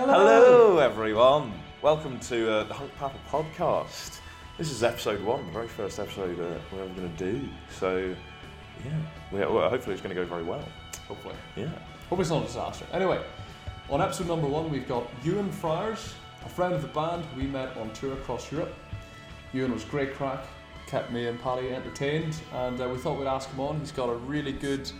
Hello, 0.00 0.78
everyone. 0.78 1.52
Welcome 1.82 2.18
to 2.20 2.50
uh, 2.50 2.64
the 2.64 2.72
Hunkpapa 2.72 3.18
podcast. 3.28 4.20
This 4.56 4.70
is 4.70 4.82
episode 4.82 5.22
one, 5.22 5.44
the 5.44 5.52
very 5.52 5.68
first 5.68 5.98
episode 5.98 6.40
uh, 6.40 6.58
we're 6.72 6.84
ever 6.84 6.94
going 6.94 7.14
to 7.14 7.32
do. 7.32 7.46
So, 7.78 8.16
yeah, 8.82 8.92
we, 9.30 9.40
well, 9.40 9.68
hopefully 9.68 9.92
it's 9.92 10.00
going 10.02 10.16
to 10.16 10.18
go 10.18 10.26
very 10.26 10.42
well. 10.42 10.66
Hopefully. 11.06 11.34
Yeah. 11.54 11.68
Hope 12.08 12.18
it's 12.18 12.30
not 12.30 12.44
a 12.44 12.46
disaster. 12.46 12.86
Anyway, 12.94 13.22
on 13.90 14.00
episode 14.00 14.26
number 14.26 14.46
one, 14.46 14.70
we've 14.70 14.88
got 14.88 15.06
Ewan 15.22 15.50
Friers, 15.50 16.14
a 16.46 16.48
friend 16.48 16.72
of 16.72 16.80
the 16.80 16.88
band 16.88 17.22
we 17.36 17.42
met 17.42 17.76
on 17.76 17.92
tour 17.92 18.14
across 18.14 18.50
Europe. 18.50 18.72
Ewan 19.52 19.70
was 19.70 19.84
great 19.84 20.14
crack, 20.14 20.46
kept 20.86 21.12
me 21.12 21.26
and 21.26 21.38
Paddy 21.42 21.74
entertained, 21.74 22.40
and 22.54 22.80
uh, 22.80 22.88
we 22.88 22.96
thought 22.96 23.18
we'd 23.18 23.28
ask 23.28 23.50
him 23.50 23.60
on. 23.60 23.78
He's 23.80 23.92
got 23.92 24.08
a 24.08 24.14
really 24.14 24.52
good 24.52 24.90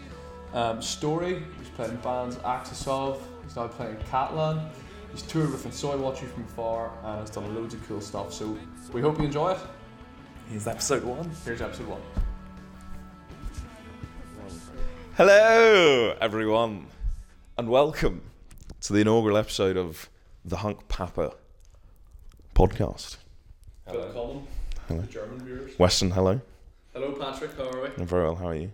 um, 0.52 0.82
story. 0.82 1.42
He's 1.58 1.70
played 1.70 1.88
in 1.88 1.96
bands 1.96 2.38
Axis 2.44 2.86
of, 2.86 3.26
he's 3.44 3.56
now 3.56 3.66
playing 3.66 3.96
Catalan. 4.10 4.68
He's 5.12 5.22
toured 5.22 5.50
with 5.50 5.64
And 5.64 5.74
So 5.74 5.90
I 5.92 5.96
Watch 5.96 6.22
You 6.22 6.28
From 6.28 6.44
Afar 6.44 6.92
and 7.04 7.20
has 7.20 7.30
done 7.30 7.52
loads 7.54 7.74
of 7.74 7.86
cool 7.88 8.00
stuff. 8.00 8.32
So 8.32 8.56
we 8.92 9.00
hope 9.00 9.18
you 9.18 9.24
enjoy 9.24 9.52
it. 9.52 9.58
Here's 10.48 10.66
episode 10.66 11.02
one. 11.04 11.30
Here's 11.44 11.60
episode 11.60 11.86
one. 11.88 12.00
Hello, 15.16 16.14
everyone, 16.20 16.86
and 17.58 17.68
welcome 17.68 18.22
to 18.82 18.92
the 18.92 19.00
inaugural 19.00 19.36
episode 19.36 19.76
of 19.76 20.08
the 20.44 20.56
Hunkpapa 20.56 21.34
podcast. 22.54 23.16
Phil 23.90 24.12
Collum, 24.12 24.46
Hello. 24.88 25.00
the 25.02 25.06
German 25.08 25.44
viewers. 25.44 25.78
Weston, 25.78 26.12
hello. 26.12 26.40
Hello, 26.94 27.12
Patrick. 27.12 27.54
How 27.56 27.68
are 27.68 27.82
we? 27.82 27.88
I'm 27.98 28.06
very 28.06 28.24
well, 28.24 28.36
how 28.36 28.46
are 28.48 28.54
you? 28.54 28.70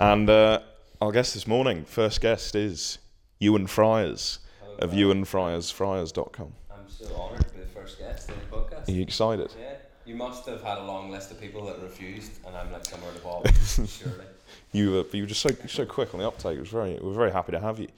And 0.00 0.28
uh, 0.28 0.60
our 1.00 1.12
guest 1.12 1.34
this 1.34 1.46
morning, 1.46 1.84
first 1.84 2.20
guest 2.20 2.56
is 2.56 2.98
Ewan 3.38 3.66
Friers 3.66 4.38
of 4.80 4.90
ewanfriersfriars.com. 4.92 6.52
I'm 6.70 6.88
so 6.88 7.06
honoured 7.16 7.46
to 7.48 7.54
be 7.54 7.60
the 7.60 7.66
first 7.66 7.98
guest 7.98 8.30
on 8.30 8.36
the 8.50 8.56
podcast. 8.56 8.88
Are 8.88 8.92
you 8.92 9.02
excited? 9.02 9.52
Yeah, 9.58 9.74
you 10.04 10.14
must 10.14 10.46
have 10.46 10.62
had 10.62 10.78
a 10.78 10.84
long 10.84 11.10
list 11.10 11.30
of 11.30 11.40
people 11.40 11.64
that 11.66 11.80
refused, 11.82 12.32
and 12.46 12.56
I'm 12.56 12.70
like 12.72 12.84
somewhere 12.84 13.10
at 13.10 13.16
the 13.16 13.22
bottom, 13.22 13.54
surely. 13.86 14.24
You, 14.72 15.00
uh, 15.00 15.04
you 15.16 15.22
were 15.22 15.26
just 15.28 15.40
so 15.42 15.50
so 15.66 15.84
quick 15.86 16.14
on 16.14 16.20
the 16.20 16.26
uptake. 16.26 16.56
It 16.56 16.60
was 16.60 16.68
very, 16.68 16.98
we're 17.00 17.12
very 17.12 17.32
happy 17.32 17.52
to 17.52 17.60
have 17.60 17.78
you. 17.80 17.88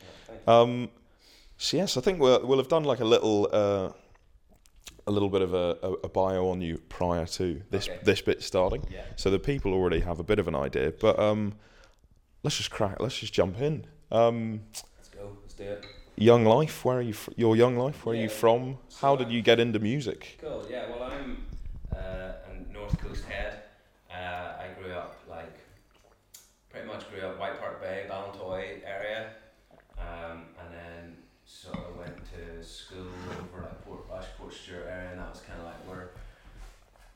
Yeah. 0.47 0.61
Um, 0.61 0.89
so 1.57 1.77
yes, 1.77 1.97
I 1.97 2.01
think 2.01 2.21
we'll 2.21 2.47
we'll 2.47 2.59
have 2.59 2.69
done 2.69 2.85
like 2.85 3.01
a 3.01 3.05
little 3.05 3.49
uh, 3.53 3.91
a 5.07 5.11
little 5.11 5.29
bit 5.29 5.43
of 5.43 5.55
a, 5.55 5.77
a, 5.83 5.93
a 6.05 6.09
bio 6.09 6.49
on 6.49 6.61
you 6.61 6.79
prior 6.89 7.27
to 7.27 7.63
this 7.71 7.89
Okay. 7.89 7.99
this 8.03 8.21
bit 8.23 8.43
starting, 8.43 8.87
Yeah. 8.91 9.03
so 9.17 9.31
the 9.31 9.39
people 9.39 9.73
already 9.75 10.01
have 10.01 10.19
a 10.21 10.25
bit 10.25 10.39
of 10.39 10.49
an 10.49 10.55
idea. 10.55 10.93
But 10.99 11.19
um, 11.19 11.55
let's 12.43 12.57
just 12.57 12.71
crack. 12.71 13.01
Let's 13.01 13.19
just 13.19 13.33
jump 13.33 13.61
in. 13.61 13.87
Um, 14.11 14.61
Let's 14.97 15.09
go. 15.11 15.37
Let's 15.43 15.55
do 15.55 15.65
it. 15.65 15.85
Young 16.21 16.45
life. 16.45 16.85
Where 16.85 16.99
are 16.99 17.03
you? 17.03 17.13
Fr- 17.13 17.31
your 17.37 17.55
young 17.55 17.77
life. 17.77 18.05
Where 18.05 18.13
are 18.13 18.17
you 18.19 18.23
Yeah. 18.25 18.29
from? 18.43 18.79
How 19.01 19.15
did 19.15 19.31
you 19.31 19.41
get 19.41 19.61
into 19.61 19.79
music? 19.79 20.39
Cool. 20.41 20.67
Yeah. 20.69 20.91
Well, 20.91 21.05
I'm 21.05 21.47
uh, 21.95 22.33
a 22.51 22.73
North 22.73 22.99
Coast 22.99 23.25
head. 23.27 23.63
Uh, 24.11 24.65
I 24.65 24.67
grew 24.81 24.93
up 24.93 25.21
like 25.31 25.55
pretty 26.71 26.89
much 26.89 27.09
grew 27.11 27.21
up 27.21 27.39
White 27.39 27.61
Park 27.61 27.81
Bay, 27.81 28.07
Ballintoy 28.11 28.81
area, 28.85 29.31
um, 29.97 30.47
and 30.61 30.75
then 30.75 31.17
sort 31.45 31.79
of 31.79 31.97
went 31.97 32.17
to 32.35 32.65
school 32.67 33.07
over 33.53 33.63
like 33.63 33.85
Port 33.85 34.01
Rush, 34.11 34.27
Portstewart 34.41 34.91
area, 34.91 35.11
and 35.13 35.21
that 35.21 35.31
was 35.31 35.41
kind 35.43 35.61
of 35.61 35.67
like 35.67 35.87
where 35.87 36.11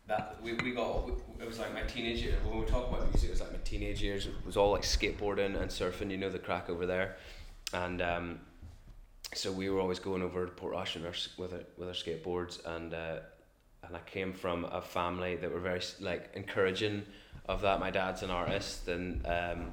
that 0.07 0.37
we, 0.43 0.53
we 0.55 0.71
got 0.73 1.09
it 1.41 1.47
was 1.47 1.59
like 1.59 1.75
my 1.75 1.83
teenage 1.83 2.23
years 2.23 2.35
when 2.45 2.59
we 2.61 2.67
talk 2.67 2.89
about 2.89 3.09
music 3.09 3.29
it 3.29 3.33
was 3.33 3.41
like 3.41 3.53
my 3.53 3.59
teenage 3.59 4.03
years 4.03 4.27
it 4.27 4.35
was 4.45 4.57
all 4.57 4.73
like 4.73 4.83
skateboarding 4.83 5.61
and 5.61 5.71
surfing 5.71 6.11
you 6.11 6.17
know 6.17 6.29
the 6.29 6.41
crack 6.41 6.69
over 6.69 6.87
there 6.87 7.17
and 7.73 8.03
um, 8.03 8.41
so 9.35 9.51
we 9.51 9.71
were 9.71 9.81
always 9.81 9.99
going 9.99 10.23
over 10.23 10.45
to 10.45 10.53
Portrush 10.53 10.97
and 10.97 11.07
our, 11.07 11.15
with 11.39 11.53
our, 11.53 11.61
with 11.79 11.89
our 11.89 11.95
skateboards 11.95 12.65
and 12.67 12.95
uh, 12.95 13.21
and 13.85 13.97
I 13.97 14.01
came 14.01 14.33
from 14.33 14.65
a 14.67 14.81
family 14.81 15.37
that 15.37 15.53
were 15.53 15.59
very 15.59 15.81
like 16.01 16.31
encouraging 16.35 17.03
of 17.47 17.63
that. 17.63 17.81
My 17.81 17.91
dad's 17.91 18.23
an 18.23 18.31
artist 18.31 18.89
and 18.89 19.27
um, 19.27 19.73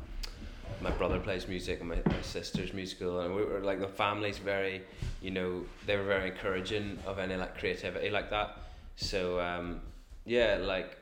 my 0.81 0.89
brother 0.91 1.19
plays 1.19 1.47
music 1.47 1.79
and 1.79 1.89
my, 1.89 1.97
my 2.05 2.21
sister's 2.21 2.73
musical 2.73 3.19
and 3.19 3.35
we 3.35 3.43
were 3.43 3.59
like 3.59 3.79
the 3.79 3.87
family's 3.87 4.37
very 4.37 4.81
you 5.21 5.31
know 5.31 5.63
they 5.85 5.95
were 5.95 6.03
very 6.03 6.29
encouraging 6.31 6.97
of 7.05 7.19
any 7.19 7.35
like 7.35 7.57
creativity 7.57 8.09
like 8.09 8.29
that. 8.29 8.57
So 8.95 9.39
um, 9.39 9.81
yeah 10.25 10.57
like 10.59 10.97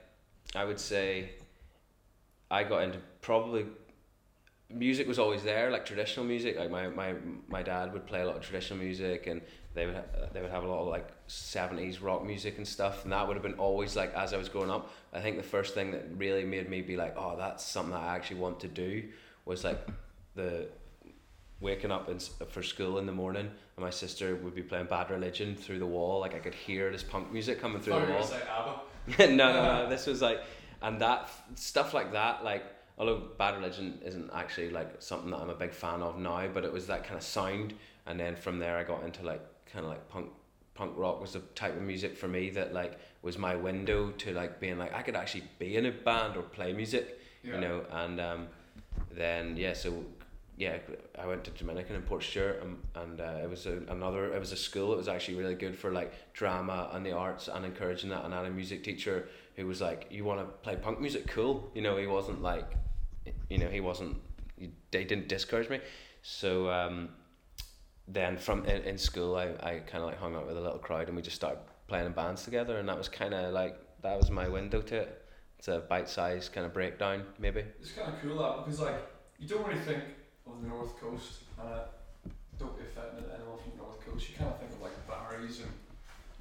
I 0.55 0.65
would 0.65 0.79
say 0.79 1.31
I 2.49 2.63
got 2.63 2.83
into 2.83 2.99
probably 3.21 3.65
music 4.69 5.07
was 5.07 5.17
always 5.17 5.43
there 5.43 5.71
like 5.71 5.85
traditional 5.85 6.25
music 6.25 6.57
like 6.57 6.69
my, 6.69 6.87
my 6.89 7.15
my 7.47 7.63
dad 7.63 7.93
would 7.93 8.05
play 8.05 8.21
a 8.21 8.25
lot 8.25 8.35
of 8.35 8.41
traditional 8.41 8.77
music 8.77 9.25
and 9.25 9.41
they 9.73 9.85
would 9.85 9.95
ha- 9.95 10.27
they 10.33 10.41
would 10.41 10.51
have 10.51 10.63
a 10.63 10.67
lot 10.67 10.81
of 10.81 10.87
like 10.87 11.09
70s 11.27 12.01
rock 12.01 12.25
music 12.25 12.57
and 12.57 12.67
stuff 12.67 13.03
and 13.03 13.13
that 13.13 13.25
would 13.25 13.35
have 13.35 13.43
been 13.43 13.53
always 13.53 13.95
like 13.95 14.13
as 14.13 14.33
I 14.33 14.37
was 14.37 14.49
growing 14.49 14.69
up. 14.69 14.91
I 15.13 15.21
think 15.21 15.37
the 15.37 15.43
first 15.43 15.73
thing 15.73 15.91
that 15.91 16.05
really 16.17 16.43
made 16.43 16.69
me 16.69 16.81
be 16.81 16.97
like 16.97 17.15
oh 17.17 17.35
that's 17.37 17.63
something 17.63 17.93
that 17.93 18.01
I 18.01 18.15
actually 18.15 18.39
want 18.39 18.59
to 18.61 18.67
do 18.67 19.03
was 19.45 19.63
like 19.63 19.87
the 20.35 20.67
waking 21.59 21.91
up 21.91 22.09
in, 22.09 22.19
for 22.19 22.61
school 22.61 22.99
in 22.99 23.05
the 23.05 23.11
morning 23.11 23.49
and 23.77 23.83
my 23.83 23.89
sister 23.89 24.35
would 24.35 24.55
be 24.55 24.63
playing 24.63 24.87
Bad 24.87 25.09
Religion 25.09 25.55
through 25.55 25.79
the 25.79 25.85
wall. 25.85 26.19
Like 26.19 26.35
I 26.35 26.39
could 26.39 26.55
hear 26.55 26.91
this 26.91 27.03
punk 27.03 27.31
music 27.31 27.61
coming 27.61 27.79
through 27.79 27.93
the 27.93 28.11
wall. 28.11 28.29
like 28.31 28.47
no, 29.19 29.27
no, 29.35 29.83
no. 29.83 29.89
This 29.89 30.05
was 30.07 30.21
like, 30.21 30.41
and 30.81 30.99
that 30.99 31.29
stuff 31.55 31.93
like 31.93 32.11
that, 32.11 32.43
like, 32.43 32.63
although 32.97 33.21
Bad 33.37 33.55
Religion 33.55 33.99
isn't 34.03 34.29
actually 34.33 34.69
like 34.69 35.01
something 35.01 35.31
that 35.31 35.37
I'm 35.37 35.49
a 35.49 35.55
big 35.55 35.73
fan 35.73 36.01
of 36.01 36.17
now, 36.17 36.47
but 36.53 36.63
it 36.63 36.73
was 36.73 36.87
that 36.87 37.03
kind 37.03 37.17
of 37.17 37.23
sound, 37.23 37.73
and 38.05 38.19
then 38.19 38.35
from 38.35 38.59
there 38.59 38.77
I 38.77 38.83
got 38.83 39.03
into 39.03 39.23
like 39.23 39.41
kind 39.71 39.85
of 39.85 39.91
like 39.91 40.07
punk. 40.09 40.29
Punk 40.73 40.93
rock 40.95 41.19
was 41.19 41.33
the 41.33 41.39
type 41.55 41.75
of 41.75 41.81
music 41.81 42.15
for 42.15 42.27
me 42.27 42.51
that 42.51 42.71
like 42.71 42.99
was 43.23 43.35
my 43.35 43.55
window 43.55 44.11
to 44.11 44.31
like 44.31 44.59
being 44.59 44.77
like 44.77 44.93
I 44.93 45.01
could 45.01 45.15
actually 45.15 45.45
be 45.57 45.75
in 45.75 45.87
a 45.87 45.91
band 45.91 46.37
or 46.37 46.43
play 46.43 46.71
music, 46.71 47.19
you 47.41 47.59
know, 47.59 47.83
and 47.91 48.21
um, 48.21 48.47
then 49.11 49.57
yeah, 49.57 49.73
so 49.73 50.05
yeah, 50.57 50.77
I 51.17 51.27
went 51.27 51.43
to 51.43 51.51
Dominican 51.51 51.95
in 51.95 52.01
Portstewart, 52.01 52.63
and, 52.63 52.77
and 52.95 53.21
uh, 53.21 53.43
it 53.43 53.49
was 53.49 53.67
a, 53.67 53.79
another. 53.89 54.33
It 54.33 54.39
was 54.39 54.51
a 54.51 54.55
school. 54.55 54.91
It 54.91 54.97
was 54.97 55.07
actually 55.07 55.37
really 55.37 55.53
good 55.53 55.77
for 55.77 55.91
like 55.91 56.33
drama 56.33 56.89
and 56.93 57.05
the 57.05 57.11
arts 57.11 57.47
and 57.47 57.63
encouraging 57.63 58.09
that. 58.09 58.25
And 58.25 58.33
I 58.33 58.37
had 58.37 58.47
a 58.47 58.49
music 58.49 58.83
teacher 58.83 59.29
who 59.55 59.67
was 59.67 59.81
like, 59.81 60.07
"You 60.09 60.23
want 60.23 60.39
to 60.39 60.45
play 60.45 60.75
punk 60.75 60.99
music? 60.99 61.27
Cool." 61.27 61.71
You 61.75 61.83
know, 61.83 61.97
he 61.97 62.07
wasn't 62.07 62.41
like, 62.41 62.71
you 63.49 63.57
know, 63.57 63.67
he 63.69 63.79
wasn't. 63.81 64.17
They 64.91 65.03
didn't 65.03 65.27
discourage 65.27 65.69
me. 65.69 65.79
So 66.21 66.69
um, 66.69 67.09
then 68.07 68.37
from 68.37 68.65
in, 68.65 68.81
in 68.83 68.97
school, 68.97 69.35
I, 69.35 69.49
I 69.61 69.79
kind 69.79 70.03
of 70.03 70.09
like 70.09 70.19
hung 70.19 70.35
out 70.35 70.47
with 70.47 70.57
a 70.57 70.61
little 70.61 70.79
crowd, 70.79 71.07
and 71.07 71.15
we 71.15 71.21
just 71.21 71.35
started 71.35 71.59
playing 71.87 72.05
in 72.05 72.11
bands 72.13 72.43
together, 72.43 72.77
and 72.79 72.87
that 72.89 72.97
was 72.97 73.09
kind 73.09 73.33
of 73.33 73.53
like 73.53 73.77
that 74.01 74.17
was 74.17 74.29
my 74.31 74.47
window 74.47 74.81
to 74.81 74.95
it. 74.95 75.23
It's 75.59 75.67
a 75.67 75.79
bite-sized 75.79 76.53
kind 76.53 76.65
of 76.65 76.73
breakdown, 76.73 77.23
maybe. 77.39 77.63
It's 77.79 77.91
kind 77.91 78.13
of 78.13 78.21
cool 78.21 78.37
that 78.37 78.65
because 78.65 78.79
like 78.79 78.95
you 79.39 79.47
don't 79.47 79.65
really 79.67 79.79
think 79.81 80.03
of 80.45 80.61
the 80.61 80.67
north 80.67 80.99
coast, 80.99 81.43
and 81.59 81.69
don't 82.59 82.77
be 82.77 82.83
offended 82.85 83.29
anyone 83.33 83.57
from 83.57 83.71
the 83.71 83.77
north 83.77 83.99
coast. 84.05 84.29
You 84.29 84.35
kind 84.35 84.49
of 84.51 84.59
think 84.59 84.71
of 84.71 84.81
like 84.81 84.93
Barry's 85.07 85.59
and 85.59 85.71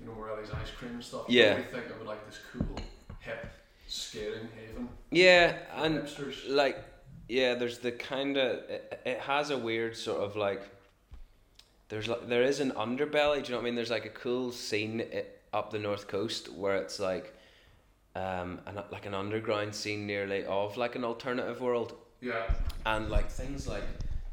you 0.00 0.06
know 0.06 0.36
these 0.40 0.50
ice 0.52 0.70
cream 0.78 0.92
and 0.92 1.04
stuff. 1.04 1.24
You 1.28 1.40
Yeah. 1.40 1.50
really 1.54 1.64
think 1.64 1.86
of 1.86 2.00
it 2.00 2.06
like 2.06 2.24
this 2.26 2.38
cool, 2.52 2.76
hip 3.20 3.46
skating 3.86 4.48
haven. 4.56 4.88
Yeah, 5.10 5.56
and 5.74 5.98
hipsters. 5.98 6.48
like 6.48 6.82
yeah 7.28 7.54
there's 7.54 7.78
the 7.78 7.92
kind 7.92 8.36
of 8.36 8.58
it, 8.70 9.02
it 9.04 9.20
has 9.20 9.50
a 9.50 9.58
weird 9.58 9.96
sort 9.96 10.20
of 10.20 10.36
like 10.36 10.62
there's 11.88 12.06
like 12.06 12.28
there 12.28 12.42
is 12.42 12.60
an 12.60 12.70
underbelly 12.72 13.42
do 13.42 13.46
you 13.46 13.50
know 13.50 13.56
what 13.56 13.62
i 13.62 13.64
mean 13.64 13.74
there's 13.74 13.90
like 13.90 14.04
a 14.04 14.10
cool 14.10 14.52
scene 14.52 15.02
up 15.52 15.72
the 15.72 15.78
north 15.78 16.06
coast 16.06 16.52
where 16.52 16.76
it's 16.76 17.00
like 17.00 17.34
um 18.14 18.60
an, 18.66 18.80
like 18.92 19.06
an 19.06 19.14
underground 19.14 19.74
scene 19.74 20.06
nearly 20.06 20.44
of 20.44 20.76
like 20.76 20.94
an 20.94 21.02
alternative 21.02 21.60
world 21.60 21.94
yeah, 22.20 22.50
and 22.86 23.10
like 23.10 23.30
things 23.30 23.68
like 23.68 23.84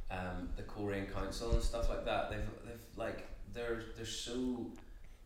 um, 0.09 0.49
the 0.55 0.63
Coleraine 0.63 1.07
Council 1.07 1.51
and 1.53 1.61
stuff 1.61 1.89
like 1.89 2.05
that, 2.05 2.29
they've 2.29 2.39
they've 2.65 2.87
like 2.95 3.27
they're 3.53 3.83
they're 3.95 4.05
so 4.05 4.65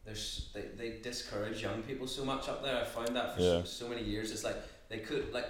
there's 0.07 0.49
they, 0.55 0.61
they 0.79 0.89
discourage 1.03 1.61
young 1.61 1.83
people 1.83 2.07
so 2.07 2.23
much 2.25 2.47
up 2.49 2.63
there. 2.63 2.77
I 2.81 2.85
found 2.85 3.15
that 3.15 3.35
for 3.35 3.41
Yeah. 3.41 3.59
so, 3.59 3.65
so 3.65 3.89
many 3.89 4.03
years. 4.03 4.31
It's 4.31 4.43
like 4.43 4.55
they 4.89 4.99
could 4.99 5.31
like 5.33 5.47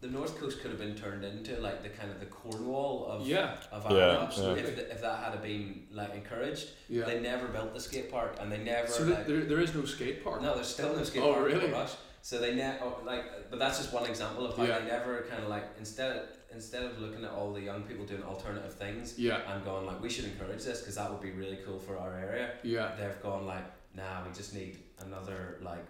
the 0.00 0.08
North 0.08 0.38
Coast 0.40 0.60
could 0.60 0.70
have 0.72 0.80
been 0.80 0.96
turned 0.96 1.24
into 1.24 1.60
like 1.60 1.82
the 1.82 1.90
kind 1.90 2.10
of 2.10 2.18
the 2.20 2.26
Cornwall 2.26 3.06
of 3.06 3.26
yeah, 3.26 3.56
of 3.70 3.84
Yeah, 3.84 3.96
Ireland 3.96 4.18
absolutely. 4.28 4.62
if, 4.62 4.74
th- 4.76 4.88
if 4.90 5.00
that 5.02 5.18
had 5.24 5.40
been 5.42 5.84
like 5.92 6.12
encouraged. 6.14 6.70
yeah. 6.88 7.04
They 7.04 7.20
never 7.20 7.46
built 7.48 7.72
the 7.72 7.80
skate 7.80 8.10
park 8.10 8.36
and 8.40 8.50
they 8.50 8.58
never 8.58 8.88
so 8.88 9.04
like, 9.04 9.26
there, 9.28 9.42
there 9.44 9.60
is 9.60 9.74
no 9.74 9.84
skate 9.84 10.24
park. 10.24 10.42
no, 10.42 10.54
there's 10.56 10.68
still 10.78 10.94
no 10.96 11.04
skate 11.04 11.22
Oh, 11.22 11.34
park 11.34 11.50
in 11.52 11.58
really? 11.58 11.70
Rush. 11.72 11.92
So 12.22 12.38
they 12.38 12.54
never 12.54 12.78
oh, 12.84 12.98
like, 13.06 13.24
but 13.50 13.58
that's 13.58 13.78
just 13.78 13.92
one 13.92 14.06
example 14.06 14.44
of 14.46 14.56
how 14.56 14.64
Yeah. 14.64 14.78
they 14.80 14.86
never 14.86 15.22
kind 15.30 15.42
of 15.44 15.48
like 15.50 15.64
instead 15.78 16.22
instead 16.52 16.82
of 16.82 16.98
looking 16.98 17.24
at 17.24 17.30
all 17.30 17.52
the 17.52 17.60
young 17.60 17.82
people 17.84 18.04
doing 18.04 18.24
alternative 18.24 18.74
things 18.74 19.16
Yeah, 19.18 19.38
and 19.52 19.64
going 19.64 19.86
like 19.86 20.02
we 20.02 20.10
should 20.10 20.24
encourage 20.24 20.64
this 20.64 20.80
because 20.80 20.96
that 20.96 21.08
would 21.10 21.20
be 21.20 21.30
really 21.30 21.58
cool 21.64 21.78
for 21.78 21.96
our 21.96 22.12
area. 22.18 22.50
yeah, 22.64 22.90
They've 22.98 23.22
gone 23.22 23.46
like, 23.46 23.64
nah, 23.94 24.26
we 24.26 24.32
just 24.34 24.54
need 24.54 24.78
another 25.00 25.58
like 25.62 25.84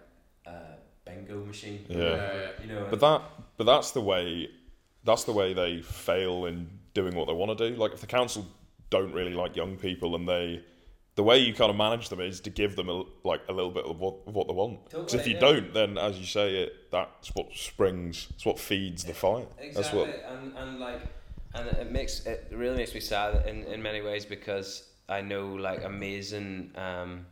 uh, 0.46 0.76
bingo 1.04 1.44
machine. 1.44 1.84
Yeah. 1.88 1.98
yeah. 1.98 2.48
You 2.62 2.72
know. 2.72 2.86
But 2.90 3.00
that, 3.00 3.22
but 3.56 3.64
that's 3.64 3.90
the 3.92 4.00
way, 4.00 4.48
that's 5.04 5.24
the 5.24 5.32
way 5.32 5.52
they 5.54 5.82
fail 5.82 6.46
in 6.46 6.68
doing 6.94 7.14
what 7.14 7.26
they 7.26 7.34
want 7.34 7.56
to 7.56 7.70
do. 7.70 7.76
Like 7.76 7.92
if 7.92 8.00
the 8.00 8.06
council 8.06 8.46
don't 8.90 9.12
really 9.12 9.34
like 9.34 9.54
young 9.56 9.76
people 9.76 10.16
and 10.16 10.28
they 10.28 10.62
the 11.16 11.22
way 11.22 11.38
you 11.38 11.52
kind 11.52 11.70
of 11.70 11.76
manage 11.76 12.08
them 12.08 12.20
is 12.20 12.40
to 12.40 12.50
give 12.50 12.76
them 12.76 12.88
a, 12.88 13.02
like 13.24 13.42
a 13.48 13.52
little 13.52 13.70
bit 13.70 13.84
of 13.84 13.98
what, 13.98 14.14
of 14.26 14.34
what 14.34 14.46
they 14.46 14.54
want. 14.54 14.84
Because 14.84 15.14
if 15.14 15.26
you 15.26 15.34
yeah. 15.34 15.40
don't, 15.40 15.74
then 15.74 15.98
as 15.98 16.18
you 16.18 16.24
say, 16.24 16.62
it 16.62 16.90
that's 16.90 17.34
what 17.34 17.54
springs, 17.54 18.28
it's 18.30 18.46
what 18.46 18.58
feeds 18.58 19.04
the 19.04 19.14
fire. 19.14 19.44
That's 19.58 19.76
Exactly, 19.78 20.00
what. 20.00 20.24
and 20.30 20.56
and 20.56 20.78
like, 20.78 21.02
and 21.54 21.68
it 21.68 21.92
makes 21.92 22.26
it 22.26 22.48
really 22.52 22.76
makes 22.76 22.94
me 22.94 23.00
sad 23.00 23.46
in 23.46 23.64
in 23.64 23.82
many 23.82 24.00
ways 24.00 24.24
because 24.24 24.88
I 25.08 25.20
know 25.20 25.48
like 25.48 25.84
amazing. 25.84 26.72
Um, 26.76 27.26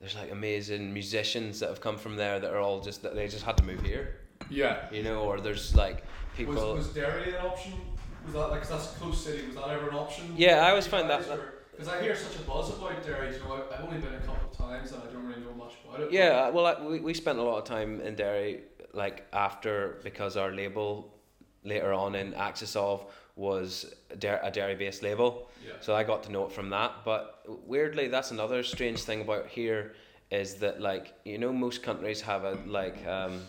there's 0.00 0.14
like 0.14 0.30
amazing 0.30 0.92
musicians 0.92 1.60
that 1.60 1.68
have 1.68 1.80
come 1.80 1.96
from 1.96 2.16
there 2.16 2.38
that 2.38 2.50
are 2.52 2.58
all 2.60 2.80
just 2.80 3.02
that 3.02 3.14
they 3.14 3.26
just 3.28 3.44
had 3.44 3.56
to 3.56 3.64
move 3.64 3.80
here, 3.82 4.16
Yeah. 4.48 4.86
you 4.92 5.02
know, 5.02 5.22
or 5.22 5.40
there's 5.40 5.74
like 5.74 6.04
people. 6.36 6.54
Was, 6.54 6.86
was 6.86 6.94
Derry 6.94 7.34
an 7.34 7.44
option? 7.44 7.72
Was 8.24 8.34
that 8.34 8.50
like 8.50 8.60
'cause 8.60 8.70
that's 8.70 8.94
a 8.94 8.98
close 8.98 9.24
city? 9.24 9.46
Was 9.46 9.56
that 9.56 9.68
ever 9.70 9.88
an 9.90 9.96
option? 9.96 10.32
Yeah, 10.36 10.64
I 10.66 10.70
always 10.70 10.86
find 10.86 11.08
that- 11.10 11.26
because 11.72 11.92
I 11.92 12.02
hear 12.02 12.14
such 12.16 12.36
a 12.36 12.42
buzz 12.42 12.70
about 12.70 13.04
Derry. 13.04 13.32
You 13.32 13.38
know, 13.44 13.62
I've, 13.72 13.84
only 13.84 13.98
been 13.98 14.14
a 14.14 14.18
couple 14.20 14.48
of 14.50 14.56
times 14.56 14.90
and 14.90 15.00
I 15.02 15.06
don't 15.12 15.24
really 15.26 15.40
know 15.42 15.52
much 15.54 15.74
about 15.86 16.00
it. 16.00 16.12
Yeah, 16.12 16.48
well, 16.50 16.66
I, 16.66 16.84
we 16.84 16.98
we 17.00 17.14
spent 17.14 17.38
a 17.38 17.42
lot 17.42 17.58
of 17.58 17.64
time 17.64 18.00
in 18.00 18.14
Derry, 18.16 18.62
like 18.92 19.26
after 19.32 19.98
because 20.02 20.36
our 20.36 20.50
label 20.52 21.14
later 21.64 21.92
on 21.92 22.14
in 22.16 22.34
Axis 22.34 22.74
of 22.74 23.04
was 23.36 23.94
a 24.10 24.16
Der- 24.16 24.40
a 24.42 24.50
Derry 24.50 24.74
based 24.74 25.02
label. 25.04 25.47
Yeah. 25.66 25.72
So 25.80 25.94
I 25.94 26.04
got 26.04 26.22
to 26.24 26.32
know 26.32 26.44
it 26.46 26.52
from 26.52 26.70
that. 26.70 26.92
But 27.04 27.42
weirdly, 27.66 28.08
that's 28.08 28.30
another 28.30 28.62
strange 28.62 29.00
thing 29.00 29.20
about 29.20 29.46
here 29.48 29.94
is 30.30 30.54
that 30.56 30.80
like 30.80 31.14
you 31.24 31.38
know 31.38 31.52
most 31.52 31.82
countries 31.82 32.20
have 32.20 32.44
a 32.44 32.58
like 32.66 33.06
um, 33.06 33.40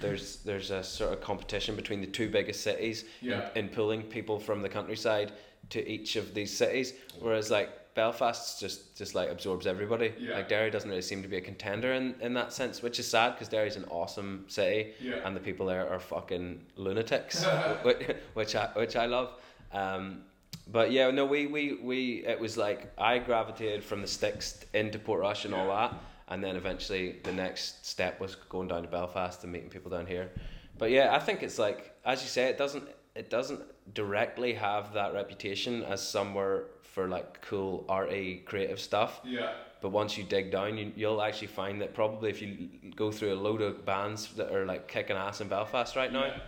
there's 0.00 0.36
there's 0.44 0.70
a 0.70 0.82
sort 0.82 1.12
of 1.12 1.20
competition 1.20 1.74
between 1.76 2.00
the 2.00 2.06
two 2.06 2.28
biggest 2.28 2.62
cities 2.62 3.04
Yeah. 3.20 3.48
in 3.54 3.68
pulling 3.68 4.02
people 4.02 4.38
from 4.38 4.62
the 4.62 4.68
countryside 4.68 5.32
to 5.70 5.86
each 5.88 6.16
of 6.16 6.34
these 6.34 6.56
cities. 6.56 6.92
Whereas 7.20 7.50
like 7.50 7.70
Belfast 7.94 8.60
just 8.60 8.96
just 8.96 9.14
like 9.16 9.28
absorbs 9.30 9.66
everybody. 9.66 10.12
Yeah. 10.18 10.34
Like 10.36 10.48
Derry 10.48 10.70
doesn't 10.70 10.88
really 10.88 11.02
seem 11.02 11.20
to 11.22 11.28
be 11.28 11.36
a 11.38 11.40
contender 11.40 11.92
in, 11.94 12.14
in 12.20 12.32
that 12.34 12.52
sense, 12.52 12.80
which 12.80 12.98
is 13.00 13.08
sad 13.08 13.30
because 13.34 13.48
Derry's 13.48 13.76
an 13.76 13.84
awesome 13.90 14.44
city 14.48 14.92
Yeah. 15.00 15.16
and 15.24 15.34
the 15.34 15.40
people 15.40 15.66
there 15.66 15.88
are 15.90 15.98
fucking 15.98 16.60
lunatics, 16.76 17.44
which, 17.82 18.06
which 18.34 18.54
I 18.54 18.66
which 18.74 18.94
I 18.96 19.06
love. 19.06 19.32
Um, 19.72 20.22
but 20.70 20.92
yeah, 20.92 21.10
no, 21.10 21.24
we, 21.24 21.46
we, 21.46 21.78
we 21.82 22.24
it 22.26 22.38
was 22.38 22.56
like 22.56 22.92
I 22.98 23.18
gravitated 23.18 23.82
from 23.82 24.02
the 24.02 24.08
sticks 24.08 24.64
into 24.74 24.98
Portrush 24.98 25.44
and 25.44 25.54
all 25.54 25.68
that, 25.68 25.94
and 26.28 26.44
then 26.44 26.56
eventually 26.56 27.16
the 27.22 27.32
next 27.32 27.86
step 27.86 28.20
was 28.20 28.34
going 28.34 28.68
down 28.68 28.82
to 28.82 28.88
Belfast 28.88 29.42
and 29.44 29.52
meeting 29.52 29.70
people 29.70 29.90
down 29.90 30.06
here. 30.06 30.30
But 30.76 30.90
yeah, 30.90 31.14
I 31.14 31.18
think 31.18 31.42
it's 31.42 31.58
like 31.58 31.94
as 32.04 32.22
you 32.22 32.28
say, 32.28 32.44
it 32.44 32.58
doesn't 32.58 32.84
it 33.14 33.30
doesn't 33.30 33.62
directly 33.94 34.52
have 34.54 34.92
that 34.92 35.14
reputation 35.14 35.82
as 35.82 36.06
somewhere 36.06 36.64
for 36.82 37.08
like 37.08 37.40
cool 37.42 37.84
arty 37.88 38.42
creative 38.44 38.78
stuff. 38.80 39.20
Yeah. 39.24 39.52
But 39.80 39.90
once 39.90 40.18
you 40.18 40.24
dig 40.24 40.50
down, 40.50 40.76
you, 40.76 40.92
you'll 40.96 41.22
actually 41.22 41.46
find 41.48 41.80
that 41.80 41.94
probably 41.94 42.30
if 42.30 42.42
you 42.42 42.68
go 42.96 43.12
through 43.12 43.32
a 43.32 43.36
load 43.36 43.62
of 43.62 43.86
bands 43.86 44.32
that 44.34 44.52
are 44.52 44.66
like 44.66 44.88
kicking 44.88 45.16
ass 45.16 45.40
in 45.40 45.48
Belfast 45.48 45.94
right 45.96 46.12
now, 46.12 46.24
Yeah. 46.26 46.40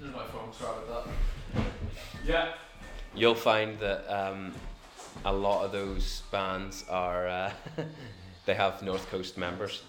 There's 0.00 0.14
my 0.14 0.24
phone. 0.26 0.52
Sorry 0.52 0.76
about 0.86 1.06
that. 1.06 1.64
Yeah. 2.24 2.52
You'll 3.18 3.34
find 3.34 3.78
that 3.80 4.08
um, 4.08 4.54
a 5.24 5.32
lot 5.32 5.64
of 5.64 5.72
those 5.72 6.22
bands 6.30 6.84
are 6.88 7.26
uh, 7.26 7.52
they 8.46 8.54
have 8.54 8.82
North 8.82 9.10
Coast 9.10 9.36
members. 9.36 9.82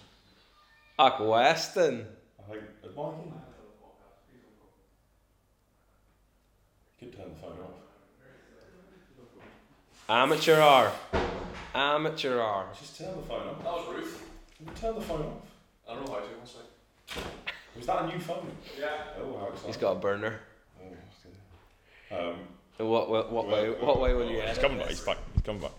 Ach 0.98 1.20
Weston. 1.20 2.06
I 2.40 2.52
think 2.52 2.64
is 2.84 2.90
Michael. 2.90 3.34
You 7.00 7.08
turn 7.08 7.30
the 7.30 7.36
phone 7.36 7.58
off. 7.64 7.70
Amateur 10.10 10.60
hour. 10.60 10.92
Amateur 11.74 12.42
hour. 12.42 12.68
Just 12.78 12.98
turn 12.98 13.16
the 13.16 13.22
phone 13.22 13.48
off. 13.48 13.64
That 13.64 13.74
was 13.74 13.96
Ruth. 13.96 14.24
Can 14.58 14.68
You 14.68 14.74
turn 14.74 14.96
the 14.96 15.02
phone 15.02 15.22
off. 15.22 15.48
I 15.90 15.94
don't 15.96 16.06
know 16.06 16.14
how 16.14 16.20
to. 16.20 16.26
One 16.26 16.46
sec. 16.46 17.24
Was 17.78 17.86
that 17.86 18.04
a 18.04 18.08
new 18.08 18.20
phone? 18.20 18.52
Yeah. 18.78 18.88
Oh, 19.22 19.38
how 19.40 19.46
exciting! 19.48 19.68
He's 19.68 19.78
got 19.78 19.92
a 19.92 20.00
burner. 20.00 20.40
Oh, 20.82 20.90
dear. 22.10 22.20
um, 22.20 22.36
What 22.80 23.10
what, 23.10 23.30
what 23.32 23.48
way 23.50 23.70
what 23.72 24.00
way 24.00 24.14
will 24.14 24.30
you 24.32 24.40
He's 24.42 24.58
coming 24.58 24.78
back. 24.78 24.88
He's 24.88 25.02
back. 25.02 25.18
He's 25.34 25.44
coming 25.44 25.62
back. 25.62 25.72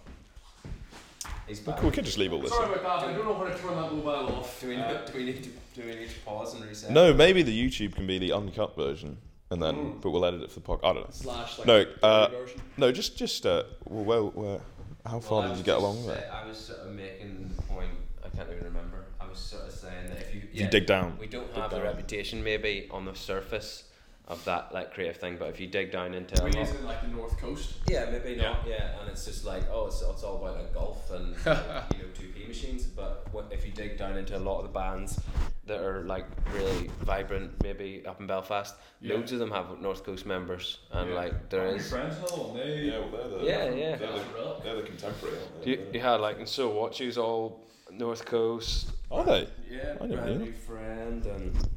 He's 1.48 1.60
We 1.60 1.66
back. 1.66 1.76
could, 1.76 1.86
we 1.86 1.90
could 1.92 2.04
just 2.04 2.18
leave 2.18 2.32
all 2.32 2.40
this. 2.40 2.50
Sorry 2.50 2.72
in. 2.74 2.78
about 2.78 3.00
that. 3.00 3.08
I 3.08 3.12
don't 3.14 3.24
know 3.24 3.34
how 3.34 3.44
to 3.44 3.58
turn 3.58 3.74
that 3.76 3.90
mobile 3.92 4.36
off. 4.36 4.60
Do 4.60 4.68
we, 4.68 4.76
Uh, 4.76 4.98
do 5.06 5.12
we 5.16 5.24
need 5.24 5.42
to 5.44 5.50
do 5.74 5.86
we 5.88 5.94
need 5.94 6.10
to 6.10 6.20
pause 6.26 6.54
and 6.54 6.64
reset? 6.64 6.90
No, 6.90 7.14
maybe 7.14 7.42
the 7.42 7.56
YouTube 7.58 7.94
can 7.94 8.06
be 8.06 8.18
the 8.18 8.32
uncut 8.32 8.76
version, 8.76 9.16
and 9.50 9.62
then 9.62 9.74
Mm. 9.76 10.00
but 10.02 10.10
we'll 10.10 10.26
edit 10.26 10.42
it 10.42 10.50
for 10.50 10.60
the 10.60 10.66
podcast. 10.66 10.84
I 10.84 10.92
don't 10.92 11.04
know. 11.04 11.08
slash 11.10 11.58
like 11.58 11.66
No, 11.66 11.86
uh. 12.02 12.28
No, 12.76 12.92
just 12.92 13.16
just 13.16 13.46
uh, 13.46 13.62
well, 13.88 14.04
where, 14.04 14.22
where, 14.44 14.60
how 15.06 15.20
far 15.20 15.40
Well, 15.40 15.48
did 15.48 15.58
you 15.58 15.64
get 15.64 15.78
along 15.78 16.04
with 16.04 16.16
it? 16.18 16.28
I 16.30 16.46
was 16.46 16.58
sort 16.58 16.80
of 16.80 16.92
making 16.92 17.50
the 17.56 17.62
point. 17.62 17.90
I 18.22 18.28
can't 18.36 18.48
even 18.50 18.62
remember. 18.64 19.06
I 19.18 19.26
was 19.26 19.38
sort 19.38 19.64
of 19.64 19.72
saying 19.72 20.08
that 20.08 20.18
if 20.18 20.34
you 20.34 20.42
If 20.52 20.60
you 20.60 20.66
dig 20.68 20.84
down, 20.86 21.16
we 21.18 21.26
don't 21.28 21.46
dig 21.46 21.56
have 21.62 21.70
the 21.70 21.76
down. 21.78 21.86
reputation 21.86 22.44
maybe 22.44 22.88
on 22.90 23.06
the 23.06 23.14
surface 23.14 23.84
of 24.30 24.42
that 24.44 24.72
like 24.72 24.94
creative 24.94 25.16
thing, 25.16 25.36
but 25.38 25.48
if 25.48 25.58
you 25.60 25.66
dig 25.66 25.90
down 25.90 26.14
into 26.14 26.40
a 26.40 26.44
We 26.44 26.52
lot, 26.52 26.62
is 26.68 26.74
in 26.74 26.84
like 26.86 27.02
the 27.02 27.08
north 27.08 27.36
coast. 27.38 27.74
yeah, 27.88 28.06
maybe 28.10 28.36
not, 28.40 28.64
yeah, 28.66 28.98
and 29.00 29.10
it's 29.10 29.24
just 29.26 29.44
like 29.44 29.64
oh, 29.70 29.86
it's, 29.88 30.00
it's 30.00 30.22
all 30.22 30.36
about 30.36 30.56
like 30.56 30.72
golf 30.72 31.10
and 31.10 31.32
like, 31.44 31.44
you 31.92 31.98
know 31.98 32.08
two 32.14 32.28
P 32.34 32.46
machines, 32.46 32.84
but 32.84 33.26
what, 33.32 33.46
if 33.50 33.66
you 33.66 33.72
dig 33.72 33.98
down 33.98 34.16
into 34.16 34.36
a 34.36 34.38
lot 34.38 34.58
of 34.60 34.66
the 34.68 34.72
bands 34.72 35.20
that 35.66 35.80
are 35.80 36.02
like 36.04 36.26
really 36.54 36.88
vibrant, 37.00 37.50
maybe 37.62 38.02
up 38.06 38.20
in 38.20 38.26
Belfast, 38.28 38.74
Yeah. 39.00 39.14
loads 39.16 39.32
of 39.32 39.40
them 39.40 39.50
have 39.50 39.80
North 39.80 40.04
Coast 40.04 40.24
members, 40.26 40.78
and 40.92 41.10
Yeah. 41.10 41.16
like 41.16 41.50
there 41.50 41.66
Your 41.66 41.76
is. 41.76 41.90
friends 41.90 42.16
and 42.16 42.26
all, 42.26 42.56
and 42.56 43.12
well, 43.12 43.28
they're 43.28 43.38
the 43.38 43.44
Yeah, 43.44 43.64
yeah. 43.70 43.96
They're 43.96 44.12
the, 44.12 44.56
they're 44.62 44.76
the 44.76 44.82
contemporary. 44.82 45.36
Aren't 45.56 45.66
You, 45.66 45.86
you 45.92 46.00
had 46.00 46.20
like 46.20 46.38
and 46.38 46.48
so 46.48 46.70
what 46.70 47.00
you's 47.00 47.18
all 47.18 47.66
North 47.90 48.24
Coast, 48.24 48.92
Are 49.10 49.24
they? 49.24 49.48
Yeah, 49.68 49.96
I 50.00 50.06
brand 50.06 50.40
new 50.40 50.52
friend, 50.52 51.26
and 51.26 51.68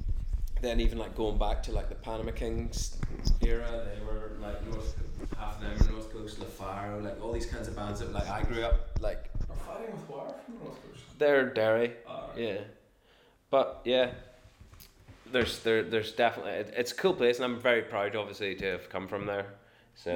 then 0.64 0.80
even 0.80 0.98
like 0.98 1.14
going 1.16 1.38
back 1.38 1.62
to 1.64 1.72
like 1.72 1.90
the 1.90 1.96
Panama 1.96 2.32
Kings 2.32 2.98
era, 3.42 3.86
they 3.86 4.04
were 4.06 4.32
like 4.42 4.66
North, 4.68 4.96
half 5.38 5.56
of 5.58 5.62
them 5.62 5.88
were 5.88 5.94
North 5.94 6.12
Coast, 6.14 6.40
LaFaro, 6.40 7.04
like 7.04 7.22
all 7.22 7.34
these 7.34 7.46
kinds 7.46 7.68
of 7.68 7.76
bands 7.76 8.00
that 8.00 8.14
like 8.14 8.30
I 8.30 8.42
grew 8.44 8.64
up 8.64 8.90
like 9.02 9.30
Are 9.50 9.56
fighting 9.56 9.94
with 9.94 10.10
wire 10.10 10.34
from 10.46 10.58
the 10.58 10.64
north 10.64 10.82
coast. 10.90 11.04
they're 11.20 11.50
Derry, 11.54 11.94
Ah, 12.08 12.28
yeah, 12.38 12.60
but 13.50 13.82
yeah. 13.84 14.12
There's 15.32 15.60
there 15.60 15.82
there's 15.84 16.12
definitely 16.12 16.52
it, 16.54 16.74
it's 16.78 16.92
a 16.92 16.96
cool 16.96 17.14
place 17.14 17.38
and 17.38 17.46
I'm 17.46 17.60
very 17.60 17.82
proud 17.82 18.16
obviously 18.16 18.56
to 18.56 18.66
have 18.72 18.90
come 18.90 19.08
from 19.08 19.26
there. 19.26 19.48
So 19.96 20.12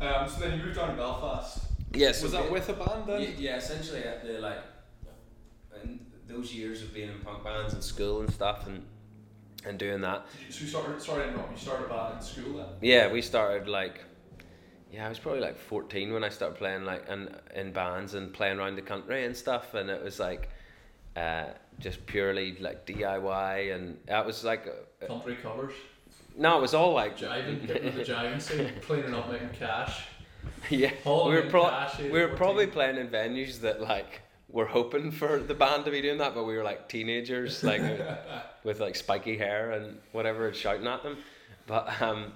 Yeah. 0.00 0.06
Um, 0.06 0.28
so 0.28 0.40
then 0.40 0.58
you 0.58 0.64
moved 0.64 0.76
down 0.76 0.90
to 0.90 0.94
Belfast. 0.94 1.64
Yes, 1.92 2.22
Was 2.22 2.32
that 2.32 2.50
with 2.50 2.68
a 2.68 2.74
band 2.74 3.06
then? 3.06 3.22
Yeah, 3.22 3.28
yeah, 3.36 3.56
essentially 3.56 4.04
at 4.04 4.24
the 4.24 4.34
like 4.38 4.58
in 5.82 5.98
those 6.28 6.54
years 6.54 6.82
of 6.82 6.94
being 6.94 7.08
in 7.08 7.18
punk 7.18 7.42
bands 7.42 7.74
and 7.74 7.82
school 7.82 8.20
and 8.20 8.32
stuff 8.32 8.68
and 8.68 8.84
and 9.66 9.78
doing 9.78 10.00
that. 10.02 10.26
So 10.48 10.62
you 10.62 10.66
started, 10.68 11.02
sorry, 11.02 11.30
no, 11.32 11.44
you 11.50 11.56
started 11.56 11.86
a 11.86 11.88
band 11.88 12.14
in 12.16 12.22
school 12.22 12.56
then? 12.58 12.66
Yeah, 12.80 13.10
we 13.12 13.22
started 13.22 13.68
like 13.68 14.00
yeah, 14.92 15.06
I 15.06 15.08
was 15.08 15.18
probably 15.20 15.40
like 15.40 15.56
fourteen 15.58 16.12
when 16.12 16.24
I 16.24 16.28
started 16.30 16.56
playing 16.58 16.84
like 16.84 17.08
in 17.08 17.34
in 17.54 17.72
bands 17.72 18.14
and 18.14 18.32
playing 18.32 18.58
around 18.58 18.76
the 18.76 18.82
country 18.82 19.24
and 19.24 19.36
stuff 19.36 19.74
and 19.74 19.88
it 19.88 20.02
was 20.02 20.18
like 20.18 20.48
uh, 21.16 21.44
just 21.78 22.04
purely 22.06 22.56
like 22.60 22.86
DIY 22.86 23.74
and 23.74 23.98
that 24.06 24.24
was 24.26 24.42
like 24.44 24.66
uh, 25.02 25.06
Country 25.06 25.36
covers. 25.36 25.74
no, 26.36 26.58
it 26.58 26.60
was 26.60 26.74
all 26.74 26.92
like 26.92 27.16
Jiving, 27.18 27.66
getting 27.66 27.94
the 27.96 28.02
jiving 28.04 28.40
scene, 28.40 28.72
cleaning 28.82 29.14
up, 29.14 29.30
making 29.30 29.50
cash. 29.50 30.04
yeah. 30.70 30.90
Hauling 31.04 31.36
We 31.36 31.42
were 31.42 31.50
pro- 31.50 31.68
cash, 31.70 31.98
we 31.98 32.10
were 32.10 32.28
probably 32.28 32.66
playing 32.66 32.96
in 32.96 33.08
venues 33.08 33.60
that 33.60 33.80
like 33.80 34.22
were 34.52 34.66
hoping 34.66 35.10
for 35.10 35.38
the 35.38 35.54
band 35.54 35.84
to 35.84 35.90
be 35.90 36.02
doing 36.02 36.18
that, 36.18 36.34
but 36.34 36.44
we 36.44 36.56
were 36.56 36.64
like 36.64 36.88
teenagers, 36.88 37.62
like 37.62 37.82
with 38.64 38.80
like 38.80 38.96
spiky 38.96 39.36
hair 39.36 39.72
and 39.72 39.98
whatever, 40.12 40.48
and 40.48 40.56
shouting 40.56 40.86
at 40.86 41.02
them. 41.02 41.18
But 41.66 42.00
um, 42.02 42.32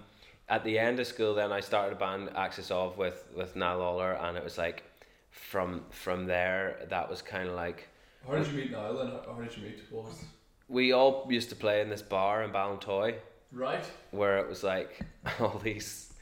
at 0.49 0.65
the 0.65 0.79
end 0.79 1.01
of 1.01 1.07
school, 1.07 1.35
then 1.35 1.53
I 1.53 1.61
started 1.61 1.97
a 1.97 1.99
band, 1.99 2.31
Axis 2.37 2.71
Of, 2.71 2.97
with 2.97 3.27
with 3.37 3.57
Niall 3.57 3.79
Lawler, 3.79 4.13
and 4.13 4.37
it 4.37 4.45
was 4.45 4.59
like 4.59 4.85
from 5.31 5.83
from 5.91 6.27
there 6.27 6.87
that 6.89 7.09
was 7.11 7.21
kind 7.23 7.49
of 7.49 7.55
like 7.55 7.89
How 8.27 8.35
did 8.37 8.47
you 8.47 8.53
meet 8.55 8.71
Niall 8.71 8.99
and 9.01 9.11
how 9.27 9.35
did 9.35 9.57
you 9.57 9.65
meet? 9.65 9.81
What 9.91 10.05
was 10.05 10.25
we 10.69 10.93
all 10.93 11.27
used 11.31 11.51
to 11.51 11.57
play 11.57 11.81
in 11.81 11.89
this 11.91 12.03
bar 12.03 12.43
in 12.43 12.51
Ballintoy 12.51 13.17
right? 13.53 13.85
where 14.13 14.39
it 14.39 14.49
was 14.49 14.63
like 14.63 15.01
all 15.41 15.61
these 15.63 16.13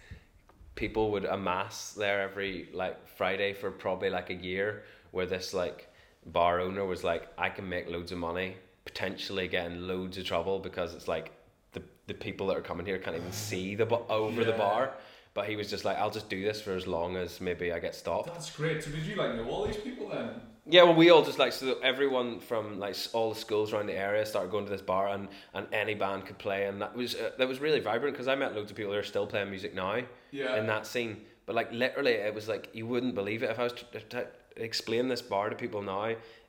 people 0.74 1.10
would 1.12 1.24
amass 1.24 1.92
there 1.92 2.22
every 2.22 2.68
like 2.72 3.06
Friday 3.08 3.52
for 3.52 3.70
probably 3.70 4.10
like 4.10 4.30
a 4.30 4.34
year 4.34 4.84
where 5.12 5.26
this 5.26 5.54
like 5.54 5.88
bar 6.26 6.60
owner 6.60 6.84
was 6.84 7.02
like 7.04 7.28
I 7.38 7.48
can 7.48 7.68
make 7.68 7.88
loads 7.88 8.12
of 8.12 8.18
money 8.18 8.56
potentially 8.84 9.46
get 9.48 9.66
in 9.66 9.86
loads 9.86 10.18
of 10.18 10.24
trouble 10.24 10.58
because 10.58 10.94
it's 10.94 11.06
like 11.08 11.30
the 11.72 11.82
the 12.08 12.14
people 12.14 12.48
that 12.48 12.56
are 12.56 12.62
coming 12.62 12.84
here 12.84 12.98
can't 12.98 13.16
even 13.16 13.32
see 13.32 13.74
the 13.76 13.86
over 14.08 14.44
the 14.44 14.52
bar 14.52 14.92
but 15.34 15.48
he 15.48 15.56
was 15.56 15.70
just 15.70 15.84
like 15.84 15.96
I'll 15.98 16.10
just 16.10 16.28
do 16.28 16.42
this 16.42 16.60
for 16.60 16.72
as 16.72 16.86
long 16.86 17.16
as 17.16 17.40
maybe 17.40 17.72
I 17.72 17.78
get 17.78 17.94
stopped 17.94 18.26
That's 18.32 18.50
great. 18.50 18.82
So 18.82 18.90
did 18.90 19.04
you 19.04 19.14
like 19.16 19.34
know 19.36 19.48
all 19.48 19.64
these 19.66 19.76
people 19.78 20.08
then? 20.08 20.30
yeah, 20.66 20.82
well, 20.84 20.94
we 20.94 21.10
all 21.10 21.24
just 21.24 21.38
like 21.38 21.52
so 21.52 21.78
everyone 21.80 22.38
from 22.38 22.78
like 22.78 22.96
all 23.14 23.32
the 23.32 23.40
schools 23.40 23.72
around 23.72 23.86
the 23.86 23.96
area 23.96 24.24
started 24.26 24.50
going 24.52 24.64
to 24.66 24.70
this 24.70 24.82
bar, 24.82 25.08
and, 25.08 25.28
and 25.54 25.66
any 25.72 25.94
band 25.94 26.24
could 26.26 26.38
play, 26.38 26.66
and 26.66 26.80
that 26.82 26.94
was 26.94 27.14
uh, 27.16 27.30
that 27.38 27.48
was 27.48 27.58
really 27.60 27.80
vibrant 27.80 28.14
because 28.14 28.28
I 28.28 28.34
met 28.36 28.54
loads 28.54 28.70
of 28.70 28.76
people 28.76 28.92
who 28.92 28.98
are 28.98 29.02
still 29.02 29.26
playing 29.26 29.50
music 29.50 29.74
now 29.74 30.02
Yeah. 30.30 30.56
in 30.60 30.66
that 30.66 30.86
scene. 30.86 31.16
But 31.46 31.56
like 31.56 31.72
literally, 31.72 32.12
it 32.12 32.32
was 32.34 32.46
like 32.46 32.68
you 32.74 32.86
wouldn't 32.86 33.14
believe 33.16 33.42
it 33.42 33.50
if 33.50 33.58
I 33.58 33.64
was 33.64 33.72
t- 33.72 33.86
t- 34.08 34.18
explain 34.56 35.08
this 35.08 35.22
bar 35.22 35.50
to 35.50 35.56
people 35.56 35.82
now, 35.82 36.04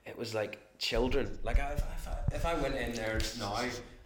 it 0.05 0.17
was 0.17 0.33
like 0.33 0.60
children. 0.77 1.38
Like 1.43 1.60
I, 1.60 1.72
if, 1.72 1.79
if, 1.79 2.07
I, 2.07 2.36
if 2.36 2.45
I 2.45 2.53
went 2.55 2.75
in 2.75 2.93
there 2.93 3.19
now 3.39 3.57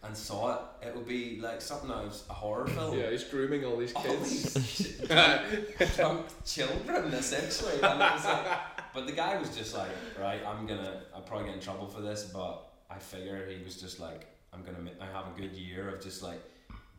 and 0.03 0.15
saw 0.15 0.53
it, 0.81 0.87
it 0.87 0.95
would 0.95 1.07
be 1.07 1.39
like 1.41 1.59
something 1.61 1.89
out 1.89 2.05
of 2.05 2.21
a 2.29 2.33
horror 2.33 2.67
film. 2.75 2.97
Yeah, 2.97 3.09
he's 3.09 3.23
grooming 3.23 3.65
all 3.65 3.77
these 3.77 3.93
All 3.93 4.03
kids. 4.03 4.53
these 4.53 4.97
drunk 5.95 6.25
children 6.45 7.13
essentially, 7.13 7.73
and 7.81 8.01
it 8.01 8.11
was 8.13 8.25
like, 8.25 8.45
but 8.93 9.05
the 9.07 9.13
guy 9.13 9.37
was 9.37 9.55
just 9.55 9.75
like, 9.75 9.89
right, 10.19 10.39
I'm 10.45 10.65
gonna, 10.65 11.01
I'll 11.13 11.21
probably 11.21 11.47
get 11.47 11.55
in 11.55 11.61
trouble 11.61 11.87
for 11.87 12.01
this, 12.01 12.25
but 12.33 12.63
I 12.89 12.99
figure 12.99 13.47
he 13.49 13.63
was 13.63 13.75
just 13.81 13.99
like, 13.99 14.27
I'm 14.53 14.63
gonna, 14.63 14.89
I 15.01 15.05
have 15.05 15.25
a 15.35 15.39
good 15.39 15.53
year 15.53 15.89
of 15.89 16.01
just 16.01 16.23
like, 16.23 16.39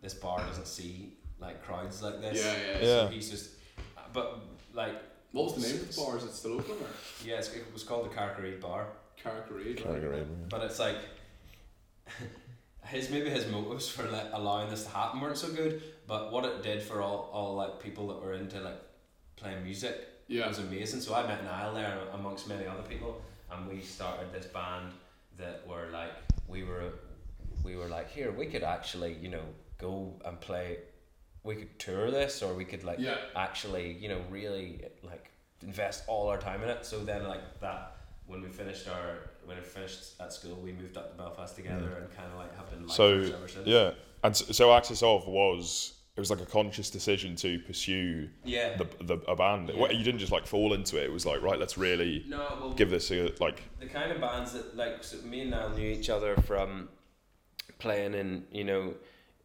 this 0.03 0.15
bar 0.15 0.39
doesn't 0.39 0.67
see 0.67 1.15
like 1.41 1.63
crowds 1.65 2.03
like 2.03 2.21
this. 2.21 2.45
Yeah, 2.45 2.55
yeah. 2.75 2.81
So 2.81 3.03
Yeah. 3.05 3.09
he's 3.11 3.31
just, 3.31 3.51
but 4.13 4.41
like, 4.75 4.97
What 5.33 5.45
was 5.45 5.55
the 5.55 5.61
name 5.69 5.81
of 5.81 5.95
the 5.95 6.01
bar? 6.03 6.17
Is 6.17 6.25
it 6.25 6.33
still 6.33 6.55
open 6.55 6.73
or 6.73 6.87
yeah, 7.25 7.37
it's, 7.37 7.53
it 7.53 7.65
was 7.73 7.83
called 7.85 8.11
the 8.11 8.15
Carrick-a-Rede 8.15 8.61
Bar, 8.61 8.87
Carrick 9.17 9.49
Can't 9.77 10.03
yeah. 10.03 10.23
but 10.49 10.63
it's 10.63 10.79
like. 10.79 10.97
His 12.87 13.11
maybe 13.11 13.29
his 13.29 13.47
motives 13.49 13.87
for 13.87 14.05
like 14.09 14.29
allowing 14.33 14.71
this 14.71 14.85
to 14.85 14.89
happen 14.91 15.21
weren't 15.21 15.37
so 15.37 15.53
good, 15.53 15.83
but 16.07 16.33
what 16.33 16.47
it 16.47 16.63
did 16.63 16.83
for 16.83 17.03
all, 17.03 17.29
all 17.35 17.55
like 17.55 17.83
people 17.83 18.09
that 18.09 18.23
were 18.23 18.33
into 18.33 18.59
like 18.61 18.81
playing 19.37 19.63
music 19.63 19.91
It 20.29 20.37
Yeah. 20.37 20.49
was 20.49 20.59
amazing. 20.59 21.03
So 21.03 21.15
I 21.15 21.27
met 21.27 21.45
Niall 21.45 21.75
there 21.75 21.99
amongst 22.15 22.49
many 22.49 22.67
other 22.67 22.83
people, 22.83 23.21
and 23.53 23.69
we 23.69 23.83
started 23.83 24.33
this 24.33 24.47
band 24.47 24.93
that 25.37 25.67
were 25.69 25.89
like 25.93 26.13
we 26.49 26.65
were 26.65 26.93
we 27.63 27.77
were 27.77 27.89
like 27.89 28.09
here 28.11 28.33
we 28.33 28.47
could 28.47 28.63
actually 28.63 29.13
you 29.21 29.29
know 29.29 29.45
go 29.79 30.15
and 30.25 30.41
play, 30.41 30.79
we 31.49 31.55
could 31.57 31.79
tour 31.79 32.11
this 32.11 32.43
or 32.43 32.51
we 32.55 32.65
could 32.71 32.85
like 32.85 32.99
Yeah. 33.01 33.17
actually 33.35 33.87
you 34.03 34.09
know 34.11 34.21
really 34.31 34.83
like 35.03 35.31
invest 35.63 36.05
all 36.07 36.29
our 36.29 36.39
time 36.49 36.63
in 36.63 36.69
it. 36.69 36.85
So 36.87 36.97
then 37.11 37.27
like 37.27 37.45
that 37.61 37.97
when 38.27 38.43
we 38.43 38.49
finished 38.49 38.87
our 38.89 39.31
when 39.47 39.57
we 39.57 39.63
finished 39.63 40.03
at 40.21 40.31
school, 40.33 40.57
we 40.57 40.73
moved 40.73 40.97
up 40.99 41.11
to 41.13 41.17
Belfast 41.23 41.57
together 41.57 41.91
and 41.99 42.07
kind 42.15 42.29
of 42.33 42.39
like 42.43 42.55
have 42.57 42.69
been 42.71 42.87
So, 42.89 43.07
ever 43.39 43.49
since. 43.49 43.67
Yeah, 43.67 43.93
and 44.23 44.37
so, 44.37 44.45
so 44.53 44.73
Axis 44.75 45.03
of 45.03 45.27
was 45.27 45.95
it 46.17 46.21
was 46.21 46.31
like 46.31 46.41
a 46.41 46.51
conscious 46.59 46.91
decision 46.91 47.35
to 47.37 47.59
pursue 47.61 48.29
yeah. 48.45 48.77
the 48.77 48.87
the 49.11 49.17
a 49.27 49.35
band. 49.35 49.71
Yeah. 49.71 49.81
What- 49.81 49.95
You 49.97 50.05
didn't 50.05 50.21
just 50.21 50.33
like 50.33 50.47
fall 50.47 50.75
into 50.75 50.99
it. 51.01 51.05
It 51.05 51.13
was 51.13 51.25
like 51.25 51.41
right, 51.49 51.59
let's 51.59 51.79
really 51.79 52.25
no, 52.29 52.39
well, 52.61 52.73
give 52.75 52.91
this 52.91 53.11
a 53.11 53.33
like. 53.41 53.59
the 53.81 53.87
kind 53.87 54.13
of 54.13 54.21
bands 54.21 54.53
that 54.53 54.77
like 54.77 55.03
so 55.03 55.17
me 55.33 55.41
and 55.41 55.51
Niall 55.53 55.71
knew 55.71 55.91
each 55.99 56.11
other 56.11 56.37
from 56.49 56.89
playing 57.79 58.15
in 58.15 58.45
you 58.53 58.65
know 58.65 58.95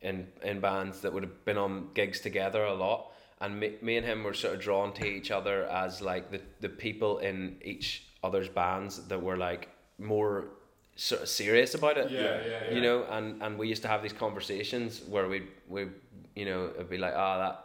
in 0.03 0.27
in 0.43 0.59
bands 0.59 0.99
that 1.01 1.13
would 1.13 1.23
have 1.23 1.45
been 1.45 1.57
on 1.57 1.87
gigs 1.93 2.19
together 2.19 2.63
a 2.65 2.73
lot. 2.73 3.11
And 3.41 3.59
me, 3.59 3.75
me 3.81 3.97
and 3.97 4.05
him 4.05 4.23
were 4.23 4.33
sort 4.33 4.53
of 4.53 4.61
drawn 4.61 4.93
to 4.93 5.05
each 5.05 5.31
other 5.31 5.65
as 5.65 6.01
like 6.01 6.31
the 6.31 6.41
the 6.61 6.69
people 6.69 7.17
in 7.19 7.57
each 7.63 8.05
other's 8.23 8.49
bands 8.49 9.07
that 9.07 9.21
were 9.21 9.37
like 9.37 9.69
more 9.97 10.45
sort 10.95 11.23
of 11.23 11.29
serious 11.29 11.73
about 11.73 11.97
it. 11.97 12.11
Yeah, 12.11 12.21
yeah, 12.21 12.41
yeah. 12.47 12.73
you 12.75 12.81
know 12.81 13.05
and 13.09 13.41
and 13.41 13.57
we 13.57 13.67
used 13.67 13.81
to 13.81 13.87
have 13.87 14.01
these 14.01 14.13
conversations 14.13 15.01
where 15.09 15.27
we 15.27 15.43
we 15.67 15.87
you 16.35 16.45
know 16.45 16.71
it'd 16.75 16.89
be 16.89 16.97
like 16.97 17.13
ah 17.15 17.37
that 17.43 17.55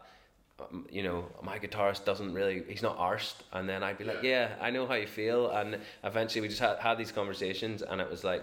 um, 0.61 0.87
you 0.91 1.03
know 1.03 1.25
my 1.43 1.59
guitarist 1.59 2.05
doesn't 2.05 2.33
really 2.33 2.63
he's 2.69 2.83
not 2.83 2.99
arsed. 2.99 3.37
And 3.53 3.69
then 3.69 3.83
I'd 3.83 3.99
be 3.99 4.05
like 4.05 4.23
yeah 4.23 4.55
I 4.61 4.71
know 4.71 4.87
how 4.87 4.95
you 4.95 5.07
feel. 5.07 5.51
And 5.51 5.79
eventually 6.05 6.41
we 6.41 6.49
just 6.49 6.61
had, 6.61 6.79
had 6.79 6.99
these 6.99 7.13
conversations 7.13 7.83
and 7.83 8.01
it 8.01 8.11
was 8.11 8.25
like 8.25 8.43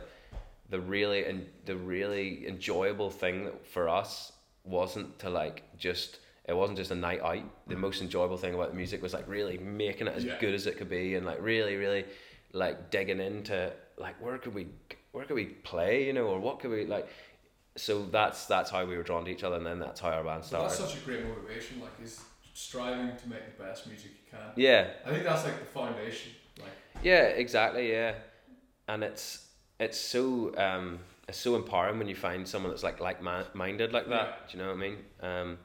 the 0.69 0.79
really 0.79 1.25
and 1.25 1.45
the 1.65 1.75
really 1.75 2.47
enjoyable 2.47 3.09
thing 3.09 3.49
for 3.71 3.87
us 3.89 4.31
wasn't 4.63 5.17
to 5.19 5.29
like 5.29 5.63
just 5.77 6.19
it 6.45 6.53
wasn't 6.53 6.77
just 6.77 6.91
a 6.91 6.95
night 6.95 7.21
out 7.21 7.43
the 7.67 7.75
mm. 7.75 7.79
most 7.79 8.01
enjoyable 8.01 8.37
thing 8.37 8.53
about 8.53 8.69
the 8.69 8.75
music 8.75 9.01
was 9.01 9.13
like 9.13 9.27
really 9.27 9.57
making 9.57 10.07
it 10.07 10.15
as 10.15 10.23
Yeah. 10.23 10.37
good 10.39 10.53
as 10.53 10.65
it 10.67 10.77
could 10.77 10.89
be 10.89 11.15
and 11.15 11.25
like 11.25 11.41
really 11.41 11.75
really 11.75 12.05
like 12.53 12.89
digging 12.89 13.19
into 13.19 13.71
like 13.97 14.15
where 14.23 14.37
could 14.37 14.53
we 14.55 14.67
where 15.11 15.25
could 15.25 15.35
we 15.35 15.45
play 15.45 16.05
you 16.05 16.13
know 16.13 16.25
or 16.25 16.39
what 16.39 16.59
could 16.59 16.71
we 16.71 16.85
like 16.85 17.07
so 17.77 18.05
that's 18.05 18.45
that's 18.45 18.69
how 18.71 18.85
we 18.85 18.95
were 18.97 19.03
drawn 19.03 19.25
to 19.25 19.31
each 19.31 19.43
other 19.43 19.57
and 19.57 19.65
then 19.65 19.79
that's 19.79 19.99
how 19.99 20.09
our 20.09 20.23
band 20.23 20.41
But 20.41 20.45
started 20.47 20.69
that's 20.69 20.79
such 20.79 21.01
a 21.01 21.05
great 21.05 21.25
motivation. 21.27 21.81
Like 21.81 21.99
he's 21.99 22.21
striving 22.53 23.15
to 23.17 23.29
make 23.29 23.57
the 23.57 23.63
best 23.63 23.85
music 23.87 24.11
you 24.11 24.31
can. 24.31 24.49
yeah 24.55 24.91
I 25.05 25.09
think 25.11 25.23
that's 25.25 25.43
like 25.43 25.59
the 25.59 25.65
foundation. 25.65 26.31
Like 26.57 26.69
Yeah, 27.03 27.23
exactly. 27.23 27.91
Yeah, 27.91 28.15
and 28.87 29.03
it's 29.03 29.45
it's 29.79 29.97
so 29.99 30.55
um 30.57 30.99
it's 31.27 31.37
so 31.39 31.55
empowering 31.55 31.97
when 31.97 32.07
you 32.07 32.15
find 32.15 32.47
someone 32.47 32.71
that's 32.71 32.83
like 32.83 32.99
like 32.99 33.21
minded 33.21 33.93
like 33.93 34.07
that. 34.09 34.27
Yeah. 34.27 34.35
Do 34.51 34.57
you 34.57 34.63
know 34.63 34.69
what 34.69 34.77
I 34.77 34.79
mean? 34.79 34.97
Um, 35.21 35.57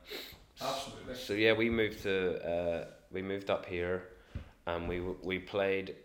absolutely. 0.61 1.15
so 1.15 1.33
yeah, 1.35 1.53
we 1.53 1.69
moved 1.69 2.03
to 2.05 2.51
uh, 2.51 2.85
we 3.13 3.23
moved 3.23 3.51
up 3.51 3.67
here, 3.67 4.05
and 4.67 4.89
we 4.89 5.01
we 5.01 5.39
played. 5.39 5.97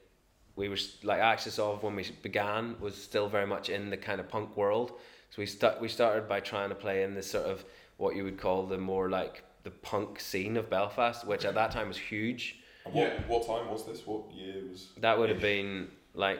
We 0.58 0.70
were 0.70 0.78
like 1.04 1.20
Axis 1.20 1.60
of 1.60 1.84
when 1.84 1.96
we 1.96 2.06
began 2.22 2.76
was 2.80 2.96
still 2.96 3.28
very 3.28 3.48
much 3.48 3.70
in 3.70 3.90
the 3.90 3.98
kind 3.98 4.20
of 4.20 4.28
punk 4.30 4.56
world. 4.56 4.92
So 5.32 5.38
we 5.42 5.46
start 5.46 5.80
we 5.82 5.88
started 5.90 6.28
by 6.30 6.40
trying 6.40 6.70
to 6.70 6.76
play 6.76 7.04
in 7.04 7.14
this 7.14 7.30
sort 7.32 7.46
of 7.46 7.64
what 7.98 8.16
you 8.16 8.24
would 8.24 8.38
call 8.38 8.66
the 8.66 8.78
more 8.78 9.10
like 9.10 9.44
the 9.64 9.72
punk 9.72 10.20
scene 10.20 10.58
of 10.58 10.70
Belfast, 10.70 11.26
which 11.26 11.44
at 11.46 11.56
that 11.56 11.72
time 11.72 11.88
was 11.88 11.98
huge. 11.98 12.60
And 12.86 12.94
what- 12.94 13.04
Yeah. 13.08 13.22
what 13.28 13.48
time 13.48 13.70
was 13.70 13.86
this? 13.86 14.06
What 14.06 14.32
year 14.32 14.64
was? 14.70 14.90
That 14.98 15.18
would 15.18 15.30
have 15.30 15.42
been 15.42 15.90
like 16.14 16.40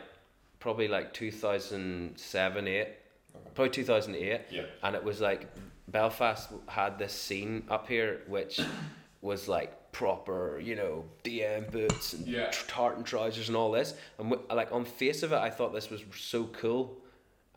probably 0.66 0.88
like 0.88 1.14
2007, 1.14 2.68
8, 2.68 2.88
probably 3.54 3.70
2008. 3.70 4.42
Yeah. 4.50 4.64
And 4.82 4.96
it 4.96 5.04
was 5.04 5.22
like 5.22 5.48
Belfast 5.90 6.50
had 6.68 6.98
this 6.98 7.14
scene 7.14 7.64
up 7.70 7.88
here 7.88 8.22
which 8.28 8.60
was 9.22 9.48
like 9.48 9.92
proper, 9.92 10.60
you 10.60 10.76
know, 10.76 11.06
DM 11.24 11.72
boots 11.72 12.14
and 12.14 12.28
Yeah. 12.28 12.50
tartan 12.68 13.04
trousers 13.04 13.48
and 13.48 13.56
all 13.56 13.72
this. 13.72 13.94
And 14.18 14.32
w- 14.32 14.48
like 14.56 14.72
on 14.72 14.86
face 14.86 15.22
of 15.22 15.34
it, 15.34 15.38
I 15.38 15.52
thought 15.52 15.72
this 15.72 15.92
was 15.92 16.02
so 16.18 16.46
cool. 16.46 16.98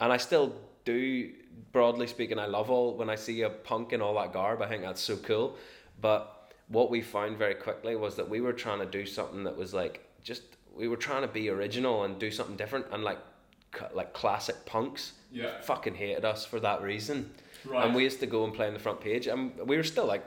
And 0.01 0.13
I 0.13 0.19
still 0.19 0.55
do, 0.85 1.33
broadly 1.73 2.07
speaking, 2.07 2.39
I 2.39 2.45
love 2.45 2.71
all 2.71 2.95
when 2.95 3.09
I 3.09 3.15
see 3.17 3.41
a 3.41 3.49
punk 3.49 3.95
in 3.95 4.03
all 4.03 4.15
that 4.17 4.35
garb. 4.35 4.61
I 4.61 4.69
think 4.69 4.83
that's 4.83 5.01
so 5.01 5.17
cool. 5.17 5.57
But 5.99 6.53
what 6.69 6.91
we 6.91 7.01
found 7.01 7.39
very 7.39 7.55
quickly 7.55 7.97
was 7.97 8.17
that 8.17 8.29
we 8.29 8.43
were 8.43 8.53
trying 8.53 8.81
to 8.81 8.87
do 9.01 9.07
something 9.07 9.45
that 9.45 9.57
was 9.57 9.73
like 9.73 10.05
just 10.23 10.43
we 10.79 10.89
were 10.89 10.97
trying 10.97 11.23
to 11.23 11.29
be 11.29 11.49
original 11.51 12.05
and 12.05 12.19
do 12.19 12.31
something 12.31 12.57
different. 12.57 12.87
And 12.93 13.03
like 13.05 13.19
like 13.95 14.15
classic 14.15 14.65
punks 14.65 15.13
Yeah. 15.31 15.61
fucking 15.61 15.95
hated 15.95 16.25
us 16.25 16.47
for 16.47 16.59
that 16.61 16.81
reason. 16.83 17.31
Right. 17.65 17.85
And 17.85 17.95
we 17.95 18.03
used 18.05 18.21
to 18.21 18.27
go 18.27 18.45
and 18.45 18.55
play 18.55 18.67
on 18.67 18.73
the 18.73 18.81
front 18.81 19.01
page, 19.01 19.27
and 19.27 19.53
we 19.67 19.77
were 19.77 19.83
still 19.85 20.07
like 20.07 20.25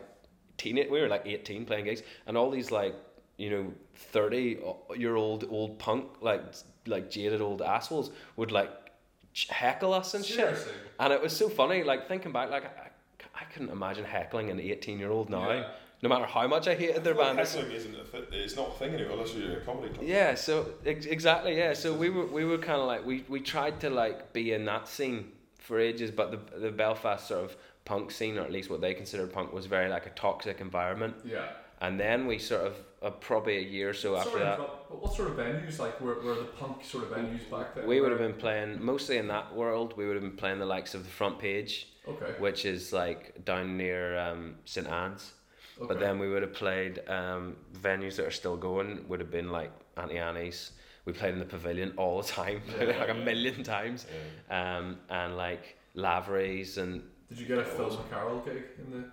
teenage. 0.57 0.89
We 0.91 1.01
were 1.01 1.07
like 1.07 1.25
eighteen 1.25 1.65
playing 1.65 1.85
gigs, 1.85 2.03
and 2.27 2.37
all 2.37 2.51
these 2.51 2.69
like 2.71 2.93
you 3.37 3.49
know 3.49 3.73
thirty 3.95 4.59
year 4.95 5.15
old 5.15 5.45
old 5.49 5.79
punk 5.79 6.05
like 6.21 6.43
like 6.85 7.09
jaded 7.09 7.41
old 7.41 7.61
assholes 7.61 8.11
would 8.35 8.51
like 8.51 8.69
heckle 9.49 9.93
us 9.93 10.13
and 10.13 10.23
shit. 10.25 10.55
And 10.99 11.11
it 11.13 11.21
was 11.21 11.35
so 11.35 11.49
funny. 11.49 11.83
Like 11.83 12.07
thinking 12.07 12.31
back, 12.31 12.49
like 12.51 12.65
I, 12.65 12.89
I 13.41 13.43
couldn't 13.45 13.69
imagine 13.71 14.05
heckling 14.05 14.49
an 14.51 14.59
eighteen 14.59 14.99
year 14.99 15.09
old 15.09 15.29
now. 15.29 15.49
Yeah. 15.49 15.69
No 16.03 16.09
matter 16.09 16.25
how 16.25 16.47
much 16.47 16.67
I 16.67 16.73
hated 16.75 17.03
their 17.03 17.13
band. 17.13 17.39
It's- 17.39 17.53
Heckling 17.53 17.73
isn't 17.75 17.95
a 17.95 18.03
th- 18.03 18.25
it's 18.31 18.55
not 18.55 18.69
a 18.69 18.71
thing 18.79 18.93
anymore 18.95 19.13
unless 19.13 19.35
you're 19.35 19.57
a 19.59 19.61
comedy 19.61 19.93
club. 19.93 20.05
yeah, 20.07 20.33
so 20.35 20.73
ex- 20.85 21.05
exactly, 21.05 21.57
yeah. 21.57 21.73
So 21.73 21.93
we 21.93 22.09
were 22.09 22.25
we 22.25 22.43
were 22.43 22.57
kind 22.57 22.81
of 22.81 22.87
like 22.87 23.05
we, 23.05 23.23
we 23.29 23.39
tried 23.39 23.79
to 23.81 23.89
like 23.89 24.33
be 24.33 24.53
in 24.53 24.65
that 24.65 24.87
scene 24.87 25.31
for 25.59 25.79
ages, 25.79 26.09
but 26.11 26.31
the 26.31 26.59
the 26.59 26.71
Belfast 26.71 27.27
sort 27.27 27.43
of 27.45 27.55
punk 27.85 28.11
scene, 28.11 28.37
or 28.37 28.41
at 28.41 28.51
least 28.51 28.69
what 28.69 28.81
they 28.81 28.93
considered 28.95 29.31
punk, 29.31 29.53
was 29.53 29.65
very 29.67 29.89
like 29.89 30.05
a 30.07 30.11
toxic 30.11 30.59
environment. 30.59 31.15
Yeah. 31.23 31.45
And 31.81 31.99
then 31.99 32.27
we 32.27 32.37
sort 32.37 32.67
of 32.67 32.75
uh, 33.01 33.09
probably 33.09 33.57
a 33.57 33.61
year 33.61 33.89
or 33.89 33.93
so 33.93 34.15
after 34.15 34.29
Sorry, 34.31 34.43
that, 34.43 34.57
but 34.59 34.89
but 34.89 35.01
what 35.01 35.13
sort 35.15 35.29
of 35.31 35.37
venues 35.37 35.79
like 35.79 35.99
were, 35.99 36.19
were 36.21 36.35
the 36.35 36.43
punk 36.43 36.83
sort 36.83 37.05
of 37.05 37.09
venues 37.11 37.49
back 37.49 37.73
then? 37.75 37.87
we 37.87 37.99
would 38.01 38.11
have 38.11 38.19
been 38.19 38.35
playing 38.35 38.83
mostly 38.83 39.17
in 39.17 39.27
that 39.29 39.55
world. 39.55 39.95
We 39.97 40.05
would 40.05 40.15
have 40.15 40.23
been 40.23 40.37
playing 40.37 40.59
the 40.59 40.65
likes 40.65 40.93
of 40.93 41.03
the 41.03 41.09
Front 41.09 41.39
Page, 41.39 41.87
okay. 42.07 42.33
which 42.39 42.65
is 42.65 42.93
like 42.93 43.43
down 43.45 43.77
near 43.77 44.17
um, 44.19 44.55
St 44.65 44.87
Anne's. 44.87 45.33
Okay. 45.81 45.87
But 45.87 45.99
then 45.99 46.19
we 46.19 46.29
would 46.29 46.41
have 46.41 46.53
played 46.53 47.01
um, 47.09 47.55
venues 47.81 48.15
that 48.17 48.25
are 48.25 48.31
still 48.31 48.57
going. 48.57 49.07
Would 49.09 49.19
have 49.19 49.31
been 49.31 49.51
like 49.51 49.71
Auntie 49.97 50.17
Annie's. 50.17 50.71
We 51.05 51.13
played 51.13 51.33
in 51.33 51.39
the 51.39 51.45
pavilion 51.45 51.93
all 51.97 52.21
the 52.21 52.27
time, 52.27 52.61
Yeah, 52.79 52.97
like 52.99 53.09
a 53.09 53.13
million 53.15 53.63
times. 53.63 54.05
Yeah. 54.49 54.77
Um, 54.77 54.97
and 55.09 55.35
like 55.37 55.77
Lavery's 55.95 56.77
and 56.77 57.01
Did 57.29 57.39
you 57.39 57.47
get 57.47 57.57
a 57.57 57.63
Phil 57.63 57.89
McCarroll 57.89 58.45
gig 58.45 58.63
in 58.77 58.91
the 58.91 59.05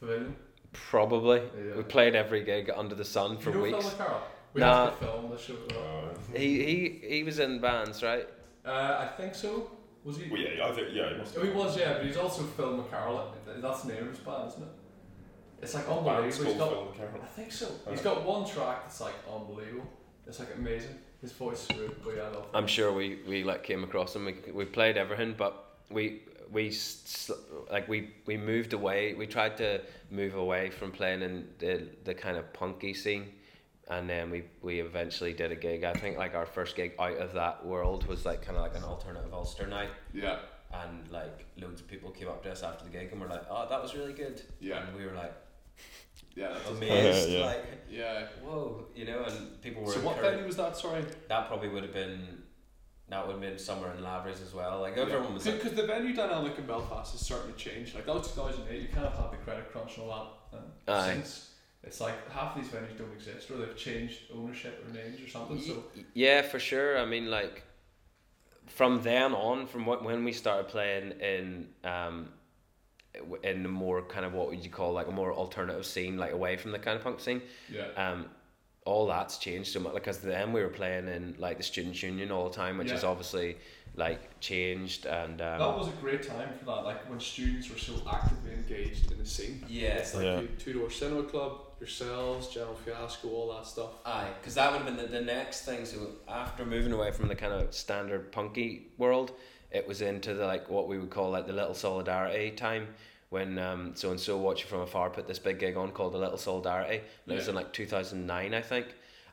pavilion? 0.00 0.36
probably 0.72 1.40
Yeah. 1.40 1.76
we 1.78 1.82
played 1.82 2.14
every 2.14 2.44
gig 2.44 2.70
under 2.74 2.94
the 2.94 3.04
sun 3.04 3.38
for 3.38 3.50
Do 3.50 3.58
you 3.58 3.70
know 3.70 3.76
weeks. 3.78 3.88
Phil 3.90 4.06
McCarroll? 4.06 4.20
We 4.54 4.60
Nah. 4.60 4.84
have 4.90 4.98
film 4.98 5.30
the 5.30 5.36
show. 5.38 5.54
as 5.68 5.76
well. 5.76 6.10
Uh, 6.10 6.38
He 6.38 6.64
he 6.64 7.00
he 7.16 7.24
was 7.24 7.38
in 7.40 7.60
bands, 7.60 8.02
right? 8.02 8.28
Uh, 8.64 9.04
I 9.04 9.06
think 9.16 9.34
so. 9.34 9.70
Was 10.04 10.16
he? 10.16 10.30
well, 10.30 10.40
yeah, 10.40 10.66
I 10.66 10.72
think 10.72 10.88
yeah, 10.92 11.10
it 11.10 11.18
must 11.18 11.36
Oh, 11.36 11.42
he 11.42 11.50
was, 11.50 11.76
yeah, 11.76 11.94
but 11.94 12.06
he's 12.06 12.16
also 12.16 12.42
Phil 12.56 12.78
McCarroll. 12.78 13.32
That's 13.60 13.82
the 13.82 13.92
name 13.94 14.04
of 14.04 14.10
his 14.10 14.18
band, 14.20 14.48
isn't 14.48 14.62
it? 14.62 14.68
It's 15.62 15.74
like 15.74 15.88
unbelievable. 15.88 16.20
Band's 16.22 16.36
He's 16.36 16.44
called 16.46 16.58
got, 16.58 16.68
Phil 16.70 17.06
McCarroll. 17.06 17.22
I 17.22 17.26
think 17.26 17.52
so. 17.52 17.68
He's 17.90 18.00
got 18.00 18.24
one 18.24 18.48
track 18.48 18.82
that's 18.84 19.00
like 19.00 19.14
unbelievable. 19.32 19.86
It's 20.26 20.38
like 20.38 20.48
amazing. 20.56 20.96
His 21.20 21.32
voice 21.32 21.62
is 21.68 21.76
good, 21.76 21.96
but 22.02 22.16
yeah, 22.16 22.22
I 22.22 22.28
love. 22.28 22.46
I'm 22.54 22.66
sure 22.66 22.92
we 22.92 23.18
we 23.28 23.44
like 23.44 23.62
came 23.62 23.84
across 23.84 24.16
him. 24.16 24.24
We 24.24 24.36
we 24.52 24.64
played 24.64 24.96
everything, 24.96 25.34
but 25.36 25.52
we 25.90 26.22
we 26.50 26.74
like 27.70 27.88
we 27.88 28.10
we 28.26 28.36
moved 28.38 28.72
away. 28.72 29.14
We 29.14 29.26
tried 29.26 29.56
to 29.58 29.82
move 30.10 30.34
away 30.34 30.70
from 30.70 30.92
playing 30.92 31.22
in 31.22 31.48
the 31.58 31.88
the 32.04 32.14
kind 32.14 32.36
of 32.38 32.50
punky 32.54 32.94
scene, 32.94 33.26
and 33.88 34.08
then 34.08 34.30
we 34.30 34.44
we 34.62 34.80
eventually 34.80 35.34
did 35.34 35.52
a 35.52 35.56
gig. 35.56 35.84
I 35.84 35.92
think 35.92 36.16
like 36.16 36.34
our 36.34 36.46
first 36.46 36.74
gig 36.74 36.92
out 36.98 37.18
of 37.18 37.34
that 37.34 37.66
world 37.66 38.06
was 38.06 38.24
like 38.24 38.40
kind 38.40 38.56
of 38.56 38.62
like 38.62 38.74
an 38.76 38.84
alternative 38.84 39.34
Ulster 39.34 39.66
night, 39.66 39.90
Yeah. 40.14 40.38
and 40.72 41.06
like 41.10 41.44
loads 41.58 41.82
of 41.82 41.88
people 41.88 42.10
came 42.12 42.28
up 42.28 42.42
to 42.44 42.50
us 42.52 42.62
after 42.62 42.84
the 42.84 42.90
gig 42.90 43.12
and 43.12 43.20
were 43.20 43.28
like, 43.28 43.44
"Oh, 43.50 43.66
that 43.68 43.82
was 43.82 43.94
really 43.94 44.14
good." 44.14 44.40
Yeah. 44.58 44.86
and 44.86 44.96
we 44.96 45.04
were 45.04 45.12
like 45.12 45.34
Yeah. 46.34 46.48
That's 46.52 46.70
amazed, 46.70 47.30
Yeah. 47.30 47.44
like 47.46 47.64
Yeah. 47.90 48.26
whoa, 48.42 48.86
you 48.94 49.04
know, 49.04 49.24
and 49.24 49.60
people 49.62 49.82
were. 49.82 49.92
So 49.92 50.00
what 50.00 50.20
venue 50.20 50.46
was 50.46 50.56
that? 50.56 50.76
Sorry. 50.76 51.04
That 51.28 51.48
probably 51.48 51.68
would 51.68 51.82
have 51.82 51.92
been. 51.92 52.42
That 53.08 53.26
would 53.26 53.32
have 53.32 53.40
been 53.40 53.58
somewhere 53.58 53.92
in 53.92 54.02
Lavers 54.04 54.40
as 54.40 54.54
well. 54.54 54.80
Like 54.80 54.96
everyone 54.96 55.34
was 55.34 55.44
like, 55.44 55.56
Because 55.60 55.72
the 55.76 55.84
venue 55.86 56.14
dynamic 56.14 56.56
in 56.58 56.66
Belfast 56.66 57.10
has 57.10 57.20
certainly 57.20 57.54
changed. 57.56 57.94
Like 57.96 58.06
that 58.06 58.14
was 58.14 58.28
2008. 58.32 58.82
You 58.82 58.88
kind 58.88 59.04
of 59.06 59.12
had 59.14 59.32
the 59.32 59.36
credit 59.38 59.72
crunch 59.72 59.96
and 59.98 60.08
all 60.08 60.40
that. 60.52 60.58
And 60.62 60.96
Aye. 60.96 61.14
since 61.14 61.50
it's 61.82 62.00
like 62.00 62.30
half 62.30 62.54
these 62.54 62.68
venues 62.68 62.96
don't 62.96 63.12
exist, 63.12 63.50
or 63.50 63.56
they've 63.56 63.76
changed 63.76 64.20
ownership 64.32 64.84
or 64.86 64.92
names 64.94 65.20
or 65.20 65.28
something. 65.28 65.60
So 65.60 65.82
Yeah, 66.14 66.42
for 66.42 66.60
sure. 66.60 66.98
I 66.98 67.04
mean, 67.04 67.28
like 67.30 67.64
from 68.66 69.02
then 69.02 69.32
on, 69.34 69.66
from 69.66 69.86
what 69.86 70.04
when 70.04 70.22
we 70.22 70.30
started 70.32 70.68
playing 70.68 71.10
in 71.20 71.68
um, 71.82 72.14
w- 72.14 72.30
in 73.42 73.62
the 73.62 73.68
more 73.68 74.02
kind 74.02 74.24
of 74.24 74.32
what 74.32 74.48
would 74.48 74.64
you 74.64 74.70
call 74.70 74.92
like 74.92 75.08
a 75.08 75.12
more 75.12 75.32
alternative 75.32 75.84
scene, 75.84 76.16
like 76.16 76.32
away 76.32 76.56
from 76.56 76.72
the 76.72 76.78
kind 76.78 76.96
of 76.96 77.02
punk 77.02 77.20
scene, 77.20 77.42
yeah. 77.72 77.88
um, 77.96 78.26
all 78.84 79.06
that's 79.06 79.38
changed 79.38 79.72
so 79.72 79.80
much. 79.80 79.94
Because 79.94 80.18
then 80.18 80.52
we 80.52 80.62
were 80.62 80.68
playing 80.68 81.08
in 81.08 81.34
like 81.38 81.56
the 81.56 81.62
students' 81.62 82.02
union 82.02 82.30
all 82.30 82.48
the 82.48 82.54
time, 82.54 82.78
which 82.78 82.90
is 82.92 83.04
obviously 83.04 83.56
like 83.96 84.38
changed 84.40 85.04
and 85.06 85.40
um, 85.42 85.58
that 85.58 85.76
was 85.76 85.88
a 85.88 86.00
great 86.00 86.22
time 86.22 86.48
for 86.58 86.64
that. 86.66 86.84
Like 86.84 87.08
when 87.10 87.18
students 87.18 87.68
were 87.68 87.78
so 87.78 87.94
actively 88.10 88.52
engaged 88.52 89.10
in 89.10 89.18
the 89.18 89.26
scene. 89.26 89.64
yeah. 89.68 89.88
It's 89.94 90.14
like 90.14 90.24
Yeah. 90.24 90.42
Two 90.58 90.74
Door 90.74 90.90
Cinema 90.90 91.24
Club, 91.24 91.60
yourselves, 91.80 92.48
General 92.48 92.76
Fiasco, 92.76 93.28
all 93.28 93.52
that 93.54 93.66
stuff. 93.66 93.90
Aye, 94.06 94.28
because 94.40 94.54
that 94.54 94.70
would 94.70 94.82
have 94.82 94.86
been 94.86 94.96
the, 94.96 95.10
the 95.10 95.24
next 95.24 95.62
thing. 95.62 95.84
So 95.84 96.12
after 96.28 96.64
moving 96.64 96.92
away 96.92 97.10
from 97.10 97.28
the 97.28 97.34
kind 97.34 97.52
of 97.52 97.74
standard 97.74 98.30
punky 98.30 98.86
world, 98.96 99.32
it 99.70 99.86
was 99.86 100.02
into 100.02 100.34
the 100.34 100.46
like 100.46 100.68
what 100.68 100.88
we 100.88 100.98
would 100.98 101.10
call 101.10 101.30
like 101.30 101.46
the 101.46 101.52
little 101.52 101.74
solidarity 101.74 102.50
time 102.50 102.88
when 103.28 103.58
um 103.58 103.92
so 103.94 104.10
and 104.10 104.18
so 104.18 104.36
watching 104.36 104.68
from 104.68 104.80
afar 104.80 105.10
put 105.10 105.28
this 105.28 105.38
big 105.38 105.58
gig 105.58 105.76
on 105.76 105.90
called 105.92 106.12
the 106.12 106.18
little 106.18 106.38
solidarity. 106.38 106.98
And 107.24 107.32
it 107.32 107.36
was 107.36 107.48
in 107.48 107.54
like 107.54 107.72
two 107.72 107.86
thousand 107.86 108.26
nine, 108.26 108.54
I 108.54 108.62
think, 108.62 108.86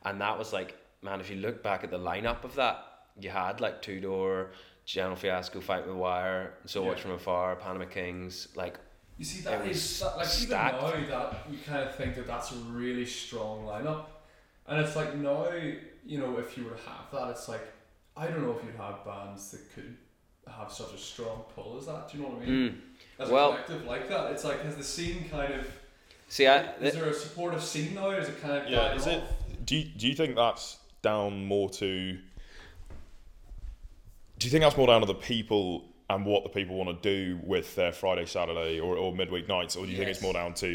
and 0.05 0.21
that 0.21 0.37
was 0.37 0.53
like 0.53 0.75
man, 1.01 1.19
if 1.19 1.29
you 1.29 1.37
look 1.37 1.61
back 1.61 1.83
at 1.83 1.91
the 1.91 1.99
lineup 1.99 2.43
of 2.43 2.55
that, 2.55 2.83
you 3.19 3.29
had 3.29 3.61
like 3.61 3.81
Two 3.81 3.99
Door. 3.99 4.51
General 4.87 5.17
Fiasco, 5.17 5.59
Fight 5.59 5.85
with 5.85 5.97
Wire, 5.97 6.53
So 6.65 6.81
Yeah. 6.81 6.87
Watch 6.87 7.01
From 7.01 7.11
Afar, 7.11 7.57
Panama 7.57 7.85
Kings, 7.85 8.47
like 8.55 8.79
You 9.17 9.25
see, 9.25 9.41
that 9.41 9.67
was 9.67 9.99
that, 9.99 10.15
like 10.15 10.25
stacked. 10.25 10.81
even 10.81 11.09
now 11.09 11.29
that 11.29 11.45
you 11.51 11.57
kind 11.67 11.83
of 11.89 11.93
think 11.95 12.15
that 12.15 12.25
that's 12.25 12.53
a 12.53 12.55
really 12.55 13.05
strong 13.05 13.65
lineup, 13.65 14.05
and 14.65 14.79
it's 14.79 14.95
like 14.95 15.13
now 15.17 15.51
you 16.05 16.19
know 16.19 16.37
if 16.37 16.57
you 16.57 16.63
were 16.63 16.71
to 16.71 16.83
have 16.83 17.11
that, 17.11 17.31
it's 17.31 17.49
like 17.49 17.67
I 18.15 18.27
don't 18.27 18.43
know 18.43 18.55
if 18.57 18.63
you'd 18.63 18.75
have 18.77 19.03
bands 19.03 19.51
that 19.51 19.69
could 19.73 19.97
have 20.49 20.71
such 20.71 20.93
a 20.93 20.97
strong 20.97 21.43
pull 21.55 21.77
as 21.79 21.85
that. 21.87 22.09
Do 22.11 22.17
you 22.17 22.23
know 22.23 22.29
what 22.29 22.41
I 22.43 22.45
mean? 22.45 22.71
mm. 22.71 22.75
As 23.19 23.29
well- 23.29 23.51
a 23.51 23.63
collective 23.63 23.85
like 23.85 24.09
that, 24.09 24.31
it's 24.31 24.43
like 24.43 24.61
has 24.63 24.75
the 24.75 24.83
scene 24.83 25.27
kind 25.29 25.53
of 25.53 25.65
see, 26.27 26.45
I 26.47 26.73
is 26.75 26.93
there 26.93 27.05
a 27.05 27.13
supportive 27.13 27.63
scene 27.63 27.95
now? 27.95 28.09
Or 28.09 28.19
is 28.19 28.29
it 28.29 28.41
kind 28.41 28.57
of 28.63 28.69
Yeah, 28.69 28.89
died 28.89 28.97
is 28.97 29.07
it- 29.07 29.23
Do 29.65 29.75
you, 29.77 29.85
do 29.85 30.07
you 30.07 30.13
think 30.15 30.35
that's 30.35 30.77
down 31.01 31.45
more 31.45 31.69
to? 31.71 32.17
Do 34.39 34.45
you 34.45 34.51
think 34.51 34.63
that's 34.63 34.77
more 34.77 34.87
down 34.87 35.01
to 35.01 35.07
the 35.07 35.15
people 35.15 35.85
and 36.09 36.25
what 36.25 36.43
the 36.43 36.49
people 36.49 36.75
want 36.75 37.01
to 37.01 37.09
do 37.09 37.39
with 37.43 37.75
their 37.75 37.91
Friday, 37.91 38.25
Saturday, 38.25 38.79
or, 38.79 38.95
or 38.95 39.13
midweek 39.13 39.47
nights, 39.47 39.75
or 39.75 39.85
do 39.85 39.91
you 39.91 39.97
think 39.97 40.09
it's 40.09 40.21
more 40.21 40.33
down 40.33 40.53
to 40.55 40.67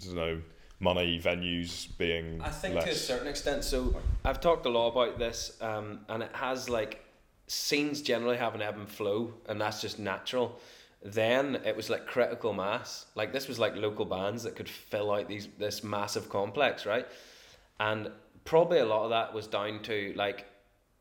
you 0.00 0.14
know 0.14 0.40
money, 0.80 1.20
venues 1.20 1.86
being 1.98 2.40
I 2.40 2.48
think 2.48 2.74
less? 2.74 2.84
to 2.84 2.90
a 2.90 2.94
certain 2.94 3.28
extent. 3.28 3.64
So 3.64 3.94
I've 4.24 4.40
talked 4.40 4.66
a 4.66 4.70
lot 4.70 4.88
about 4.88 5.18
this, 5.18 5.56
um, 5.60 6.00
and 6.08 6.22
it 6.22 6.30
has 6.34 6.68
like 6.68 7.04
scenes 7.52 8.00
generally 8.02 8.36
have 8.38 8.54
an 8.54 8.62
ebb 8.62 8.76
and 8.76 8.88
flow, 8.88 9.34
and 9.48 9.60
that's 9.60 9.80
just 9.80 9.98
natural. 9.98 10.58
Then 11.04 11.56
it 11.64 11.76
was 11.76 11.90
like 11.90 12.06
critical 12.06 12.52
mass. 12.52 13.06
Like 13.14 13.32
this 13.32 13.48
was 13.48 13.58
like 13.58 13.74
local 13.76 14.04
bands 14.04 14.42
that 14.44 14.56
could 14.56 14.68
fill 14.68 15.12
out 15.12 15.28
these 15.28 15.48
this 15.58 15.82
massive 15.84 16.28
complex, 16.28 16.86
right? 16.86 17.06
And 17.80 18.10
probably 18.44 18.78
a 18.78 18.86
lot 18.86 19.04
of 19.04 19.10
that 19.10 19.34
was 19.34 19.46
down 19.46 19.82
to 19.82 20.12
like 20.16 20.46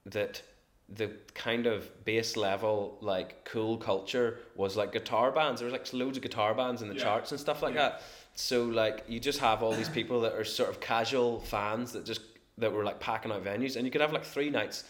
that 0.07 0.41
the 0.89 1.09
kind 1.33 1.67
of 1.67 1.89
base 2.03 2.35
level 2.35 2.97
like 2.99 3.45
cool 3.45 3.77
culture 3.77 4.39
was 4.55 4.75
like 4.75 4.91
guitar 4.91 5.31
bands. 5.31 5.61
There 5.61 5.69
was 5.69 5.73
like 5.73 5.93
loads 5.93 6.17
of 6.17 6.23
guitar 6.23 6.53
bands 6.53 6.81
in 6.81 6.89
the 6.89 6.95
Yeah. 6.95 7.03
charts 7.03 7.31
and 7.31 7.39
stuff 7.39 7.61
like 7.61 7.75
Yeah. 7.75 7.89
that. 7.89 8.01
So 8.35 8.63
like 8.65 9.05
you 9.07 9.19
just 9.19 9.39
have 9.39 9.63
all 9.63 9.71
these 9.73 9.89
people 9.89 10.19
that 10.21 10.33
are 10.33 10.43
sort 10.43 10.69
of 10.69 10.81
casual 10.81 11.39
fans 11.41 11.91
that 11.93 12.05
just 12.05 12.21
that 12.57 12.73
were 12.73 12.83
like 12.83 12.99
packing 12.99 13.31
out 13.31 13.43
venues, 13.45 13.75
and 13.75 13.85
you 13.85 13.91
could 13.91 14.01
have 14.01 14.11
like 14.11 14.25
three 14.25 14.49
nights, 14.49 14.83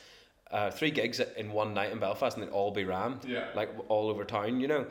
uh, 0.52 0.70
three 0.72 0.92
gigs 0.92 1.20
in 1.20 1.52
one 1.52 1.74
night 1.74 1.92
in 1.92 2.00
Belfast, 2.00 2.38
and 2.38 2.46
they'd 2.46 2.52
all 2.52 2.72
be 2.72 2.84
rammed 2.84 3.26
Yeah. 3.26 3.48
like 3.56 3.70
all 3.88 4.10
over 4.10 4.24
town, 4.26 4.60
you 4.60 4.68
know. 4.68 4.86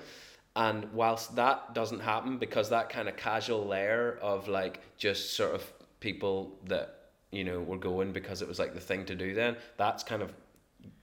And 0.57 0.92
whilst 0.92 1.37
that 1.37 1.75
doesn't 1.75 2.01
happen 2.01 2.38
because 2.38 2.70
that 2.70 2.88
kind 2.88 3.09
of 3.09 3.16
casual 3.16 3.66
layer 3.66 4.18
of 4.20 4.49
like 4.49 4.81
just 4.99 5.35
sort 5.35 5.55
of 5.55 5.73
people 6.01 6.59
that 6.66 6.96
you 7.31 7.44
know 7.44 7.61
were 7.61 7.77
going 7.79 8.12
because 8.12 8.42
it 8.42 8.49
was 8.49 8.59
like 8.59 8.75
the 8.75 8.81
thing 8.81 9.05
to 9.07 9.14
do 9.14 9.35
then, 9.35 9.57
that's 9.77 10.03
kind 10.03 10.23
of 10.23 10.33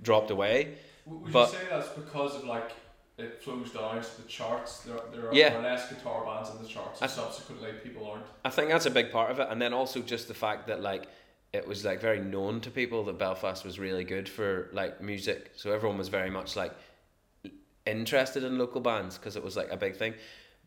dropped 0.01 0.31
away. 0.31 0.75
Would 1.05 1.31
But- 1.31 1.51
you 1.53 1.59
say 1.59 1.65
that's 1.69 1.89
because 1.89 2.35
of 2.35 2.43
like 2.43 2.71
it 3.17 3.41
flows 3.41 3.71
down 3.71 3.99
to 4.01 4.21
the 4.21 4.27
charts? 4.27 4.81
There, 4.81 4.99
there 5.11 5.29
are 5.29 5.33
Yeah. 5.33 5.57
less 5.59 5.89
guitar 5.91 6.23
bands 6.25 6.49
in 6.51 6.61
the 6.61 6.67
charts, 6.67 7.01
and 7.01 7.09
I- 7.09 7.13
subsequently 7.13 7.71
people 7.83 8.05
aren't. 8.05 8.25
I 8.45 8.49
think 8.49 8.69
that's 8.69 8.85
a 8.85 8.91
big 8.91 9.11
part 9.11 9.31
of 9.31 9.39
it, 9.39 9.47
and 9.49 9.61
then 9.61 9.73
also 9.73 10.01
just 10.01 10.27
the 10.27 10.33
fact 10.35 10.67
that 10.67 10.81
like 10.81 11.07
it 11.53 11.67
was 11.67 11.83
like 11.85 12.01
very 12.01 12.19
known 12.19 12.61
to 12.61 12.69
people 12.71 13.03
that 13.05 13.17
Belfast 13.17 13.63
was 13.65 13.79
really 13.79 14.03
good 14.03 14.27
for 14.29 14.69
like 14.73 15.01
music, 15.01 15.51
so 15.55 15.71
everyone 15.71 15.97
was 15.97 16.09
very 16.09 16.29
much 16.29 16.55
like 16.55 16.73
interested 17.85 18.43
in 18.43 18.57
local 18.57 18.81
bands 18.81 19.17
because 19.17 19.35
it 19.35 19.43
was 19.43 19.55
like 19.55 19.69
a 19.71 19.77
big 19.77 19.95
thing. 19.95 20.13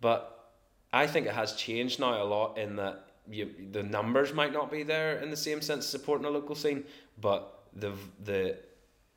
But 0.01 0.53
I 0.93 1.07
think 1.07 1.27
it 1.27 1.35
has 1.35 1.53
changed 1.55 2.01
now 2.01 2.23
a 2.23 2.25
lot 2.25 2.57
in 2.59 2.77
that 2.77 3.07
you 3.31 3.51
the 3.73 3.83
numbers 3.83 4.33
might 4.33 4.53
not 4.53 4.71
be 4.71 4.83
there 4.83 5.19
in 5.19 5.31
the 5.31 5.37
same 5.37 5.61
sense 5.61 5.87
supporting 5.87 6.25
a 6.27 6.31
local 6.31 6.55
scene, 6.55 6.85
but 7.21 7.65
the 7.75 7.93
the 8.25 8.57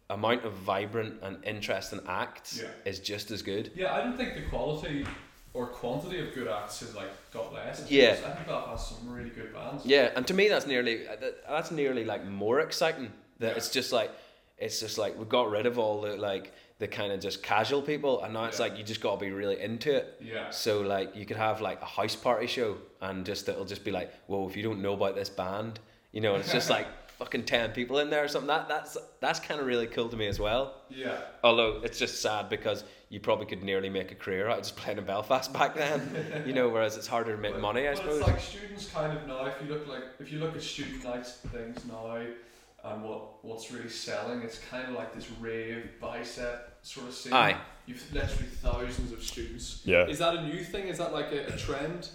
amount 0.09 0.43
of 0.45 0.53
vibrant 0.53 1.15
and 1.23 1.43
interesting 1.45 1.99
acts 2.07 2.61
Yeah. 2.61 2.69
is 2.85 2.99
just 2.99 3.31
as 3.31 3.41
good. 3.41 3.71
Yeah, 3.73 3.93
I 3.95 4.01
don't 4.03 4.17
think 4.17 4.35
the 4.35 4.43
quality 4.49 5.05
or 5.53 5.67
quantity 5.67 6.19
of 6.19 6.33
good 6.33 6.47
acts 6.47 6.79
has 6.79 6.95
like 6.95 7.09
got 7.31 7.53
less. 7.53 7.89
Yeah. 7.89 8.17
I 8.25 8.31
think 8.31 8.47
Belfast 8.47 8.89
has 8.89 8.97
some 8.97 9.13
really 9.13 9.29
good 9.29 9.53
bands. 9.53 9.85
Yeah, 9.85 10.11
and 10.15 10.25
to 10.27 10.33
me 10.33 10.47
that's 10.47 10.65
nearly 10.67 11.07
uh, 11.07 11.15
that's 11.47 11.71
nearly 11.71 12.03
like 12.05 12.25
more 12.25 12.59
exciting. 12.61 13.11
That 13.39 13.51
Yeah. 13.51 13.57
it's 13.57 13.69
just 13.69 13.91
like 13.91 14.11
it's 14.57 14.79
just 14.79 14.97
like 14.97 15.17
we 15.17 15.25
got 15.25 15.49
rid 15.49 15.65
of 15.65 15.77
all 15.77 16.01
the 16.01 16.15
like 16.17 16.53
the 16.79 16.87
kind 16.87 17.11
of 17.13 17.19
just 17.19 17.43
casual 17.43 17.81
people, 17.81 18.23
and 18.23 18.33
now 18.33 18.45
it's 18.45 18.59
Yeah. 18.59 18.65
like 18.67 18.77
you 18.77 18.83
just 18.83 18.99
got 19.01 19.19
to 19.19 19.25
be 19.25 19.31
really 19.31 19.59
into 19.61 19.95
it. 19.95 20.19
Yeah. 20.21 20.49
So 20.49 20.81
like 20.81 21.15
you 21.15 21.25
could 21.25 21.37
have 21.37 21.61
like 21.61 21.81
a 21.81 21.85
house 21.85 22.15
party 22.15 22.47
show, 22.47 22.77
and 23.01 23.25
just 23.25 23.47
it'll 23.47 23.65
just 23.65 23.83
be 23.83 23.91
like, 23.91 24.11
well, 24.27 24.47
if 24.49 24.57
you 24.57 24.63
don't 24.63 24.81
know 24.81 24.93
about 24.93 25.15
this 25.15 25.29
band, 25.29 25.79
you 26.11 26.21
know, 26.21 26.33
and 26.33 26.43
it's 26.43 26.51
just 26.51 26.69
like 26.77 26.87
fucking 27.23 27.45
ten 27.45 27.71
people 27.71 27.99
in 27.99 28.09
there 28.09 28.23
or 28.23 28.27
something. 28.27 28.47
That 28.47 28.67
that's 28.67 28.97
that's 29.21 29.39
kind 29.39 29.59
of 29.59 29.65
really 29.65 29.87
cool 29.87 30.09
to 30.09 30.17
me 30.17 30.27
as 30.27 30.39
well. 30.39 30.81
Yeah. 30.89 31.17
Although 31.43 31.81
it's 31.83 31.97
just 31.97 32.21
sad 32.21 32.49
because 32.49 32.83
you 33.09 33.19
probably 33.19 33.45
could 33.45 33.63
nearly 33.63 33.89
make 33.89 34.11
a 34.11 34.15
career 34.15 34.47
out 34.49 34.57
of 34.57 34.63
just 34.63 34.75
playing 34.75 34.97
in 34.97 35.05
Belfast 35.05 35.53
back 35.53 35.75
then, 35.75 36.43
you 36.45 36.53
know. 36.53 36.69
Whereas 36.69 36.97
it's 36.97 37.07
harder 37.07 37.35
to 37.35 37.41
make 37.41 37.53
But- 37.53 37.61
money, 37.61 37.87
I 37.87 37.91
but 37.91 37.97
suppose. 37.99 38.19
it's 38.19 38.27
like 38.27 38.39
students 38.39 38.89
kind 38.89 39.17
of 39.17 39.27
now. 39.27 39.45
If 39.45 39.55
you 39.61 39.73
look 39.73 39.87
like 39.87 40.03
if 40.19 40.31
you 40.31 40.39
look 40.39 40.55
at 40.55 40.61
student 40.61 41.03
nights 41.03 41.33
things 41.51 41.79
now, 41.85 42.17
and 42.85 43.03
what 43.03 43.43
what's 43.45 43.71
really 43.71 43.89
selling, 43.89 44.41
it's 44.41 44.59
kind 44.69 44.87
of 44.89 44.95
like 44.95 45.13
this 45.13 45.29
rave 45.39 45.89
bicep 46.01 46.77
sort 46.81 47.07
of 47.07 47.13
scene. 47.13 47.33
Aye. 47.33 47.57
You've 47.85 48.03
literally 48.13 48.47
thousands 48.61 49.11
of 49.11 49.21
students. 49.23 49.81
Yeah. 49.85 50.07
Is 50.07 50.19
that 50.19 50.35
a 50.35 50.41
new 50.47 50.63
thing? 50.63 50.87
Is 50.87 50.97
that 50.99 51.11
like 51.13 51.31
a, 51.33 51.53
a 51.53 51.57
trend, 51.57 52.09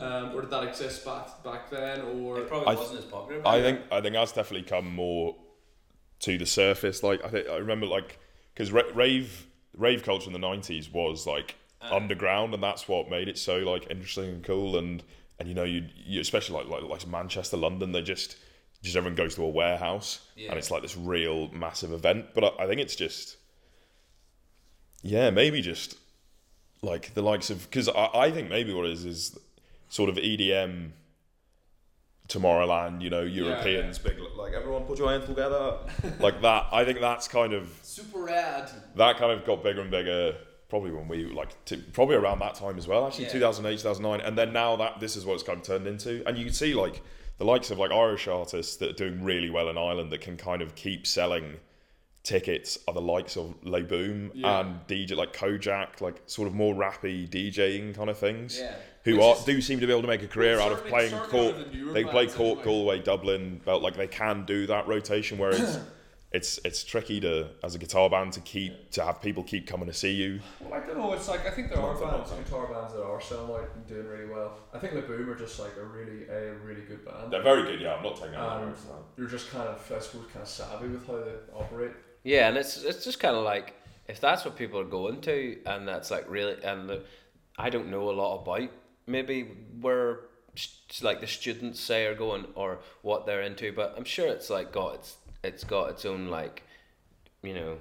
um, 0.00 0.34
or 0.34 0.42
did 0.42 0.50
that 0.50 0.64
exist 0.64 1.04
back 1.04 1.42
back 1.44 1.70
then? 1.70 2.00
Or 2.02 2.38
it 2.40 2.48
probably 2.48 2.68
I- 2.68 2.74
wasn't 2.78 3.00
as 3.00 3.04
popular. 3.06 3.40
I 3.40 3.42
back 3.42 3.62
then. 3.62 3.76
think 3.76 3.92
I 3.92 4.00
think 4.00 4.14
that's 4.14 4.32
definitely 4.32 4.68
come 4.68 4.94
more 4.94 5.36
to 6.20 6.38
the 6.38 6.46
surface. 6.46 7.02
Like 7.02 7.24
I 7.24 7.28
think 7.28 7.48
I 7.48 7.56
remember 7.56 7.86
like 7.86 8.18
because 8.54 8.70
ra- 8.72 8.82
rave 8.94 9.46
rave 9.76 10.02
culture 10.02 10.26
in 10.26 10.32
the 10.32 10.38
nineties 10.38 10.92
was 10.92 11.26
like 11.26 11.56
Aye. 11.80 11.94
underground, 11.96 12.54
and 12.54 12.62
that's 12.62 12.88
what 12.88 13.08
made 13.08 13.28
it 13.28 13.38
so 13.38 13.58
like 13.58 13.90
interesting 13.90 14.30
and 14.30 14.44
cool. 14.44 14.76
And 14.76 15.02
and 15.38 15.48
you 15.48 15.54
know 15.54 15.64
you, 15.64 15.86
you 15.96 16.20
especially 16.20 16.56
like 16.56 16.68
like 16.68 16.82
like 16.90 17.06
Manchester, 17.06 17.56
London, 17.56 17.92
they 17.92 18.02
just 18.02 18.36
just 18.82 18.96
everyone 18.96 19.16
goes 19.16 19.34
to 19.36 19.42
a 19.42 19.48
warehouse, 19.48 20.20
Yeah. 20.36 20.50
and 20.50 20.58
it's 20.58 20.70
like 20.70 20.82
this 20.82 20.96
real 20.96 21.48
massive 21.52 21.92
event. 21.92 22.26
But 22.34 22.44
I, 22.44 22.64
I 22.64 22.66
think 22.66 22.80
it's 22.80 22.94
just 22.96 23.36
yeah, 25.02 25.30
maybe 25.30 25.60
just 25.60 25.96
like 26.82 27.14
the 27.14 27.22
likes 27.22 27.50
of 27.50 27.62
because 27.70 27.88
I, 27.88 28.08
I 28.14 28.30
think 28.30 28.48
maybe 28.50 28.72
what 28.72 28.86
it 28.86 28.92
is 28.92 29.04
is 29.04 29.38
sort 29.88 30.10
of 30.10 30.16
EDM 30.16 30.90
Tomorrowland, 32.28 33.00
you 33.00 33.08
know, 33.08 33.22
Europeans, 33.22 33.98
big 33.98 34.18
like 34.36 34.52
everyone 34.52 34.82
put 34.84 34.98
your 34.98 35.10
hands 35.10 35.24
together, 35.24 35.78
like 36.20 36.42
that. 36.42 36.66
I 36.70 36.84
think 36.84 37.00
that's 37.00 37.26
kind 37.26 37.54
of 37.54 37.70
super 37.82 38.24
rad. 38.24 38.70
that 38.96 39.16
kind 39.16 39.32
of 39.32 39.46
got 39.46 39.62
bigger 39.62 39.80
and 39.80 39.90
bigger. 39.90 40.36
Probably 40.68 40.90
when 40.90 41.08
we 41.08 41.24
like 41.24 41.64
to, 41.64 41.78
probably 41.94 42.16
around 42.16 42.40
that 42.40 42.54
time 42.54 42.76
as 42.76 42.86
well. 42.86 43.06
Actually, 43.06 43.24
Yeah. 43.24 43.30
two 43.32 43.40
thousand 43.40 43.64
eight, 43.64 43.78
two 43.78 43.84
thousand 43.84 44.02
nine, 44.02 44.20
and 44.20 44.36
then 44.36 44.52
now 44.52 44.76
that 44.76 45.00
this 45.00 45.16
is 45.16 45.24
what 45.24 45.32
it's 45.34 45.42
kind 45.42 45.58
of 45.58 45.64
turned 45.64 45.86
into, 45.86 46.22
and 46.28 46.36
you 46.36 46.44
can 46.44 46.52
see 46.52 46.74
like 46.74 47.00
the 47.38 47.44
likes 47.46 47.70
of 47.70 47.78
like 47.78 47.90
Irish 47.90 48.28
artists 48.28 48.76
that 48.76 48.90
are 48.90 48.92
doing 48.92 49.24
really 49.24 49.48
well 49.48 49.70
in 49.70 49.78
Ireland 49.78 50.12
that 50.12 50.20
can 50.20 50.36
kind 50.36 50.60
of 50.60 50.74
keep 50.74 51.06
selling 51.06 51.54
tickets 52.24 52.76
are 52.86 52.92
the 52.92 53.00
likes 53.00 53.38
of 53.38 53.54
Le 53.64 53.80
Boom 53.80 54.32
Yeah. 54.34 54.60
and 54.60 54.86
DJ 54.86 55.16
like 55.16 55.32
Kojaque, 55.32 56.02
like 56.02 56.20
sort 56.26 56.46
of 56.46 56.52
more 56.54 56.74
rappy 56.74 57.26
DJing 57.26 57.94
kind 57.94 58.10
of 58.10 58.18
things. 58.18 58.58
Yeah. 58.58 58.74
Who 59.04 59.20
are 59.22 59.36
is- 59.36 59.44
do 59.44 59.60
seem 59.60 59.80
to 59.80 59.86
be 59.86 59.92
able 59.92 60.02
to 60.02 60.08
make 60.08 60.22
a 60.22 60.28
career 60.28 60.58
out 60.60 60.72
of 60.72 60.84
playing 60.86 61.10
certainly 61.10 61.30
Cork. 61.30 61.54
out 61.54 61.60
of 61.60 61.72
the 61.72 61.76
newer 61.78 61.92
They 61.92 62.04
play 62.04 62.24
bands 62.26 62.34
Cork. 62.34 62.62
Galway, 62.64 62.98
Dublin, 63.00 63.60
but 63.64 63.80
like 63.82 63.96
they 63.96 64.08
can 64.08 64.44
do 64.44 64.66
that 64.66 64.86
rotation. 64.86 65.38
Whereas 65.38 65.80
it's 66.32 66.58
it's 66.64 66.84
tricky 66.84 67.20
to 67.20 67.48
as 67.64 67.74
a 67.74 67.78
guitar 67.78 68.10
band 68.10 68.34
to 68.34 68.40
keep 68.40 68.90
to 68.90 69.02
have 69.04 69.22
people 69.22 69.42
keep 69.42 69.66
coming 69.66 69.86
to 69.86 69.94
see 69.94 70.12
you. 70.12 70.40
Well, 70.60 70.74
I 70.74 70.86
don't 70.86 70.98
know. 70.98 71.12
It's 71.14 71.28
like 71.28 71.46
I 71.46 71.50
think 71.50 71.70
there 71.70 71.80
are 71.80 71.94
bands, 71.94 72.30
guitar 72.32 72.66
bands 72.66 72.92
that 72.92 73.02
are 73.02 73.20
selling 73.20 73.50
out 73.50 73.70
and 73.74 73.86
doing 73.86 74.06
really 74.06 74.26
well. 74.26 74.58
I 74.74 74.78
think 74.78 74.92
the 74.94 75.00
Boom 75.02 75.30
are 75.30 75.34
just 75.38 75.58
like 75.58 75.76
a 75.78 75.84
really 75.84 76.28
a 76.28 76.52
really 76.54 76.82
good 76.82 77.04
band. 77.04 77.32
They're 77.32 77.42
very 77.42 77.62
good. 77.62 77.80
Yeah, 77.80 77.94
I'm 77.94 78.02
not 78.02 78.16
taking 78.16 78.34
Um, 78.34 78.74
They're 79.16 79.26
just 79.26 79.50
kind 79.50 79.68
of 79.68 79.80
I 79.90 80.00
suppose 80.00 80.26
kind 80.32 80.42
of 80.42 80.48
savvy 80.48 80.88
with 80.88 81.06
how 81.06 81.14
they 81.16 81.32
operate. 81.54 81.92
Yeah, 82.24 82.48
and 82.48 82.58
it's 82.58 82.82
it's 82.82 83.04
just 83.04 83.20
kind 83.20 83.36
of 83.36 83.44
like 83.44 83.74
if 84.06 84.20
that's 84.20 84.44
what 84.44 84.56
people 84.56 84.80
are 84.80 84.84
going 84.84 85.20
to, 85.22 85.58
and 85.66 85.86
that's 85.88 86.10
like 86.10 86.28
really, 86.28 86.62
and 86.62 86.88
the, 86.88 87.04
I 87.56 87.70
don't 87.70 87.90
know 87.90 88.10
a 88.10 88.12
lot 88.12 88.42
about 88.42 88.68
maybe 89.08 89.42
where 89.80 90.20
s- 90.56 91.00
like 91.02 91.20
the 91.20 91.26
students 91.26 91.80
say 91.80 92.06
are 92.06 92.14
going 92.14 92.46
or 92.54 92.78
what 93.02 93.26
they're 93.26 93.42
into, 93.42 93.72
but 93.72 93.94
I'm 93.96 94.04
sure 94.04 94.28
it's 94.28 94.50
like 94.50 94.72
got 94.72 94.94
its 94.96 95.16
it's 95.42 95.64
got 95.64 95.90
its 95.90 96.04
own 96.04 96.28
like, 96.28 96.62
you 97.42 97.54
know, 97.54 97.78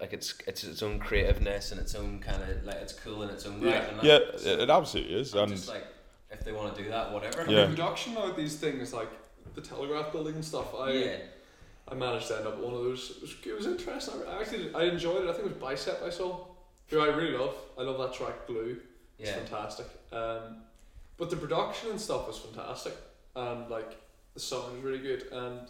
like 0.00 0.12
it's 0.12 0.34
it's 0.46 0.64
its 0.64 0.82
own 0.82 0.98
creativeness 0.98 1.72
and 1.72 1.80
its 1.80 1.94
own 1.94 2.18
kind 2.20 2.42
of 2.42 2.64
like 2.64 2.76
it's 2.76 2.92
cool 2.92 3.22
in 3.22 3.30
its 3.30 3.46
own 3.46 3.60
right. 3.60 3.74
and 3.88 4.02
Yeah, 4.02 4.18
that's- 4.18 4.44
it, 4.44 4.60
it 4.60 4.70
absolutely 4.70 5.14
is. 5.14 5.34
I'm 5.34 5.44
And 5.44 5.52
just 5.52 5.68
like 5.68 5.86
if 6.30 6.44
they 6.44 6.52
want 6.52 6.74
to 6.76 6.82
do 6.82 6.88
that, 6.90 7.12
whatever. 7.12 7.44
Yeah. 7.50 7.62
The 7.62 7.68
production 7.68 8.16
of 8.16 8.36
these 8.36 8.56
things 8.56 8.92
like 8.92 9.10
the 9.54 9.60
Telegraph 9.60 10.12
building 10.12 10.34
and 10.36 10.44
stuff. 10.44 10.74
I 10.74 10.90
yeah. 10.92 11.16
I 11.88 11.94
managed 11.94 12.28
to 12.28 12.36
end 12.38 12.46
up 12.46 12.54
at 12.54 12.60
one 12.60 12.72
of 12.74 12.80
those. 12.84 13.10
It 13.16 13.22
was, 13.22 13.34
it 13.44 13.54
was 13.56 13.66
interesting. 13.66 14.14
I 14.28 14.40
actually 14.40 14.74
I 14.74 14.84
enjoyed 14.84 15.24
it. 15.24 15.28
I 15.28 15.32
think 15.32 15.46
it 15.46 15.52
was 15.54 15.62
Bicep 15.62 16.00
I 16.02 16.10
saw, 16.10 16.46
who 16.88 17.00
I 17.00 17.06
really 17.08 17.36
love. 17.36 17.54
I 17.78 17.82
love 17.82 17.98
that 17.98 18.14
track 18.14 18.46
Blue. 18.46 18.78
It's 19.18 19.28
Yeah. 19.30 19.36
fantastic. 19.36 19.86
Um, 20.12 20.56
but 21.16 21.30
the 21.30 21.36
production 21.36 21.90
and 21.90 22.00
stuff 22.00 22.26
was 22.26 22.38
fantastic, 22.38 22.94
and 23.36 23.68
like 23.68 23.96
the 24.34 24.40
song 24.40 24.72
was 24.74 24.82
really 24.82 24.98
good. 24.98 25.24
And 25.32 25.60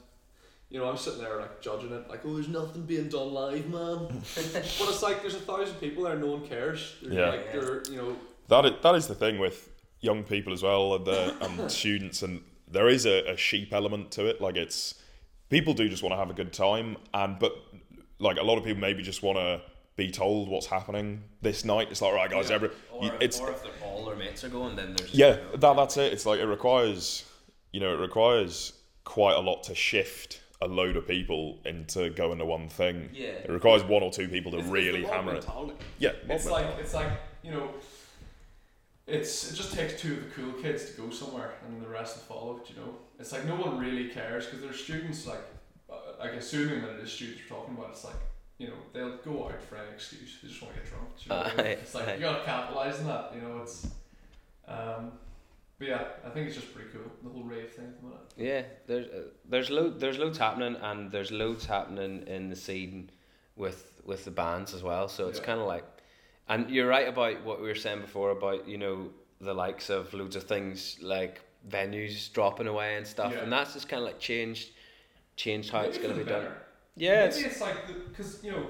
you 0.70 0.78
know, 0.78 0.88
I'm 0.88 0.96
sitting 0.96 1.20
there 1.20 1.38
like 1.38 1.60
judging 1.60 1.92
it, 1.92 2.08
like, 2.08 2.20
oh, 2.24 2.34
there's 2.34 2.48
nothing 2.48 2.82
being 2.82 3.08
done 3.08 3.32
live, 3.34 3.68
man. 3.68 4.06
but 4.34 4.64
it's 4.64 5.02
like 5.02 5.20
there's 5.20 5.34
a 5.34 5.40
thousand 5.40 5.74
people 5.76 6.04
there, 6.04 6.16
no 6.16 6.28
one 6.32 6.46
cares. 6.48 6.96
They're, 7.02 7.12
Yeah. 7.12 7.28
Like 7.28 7.52
they're, 7.52 7.82
you 7.90 7.96
know, 7.96 8.16
that 8.48 8.64
is, 8.64 8.72
that 8.82 8.94
is 8.94 9.06
the 9.06 9.14
thing 9.14 9.38
with 9.38 9.68
young 10.00 10.24
people 10.24 10.52
as 10.52 10.62
well 10.62 10.94
and, 10.96 11.04
the, 11.04 11.34
and 11.44 11.70
students 11.80 12.22
and 12.22 12.42
there 12.68 12.88
is 12.88 13.06
a, 13.06 13.30
a 13.32 13.36
sheep 13.36 13.72
element 13.72 14.10
to 14.10 14.26
it 14.26 14.40
like 14.40 14.56
it's 14.56 14.96
people 15.48 15.74
do 15.74 15.88
just 15.88 16.02
want 16.02 16.12
to 16.12 16.16
have 16.16 16.28
a 16.28 16.32
good 16.34 16.52
time 16.52 16.96
and 17.14 17.38
but 17.38 17.52
like 18.18 18.36
a 18.36 18.42
lot 18.42 18.58
of 18.58 18.64
people 18.64 18.80
maybe 18.80 19.00
just 19.00 19.22
want 19.22 19.38
to 19.38 19.60
be 19.94 20.10
told 20.10 20.48
what's 20.48 20.66
happening 20.66 21.22
this 21.40 21.64
night 21.64 21.86
it's 21.92 22.02
like 22.02 22.12
right 22.14 22.30
guys 22.30 22.48
Yeah. 22.48 22.56
every 22.56 22.70
Or, 22.92 23.04
you- 23.04 23.12
it's 23.20 23.38
or 23.38 23.50
if 23.52 23.62
they're, 23.62 23.70
all 23.81 23.81
their 24.16 24.24
mates 24.26 24.44
are 24.44 24.48
going, 24.48 24.76
then 24.76 24.94
there's 24.96 25.14
yeah 25.14 25.36
that, 25.54 25.76
that's 25.76 25.96
it 25.96 26.12
it's 26.12 26.26
like 26.26 26.40
it 26.40 26.46
requires 26.46 27.24
you 27.72 27.80
know 27.80 27.94
it 27.94 27.98
requires 28.00 28.72
quite 29.04 29.34
a 29.36 29.40
lot 29.40 29.62
to 29.64 29.74
shift 29.74 30.40
a 30.60 30.66
load 30.66 30.96
of 30.96 31.06
people 31.08 31.58
into 31.64 32.10
going 32.10 32.38
to 32.38 32.44
one 32.44 32.68
thing 32.68 33.08
Yeah. 33.12 33.28
it 33.30 33.50
requires 33.50 33.82
one 33.82 34.02
or 34.02 34.12
two 34.12 34.28
people 34.28 34.52
to 34.52 34.58
it's- 34.58 34.68
it's 34.68 34.72
really 34.72 35.00
the 35.02 35.06
mob 35.08 35.16
hammer 35.16 35.30
it 35.32 35.34
mentality. 35.34 35.74
yeah 35.98 36.10
It's 36.28 36.44
mob 36.44 36.52
like 36.52 36.64
mentality. 36.64 36.82
it's 36.82 36.94
like 36.94 37.08
you 37.42 37.50
know, 37.50 37.68
it's 39.06 39.50
it 39.52 39.56
just 39.56 39.72
takes 39.74 40.00
two 40.00 40.12
of 40.14 40.22
the 40.24 40.30
cool 40.30 40.52
kids 40.62 40.90
to 40.90 41.00
go 41.02 41.10
somewhere, 41.10 41.54
and 41.64 41.74
then 41.74 41.82
the 41.82 41.88
rest 41.88 42.16
will 42.16 42.36
follow. 42.36 42.58
Do 42.64 42.72
You 42.72 42.80
know, 42.80 42.94
it's 43.18 43.32
like 43.32 43.44
no 43.46 43.56
one 43.56 43.78
really 43.78 44.08
cares 44.08 44.46
because 44.46 44.60
they're 44.62 44.72
students. 44.72 45.26
Like, 45.26 45.42
uh, 45.90 45.94
like 46.20 46.32
assuming 46.34 46.82
that 46.82 46.90
it 46.90 47.00
is 47.00 47.10
students 47.12 47.40
we're 47.50 47.56
talking 47.56 47.74
about, 47.76 47.90
it's 47.90 48.04
like 48.04 48.14
you 48.58 48.68
know 48.68 48.74
they'll 48.92 49.16
go 49.18 49.46
out 49.48 49.60
for 49.68 49.76
any 49.76 49.90
excuse. 49.92 50.38
They 50.40 50.48
just 50.48 50.62
want 50.62 50.74
to 50.74 50.80
get 50.80 50.88
drunk. 50.88 51.08
do 51.16 51.22
You 51.24 51.28
know 51.30 51.36
what 51.42 51.52
I 51.52 51.56
mean? 51.56 51.66
Aye, 51.66 51.70
It's 51.82 51.94
like 51.96 52.14
you 52.14 52.20
gotta 52.20 52.44
capitalize 52.44 52.98
on 53.00 53.06
that. 53.06 53.32
You 53.34 53.40
know, 53.40 53.62
it's. 53.62 53.88
Um, 54.68 55.12
but 55.78 55.88
yeah, 55.88 56.04
I 56.24 56.30
think 56.30 56.46
it's 56.46 56.54
just 56.56 56.72
pretty 56.74 56.90
cool 56.90 57.02
the 57.24 57.30
whole 57.30 57.42
rave 57.42 57.70
thing 57.72 57.86
at 57.86 57.96
the 58.00 58.06
minute. 58.06 58.20
Yeah, 58.36 58.62
there's 58.86 59.06
uh, 59.08 59.22
there's 59.48 59.70
lo- 59.70 59.90
there's 59.90 60.18
loads 60.18 60.38
happening, 60.38 60.76
and 60.76 61.10
there's 61.10 61.32
loads 61.32 61.66
happening 61.66 62.24
in 62.26 62.48
the 62.48 62.56
scene 62.56 63.10
with 63.56 64.00
with 64.04 64.24
the 64.24 64.30
bands 64.30 64.74
as 64.74 64.82
well. 64.82 65.08
So 65.08 65.28
it's 65.28 65.38
Yeah. 65.40 65.44
kind 65.46 65.60
of 65.60 65.66
like, 65.66 65.84
and 66.48 66.70
you're 66.70 66.86
right 66.88 67.08
about 67.08 67.42
what 67.44 67.60
we 67.60 67.66
were 67.68 67.74
saying 67.74 68.00
before 68.00 68.30
about 68.30 68.68
you 68.68 68.78
know 68.78 69.10
the 69.40 69.52
likes 69.54 69.90
of 69.90 70.12
loads 70.14 70.36
of 70.36 70.44
things 70.44 70.98
like 71.02 71.40
venues 71.68 72.32
dropping 72.32 72.68
away 72.68 72.96
and 72.96 73.06
stuff, 73.06 73.32
Yeah. 73.32 73.40
and 73.40 73.52
that's 73.52 73.72
just 73.74 73.88
kind 73.88 74.02
of 74.02 74.06
like 74.06 74.20
changed 74.20 74.70
changed 75.36 75.70
how 75.70 75.80
it's 75.80 75.98
going 75.98 76.10
to 76.10 76.16
be 76.16 76.22
the 76.24 76.30
done. 76.30 76.52
Yeah, 76.96 77.26
Maybe 77.26 77.26
it's, 77.28 77.38
it's 77.38 77.60
like 77.60 77.76
because 78.08 78.44
you 78.44 78.52
know, 78.52 78.66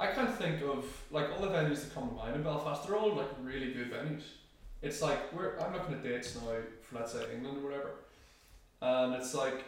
I 0.00 0.08
can't 0.08 0.34
think 0.36 0.62
of 0.62 0.84
like 1.12 1.26
all 1.30 1.42
the 1.42 1.48
venues 1.48 1.82
that 1.84 1.94
come 1.94 2.08
to 2.08 2.14
mind 2.14 2.34
in 2.34 2.42
Belfast. 2.42 2.86
They're 2.88 2.96
all 2.96 3.14
like 3.14 3.28
really 3.42 3.72
good 3.72 3.92
venues. 3.92 4.22
It's 4.82 5.02
like 5.02 5.32
we're 5.32 5.58
I'm 5.58 5.72
looking 5.72 5.94
at 5.94 6.02
dates 6.02 6.34
now 6.34 6.52
for 6.82 6.96
let's 6.98 7.12
say 7.12 7.24
England 7.34 7.58
or 7.58 7.70
whatever, 7.70 7.90
and 8.80 9.14
it's 9.14 9.34
like 9.34 9.64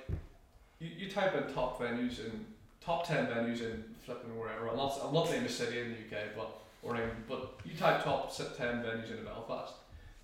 you, 0.81 0.91
you 0.99 1.11
type 1.11 1.35
in 1.35 1.53
top 1.53 1.81
venues 1.81 2.19
in 2.19 2.47
top 2.81 3.07
ten 3.07 3.27
venues 3.27 3.61
in 3.61 3.85
flipping 4.05 4.39
wherever. 4.39 4.69
I'm 4.69 4.77
not 4.77 4.99
I'm 5.05 5.13
not 5.13 5.29
saying 5.29 5.45
a 5.45 5.49
city 5.49 5.81
in 5.81 5.91
the 5.91 6.17
UK, 6.17 6.35
but 6.37 6.59
or 6.83 6.97
England, 6.97 7.25
but 7.29 7.61
you 7.65 7.77
type 7.77 8.03
top 8.03 8.35
ten 8.37 8.83
venues 8.83 9.17
in 9.17 9.25
Belfast. 9.25 9.75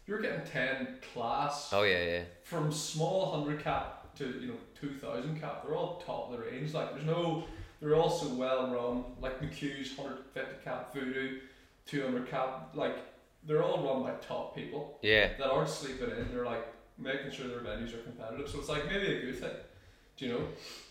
You're 0.07 0.23
getting 0.23 0.47
ten 0.47 0.97
class 1.13 1.71
oh 1.73 1.83
yeah, 1.83 2.05
yeah, 2.05 2.23
from 2.45 2.73
small 2.73 3.31
hundred 3.33 3.63
cap 3.63 3.99
to 4.17 4.25
you 4.41 4.49
know 4.49 4.57
two 4.81 4.95
thousand 4.95 5.41
cap, 5.41 5.65
they're 5.65 5.77
all 5.77 6.03
top 6.05 6.31
of 6.31 6.39
the 6.39 6.45
range. 6.45 6.75
Like 6.75 6.95
there's 6.95 7.07
no, 7.07 7.45
they're 7.81 7.95
all 7.95 8.11
so 8.11 8.29
well 8.29 8.71
run. 8.71 9.05
Like 9.21 9.41
McHugh's 9.41 9.97
hundred 9.97 10.19
fifty 10.35 10.57
cap, 10.65 10.93
Voodoo, 10.95 11.39
two 11.87 12.03
hundred 12.03 12.29
cap. 12.29 12.71
Like 12.75 12.97
they're 13.49 13.63
all 13.63 13.83
run 13.83 14.03
by 14.03 14.13
top 14.21 14.55
people 14.55 14.99
yeah. 15.03 15.31
that 15.39 15.51
aren't 15.51 15.71
sleeping 15.71 16.11
in. 16.11 16.29
They're 16.31 16.45
like 16.45 16.67
making 16.99 17.33
sure 17.33 17.49
their 17.49 17.61
venues 17.61 17.95
are 17.95 18.03
competitive. 18.03 18.49
So 18.49 18.61
it's 18.61 18.69
like 18.69 18.87
maybe 18.87 19.07
a 19.07 19.21
good 19.23 19.39
thing. 19.41 19.51
Do 20.17 20.27
you 20.27 20.33
know? 20.33 20.41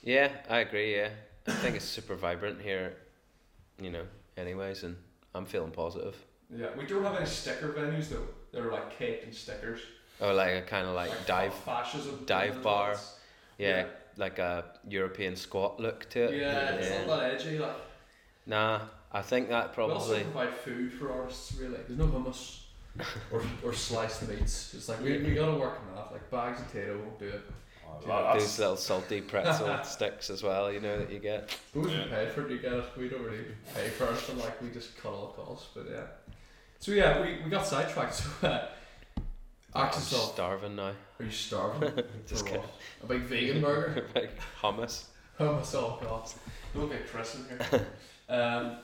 Yeah, 0.03 0.31
I 0.49 0.59
agree. 0.59 0.95
Yeah, 0.95 1.09
I 1.47 1.51
think 1.51 1.75
it's 1.75 1.85
super 1.85 2.15
vibrant 2.15 2.59
here. 2.61 2.97
You 3.79 3.91
know, 3.91 4.03
anyways, 4.35 4.83
and 4.83 4.97
I'm 5.35 5.45
feeling 5.45 5.71
positive. 5.71 6.15
Yeah, 6.53 6.69
we 6.77 6.85
don't 6.85 7.03
have 7.03 7.15
any 7.15 7.25
sticker 7.27 7.69
venues 7.69 8.09
though. 8.09 8.27
They're 8.51 8.71
like 8.71 8.97
caked 8.97 9.25
in 9.25 9.33
stickers. 9.33 9.81
Oh, 10.19 10.33
like 10.33 10.55
a 10.55 10.61
kind 10.63 10.87
of 10.87 10.95
like, 10.95 11.11
dive, 11.27 11.53
fascism 11.53 12.23
dive 12.25 12.63
bar. 12.63 12.95
yeah, 13.59 13.67
Yeah. 13.81 13.85
like 14.15 14.39
a 14.39 14.65
European 14.89 15.35
squat 15.35 15.79
look 15.79 16.09
to 16.09 16.23
it. 16.23 16.41
Yeah, 16.41 16.73
it. 16.73 16.79
it's 16.79 17.07
not 17.07 17.19
that 17.19 17.35
edgy. 17.35 17.59
Like 17.59 17.75
Nah, 18.47 18.79
I 19.17 19.21
think 19.23 19.49
that 19.49 19.73
probably. 19.73 19.95
We 19.95 19.99
also 20.01 20.23
provide 20.23 20.53
food 20.53 20.93
for 20.93 21.11
artists, 21.11 21.55
really. 21.55 21.77
There's 21.87 21.97
no 21.97 22.05
hummus 22.07 22.59
or, 23.31 23.41
or 23.63 23.73
sliced 23.73 24.27
meats. 24.29 24.73
It's 24.75 24.87
like 24.89 25.01
we, 25.01 25.17
we 25.17 25.33
gotta 25.33 25.53
work 25.57 25.79
on 25.89 25.95
that. 25.95 26.11
Like 26.11 26.29
bags 26.29 26.59
of 26.61 26.67
potato 26.67 26.97
won't 26.99 27.17
do 27.19 27.25
it. 27.27 27.41
Well, 28.05 28.21
Those 28.33 28.33
that's- 28.43 28.59
little 28.59 28.75
salty 28.75 29.21
pretzel 29.21 29.79
sticks 29.83 30.29
as 30.29 30.43
well, 30.43 30.71
you 30.71 30.79
know 30.81 30.99
that 30.99 31.11
you 31.11 31.19
get. 31.19 31.57
Who's 31.73 31.91
Yeah. 31.91 32.03
we 32.03 32.09
pay 32.11 32.29
for 32.29 32.45
it? 32.45 32.51
You 32.51 32.59
get 32.59 32.73
it. 32.73 32.85
We 32.97 33.09
don't 33.09 33.23
really 33.23 33.45
pay 33.73 33.89
for 33.89 34.05
it. 34.05 34.29
And 34.29 34.37
like 34.37 34.61
we 34.61 34.69
just 34.69 34.95
cut 34.97 35.13
all 35.13 35.33
the 35.35 35.41
costs. 35.43 35.69
But 35.73 35.87
yeah. 35.89 36.03
So 36.79 36.91
yeah, 36.91 37.19
we, 37.21 37.39
we 37.43 37.49
got 37.49 37.65
sidetracked. 37.65 38.21
So 38.41 38.47
uh, 38.47 38.67
I'm 39.73 39.87
yourself, 39.87 40.33
starving 40.33 40.75
now. 40.75 40.93
are 41.19 41.25
you 41.25 41.29
starving? 41.31 41.91
Just 42.27 42.43
for 42.45 42.51
kidding. 42.51 42.61
what? 42.61 42.71
A 43.03 43.05
big 43.07 43.21
vegan 43.23 43.61
burger? 43.61 44.07
Like 44.15 44.31
hummus. 44.61 45.03
Hummus 45.39 45.75
all 45.75 45.97
costs. 45.97 46.39
Don't 46.73 46.89
get 46.89 47.05
Chris 47.07 47.35
in 47.35 47.45
here. 47.69 47.87
Um, 48.29 48.77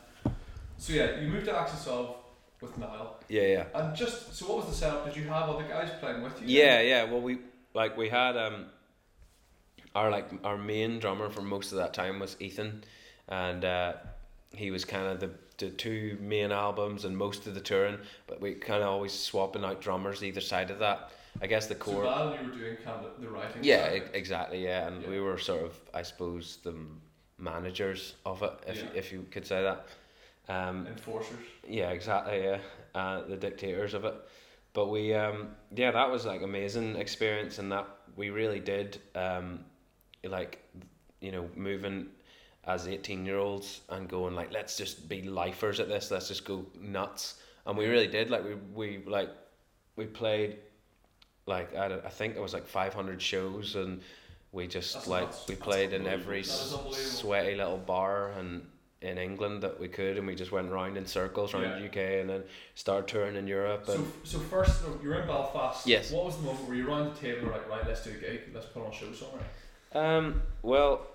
so 0.77 0.93
yeah, 0.93 1.19
you 1.19 1.27
moved 1.27 1.45
to 1.45 1.57
Axis 1.57 1.87
of 1.87 2.15
with 2.61 2.77
Niall. 2.77 3.19
Yeah, 3.29 3.41
yeah. 3.43 3.65
And 3.73 3.95
just 3.95 4.33
so 4.35 4.47
what 4.47 4.57
was 4.57 4.67
the 4.67 4.73
setup? 4.73 5.05
Did 5.05 5.15
you 5.15 5.23
have 5.29 5.49
other 5.49 5.63
guys 5.63 5.89
playing 5.99 6.21
with 6.21 6.41
you? 6.41 6.47
Yeah, 6.47 6.81
yeah. 6.81 7.03
Well, 7.05 7.21
we 7.21 7.39
like 7.73 7.97
we 7.97 8.09
had 8.09 8.37
um 8.37 8.65
our 9.95 10.09
like 10.09 10.29
our 10.43 10.57
main 10.57 10.99
drummer 10.99 11.29
for 11.29 11.41
most 11.41 11.71
of 11.71 11.77
that 11.79 11.93
time 11.93 12.19
was 12.19 12.35
Ethan, 12.39 12.83
and 13.27 13.63
uh, 13.65 13.93
he 14.55 14.71
was 14.71 14.85
kind 14.85 15.07
of 15.07 15.19
the 15.19 15.31
the 15.59 15.69
two 15.69 16.17
main 16.19 16.51
albums 16.51 17.05
and 17.05 17.15
most 17.15 17.45
of 17.47 17.53
the 17.53 17.61
touring. 17.61 17.97
But 18.27 18.41
we 18.41 18.55
kind 18.55 18.81
of 18.81 18.89
always 18.89 19.13
swapping 19.13 19.63
out 19.63 19.81
drummers 19.81 20.23
either 20.23 20.41
side 20.41 20.71
of 20.71 20.79
that. 20.79 21.11
I 21.41 21.47
guess 21.47 21.65
the 21.67 21.73
So 21.75 21.79
core. 21.79 22.03
You 22.03 22.47
were 22.49 22.55
doing 22.55 22.77
kind 22.77 23.03
of 23.05 23.19
the 23.19 23.27
writing. 23.27 23.63
yeah, 23.63 23.93
e- 23.95 24.01
exactly. 24.13 24.63
Yeah, 24.63 24.87
and 24.87 25.01
Yeah. 25.01 25.09
we 25.09 25.19
were 25.19 25.37
sort 25.39 25.63
of, 25.63 25.79
I 25.93 26.03
suppose, 26.03 26.57
the 26.63 26.75
managers 27.39 28.13
of 28.25 28.43
it, 28.43 28.51
if 28.67 28.77
you, 28.77 28.87
if 28.93 29.11
you 29.11 29.25
could 29.31 29.45
say 29.45 29.63
that. 29.63 29.87
Um, 30.49 30.87
enforcers. 30.87 31.37
yeah, 31.67 31.89
exactly. 31.91 32.43
Yeah, 32.43 32.57
uh, 32.95 33.21
the 33.27 33.37
dictators 33.37 33.93
of 33.93 34.05
it. 34.05 34.13
But 34.73 34.87
we, 34.89 35.13
um, 35.13 35.49
yeah, 35.75 35.91
that 35.91 36.09
was 36.09 36.25
like 36.25 36.41
amazing 36.41 36.95
experience, 36.95 37.59
and 37.59 37.71
that 37.71 37.87
we 38.15 38.29
really 38.29 38.59
did, 38.59 38.99
um, 39.15 39.59
like, 40.23 40.59
you 41.21 41.31
know, 41.31 41.49
moving 41.55 42.07
as 42.65 42.87
eighteen 42.87 43.25
year 43.25 43.37
olds 43.37 43.81
and 43.89 44.07
going 44.09 44.35
like, 44.35 44.51
let's 44.51 44.75
just 44.77 45.07
be 45.07 45.21
lifers 45.21 45.79
at 45.79 45.87
this. 45.89 46.11
Let's 46.11 46.27
just 46.27 46.43
go 46.45 46.65
nuts, 46.79 47.35
and 47.65 47.77
we 47.77 47.85
really 47.87 48.07
did. 48.07 48.29
Like 48.29 48.43
we 48.43 48.55
we 48.73 49.03
like 49.05 49.29
we 49.95 50.05
played 50.05 50.57
like 51.45 51.75
I, 51.75 51.85
I 52.05 52.09
think 52.09 52.35
it 52.35 52.41
was 52.41 52.53
like 52.53 52.65
five 52.65 52.93
hundred 52.93 53.21
shows, 53.21 53.75
and 53.75 54.01
we 54.51 54.67
just 54.67 54.93
That's 54.93 55.07
like 55.07 55.25
nuts. 55.25 55.47
we 55.47 55.55
played 55.55 55.93
in 55.93 56.07
every 56.07 56.41
That 56.41 56.47
is 56.47 56.51
s- 56.51 56.73
unbelievable. 56.73 56.93
sweaty 56.93 57.55
little 57.55 57.77
bar 57.77 58.31
and 58.39 58.65
in 59.03 59.17
England 59.17 59.61
that 59.61 59.79
we 59.79 59.87
could, 59.87 60.17
and 60.17 60.25
we 60.25 60.33
just 60.35 60.51
went 60.51 60.71
round 60.71 60.97
in 60.97 61.05
circles 61.05 61.53
around 61.53 61.63
Yeah. 61.63 61.79
the 61.79 61.85
UK, 61.85 62.21
and 62.21 62.29
then 62.29 62.43
started 62.73 63.07
touring 63.07 63.35
in 63.35 63.47
Europe. 63.47 63.83
So, 63.85 63.93
And 63.95 64.11
so 64.23 64.39
first, 64.39 64.81
you're 65.03 65.15
in 65.19 65.27
Belfast. 65.27 65.85
Yes. 65.85 66.11
What 66.11 66.25
was 66.25 66.37
the 66.37 66.43
moment 66.43 66.67
where 66.67 66.77
you 66.77 66.85
were 66.85 66.91
around 66.91 67.13
the 67.13 67.19
table 67.19 67.49
like, 67.51 67.69
right, 67.69 67.85
let's 67.85 68.03
do 68.03 68.11
a 68.11 68.13
gig, 68.13 68.41
let's 68.53 68.67
put 68.67 68.83
on 68.85 68.91
a 68.91 68.95
show 68.95 69.11
somewhere? 69.11 69.43
Um, 69.93 70.41
well, 70.61 71.05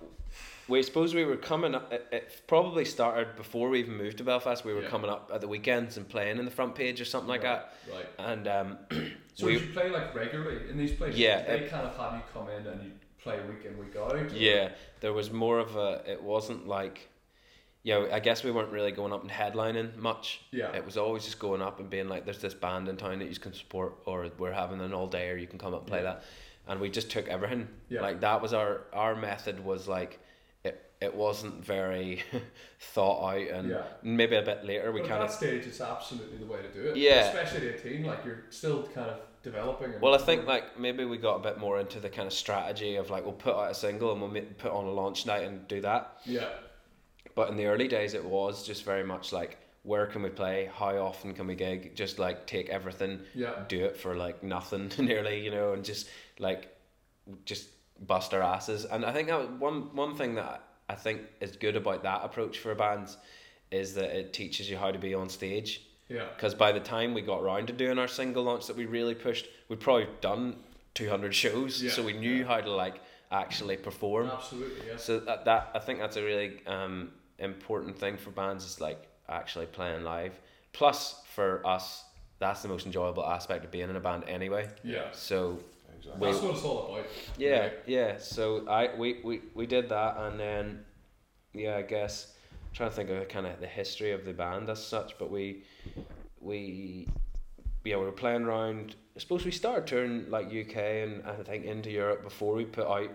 we 0.67 0.83
suppose 0.83 1.15
we 1.15 1.25
were 1.25 1.35
coming 1.35 1.73
up. 1.73 1.91
It, 1.91 2.07
it 2.11 2.41
probably 2.45 2.85
started 2.85 3.35
before 3.35 3.69
we 3.69 3.79
even 3.79 3.97
moved 3.97 4.19
to 4.19 4.23
Belfast. 4.23 4.63
We 4.63 4.73
were 4.73 4.83
Yeah. 4.83 4.89
coming 4.89 5.09
up 5.09 5.31
at 5.33 5.41
the 5.41 5.47
weekends 5.47 5.97
and 5.97 6.07
playing 6.07 6.37
in 6.37 6.45
the 6.45 6.51
front 6.51 6.75
page 6.75 7.01
or 7.01 7.05
something 7.05 7.27
like 7.27 7.43
right, 7.43 7.63
that. 7.87 7.93
Right. 7.93 8.05
And 8.19 8.47
um, 8.47 8.77
So 9.33 9.47
we 9.47 9.53
did 9.53 9.67
you 9.67 9.73
play 9.73 9.89
like 9.89 10.13
regularly 10.13 10.69
in 10.69 10.77
these 10.77 10.91
places? 10.93 11.19
Yeah, 11.19 11.41
They 11.43 11.61
it- 11.61 11.71
kind 11.71 11.87
of 11.87 11.97
have 11.97 12.13
you 12.13 12.21
come 12.33 12.49
in 12.49 12.67
and 12.67 12.83
you 12.83 12.91
play 13.23 13.39
week 13.49 13.65
in, 13.65 13.77
week 13.79 13.95
out? 13.97 14.31
yeah, 14.33 14.69
there 14.99 15.11
was 15.13 15.31
more 15.31 15.57
of 15.59 15.75
a. 15.75 16.03
It 16.05 16.21
wasn't 16.21 16.67
like, 16.67 17.09
yeah. 17.83 18.07
I 18.11 18.19
guess 18.19 18.43
we 18.43 18.51
weren't 18.51 18.71
really 18.71 18.91
going 18.91 19.13
up 19.13 19.21
and 19.21 19.31
headlining 19.31 19.95
much. 19.97 20.41
Yeah. 20.51 20.71
It 20.75 20.85
was 20.85 20.97
always 20.97 21.23
just 21.25 21.39
going 21.39 21.61
up 21.61 21.79
and 21.79 21.89
being 21.89 22.07
like, 22.09 22.25
"There's 22.25 22.41
this 22.41 22.53
band 22.53 22.87
in 22.87 22.97
town 22.97 23.19
that 23.19 23.29
you 23.29 23.35
can 23.35 23.53
support, 23.53 23.95
or 24.05 24.29
we're 24.37 24.51
having 24.51 24.81
an 24.81 24.93
all 24.93 25.07
day, 25.07 25.29
or 25.29 25.37
you 25.37 25.47
can 25.47 25.59
come 25.59 25.73
up 25.73 25.81
and 25.81 25.87
play 25.87 25.99
Yeah. 25.99 26.03
that." 26.15 26.23
And 26.67 26.79
we 26.79 26.89
just 26.89 27.09
took 27.09 27.27
everything. 27.27 27.67
Yeah. 27.89 28.01
Like 28.01 28.21
that 28.21 28.41
was 28.41 28.53
our 28.53 28.81
our 28.93 29.15
method 29.15 29.63
was 29.63 29.87
like, 29.87 30.19
it 30.63 30.91
it 31.01 31.15
wasn't 31.15 31.63
very 31.65 32.21
thought 32.79 33.33
out, 33.33 33.47
and 33.47 33.69
Yeah. 33.69 33.83
maybe 34.03 34.35
a 34.35 34.41
bit 34.41 34.65
later 34.65 34.91
we 34.91 34.99
kind 35.01 35.13
at 35.13 35.21
of 35.21 35.29
that 35.29 35.37
stage, 35.37 35.65
it's 35.65 35.81
absolutely 35.81 36.37
the 36.37 36.45
way 36.45 36.61
to 36.61 36.67
do 36.73 36.89
it. 36.89 36.97
Yeah. 36.97 37.29
Especially 37.29 37.69
at 37.69 37.85
18, 37.85 38.03
like 38.05 38.23
you're 38.25 38.43
still 38.49 38.83
kind 38.87 39.09
of 39.09 39.19
developing. 39.41 39.99
Well, 40.01 40.13
I 40.13 40.17
think 40.17 40.45
like 40.45 40.77
maybe 40.77 41.05
we 41.05 41.17
got 41.17 41.35
a 41.35 41.39
bit 41.39 41.57
more 41.57 41.79
into 41.79 41.99
the 41.99 42.09
kind 42.09 42.27
of 42.27 42.33
strategy 42.33 42.97
of 42.97 43.09
like 43.09 43.23
we'll 43.23 43.33
put 43.33 43.55
out 43.55 43.71
a 43.71 43.73
single 43.75 44.11
and 44.11 44.21
we'll 44.21 44.43
put 44.57 44.71
on 44.71 44.85
a 44.85 44.91
launch 44.91 45.25
night 45.25 45.43
and 45.43 45.67
do 45.67 45.81
that. 45.81 46.17
Yeah. 46.25 46.49
But 47.35 47.49
in 47.49 47.55
the 47.57 47.65
early 47.67 47.87
days, 47.87 48.13
it 48.13 48.23
was 48.23 48.65
just 48.65 48.83
very 48.83 49.03
much 49.03 49.31
like 49.31 49.57
where 49.83 50.05
can 50.07 50.21
we 50.21 50.29
play, 50.29 50.69
how 50.73 50.97
often 50.97 51.33
can 51.33 51.47
we 51.47 51.55
gig, 51.55 51.95
just 51.95 52.19
like 52.19 52.45
take 52.45 52.69
everything, 52.69 53.21
Yeah. 53.33 53.63
do 53.67 53.85
it 53.85 53.95
for 53.97 54.15
like 54.15 54.43
nothing 54.43 54.91
nearly, 54.99 55.43
you 55.43 55.51
know, 55.51 55.73
and 55.73 55.83
just 55.85 56.09
like 56.37 56.75
just 57.45 57.67
bust 58.05 58.33
our 58.33 58.41
asses. 58.41 58.85
And 58.85 59.05
I 59.05 59.13
think 59.13 59.27
that 59.29 59.53
one 59.59 59.95
one 59.95 60.15
thing 60.15 60.35
that 60.35 60.63
I 60.89 60.95
think 60.95 61.21
is 61.39 61.55
good 61.55 61.75
about 61.75 62.03
that 62.03 62.23
approach 62.23 62.59
for 62.59 62.73
bands 62.75 63.17
is 63.71 63.93
that 63.95 64.17
it 64.17 64.33
teaches 64.33 64.69
you 64.69 64.77
how 64.77 64.91
to 64.91 64.97
be 64.99 65.13
on 65.13 65.29
stage 65.29 65.81
Yeah. 66.09 66.25
because 66.35 66.55
by 66.55 66.71
the 66.71 66.79
time 66.79 67.13
we 67.13 67.21
got 67.21 67.43
round 67.43 67.67
to 67.67 67.73
doing 67.73 67.99
our 67.99 68.07
single 68.07 68.43
launch 68.43 68.65
that 68.67 68.75
we 68.75 68.85
really 68.87 69.13
pushed, 69.15 69.45
we'd 69.69 69.79
probably 69.79 70.07
done 70.21 70.55
200 70.95 71.33
shows, 71.35 71.81
Yeah, 71.83 71.91
so 71.91 72.01
we 72.03 72.13
knew 72.13 72.33
yeah. 72.39 72.45
how 72.45 72.59
to 72.61 72.71
like 72.71 72.99
actually 73.31 73.77
perform. 73.77 74.27
Absolutely. 74.31 74.87
Yeah. 74.87 74.97
So 74.97 75.19
that, 75.19 75.45
that 75.45 75.69
I 75.75 75.79
think 75.79 75.99
that's 75.99 76.17
a 76.17 76.23
really 76.23 76.65
um, 76.65 77.11
important 77.39 77.97
thing 77.97 78.17
for 78.17 78.31
bands 78.31 78.65
is 78.65 78.79
like 78.81 79.07
actually 79.27 79.65
playing 79.67 80.03
live. 80.03 80.39
Plus, 80.73 81.21
for 81.33 81.65
us, 81.65 82.03
that's 82.39 82.61
the 82.61 82.67
most 82.67 82.85
enjoyable 82.85 83.25
aspect 83.25 83.65
of 83.65 83.71
being 83.71 83.89
in 83.89 83.95
a 83.95 83.99
band 83.99 84.23
anyway. 84.27 84.69
Yeah. 84.83 85.07
So 85.11 85.59
Exactly. 85.97 86.27
we- 86.27 86.31
That's 86.31 86.43
what 86.43 86.55
it's 86.55 86.63
all 86.63 86.93
about. 86.95 87.05
yeah, 87.37 87.59
Right. 87.59 87.73
yeah. 87.85 88.17
So 88.17 88.67
I 88.67 88.95
we, 88.95 89.19
we, 89.23 89.41
we 89.53 89.65
did 89.65 89.89
that, 89.89 90.15
and 90.17 90.39
then 90.39 90.85
yeah, 91.53 91.75
I 91.77 91.81
guess 91.81 92.33
trying 92.73 92.89
to 92.91 92.95
think 92.95 93.09
of 93.09 93.27
kind 93.27 93.45
of 93.47 93.59
the 93.59 93.67
history 93.67 94.11
of 94.11 94.23
the 94.25 94.31
band 94.33 94.69
as 94.69 94.85
such, 94.85 95.17
but 95.17 95.29
we 95.31 95.63
we 96.39 97.07
yeah 97.83 97.97
we 97.97 98.05
were 98.05 98.11
playing 98.11 98.43
around. 98.43 98.95
I 99.15 99.19
suppose 99.19 99.43
we 99.43 99.51
started 99.51 99.87
touring 99.87 100.29
like 100.29 100.47
UK 100.47 100.77
and 100.77 101.23
I 101.25 101.33
think 101.43 101.65
into 101.65 101.89
Europe 101.91 102.23
before 102.23 102.53
we 102.55 102.63
put 102.65 102.87
out 102.87 103.09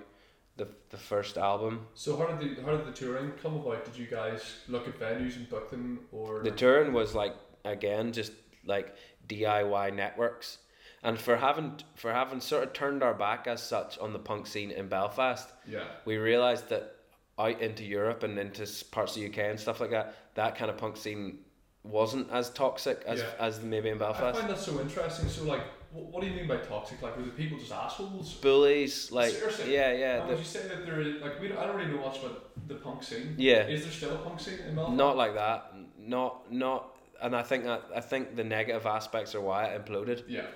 the 0.56 0.68
the 0.90 0.96
first 0.96 1.36
album. 1.38 1.86
So 1.94 2.16
how 2.16 2.26
did 2.26 2.56
the 2.56 2.62
how 2.62 2.76
did 2.76 2.86
the 2.86 2.92
touring 2.92 3.32
come 3.42 3.56
about? 3.56 3.84
Did 3.84 3.96
you 3.96 4.06
guys 4.06 4.42
look 4.68 4.86
at 4.88 4.98
venues 4.98 5.36
and 5.36 5.48
book 5.48 5.70
them, 5.70 6.00
or 6.12 6.42
The 6.42 6.50
touring 6.50 6.92
was 6.92 7.14
like 7.14 7.34
again 7.64 8.12
just 8.12 8.32
like 8.64 8.94
DIY 9.28 9.94
networks. 9.94 10.58
And 11.02 11.18
for 11.18 11.36
having 11.36 11.80
for 11.96 12.12
having 12.12 12.40
sort 12.40 12.64
of 12.64 12.72
turned 12.72 13.02
our 13.02 13.14
back 13.14 13.46
as 13.46 13.62
such 13.62 13.98
on 13.98 14.12
the 14.12 14.18
punk 14.18 14.46
scene 14.46 14.70
in 14.70 14.88
Belfast, 14.88 15.48
yeah, 15.66 15.84
we 16.04 16.16
realized 16.16 16.68
that 16.70 16.96
out 17.38 17.60
into 17.60 17.84
Europe 17.84 18.22
and 18.22 18.38
into 18.38 18.66
parts 18.92 19.16
of 19.16 19.22
the 19.22 19.26
UK 19.28 19.38
and 19.50 19.60
stuff 19.60 19.80
like 19.80 19.90
that, 19.90 20.14
that 20.34 20.56
kind 20.56 20.70
of 20.70 20.78
punk 20.78 20.96
scene 20.96 21.40
wasn't 21.82 22.30
as 22.30 22.48
toxic 22.50 23.02
as 23.06 23.18
Yeah. 23.20 23.26
as 23.38 23.60
maybe 23.60 23.88
in 23.90 23.98
Belfast. 23.98 24.36
I 24.36 24.40
find 24.40 24.50
that 24.50 24.58
so 24.58 24.80
interesting. 24.80 25.28
So 25.28 25.44
like, 25.44 25.62
what, 25.94 26.20
do 26.22 26.26
you 26.28 26.34
mean 26.34 26.48
by 26.48 26.56
toxic? 26.56 27.00
Like, 27.02 27.16
were 27.16 27.22
the 27.22 27.30
people 27.30 27.58
just 27.58 27.72
assholes? 27.72 28.34
Bullies, 28.34 29.10
like 29.12 29.30
Seriously? 29.32 29.72
yeah, 29.74 29.92
yeah, 29.92 30.20
And 30.20 30.24
the- 30.24 30.34
would 30.34 30.38
you 30.40 30.44
say 30.44 30.66
that 30.68 30.84
there 30.86 31.00
is 31.00 31.22
like 31.22 31.40
we 31.40 31.48
don't, 31.48 31.58
I 31.58 31.66
don't 31.66 31.76
really 31.76 31.90
know 31.92 32.00
much 32.04 32.18
about 32.18 32.50
the 32.68 32.74
punk 32.74 33.02
scene. 33.02 33.34
yeah, 33.38 33.66
Is 33.66 33.82
there 33.84 33.92
still 33.92 34.14
a 34.14 34.18
punk 34.18 34.40
scene 34.40 34.58
in 34.68 34.74
Melbourne? 34.74 34.96
not 34.96 35.16
like 35.16 35.34
that, 35.34 35.72
not 35.98 36.52
not, 36.52 36.96
and 37.22 37.34
I 37.36 37.42
think 37.42 37.64
that 37.64 37.82
I 37.94 38.00
think 38.00 38.34
the 38.36 38.44
negative 38.44 38.86
aspects 38.86 39.34
are 39.34 39.40
why 39.40 39.66
it 39.66 39.84
imploded. 39.84 40.24
Yeah. 40.28 40.46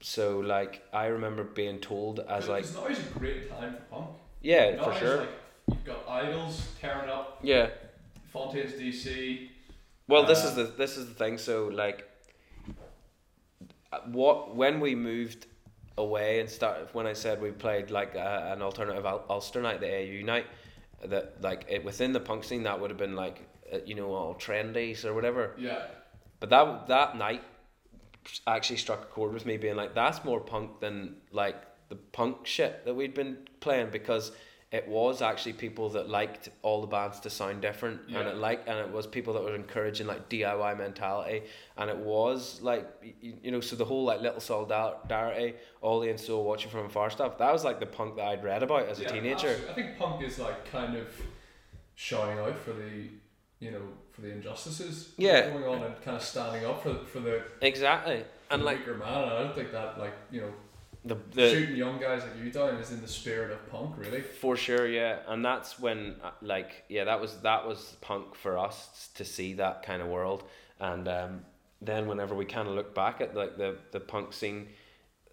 So 0.00 0.40
like 0.40 0.82
I 0.92 1.06
remember 1.06 1.44
being 1.44 1.78
told 1.78 2.20
as 2.20 2.48
like 2.48 2.64
It's 2.64 2.70
is 2.70 3.06
a 3.06 3.18
great 3.18 3.48
time 3.50 3.74
for 3.74 3.82
punk. 3.96 4.10
yeah 4.42 4.82
for 4.82 4.94
sure 4.94 5.16
Like, 5.20 5.28
you've 5.68 5.84
got 5.84 6.06
IDLES 6.06 6.60
tearing 6.80 7.08
up 7.08 7.38
yeah. 7.42 7.68
Fontaines 8.32 8.72
DC. 8.72 9.48
Well, 10.08 10.26
this 10.26 10.44
Uh, 10.44 10.48
is 10.48 10.54
the 10.56 10.64
this 10.64 10.96
is 10.98 11.06
the 11.08 11.14
thing. 11.14 11.38
So 11.38 11.68
like, 11.68 12.06
what 14.06 14.54
when 14.54 14.80
we 14.80 14.94
moved 14.94 15.46
away 15.96 16.40
and 16.40 16.48
started 16.48 16.88
when 16.92 17.06
I 17.06 17.12
said 17.12 17.40
we 17.40 17.50
played 17.50 17.90
like 17.90 18.14
a, 18.14 18.50
an 18.52 18.62
alternative 18.62 19.06
Ul- 19.06 19.24
Ulster 19.28 19.62
night, 19.62 19.80
the 19.80 19.92
AU 19.92 20.24
night, 20.24 20.46
that 21.04 21.40
like 21.42 21.66
it 21.68 21.84
within 21.84 22.12
the 22.12 22.20
punk 22.20 22.44
scene 22.44 22.62
that 22.64 22.80
would 22.80 22.90
have 22.90 22.98
been 22.98 23.16
like 23.16 23.48
uh, 23.72 23.78
you 23.84 23.94
know 23.94 24.12
all 24.12 24.34
trendies 24.34 25.04
or 25.04 25.14
whatever. 25.14 25.54
Yeah. 25.58 25.82
But 26.40 26.50
that 26.50 26.86
that 26.88 27.16
night 27.16 27.42
actually 28.46 28.78
struck 28.78 29.02
a 29.02 29.06
chord 29.06 29.32
with 29.32 29.46
me, 29.46 29.56
being 29.56 29.76
like 29.76 29.94
that's 29.94 30.24
more 30.24 30.40
punk 30.40 30.80
than 30.80 31.16
like 31.30 31.56
the 31.88 31.96
punk 31.96 32.46
shit 32.46 32.84
that 32.84 32.94
we'd 32.94 33.14
been 33.14 33.38
playing 33.60 33.90
because 33.90 34.32
it 34.74 34.88
was 34.88 35.22
actually 35.22 35.52
people 35.52 35.88
that 35.90 36.08
liked 36.08 36.48
all 36.62 36.80
the 36.80 36.86
bands 36.88 37.20
to 37.20 37.30
sound 37.30 37.62
different 37.62 38.00
and 38.08 38.26
it 38.26 38.36
like 38.36 38.60
and 38.66 38.76
it 38.84 38.90
was 38.90 39.06
people 39.06 39.32
that 39.34 39.42
were 39.42 39.54
encouraging 39.54 40.06
like 40.08 40.28
DIY 40.28 40.76
mentality 40.76 41.44
and 41.78 41.88
it 41.88 41.96
was 41.96 42.60
like 42.60 42.84
you, 43.20 43.34
you 43.44 43.50
know 43.52 43.60
so 43.60 43.76
the 43.76 43.84
whole 43.84 44.04
like 44.04 44.20
little 44.20 44.40
solidarity 44.40 45.54
Ollie 45.80 46.10
and 46.10 46.18
Soul 46.18 46.42
watching 46.44 46.72
from 46.72 46.86
afar 46.86 47.08
stuff 47.08 47.38
that 47.38 47.52
was 47.52 47.62
like 47.62 47.78
the 47.78 47.86
punk 47.86 48.16
that 48.16 48.26
I'd 48.26 48.42
read 48.42 48.64
about 48.64 48.88
as 48.88 48.98
a 48.98 49.04
teenager 49.04 49.50
absolutely. 49.50 49.70
I 49.70 49.74
think 49.74 49.98
punk 49.98 50.22
is 50.24 50.40
like 50.40 50.68
kind 50.72 50.96
of 50.96 51.06
shouting 51.94 52.40
out 52.40 52.58
for 52.58 52.72
the, 52.72 53.08
you 53.60 53.70
know, 53.70 53.82
for 54.10 54.22
the 54.22 54.32
injustices 54.32 55.12
Yeah. 55.16 55.50
going 55.50 55.64
on 55.64 55.84
and 55.84 56.02
kind 56.02 56.16
of 56.16 56.22
standing 56.24 56.64
up 56.66 56.82
for 56.82 56.94
for 57.12 57.20
the, 57.20 57.44
exactly 57.60 58.24
and 58.50 58.62
the 58.62 58.66
like 58.66 58.84
man. 58.88 59.22
And 59.22 59.30
I 59.30 59.38
don't 59.42 59.54
think 59.54 59.70
that 59.70 60.00
like 60.00 60.14
you 60.32 60.40
know 60.40 60.52
the, 61.04 61.16
the 61.32 61.50
shooting 61.50 61.76
young 61.76 61.98
guys 62.00 62.22
like 62.22 62.42
you 62.42 62.50
down 62.50 62.76
is 62.76 62.90
in 62.90 63.00
the 63.02 63.08
spirit 63.08 63.52
of 63.52 63.70
punk, 63.70 63.96
really. 63.98 64.22
For 64.22 64.56
sure, 64.56 64.86
yeah, 64.86 65.18
and 65.28 65.44
that's 65.44 65.78
when, 65.78 66.16
uh, 66.22 66.30
like, 66.40 66.84
yeah, 66.88 67.04
that 67.04 67.20
was 67.20 67.36
that 67.42 67.66
was 67.66 67.96
punk 68.00 68.34
for 68.34 68.58
us 68.58 69.10
to 69.14 69.24
see 69.24 69.54
that 69.54 69.82
kind 69.82 70.00
of 70.00 70.08
world, 70.08 70.44
and 70.80 71.06
um, 71.08 71.40
then 71.82 72.06
whenever 72.06 72.34
we 72.34 72.44
kind 72.46 72.68
of 72.68 72.74
look 72.74 72.94
back 72.94 73.20
at 73.20 73.34
like 73.34 73.58
the 73.58 73.76
the 73.92 74.00
punk 74.00 74.32
scene, 74.32 74.68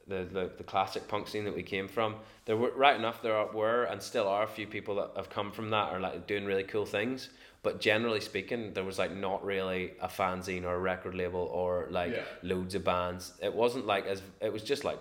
the, 0.08 0.28
the 0.32 0.52
the 0.58 0.64
classic 0.64 1.08
punk 1.08 1.28
scene 1.28 1.46
that 1.46 1.56
we 1.56 1.64
came 1.64 1.88
from, 1.88 2.16
there 2.46 2.58
were 2.58 2.72
right 2.72 2.96
enough 2.98 3.22
there 3.22 3.46
were 3.54 3.84
and 3.86 4.02
still 4.02 4.28
are 4.28 4.44
a 4.44 4.48
few 4.48 4.68
people 4.68 4.96
that 4.96 5.12
have 5.16 5.30
come 5.30 5.52
from 5.52 5.70
that 5.70 5.94
are 5.94 6.00
like 6.02 6.28
doing 6.28 6.44
really 6.44 6.64
cool 6.64 6.86
things, 6.86 7.30
but 7.64 7.80
generally 7.80 8.20
speaking, 8.20 8.74
there 8.74 8.84
was 8.84 9.00
like 9.00 9.16
not 9.16 9.46
really 9.46 9.94
a 10.02 10.10
fanzine 10.10 10.64
or 10.66 10.74
a 10.76 10.80
record 10.80 11.16
label 11.16 11.50
or 11.54 11.88
like 11.92 12.12
Yeah. 12.12 12.24
loads 12.44 12.76
of 12.76 12.84
bands. 12.84 13.34
It 13.42 13.54
wasn't 13.54 13.86
like 13.86 14.06
as 14.06 14.22
it 14.42 14.52
was 14.52 14.64
just 14.64 14.84
like 14.84 15.00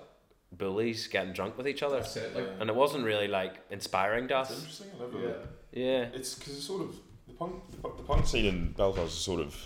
bullies 0.53 1.07
getting 1.07 1.33
drunk 1.33 1.57
with 1.57 1.69
each 1.69 1.83
other. 1.83 1.97
That's 2.01 2.17
it. 2.17 2.35
Like, 2.35 2.49
And 2.61 2.69
it 2.69 2.77
wasn't 2.77 3.05
really 3.05 3.29
like 3.29 3.55
inspiring 3.71 4.29
to 4.29 4.35
That's 4.35 4.51
us. 4.51 4.59
interesting. 4.59 4.89
I 4.99 5.03
never. 5.05 5.19
yeah. 5.29 5.35
Yeah. 5.73 6.09
It's 6.15 6.35
because 6.35 6.57
it's 6.57 6.67
sort 6.67 6.83
of 6.83 6.97
the 7.29 7.35
punk, 7.35 7.55
the, 7.71 7.77
pu- 7.79 7.97
the 7.97 8.03
punk 8.03 8.27
scene 8.27 8.47
in 8.47 8.73
Belfast 8.73 9.13
is 9.13 9.19
sort 9.19 9.41
of 9.41 9.57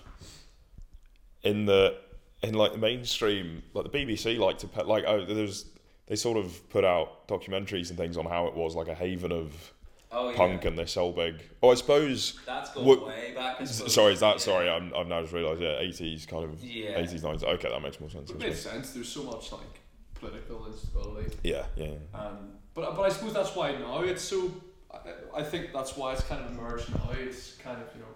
in 1.42 1.66
the 1.66 1.96
in 2.42 2.54
like 2.54 2.72
the 2.72 2.78
mainstream. 2.78 3.62
Like 3.72 3.90
the 3.90 3.98
BBC 3.98 4.38
like 4.38 4.58
to 4.58 4.66
put 4.68 4.86
like 4.86 5.04
oh 5.06 5.24
there's 5.24 5.66
they 6.06 6.16
sort 6.16 6.36
of 6.36 6.68
put 6.68 6.84
out 6.84 7.26
documentaries 7.28 7.88
and 7.88 7.98
things 7.98 8.16
on 8.18 8.26
how 8.26 8.46
it 8.46 8.54
was 8.54 8.74
like 8.74 8.88
a 8.88 8.94
haven 8.94 9.32
of 9.32 9.72
Oh 10.12 10.32
punk 10.36 10.64
and 10.64 10.78
they're 10.78 10.86
so 10.86 11.10
big. 11.10 11.42
Oh, 11.62 11.70
I 11.70 11.74
suppose. 11.74 12.38
That's 12.46 12.70
going 12.70 12.86
What- 12.86 13.06
way 13.06 13.32
back. 13.34 13.60
s- 13.62 13.92
Sorry, 13.92 14.12
is 14.12 14.20
that 14.20 14.40
sorry? 14.40 14.68
I'm, 14.70 14.94
I've 14.94 15.08
now 15.08 15.22
just 15.22 15.32
realised. 15.32 15.60
Yeah, 15.60 15.78
eighties 15.80 16.24
kind 16.26 16.44
of 16.44 16.62
Yeah. 16.62 16.98
eighties, 17.00 17.24
nineties. 17.24 17.42
Okay, 17.42 17.68
that 17.68 17.82
makes 17.82 17.98
more 17.98 18.10
sense. 18.10 18.30
It 18.30 18.38
makes 18.38 18.60
sense. 18.60 18.92
There's 18.92 19.08
so 19.08 19.24
much 19.24 19.50
like 19.50 19.80
political 20.24 20.66
instability. 20.66 21.36
Yeah, 21.42 21.64
yeah. 21.76 21.94
Um, 22.14 22.52
but 22.74 22.96
but 22.96 23.02
I 23.02 23.08
suppose 23.08 23.32
that's 23.32 23.54
why 23.54 23.72
now 23.72 24.00
it's 24.02 24.22
so. 24.22 24.52
I, 24.92 25.40
I 25.40 25.42
think 25.42 25.72
that's 25.72 25.96
why 25.96 26.12
it's 26.12 26.22
kind 26.22 26.44
of 26.44 26.50
emerged 26.52 26.90
now. 26.90 27.10
It's 27.12 27.52
kind 27.56 27.80
of 27.80 27.88
you 27.94 28.02
know 28.02 28.14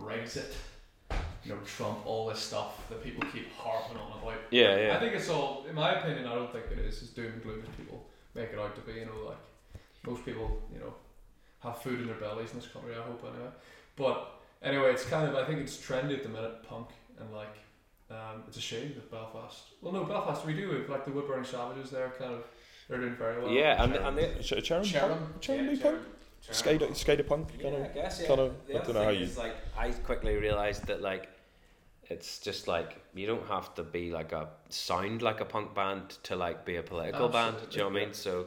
Brexit 0.00 0.52
you 1.44 1.52
know, 1.52 1.58
Trump, 1.64 2.06
all 2.06 2.28
this 2.28 2.38
stuff 2.38 2.88
that 2.88 3.02
people 3.02 3.22
keep 3.32 3.52
harping 3.54 3.96
on 3.96 4.12
about. 4.20 4.34
Yeah, 4.50 4.78
yeah. 4.78 4.96
I 4.96 5.00
think 5.00 5.14
it's 5.14 5.28
all, 5.28 5.66
in 5.68 5.74
my 5.74 5.98
opinion, 5.98 6.26
I 6.26 6.34
don't 6.34 6.52
think 6.52 6.66
it 6.70 6.78
is 6.78 7.02
as 7.02 7.08
doom 7.10 7.32
and 7.32 7.42
gloom 7.42 7.62
as 7.62 7.74
people 7.76 8.06
make 8.34 8.50
it 8.52 8.58
out 8.58 8.74
to 8.76 8.80
be. 8.82 9.00
You 9.00 9.06
know, 9.06 9.28
like 9.28 9.82
most 10.06 10.24
people, 10.24 10.62
you 10.72 10.78
know, 10.78 10.94
have 11.60 11.78
food 11.78 12.00
in 12.00 12.06
their 12.06 12.16
bellies 12.16 12.52
in 12.52 12.60
this 12.60 12.68
country. 12.68 12.94
I 12.94 13.02
hope 13.02 13.24
anyway. 13.24 13.50
But 13.96 14.40
anyway, 14.62 14.92
it's 14.92 15.04
kind 15.04 15.28
of 15.28 15.34
I 15.34 15.44
think 15.44 15.60
it's 15.60 15.76
trendy 15.76 16.16
at 16.16 16.22
the 16.22 16.28
minute, 16.28 16.62
punk, 16.68 16.88
and 17.18 17.32
like 17.32 17.56
um, 18.12 18.42
it's 18.48 18.56
a 18.56 18.60
shame 18.60 18.92
that 18.94 19.10
Belfast. 19.10 19.62
Well, 19.80 19.92
no, 19.92 20.04
Belfast 20.04 20.44
we 20.46 20.54
do 20.54 20.70
have 20.72 20.88
like 20.88 21.04
the 21.04 21.10
Wood 21.12 21.26
Burning 21.26 21.44
Savages. 21.44 21.90
They're 21.90 22.10
kind 22.18 22.34
of 22.34 22.44
they're 22.88 22.98
doing 22.98 23.16
very 23.16 23.42
well. 23.42 23.50
Yeah, 23.50 23.82
and 23.82 23.94
and 23.94 24.18
the, 24.18 24.28
Ch- 24.42 24.62
Charon, 24.64 24.84
Charon. 24.84 25.18
punk? 25.18 25.40
Charon 25.40 25.64
yeah, 25.64 25.70
be 25.72 25.76
punk? 25.78 25.98
Charon- 26.42 26.54
Skater, 26.56 26.94
skater 26.94 27.22
punk, 27.22 27.48
kind 27.62 27.74
Yeah, 27.76 27.84
I 27.84 27.88
guess 27.94 28.20
yeah. 28.20 28.26
kind 28.28 28.40
of- 28.40 28.66
The 28.66 28.80
I 28.80 28.84
don't 28.84 28.94
know 28.94 29.04
how 29.04 29.10
you- 29.10 29.24
is, 29.24 29.38
like 29.38 29.54
I 29.78 29.90
quickly 29.90 30.36
realized 30.36 30.86
that 30.86 31.00
like 31.00 31.28
it's 32.10 32.40
just 32.40 32.66
like 32.68 33.00
you 33.14 33.26
don't 33.26 33.46
have 33.46 33.74
to 33.76 33.82
be 33.84 34.10
like 34.10 34.32
a 34.32 34.48
sound 34.68 35.22
like 35.22 35.40
a 35.40 35.44
punk 35.44 35.74
band 35.74 36.10
to 36.24 36.36
like 36.36 36.64
be 36.64 36.76
a 36.76 36.82
political 36.82 37.28
band. 37.28 37.56
Do 37.70 37.76
you 37.76 37.84
know 37.84 37.90
what 37.90 37.96
I 38.02 38.04
mean? 38.06 38.12
So 38.14 38.46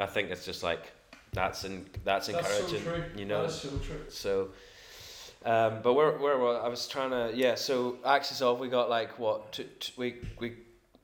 I 0.00 0.06
think 0.06 0.30
it's 0.30 0.44
just 0.44 0.62
like 0.62 0.92
that's 1.32 1.64
in, 1.64 1.86
that's 2.04 2.26
That's 2.26 2.46
so 2.48 2.64
encouraging. 2.64 2.82
true. 2.82 3.04
You 3.16 3.24
know. 3.24 3.42
that 3.42 3.50
is 3.50 3.60
so 3.60 3.68
true. 3.78 4.00
So, 4.08 4.48
um, 5.44 5.80
but 5.82 5.94
where 5.94 6.12
where 6.18 6.38
were 6.38 6.60
I 6.60 6.68
was 6.68 6.86
trying 6.86 7.10
to 7.10 7.32
yeah. 7.34 7.54
So 7.54 7.98
Axis 8.04 8.42
of. 8.42 8.60
We 8.60 8.68
got 8.68 8.88
like 8.88 9.18
what 9.18 9.52
t- 9.52 9.66
t- 9.80 9.92
we 9.96 10.16
we 10.38 10.54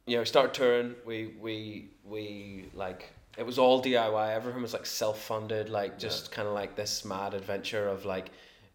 you 0.07 0.17
know 0.17 0.25
start 0.25 0.55
touring. 0.55 0.95
We 1.05 1.35
we 1.41 1.91
we 2.05 2.67
like 2.75 3.13
it 3.37 3.47
was 3.47 3.59
all 3.59 3.83
DIY. 3.83 4.35
Everything 4.35 4.63
was 4.63 4.73
like 4.73 4.87
self 4.87 5.21
funded. 5.21 5.69
Like 5.69 5.99
just 5.99 6.31
kind 6.33 6.49
of 6.49 6.55
like 6.55 6.77
this 6.77 7.05
mad 7.05 7.35
adventure 7.35 7.89
of 7.89 8.05
like 8.05 8.31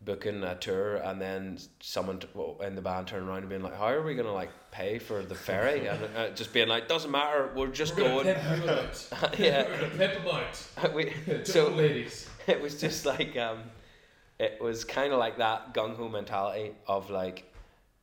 booking 0.05 0.43
a 0.43 0.55
tour 0.55 0.97
and 0.97 1.21
then 1.21 1.57
someone 1.79 2.19
t- 2.19 2.27
in 2.61 2.75
the 2.75 2.81
band 2.81 3.07
turning 3.07 3.27
around 3.27 3.39
and 3.39 3.49
being 3.49 3.63
like, 3.63 3.77
"How 3.77 3.87
are 3.87 4.01
we 4.01 4.15
gonna 4.15 4.33
like 4.33 4.49
pay 4.71 4.99
for 4.99 5.23
the 5.23 5.35
ferry?" 5.35 5.87
and 5.87 5.99
uh, 6.15 6.29
just 6.31 6.53
being 6.53 6.67
like, 6.67 6.87
"Doesn't 6.87 7.11
matter. 7.11 7.51
We're 7.55 7.67
just 7.67 7.95
We're 7.95 8.23
gonna 8.23 8.33
pimp 8.33 8.63
you 8.63 8.69
out. 8.69 9.09
yeah. 9.39 9.63
Pimp 9.97 10.25
out. 10.33 10.93
we, 10.93 11.13
so 11.43 11.69
ladies. 11.69 12.27
it 12.47 12.61
was 12.61 12.79
just 12.79 13.05
like 13.05 13.37
um 13.37 13.63
it 14.39 14.59
was 14.61 14.83
kind 14.83 15.13
of 15.13 15.19
like 15.19 15.37
that 15.37 15.73
gung 15.73 15.95
ho 15.95 16.09
mentality 16.09 16.71
of 16.87 17.09
like 17.09 17.51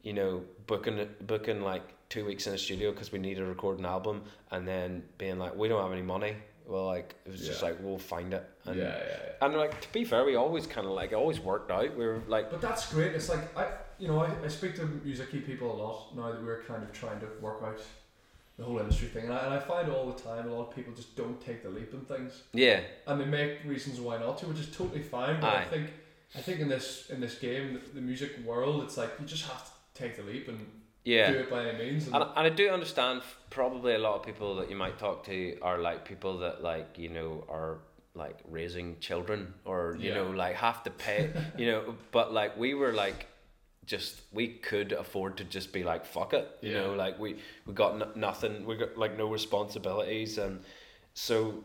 you 0.03 0.12
know 0.12 0.43
booking 0.66 1.09
booking 1.27 1.62
like 1.62 1.83
two 2.09 2.25
weeks 2.25 2.47
in 2.47 2.55
a 2.55 2.59
studio 2.59 2.90
because 2.90 3.12
we 3.12 3.19
need 3.19 3.35
to 3.35 3.45
record 3.45 3.79
an 3.79 3.87
album 3.87 4.23
and 4.51 4.66
then 4.66 5.03
being 5.19 5.38
like 5.38 5.55
we 5.57 5.69
don't 5.69 5.83
have 5.83 5.93
any 5.93 6.03
money. 6.03 6.37
Well 6.66 6.87
like 6.87 7.14
it 7.25 7.33
was 7.33 7.47
just 7.47 7.62
like 7.62 7.79
we'll 7.81 7.99
find 7.99 8.33
it. 8.33 8.49
And 8.64 8.77
yeah, 8.77 8.85
yeah, 8.85 8.99
yeah. 8.99 9.47
and 9.47 9.55
like 9.55 9.81
to 9.81 9.93
be 9.93 10.05
fair 10.05 10.25
we 10.25 10.37
always 10.37 10.66
kind 10.66 10.87
of 10.87 10.93
like 10.93 11.12
it 11.12 11.16
always 11.16 11.40
worked 11.40 11.71
out. 11.71 11.97
We 11.97 12.07
were 12.07 12.23
like 12.29 12.51
But 12.51 12.61
that's 12.61 12.93
great. 12.93 13.12
It's 13.14 13.29
like 13.29 13.57
I, 13.57 13.69
you 13.99 14.09
know, 14.09 14.21
I, 14.21 14.31
I 14.45 14.49
speak 14.49 14.77
to 14.77 14.87
musicy 15.05 15.40
people 15.40 15.73
a 15.73 15.77
lot 15.83 16.16
now 16.16 16.33
that 16.33 16.43
we're 16.43 16.62
kind 16.62 16.83
of 16.83 16.93
trying 16.93 17.21
to 17.21 17.27
work 17.40 17.62
out 17.62 17.81
the 18.61 18.66
whole 18.66 18.79
industry 18.79 19.09
thing, 19.09 19.25
and 19.25 19.33
I, 19.33 19.38
and 19.38 19.55
I 19.55 19.59
find 19.59 19.90
all 19.90 20.07
the 20.07 20.21
time 20.21 20.47
a 20.47 20.53
lot 20.53 20.69
of 20.69 20.77
people 20.77 20.93
just 20.93 21.16
don't 21.16 21.40
take 21.40 21.62
the 21.62 21.71
leap 21.71 21.95
in 21.95 22.01
things, 22.01 22.43
yeah. 22.53 22.81
And 23.07 23.19
they 23.21 23.25
make 23.25 23.64
reasons 23.64 24.01
why 24.01 24.19
not 24.19 24.38
to, 24.38 24.47
which 24.47 24.59
is 24.59 24.71
totally 24.71 25.03
fine. 25.03 25.40
But 25.40 25.55
I 25.55 25.64
think, 25.64 25.90
I 26.37 26.40
think 26.40 26.61
in 26.61 26.69
this 26.69 27.11
in 27.11 27.21
this 27.21 27.37
game, 27.38 27.75
the, 27.75 27.81
the 27.95 28.01
music 28.01 28.31
world, 28.45 28.83
it's 28.85 28.97
like 28.97 29.11
you 29.21 29.27
just 29.27 29.45
have 29.47 29.64
to 29.64 29.71
take 29.95 30.16
the 30.16 30.23
leap 30.23 30.49
and 30.49 30.59
yeah 31.05 31.33
do 31.33 31.38
it 31.38 31.51
by 31.51 31.64
any 31.66 31.79
means. 31.79 32.07
And, 32.07 32.14
And, 32.14 32.25
and 32.37 32.47
I 32.47 32.51
do 32.51 32.69
understand 32.71 33.23
probably 33.51 33.95
a 33.95 33.99
lot 33.99 34.14
of 34.14 34.23
people 34.25 34.57
that 34.57 34.71
you 34.71 34.77
might 34.77 34.99
talk 34.99 35.25
to 35.25 35.59
are 35.62 35.79
like 35.79 36.05
people 36.05 36.38
that 36.38 36.62
like 36.62 36.99
you 36.99 37.09
know 37.09 37.45
are 37.49 37.79
like 38.14 38.38
raising 38.49 38.99
children 39.01 39.55
or 39.64 39.97
you 40.01 40.09
Yeah. 40.09 40.14
know 40.14 40.31
like 40.31 40.57
have 40.57 40.83
to 40.85 40.90
pay 40.90 41.31
you 41.57 41.66
know 41.66 41.95
but 42.12 42.33
like 42.33 42.57
we 42.59 42.75
were 42.75 42.93
like 42.93 43.27
just 43.87 44.21
we 44.33 44.49
could 44.49 44.93
afford 44.93 45.37
to 45.38 45.45
just 45.45 45.73
be 45.73 45.83
like 45.83 46.05
fuck 46.07 46.33
it 46.35 46.47
you 46.61 46.73
know 46.73 46.95
like 46.95 47.19
we 47.19 47.37
we 47.66 47.73
got 47.73 48.01
n- 48.01 48.09
nothing 48.14 48.66
we 48.66 48.77
got 48.77 48.97
like 48.97 49.16
no 49.16 49.29
responsibilities 49.29 50.38
and 50.38 50.61
so 51.14 51.64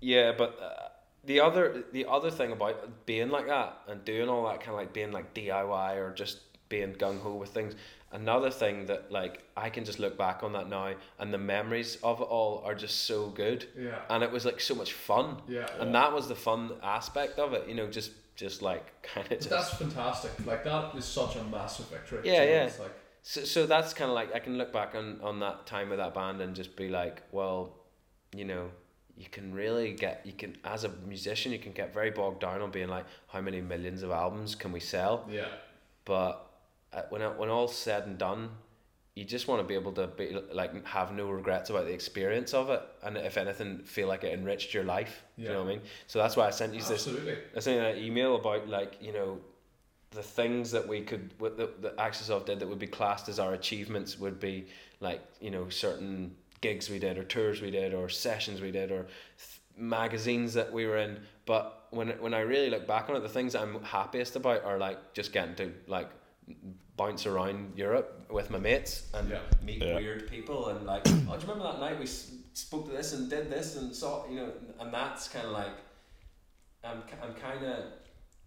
yeah 0.00 0.32
but 0.36 0.58
uh, 0.60 0.88
the 1.26 1.40
other 1.40 1.84
the 1.92 2.06
other 2.06 2.30
thing 2.30 2.52
about 2.52 3.06
being 3.06 3.30
like 3.30 3.46
that 3.48 3.78
and 3.88 4.04
doing 4.04 4.28
all 4.28 4.46
that 4.46 4.60
kind 4.60 4.70
of 4.70 4.76
like 4.76 4.92
being 4.92 5.12
like 5.12 5.34
DIY 5.34 5.96
or 5.96 6.12
just 6.12 6.38
being 6.68 6.94
gung 6.94 7.20
ho 7.20 7.34
with 7.34 7.50
things 7.50 7.74
another 8.12 8.50
thing 8.50 8.86
that 8.86 9.10
like 9.12 9.42
I 9.56 9.70
can 9.70 9.84
just 9.84 9.98
look 9.98 10.16
back 10.16 10.42
on 10.42 10.52
that 10.54 10.68
now 10.68 10.94
and 11.18 11.32
the 11.32 11.38
memories 11.38 11.98
of 12.02 12.20
it 12.20 12.24
all 12.24 12.62
are 12.64 12.74
just 12.74 13.04
so 13.04 13.28
good 13.28 13.66
yeah, 13.78 14.00
and 14.08 14.22
it 14.22 14.30
was 14.30 14.44
like 14.44 14.60
so 14.60 14.74
much 14.74 14.92
fun 14.92 15.42
yeah, 15.48 15.66
and 15.78 15.94
that 15.94 16.12
was 16.12 16.28
the 16.28 16.34
fun 16.34 16.72
aspect 16.82 17.38
of 17.38 17.52
it 17.52 17.68
you 17.68 17.74
know 17.74 17.88
just 17.88 18.12
just 18.36 18.62
like 18.62 19.02
kind 19.02 19.30
of 19.32 19.38
just 19.38 19.50
that's 19.50 19.70
fantastic. 19.74 20.30
Like 20.44 20.62
that 20.64 20.94
is 20.94 21.04
such 21.04 21.36
a 21.36 21.44
massive 21.44 21.88
victory. 21.88 22.20
Yeah, 22.24 22.44
yeah. 22.44 22.64
It's 22.64 22.78
like 22.78 22.94
so, 23.22 23.44
so 23.44 23.66
that's 23.66 23.92
kind 23.92 24.10
of 24.10 24.14
like 24.14 24.34
I 24.34 24.38
can 24.38 24.56
look 24.56 24.72
back 24.72 24.94
on, 24.94 25.20
on 25.22 25.40
that 25.40 25.66
time 25.66 25.88
with 25.88 25.98
that 25.98 26.14
band 26.14 26.40
and 26.40 26.54
just 26.54 26.76
be 26.76 26.88
like, 26.88 27.22
well, 27.32 27.74
you 28.34 28.44
know, 28.44 28.68
you 29.16 29.26
can 29.30 29.54
really 29.54 29.92
get 29.92 30.22
you 30.24 30.32
can 30.32 30.56
as 30.64 30.84
a 30.84 30.90
musician 31.06 31.52
you 31.52 31.58
can 31.58 31.72
get 31.72 31.92
very 31.94 32.10
bogged 32.10 32.40
down 32.40 32.60
on 32.60 32.70
being 32.70 32.88
like 32.88 33.06
how 33.28 33.40
many 33.40 33.60
millions 33.60 34.02
of 34.02 34.10
albums 34.10 34.54
can 34.54 34.72
we 34.72 34.80
sell, 34.80 35.26
yeah, 35.30 35.46
but 36.04 36.50
uh, 36.92 37.02
when 37.10 37.22
when 37.22 37.48
all's 37.48 37.76
said 37.76 38.06
and 38.06 38.18
done, 38.18 38.50
you 39.14 39.24
just 39.24 39.48
want 39.48 39.60
to 39.60 39.66
be 39.66 39.74
able 39.74 39.92
to 39.92 40.06
be 40.06 40.36
like 40.52 40.86
have 40.86 41.12
no 41.12 41.30
regrets 41.30 41.70
about 41.70 41.86
the 41.86 41.92
experience 41.92 42.52
of 42.52 42.70
it, 42.70 42.82
and 43.02 43.16
if 43.16 43.36
anything, 43.38 43.78
feel 43.78 44.08
like 44.08 44.24
it 44.24 44.32
enriched 44.34 44.74
your 44.74 44.84
life. 44.84 45.24
Do 45.36 45.44
You 45.44 45.48
know 45.48 45.64
what 45.64 45.70
I 45.70 45.74
mean? 45.74 45.80
So 46.06 46.18
that's 46.18 46.36
why 46.36 46.46
I 46.46 46.50
sent 46.50 46.74
you 46.74 46.80
this 46.80 46.90
absolutely. 46.90 47.38
I 47.56 47.60
sent 47.60 47.76
you 47.76 47.82
an 47.82 48.04
email 48.04 48.36
about 48.36 48.68
like 48.68 48.98
you 49.00 49.12
know 49.12 49.38
the 50.10 50.22
things 50.22 50.70
that 50.70 50.86
we 50.86 51.00
could 51.00 51.32
what 51.38 51.56
the, 51.56 51.70
the 51.80 51.98
Axis 52.00 52.30
of 52.30 52.44
did 52.44 52.60
that 52.60 52.68
would 52.68 52.78
be 52.78 52.86
classed 52.86 53.28
as 53.28 53.38
our 53.38 53.54
achievements 53.54 54.18
would 54.18 54.38
be 54.38 54.66
like 55.00 55.22
you 55.40 55.50
know 55.50 55.68
certain 55.68 56.34
gigs 56.60 56.88
we 56.90 56.98
did 56.98 57.18
or 57.18 57.24
tours 57.24 57.60
we 57.60 57.70
did 57.70 57.92
or 57.94 58.08
sessions 58.08 58.60
we 58.60 58.70
did 58.70 58.90
or 58.90 59.02
th- 59.38 59.60
magazines 59.76 60.54
that 60.54 60.72
we 60.72 60.86
were 60.86 60.96
in 60.96 61.18
but 61.44 61.86
when 61.90 62.08
when 62.20 62.32
I 62.34 62.40
really 62.40 62.70
look 62.70 62.86
back 62.86 63.08
on 63.10 63.16
it 63.16 63.20
the 63.20 63.28
things 63.28 63.54
I'm 63.54 63.82
happiest 63.82 64.36
about 64.36 64.64
are 64.64 64.78
like 64.78 65.12
just 65.12 65.32
getting 65.32 65.54
to 65.56 65.72
like 65.86 66.08
bounce 66.96 67.26
around 67.26 67.76
Europe 67.76 68.26
with 68.30 68.50
my 68.50 68.58
mates 68.58 69.02
and 69.14 69.28
Yeah. 69.28 69.40
meet 69.62 69.82
Yeah. 69.82 69.96
weird 69.96 70.28
people 70.30 70.68
and 70.68 70.86
like 70.86 71.02
oh 71.06 71.10
do 71.10 71.16
you 71.18 71.28
remember 71.52 71.64
that 71.64 71.80
night 71.80 71.98
we 71.98 72.04
s- 72.04 72.32
spoke 72.54 72.86
to 72.86 72.92
this 72.92 73.12
and 73.12 73.28
did 73.28 73.50
this 73.50 73.76
and 73.76 73.94
saw 73.94 74.26
you 74.28 74.36
know 74.36 74.50
and 74.80 74.92
that's 74.94 75.28
kind 75.28 75.44
of 75.46 75.52
like 75.52 75.76
I'm, 76.84 77.02
I'm 77.22 77.34
kind 77.34 77.64
of 77.66 77.84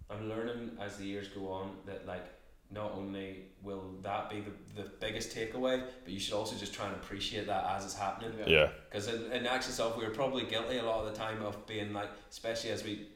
I'm 0.10 0.28
learning 0.30 0.72
as 0.82 0.98
the 0.98 1.06
years 1.06 1.28
go 1.28 1.52
on 1.52 1.72
that 1.86 2.08
like 2.08 2.26
not 2.72 2.92
only 2.96 3.46
will 3.64 3.96
that 4.04 4.30
be 4.30 4.42
the, 4.42 4.82
the 4.84 4.90
biggest 5.00 5.36
takeaway 5.36 5.82
but 6.04 6.14
you 6.14 6.20
should 6.20 6.34
also 6.36 6.56
just 6.56 6.74
try 6.74 6.86
and 6.86 6.96
appreciate 6.96 7.48
that 7.48 7.66
as 7.76 7.84
it's 7.86 7.96
happening 7.96 8.32
Yeah. 8.40 8.46
Yeah, 8.48 8.68
because 8.90 9.08
in, 9.08 9.32
in 9.32 9.48
Axis 9.48 9.80
of 9.80 9.98
we 9.98 10.04
were 10.06 10.12
probably 10.12 10.44
guilty 10.44 10.78
a 10.78 10.84
lot 10.84 11.04
of 11.06 11.12
the 11.12 11.18
time 11.18 11.42
of 11.44 11.66
being 11.66 11.94
like 11.94 12.10
especially 12.30 12.70
as 12.72 12.84
we 12.84 13.08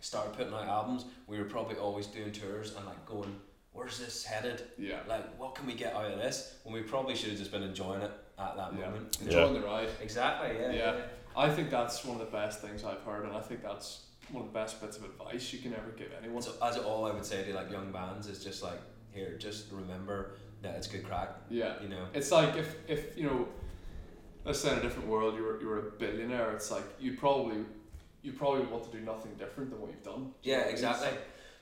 started 0.00 0.32
putting 0.34 0.52
out 0.54 0.66
albums 0.66 1.04
we 1.26 1.38
were 1.38 1.44
probably 1.44 1.76
always 1.76 2.06
doing 2.06 2.30
tours 2.32 2.74
and 2.76 2.86
like 2.86 3.04
going 3.06 3.34
where's 3.72 3.98
this 3.98 4.24
headed 4.24 4.62
Yeah, 4.78 5.00
like 5.08 5.36
what 5.38 5.54
can 5.54 5.66
we 5.66 5.74
get 5.74 5.94
out 5.94 6.10
of 6.10 6.18
this 6.18 6.54
when 6.64 6.72
we 6.74 6.82
probably 6.82 7.14
should 7.16 7.30
have 7.30 7.38
just 7.38 7.50
been 7.50 7.62
enjoying 7.64 8.02
it 8.02 8.12
at 8.38 8.56
that 8.56 8.72
Yeah. 8.72 8.86
moment 8.86 9.18
enjoying 9.20 9.54
the 9.54 9.60
ride. 9.60 9.88
exactly 10.00 10.56
yeah, 10.60 10.70
Yeah. 10.72 10.94
yeah. 10.96 11.00
I 11.36 11.50
think 11.50 11.70
that's 11.70 12.02
one 12.04 12.18
of 12.18 12.24
the 12.24 12.32
best 12.32 12.62
things 12.62 12.82
I've 12.82 13.02
heard, 13.02 13.26
and 13.26 13.36
I 13.36 13.40
think 13.40 13.62
that's 13.62 14.04
one 14.30 14.44
of 14.46 14.52
the 14.52 14.58
best 14.58 14.80
bits 14.80 14.96
of 14.96 15.04
advice 15.04 15.52
you 15.52 15.58
can 15.60 15.72
ever 15.74 15.90
give 15.96 16.08
anyone. 16.20 16.42
So 16.42 16.52
as 16.62 16.76
all 16.78 17.06
I 17.06 17.12
would 17.12 17.24
say 17.24 17.44
to 17.44 17.54
like 17.54 17.70
young 17.70 17.92
bands 17.92 18.26
is 18.26 18.42
just 18.42 18.62
like 18.62 18.80
here, 19.12 19.36
just 19.38 19.70
remember 19.70 20.32
that 20.62 20.74
it's 20.76 20.86
good 20.86 21.04
crack. 21.04 21.30
Yeah, 21.48 21.74
You 21.82 21.88
know. 21.88 22.06
it's 22.14 22.30
like 22.30 22.56
if 22.56 22.76
if 22.88 23.16
you 23.16 23.24
know, 23.26 23.48
let's 24.44 24.58
say 24.60 24.72
in 24.72 24.78
a 24.78 24.82
different 24.82 25.08
world, 25.08 25.36
you 25.36 25.42
were 25.42 25.60
you 25.60 25.68
were 25.68 25.78
a 25.78 25.90
billionaire. 25.92 26.52
It's 26.52 26.70
like 26.70 26.84
you'd 26.98 27.18
probably 27.18 27.58
you 28.22 28.32
probably 28.32 28.66
want 28.66 28.90
to 28.90 28.96
do 28.98 29.04
nothing 29.04 29.32
different 29.38 29.70
than 29.70 29.80
what 29.80 29.90
you've 29.90 30.02
done. 30.02 30.32
Yeah, 30.42 30.60
exactly. 30.62 31.08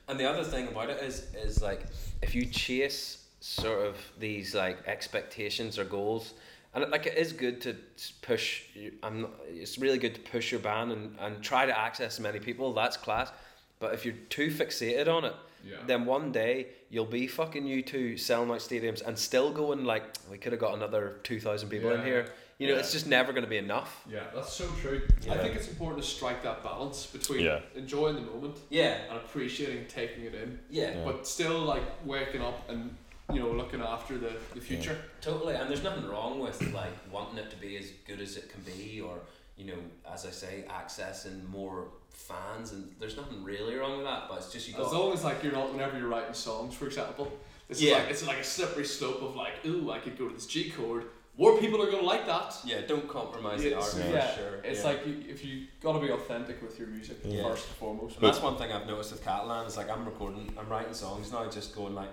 And 0.07 0.19
the 0.19 0.29
other 0.29 0.43
thing 0.43 0.67
about 0.67 0.89
it 0.89 1.01
is 1.03 1.27
is 1.35 1.61
like 1.61 1.85
if 2.21 2.33
you 2.33 2.45
chase 2.45 3.25
sort 3.39 3.85
of 3.85 3.95
these 4.19 4.55
like 4.55 4.87
expectations 4.87 5.77
or 5.77 5.85
goals, 5.85 6.33
and 6.75 6.83
it, 6.83 6.89
like 6.91 7.07
it 7.07 7.17
is 7.17 7.33
good 7.33 7.61
to 7.61 7.75
push. 8.21 8.63
I'm 9.01 9.21
not, 9.21 9.31
it's 9.47 9.77
really 9.79 9.97
good 9.97 10.13
to 10.15 10.21
push 10.21 10.51
your 10.51 10.59
band 10.61 10.91
and, 10.91 11.15
and 11.19 11.41
try 11.41 11.65
to 11.65 11.77
access 11.77 12.19
many 12.19 12.39
people. 12.39 12.73
That's 12.73 12.97
class. 12.97 13.31
But 13.79 13.93
if 13.93 14.05
you're 14.05 14.15
too 14.29 14.49
fixated 14.51 15.07
on 15.07 15.25
it, 15.25 15.33
yeah. 15.65 15.77
then 15.87 16.05
one 16.05 16.31
day 16.31 16.67
you'll 16.89 17.05
be 17.05 17.27
fucking 17.27 17.65
you 17.65 17.81
two 17.81 18.17
selling 18.17 18.51
out 18.51 18.59
stadiums 18.59 19.01
and 19.05 19.17
still 19.17 19.51
going 19.51 19.83
like 19.85 20.03
we 20.29 20.37
could 20.37 20.51
have 20.51 20.61
got 20.61 20.75
another 20.75 21.17
two 21.23 21.39
thousand 21.39 21.69
people 21.69 21.91
in 21.91 22.03
here. 22.03 22.27
You 22.57 22.67
know, 22.67 22.73
Yeah. 22.75 22.79
it's 22.79 22.93
just 22.93 23.05
never 23.07 23.33
going 23.33 23.43
to 23.43 23.49
be 23.49 23.57
enough. 23.57 24.01
Yeah, 24.09 24.21
that's 24.33 24.53
so 24.53 24.65
true. 24.81 25.01
I 25.29 25.37
think 25.37 25.55
it's 25.57 25.67
important 25.67 26.01
to 26.03 26.09
strike 26.09 26.41
that 26.43 26.63
balance 26.63 27.05
between 27.05 27.41
Yeah. 27.41 27.59
enjoying 27.75 28.15
the 28.15 28.21
moment 28.21 28.57
Yeah, 28.69 28.97
and 29.09 29.17
appreciating 29.17 29.87
taking 29.89 30.23
it 30.23 30.33
in, 30.35 30.59
yeah, 30.69 30.91
Yeah. 30.91 31.03
but 31.03 31.27
still 31.27 31.59
like 31.59 31.83
waking 32.05 32.41
up 32.41 32.69
and 32.69 32.95
you 33.33 33.39
know 33.39 33.51
looking 33.51 33.81
after 33.81 34.17
the, 34.17 34.31
the 34.53 34.61
future. 34.61 34.97
totally. 35.21 35.55
And 35.55 35.69
there's 35.69 35.83
nothing 35.83 36.07
wrong 36.07 36.39
with 36.39 36.61
like 36.73 36.93
wanting 37.11 37.37
it 37.37 37.49
to 37.51 37.57
be 37.57 37.77
as 37.77 37.87
good 38.07 38.21
as 38.21 38.37
it 38.37 38.49
can 38.51 38.61
be, 38.61 39.01
or 39.01 39.19
you 39.57 39.65
know, 39.65 39.77
as 40.11 40.25
I 40.25 40.31
say, 40.31 40.65
accessing 40.69 41.47
more 41.49 41.87
fans. 42.11 42.71
And 42.71 42.93
there's 42.99 43.17
nothing 43.17 43.43
really 43.43 43.75
wrong 43.75 43.97
with 43.97 44.05
that. 44.05 44.23
But 44.29 44.39
it's 44.39 44.51
just 44.51 44.67
you 44.67 44.75
As 44.75 44.91
long 44.91 45.13
as 45.13 45.23
like 45.23 45.43
you're 45.43 45.53
not 45.53 45.71
whenever 45.73 45.97
you're 45.97 46.07
writing 46.07 46.33
songs, 46.33 46.73
for 46.75 46.85
example, 46.85 47.31
It's 47.69 47.81
Yeah. 47.81 47.95
like 47.97 48.09
it's 48.11 48.27
like 48.27 48.37
a 48.37 48.43
slippery 48.43 48.85
slope 48.85 49.21
of 49.23 49.35
like, 49.35 49.53
ooh, 49.65 49.89
I 49.91 49.99
could 49.99 50.17
go 50.19 50.27
to 50.27 50.33
this 50.35 50.45
G 50.45 50.69
chord. 50.69 51.05
More 51.37 51.57
people 51.57 51.81
are 51.81 51.91
gonna 51.91 52.03
like 52.03 52.25
that. 52.27 52.55
Yeah, 52.63 52.81
don't 52.87 53.09
compromise 53.09 53.61
Yeah, 53.63 53.71
the 53.71 53.75
art 53.77 53.85
so 53.85 53.97
for 54.01 54.07
yeah, 54.09 54.35
sure. 54.35 54.53
it's 54.63 54.81
yeah. 54.83 54.89
like 54.89 55.05
you, 55.07 55.23
if 55.27 55.43
you 55.43 55.65
gotta 55.81 55.99
be 55.99 56.09
authentic 56.11 56.61
with 56.61 56.77
your 56.79 56.87
music 56.87 57.17
Yeah. 57.25 57.43
first 57.43 57.67
and 57.67 57.75
foremost. 57.75 58.15
And 58.17 58.23
that's 58.25 58.41
one 58.41 58.55
thing 58.57 58.71
I've 58.71 58.85
noticed 58.87 59.11
with 59.11 59.23
Catalan 59.23 59.65
is 59.65 59.75
like 59.77 59.89
I'm 59.89 60.05
recording, 60.05 60.53
I'm 60.57 60.69
writing 60.69 60.93
songs 60.93 61.31
now, 61.33 61.45
just 61.49 61.75
going 61.75 61.93
like 61.95 62.09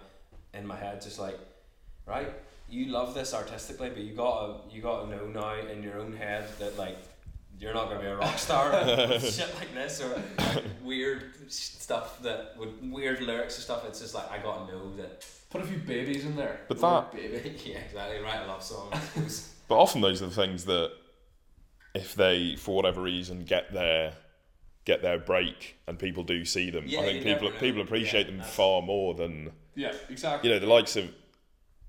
in 0.55 0.67
my 0.67 0.77
head, 0.77 1.01
just 1.03 1.19
like, 1.19 1.39
right, 2.07 2.33
you 2.69 2.87
love 2.87 3.15
this 3.15 3.35
artistically, 3.35 3.91
but 3.91 4.03
you 4.03 4.15
gotta 4.15 4.55
you 4.71 4.81
gotta 4.83 5.09
know 5.09 5.27
now 5.27 5.55
in 5.55 5.83
your 5.83 5.99
own 5.99 6.13
head 6.13 6.47
that 6.59 6.79
like 6.79 6.97
you're 7.59 7.75
not 7.75 7.89
gonna 7.89 8.01
be 8.01 8.07
a 8.07 8.17
rock 8.17 8.39
star 8.39 8.71
with 8.87 9.35
shit 9.35 9.55
like 9.57 9.73
this 9.75 10.01
or 10.01 10.09
like, 10.39 10.65
weird 10.83 11.33
stuff 11.49 12.21
that 12.23 12.57
with 12.59 12.71
weird 12.83 13.21
lyrics 13.21 13.57
and 13.57 13.65
stuff. 13.65 13.85
It's 13.87 14.01
just 14.01 14.15
like 14.15 14.31
I 14.31 14.39
gotta 14.39 14.71
know 14.73 14.95
that. 14.97 15.25
Put 15.51 15.61
a 15.61 15.65
few 15.67 15.79
babies 15.79 16.25
in 16.25 16.35
there. 16.35 16.61
But 16.67 16.79
Little 16.81 17.03
that- 17.03 17.13
baby. 17.13 17.57
yeah, 17.67 17.79
exactly. 17.81 18.21
Write 18.21 18.43
a 18.43 18.47
love 18.47 18.63
song. 18.63 18.91
But 19.69 19.77
often 19.77 20.01
those 20.01 20.23
are 20.23 20.27
the 20.27 20.35
things 20.35 20.65
that, 20.65 20.93
if 21.95 22.15
they 22.15 22.57
for 22.57 22.75
whatever 22.75 23.03
reason 23.03 23.45
get 23.45 23.71
their 23.73 24.15
get 24.87 25.03
their 25.03 25.19
break 25.19 25.77
and 25.87 25.99
people 25.99 26.23
do 26.25 26.45
see 26.47 26.71
them, 26.71 26.85
Yeah, 26.87 27.01
I 27.01 27.05
think 27.05 27.25
people 27.25 27.51
people 27.51 27.83
appreciate 27.83 28.29
Yeah, 28.29 28.37
them 28.39 28.43
far 28.47 28.81
more 28.81 29.13
than 29.15 29.53
Yeah, 29.75 29.93
exactly. 30.09 30.49
you 30.49 30.55
know 30.55 30.61
the 30.61 30.67
likes 30.73 30.97
of 30.97 31.09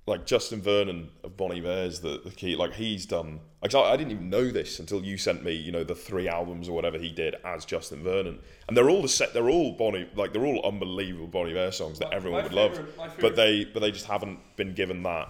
like 0.05 0.25
Justin 0.25 0.61
Vernon 0.61 1.09
of 1.23 1.37
Bon 1.37 1.51
Iver's 1.51 2.01
the, 2.01 2.19
the 2.23 2.31
key 2.31 2.55
like 2.57 2.73
he's 2.73 3.05
done 3.05 3.39
like 3.61 3.73
I, 3.73 3.79
I 3.93 3.95
didn't 3.97 4.11
even 4.11 4.29
know 4.29 4.51
this 4.51 4.79
until 4.79 5.01
you 5.03 5.17
sent 5.17 5.43
me 5.43 5.53
you 5.53 5.71
know 5.71 5.83
the 5.85 5.95
three 5.95 6.27
albums 6.27 6.67
or 6.67 6.73
whatever 6.73 6.97
he 6.97 7.09
did 7.09 7.35
as 7.45 7.63
Justin 7.65 8.03
Vernon. 8.03 8.39
And 8.67 8.75
they're 8.75 8.89
all 8.89 9.01
the 9.01 9.07
set 9.07 9.33
they're 9.33 9.49
all 9.49 9.71
Bonnie 9.73 10.09
like 10.15 10.33
they're 10.33 10.45
all 10.45 10.61
unbelievable 10.65 11.27
Bonnie 11.27 11.53
Bear 11.53 11.71
songs 11.71 11.99
that 11.99 12.13
everyone 12.13 12.39
my 12.41 12.43
would 12.43 12.53
love. 12.53 12.71
favourite- 12.75 12.97
my 12.97 13.07
but 13.21 13.35
they 13.35 13.63
but 13.65 13.79
they 13.81 13.91
just 13.91 14.05
haven't 14.05 14.39
been 14.57 14.73
given 14.73 15.03
that. 15.03 15.29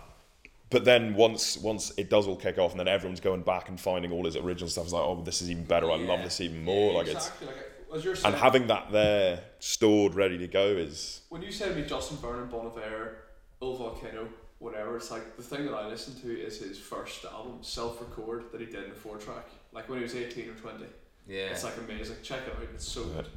But 0.71 0.85
then 0.85 1.13
once 1.13 1.55
once 1.57 1.91
it 1.97 2.09
does 2.09 2.27
all 2.27 2.35
kick 2.35 2.57
off 2.57 2.71
and 2.71 2.79
then 2.79 2.87
everyone's 2.87 3.19
going 3.19 3.43
back 3.43 3.69
and 3.69 3.79
finding 3.79 4.11
all 4.11 4.25
his 4.25 4.35
original 4.35 4.69
stuff 4.69 4.85
it's 4.85 4.93
like 4.93 5.03
oh 5.03 5.21
this 5.23 5.41
is 5.43 5.51
even 5.51 5.65
better. 5.65 5.91
I 5.91 5.97
love 5.97 6.23
this 6.23 6.41
even 6.41 6.63
more. 6.63 6.91
Yeah, 6.93 6.97
like 6.97 7.07
it's. 7.09 7.31
Like 7.41 7.55
as 7.95 8.03
saying, 8.03 8.17
and 8.25 8.35
having 8.35 8.67
that 8.67 8.91
there 8.91 9.39
stored 9.59 10.15
ready 10.15 10.37
to 10.37 10.47
go 10.47 10.65
is 10.67 11.21
when 11.29 11.41
you 11.41 11.51
say 11.51 11.69
to 11.69 11.75
me 11.75 11.83
Justin 11.83 12.17
Vernon, 12.17 12.47
Bon 12.49 12.65
Iver, 12.67 13.17
Il 13.61 13.75
Volcano, 13.77 14.27
whatever, 14.59 14.97
it's 14.97 15.11
like 15.11 15.37
the 15.37 15.43
thing 15.43 15.65
that 15.65 15.73
I 15.73 15.87
listen 15.87 16.15
to 16.21 16.39
is 16.39 16.59
his 16.59 16.79
first 16.79 17.25
album, 17.25 17.59
self 17.61 17.99
record 18.01 18.51
that 18.51 18.61
he 18.61 18.67
did 18.67 18.85
in 18.85 18.91
a 18.91 18.95
four 18.95 19.17
track, 19.17 19.47
like 19.71 19.89
when 19.89 19.99
he 19.99 20.03
was 20.03 20.15
eighteen 20.15 20.49
or 20.49 20.53
twenty. 20.53 20.85
yeah. 21.27 21.47
It's 21.47 21.63
like 21.63 21.77
amazing. 21.77 22.17
Check 22.23 22.41
it 22.47 22.53
out. 22.55 22.63
It's 22.73 22.87
so 22.87 23.03
good. 23.05 23.27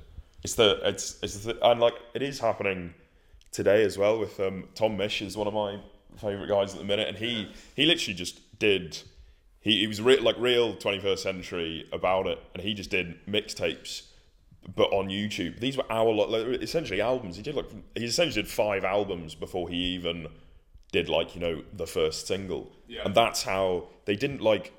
It's 0.44 0.54
the 0.54 0.80
it's 0.84 1.18
it's 1.22 1.38
the 1.44 1.59
and 1.66 1.80
like 1.80 1.94
it 2.14 2.22
is 2.22 2.38
happening 2.38 2.94
today 3.52 3.82
as 3.84 3.96
well 3.98 4.18
with 4.18 4.38
um 4.38 4.68
Tom 4.74 4.96
Misch 4.96 5.24
is 5.24 5.36
one 5.36 5.46
of 5.46 5.54
my 5.54 5.80
favorite 6.18 6.48
guys 6.48 6.72
at 6.72 6.78
the 6.78 6.84
minute 6.84 7.09
and 7.09 7.18
he 7.18 7.50
he 7.74 7.84
literally 7.84 8.14
just 8.14 8.59
did 8.59 8.98
he, 9.61 9.80
he 9.80 9.86
was 9.86 10.00
re- 10.00 10.20
like 10.20 10.36
real 10.38 10.74
21st 10.76 11.18
century 11.18 11.88
about 11.92 12.26
it 12.26 12.38
and 12.54 12.62
he 12.62 12.74
just 12.74 12.90
did 12.90 13.18
mixtapes 13.26 14.02
but 14.74 14.92
on 14.92 15.08
YouTube 15.08 15.60
these 15.60 15.76
were 15.76 15.84
hour 15.90 16.12
like, 16.12 16.60
essentially 16.62 17.00
albums 17.00 17.36
he 17.36 17.42
did 17.42 17.54
like 17.54 17.68
he 17.94 18.04
essentially 18.04 18.42
did 18.42 18.50
five 18.50 18.84
albums 18.84 19.34
before 19.34 19.68
he 19.68 19.76
even 19.76 20.26
did 20.92 21.08
like 21.08 21.34
you 21.34 21.40
know 21.40 21.62
the 21.72 21.86
first 21.86 22.26
single 22.26 22.72
Yeah. 22.88 23.02
and 23.04 23.14
that's 23.14 23.42
how 23.42 23.88
they 24.06 24.16
didn't 24.16 24.40
like 24.40 24.72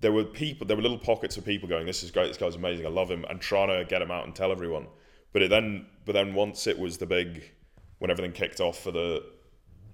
there 0.00 0.12
were 0.12 0.24
people 0.24 0.66
there 0.66 0.76
were 0.76 0.82
little 0.82 0.98
pockets 0.98 1.36
of 1.36 1.44
people 1.44 1.68
going 1.68 1.86
this 1.86 2.02
is 2.02 2.10
great 2.10 2.28
this 2.28 2.36
guy's 2.36 2.54
amazing 2.56 2.86
i 2.86 2.90
love 2.90 3.10
him 3.10 3.24
and 3.28 3.40
trying 3.40 3.68
to 3.68 3.84
get 3.88 4.02
him 4.02 4.10
out 4.10 4.24
and 4.24 4.34
tell 4.34 4.52
everyone 4.52 4.86
but 5.32 5.42
it 5.42 5.50
then 5.50 5.86
but 6.04 6.12
then 6.12 6.34
once 6.34 6.66
it 6.66 6.78
was 6.78 6.98
the 6.98 7.06
big 7.06 7.50
when 7.98 8.10
everything 8.10 8.32
kicked 8.32 8.60
off 8.60 8.78
for 8.80 8.90
the 8.90 9.22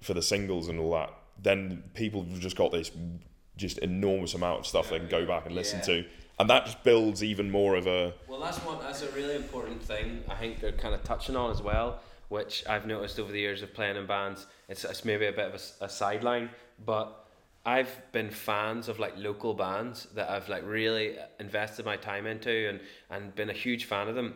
for 0.01 0.13
the 0.13 0.21
singles 0.21 0.67
and 0.67 0.79
all 0.79 0.91
that 0.91 1.11
then 1.41 1.83
people 1.93 2.23
just 2.39 2.55
got 2.55 2.71
this 2.71 2.91
just 3.57 3.77
enormous 3.79 4.33
amount 4.33 4.59
of 4.59 4.67
stuff 4.67 4.89
they 4.89 4.99
can 4.99 5.07
go 5.09 5.25
back 5.25 5.45
and 5.45 5.55
listen 5.55 5.79
Yeah. 5.79 5.85
to 6.01 6.05
and 6.41 6.49
that 6.49 6.65
just 6.65 6.83
builds 6.83 7.23
even 7.23 7.51
more 7.51 7.75
of 7.75 7.85
a 7.85 8.13
Well, 8.27 8.39
that's 8.39 8.57
one. 8.59 8.79
That's 8.81 9.03
a 9.03 9.11
really 9.11 9.35
important 9.35 9.81
thing. 9.81 10.23
I 10.27 10.33
think 10.33 10.59
they're 10.59 10.71
kind 10.71 10.95
of 10.95 11.03
touching 11.03 11.35
on 11.35 11.51
as 11.51 11.61
well, 11.61 11.99
which 12.29 12.63
I've 12.67 12.87
noticed 12.87 13.19
over 13.19 13.31
the 13.31 13.39
years 13.39 13.61
of 13.61 13.75
playing 13.75 13.95
in 13.95 14.07
bands. 14.07 14.47
It's, 14.67 14.83
it's 14.83 15.05
maybe 15.05 15.27
a 15.27 15.31
bit 15.31 15.53
of 15.53 15.61
a 15.81 15.87
sideline, 15.87 16.49
but 16.83 17.27
I've 17.63 17.95
been 18.11 18.31
fans 18.31 18.89
of 18.89 18.97
like 18.97 19.15
local 19.17 19.53
bands 19.53 20.07
that 20.15 20.31
I've 20.31 20.49
like 20.49 20.65
really 20.65 21.15
invested 21.39 21.85
my 21.85 21.95
time 21.95 22.25
into 22.25 22.69
and 22.69 22.79
and 23.11 23.35
been 23.35 23.51
a 23.51 23.59
huge 23.65 23.85
fan 23.85 24.07
of 24.07 24.15
them. 24.15 24.33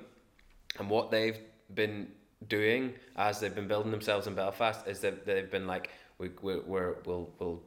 And 0.78 0.92
what 0.92 1.10
they've 1.10 1.40
been 1.74 2.10
doing 2.48 2.94
as 3.16 3.40
they've 3.40 3.56
been 3.56 3.68
building 3.68 3.90
themselves 3.90 4.28
in 4.28 4.36
Belfast 4.36 4.88
is 4.88 5.00
that 5.00 5.26
they've 5.26 5.50
been 5.50 5.66
like 5.66 5.90
we 6.20 6.30
we 6.44 6.60
we're, 6.60 6.98
we'll 7.06 7.34
we'll 7.40 7.64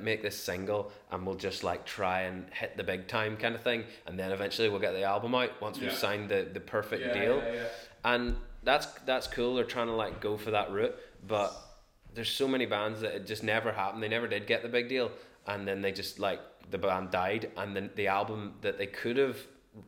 make 0.00 0.22
this 0.22 0.36
single 0.36 0.92
and 1.10 1.26
we'll 1.26 1.34
just 1.36 1.64
like 1.64 1.84
try 1.84 2.22
and 2.22 2.46
hit 2.52 2.76
the 2.76 2.84
big 2.84 3.08
time 3.08 3.36
kind 3.36 3.54
of 3.54 3.62
thing 3.62 3.84
and 4.06 4.18
then 4.18 4.32
eventually 4.32 4.68
we'll 4.68 4.80
get 4.80 4.92
the 4.92 5.02
album 5.02 5.34
out 5.34 5.60
once 5.60 5.78
we've 5.78 5.92
signed 5.92 6.28
the, 6.28 6.48
the 6.52 6.60
perfect 6.60 7.02
Yeah, 7.06 7.12
deal 7.24 7.36
yeah, 7.38 7.52
yeah. 7.52 7.62
and 8.04 8.36
that's 8.62 8.86
that's 9.06 9.26
cool 9.26 9.54
they're 9.54 9.64
trying 9.64 9.86
to 9.86 9.92
like 9.94 10.20
go 10.20 10.36
for 10.36 10.50
that 10.50 10.70
route 10.72 10.94
but 11.26 11.54
there's 12.14 12.30
so 12.30 12.48
many 12.48 12.66
bands 12.66 13.00
that 13.00 13.14
it 13.14 13.26
just 13.26 13.42
never 13.42 13.72
happened 13.72 14.02
they 14.02 14.08
never 14.08 14.28
did 14.28 14.46
get 14.46 14.62
the 14.62 14.68
big 14.68 14.88
deal 14.88 15.10
and 15.46 15.66
then 15.66 15.80
they 15.82 15.92
just 15.92 16.18
like 16.18 16.40
the 16.70 16.78
band 16.78 17.10
died 17.10 17.50
and 17.56 17.74
then 17.74 17.90
the 17.96 18.06
album 18.08 18.54
that 18.60 18.76
they 18.78 18.86
could 18.86 19.16
have 19.16 19.38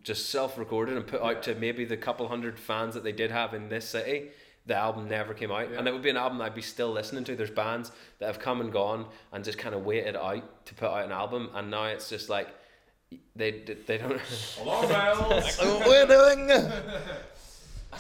just 0.03 0.31
self-recorded 0.31 0.97
and 0.97 1.07
put 1.07 1.21
out 1.21 1.43
to 1.43 1.55
maybe 1.57 1.85
the 1.85 1.97
couple 1.97 2.29
hundred 2.29 2.59
fans 2.59 2.95
that 2.95 3.03
they 3.03 3.13
did 3.13 3.31
have 3.31 3.55
in 3.55 3.69
this 3.69 3.89
city 3.89 4.29
the 4.67 4.77
album 4.77 5.09
never 5.09 5.33
came 5.35 5.51
out 5.51 5.71
Yeah. 5.71 5.79
and 5.79 5.89
it 5.89 5.93
would 5.93 6.03
be 6.03 6.11
an 6.11 6.17
album 6.17 6.41
I'd 6.41 6.55
be 6.55 6.63
still 6.63 6.91
listening 6.93 7.25
to 7.25 7.35
there's 7.37 7.51
bands 7.51 7.91
that 8.19 8.27
have 8.27 8.39
come 8.39 8.61
and 8.61 8.71
gone 8.73 9.07
and 9.33 9.43
just 9.45 9.59
kind 9.59 9.75
of 9.75 9.85
waited 9.85 10.17
out 10.17 10.65
to 10.67 10.75
put 10.75 10.89
out 10.91 11.05
an 11.05 11.13
album 11.13 11.51
and 11.55 11.71
now 11.71 11.85
it's 11.85 12.09
just 12.09 12.29
like 12.29 12.49
they 13.35 13.51
they 13.87 13.99
don't 13.99 14.21
Alarm 14.63 14.89
bells. 14.89 15.59
what 15.59 15.89
we're 15.89 16.07
doing 16.07 16.47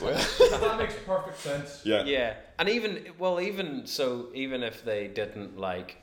that 0.01 0.77
makes 0.79 0.95
perfect 1.05 1.39
sense. 1.39 1.81
yeah 1.85 2.05
yeah 2.05 2.35
and 2.59 2.69
even 2.69 3.05
well 3.19 3.41
even 3.41 3.87
so 3.87 4.29
even 4.35 4.63
if 4.63 4.85
they 4.85 5.09
didn't 5.09 5.59
like 5.59 5.97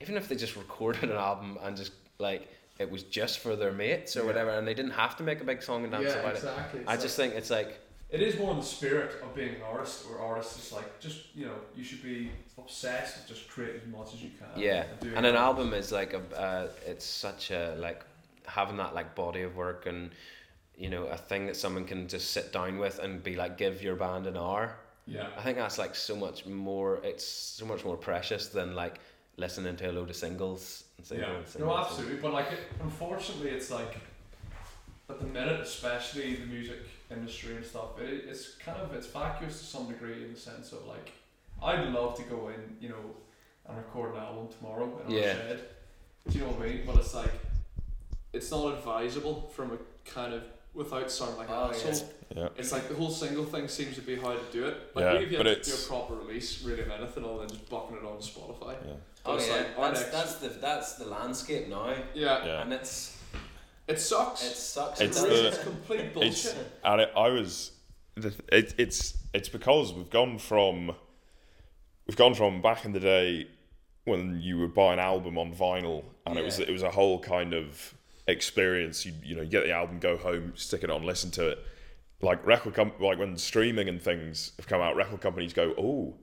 even 0.00 0.16
if 0.16 0.28
they 0.28 0.36
just 0.36 0.56
recorded 0.56 1.04
an 1.04 1.12
album 1.16 1.58
and 1.62 1.76
just 1.76 1.92
like 2.18 2.48
it 2.78 2.90
was 2.90 3.04
just 3.04 3.38
for 3.38 3.56
their 3.56 3.72
mates 3.72 4.16
or 4.16 4.20
Yeah. 4.20 4.26
whatever 4.26 4.50
and 4.50 4.66
they 4.66 4.74
didn't 4.74 4.90
have 4.92 5.16
to 5.16 5.22
make 5.22 5.40
a 5.40 5.44
big 5.44 5.62
song 5.62 5.84
and 5.84 5.92
dance 5.92 6.06
Yeah, 6.06 6.20
about 6.20 6.34
exactly. 6.34 6.80
it 6.80 6.82
It's 6.82 6.88
i 6.90 6.92
like- 6.94 7.00
just 7.02 7.16
think 7.16 7.34
it's 7.34 7.50
like 7.50 7.78
It 8.14 8.22
is 8.22 8.38
more 8.38 8.52
in 8.52 8.58
the 8.58 8.64
spirit 8.64 9.20
of 9.24 9.34
being 9.34 9.56
an 9.56 9.62
artist, 9.62 10.08
where 10.08 10.20
artists 10.20 10.56
is 10.64 10.72
like 10.72 11.00
just 11.00 11.34
you 11.34 11.46
know 11.46 11.56
you 11.76 11.82
should 11.82 12.02
be 12.02 12.30
obsessed 12.56 13.16
with 13.16 13.26
just 13.28 13.48
creating 13.48 13.80
as 13.84 13.88
much 13.88 14.14
as 14.14 14.22
you 14.22 14.30
can. 14.38 14.48
yeah 14.56 14.84
doing 15.00 15.16
and 15.16 15.26
an 15.26 15.34
album 15.34 15.74
is 15.74 15.90
like 15.90 16.12
a 16.14 16.22
uh, 16.38 16.68
it's 16.86 17.04
such 17.04 17.50
a 17.50 17.74
like 17.86 18.04
having 18.46 18.76
that 18.76 18.94
like 18.94 19.16
body 19.16 19.42
of 19.42 19.56
work 19.56 19.86
and 19.86 20.12
you 20.76 20.88
know 20.88 21.04
a 21.06 21.16
thing 21.16 21.46
that 21.46 21.56
someone 21.56 21.84
can 21.84 22.06
just 22.06 22.30
sit 22.30 22.52
down 22.52 22.78
with 22.78 23.00
and 23.00 23.22
be 23.24 23.34
like 23.34 23.58
give 23.58 23.82
your 23.82 23.96
band 23.96 24.26
an 24.28 24.36
hour 24.36 24.76
Yeah. 25.06 25.26
I 25.36 25.42
think 25.42 25.58
that's 25.58 25.78
like 25.78 25.94
so 25.94 26.14
much 26.16 26.46
more. 26.46 27.00
It's 27.10 27.26
so 27.26 27.64
much 27.66 27.84
more 27.84 27.96
precious 27.96 28.48
than 28.48 28.74
like 28.74 28.96
listening 29.36 29.76
to 29.76 29.90
a 29.90 29.92
load 29.92 30.10
of 30.10 30.16
singles 30.16 30.84
and 30.98 31.06
singles. 31.06 31.28
Yeah. 31.28 31.38
and 31.38 31.48
singles. 31.48 31.70
No, 31.70 31.84
absolutely. 31.84 32.18
But 32.24 32.32
like, 32.32 32.52
it, 32.52 32.60
unfortunately, 32.80 33.50
it's 33.50 33.70
like 33.70 33.96
at 35.10 35.18
the 35.20 35.26
minute, 35.26 35.60
especially 35.60 36.36
the 36.36 36.46
music 36.46 36.78
industry 37.16 37.56
and 37.56 37.64
stuff. 37.64 37.98
It, 38.00 38.24
it's 38.28 38.54
kind 38.56 38.78
of 38.80 38.92
it's 38.94 39.06
vacuous 39.06 39.58
to 39.60 39.64
some 39.64 39.86
degree 39.88 40.24
in 40.24 40.32
the 40.34 40.38
sense 40.38 40.72
of 40.72 40.86
like, 40.86 41.12
I'd 41.62 41.86
love 41.88 42.16
to 42.16 42.22
go 42.24 42.48
in, 42.48 42.76
you 42.80 42.88
know, 42.90 43.04
and 43.68 43.76
record 43.78 44.14
an 44.14 44.20
album 44.22 44.48
tomorrow 44.58 45.00
in 45.06 45.14
our 45.14 45.20
Yeah. 45.20 45.34
shed. 45.34 45.60
Do 46.28 46.38
you 46.38 46.44
know 46.44 46.50
what 46.52 46.66
I 46.66 46.70
mean? 46.70 46.82
But 46.86 46.96
it's 46.96 47.14
like, 47.14 47.32
it's 48.32 48.50
not 48.50 48.74
advisable 48.74 49.50
from 49.54 49.72
a 49.72 49.78
kind 50.10 50.34
of 50.34 50.42
without 50.74 51.10
sounding 51.10 51.36
like 51.38 51.48
Oh, 51.50 51.68
an 51.68 51.70
yeah. 51.70 51.88
asshole. 51.90 52.08
yeah 52.36 52.48
It's 52.56 52.72
like 52.72 52.88
the 52.88 52.94
whole 52.96 53.10
single 53.10 53.44
thing 53.44 53.68
seems 53.68 53.94
to 53.94 54.00
be 54.02 54.16
how 54.16 54.32
to 54.32 54.40
do 54.52 54.66
it. 54.66 54.76
Like 54.94 55.04
Yeah, 55.04 55.12
if 55.20 55.30
you 55.30 55.36
but 55.38 55.46
had 55.46 55.62
to 55.62 55.70
do 55.70 55.76
a 55.76 55.86
proper 55.88 56.14
release, 56.14 56.62
really 56.64 56.82
of 56.82 56.90
anything, 56.90 57.24
other 57.24 57.38
than 57.40 57.48
just 57.50 57.68
bucking 57.70 57.96
it 57.96 58.04
on 58.04 58.18
Spotify. 58.18 58.72
yeah 58.84 58.92
oh, 58.92 58.96
But 59.24 59.40
Oh 59.40 59.46
yeah, 59.46 59.52
like, 59.56 59.78
our 59.78 59.84
that's 59.92 60.00
next- 60.00 60.12
that's 60.12 60.34
the 60.36 60.48
that's 60.48 60.94
the 60.94 61.04
landscape 61.06 61.68
now, 61.68 61.88
yeah. 62.14 62.44
yeah 62.44 62.62
and 62.62 62.72
it's 62.72 63.16
It 63.86 64.00
sucks. 64.00 64.42
it 64.44 64.54
sucks. 64.56 65.00
It's 65.00 65.22
it 65.22 65.28
the- 65.28 65.48
it's 65.48 65.58
complete 65.62 66.00
it's 66.00 66.14
bullshit. 66.14 66.56
and 66.84 67.00
it, 67.02 67.10
I 67.16 67.28
was 67.28 67.72
the 68.16 68.32
it, 68.48 68.74
it's 68.78 69.16
it's 69.32 69.48
because 69.48 69.92
we've 69.92 70.10
gone 70.10 70.38
from 70.38 70.92
we've 72.06 72.16
gone 72.16 72.34
from 72.34 72.62
back 72.62 72.84
in 72.84 72.92
the 72.92 73.00
day 73.00 73.48
when 74.04 74.40
you 74.40 74.58
would 74.58 74.74
buy 74.74 74.92
an 74.92 74.98
album 74.98 75.36
on 75.38 75.52
vinyl 75.54 76.04
and 76.26 76.38
it 76.38 76.44
was 76.44 76.58
it 76.58 76.70
was 76.70 76.82
a 76.82 76.90
whole 76.90 77.18
kind 77.18 77.52
of 77.54 77.94
experience 78.28 79.04
you 79.04 79.12
you 79.22 79.34
know 79.34 79.42
you 79.42 79.48
get 79.48 79.64
the 79.64 79.72
album 79.72 79.98
go 79.98 80.16
home 80.16 80.52
stick 80.56 80.82
it 80.82 80.90
on 80.90 81.02
listen 81.02 81.30
to 81.30 81.48
it 81.48 81.58
like 82.22 82.44
record 82.46 82.74
com- 82.74 82.92
like 83.00 83.18
when 83.18 83.36
streaming 83.36 83.88
and 83.88 84.00
things 84.00 84.52
have 84.56 84.66
come 84.66 84.80
out 84.80 84.96
record 84.96 85.20
companies 85.20 85.52
go 85.52 85.74
oh 85.76 86.14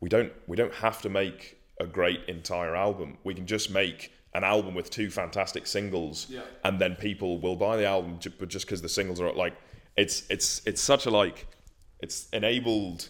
we 0.00 0.08
don't 0.08 0.32
we 0.46 0.56
don't 0.56 0.74
have 0.74 1.00
to 1.00 1.08
make 1.08 1.56
a 1.80 1.86
great 1.86 2.20
entire 2.28 2.74
album 2.74 3.16
we 3.24 3.34
can 3.34 3.46
just 3.46 3.70
make 3.70 4.12
an 4.36 4.44
album 4.44 4.74
with 4.74 4.88
two 4.90 5.08
fantastic 5.10 5.66
singles 5.66 6.26
Yeah. 6.28 6.40
and 6.64 6.78
then 6.78 6.94
people 6.96 7.38
will 7.44 7.56
buy 7.56 7.76
the 7.76 7.86
album 7.86 8.18
but 8.38 8.48
just 8.48 8.66
because 8.66 8.82
the 8.82 8.88
singles 8.98 9.20
are 9.20 9.32
like 9.32 9.54
it's 9.96 10.16
it's 10.34 10.48
it's 10.66 10.80
such 10.92 11.06
a 11.06 11.10
like 11.10 11.46
it's 12.00 12.28
enabled 12.32 13.08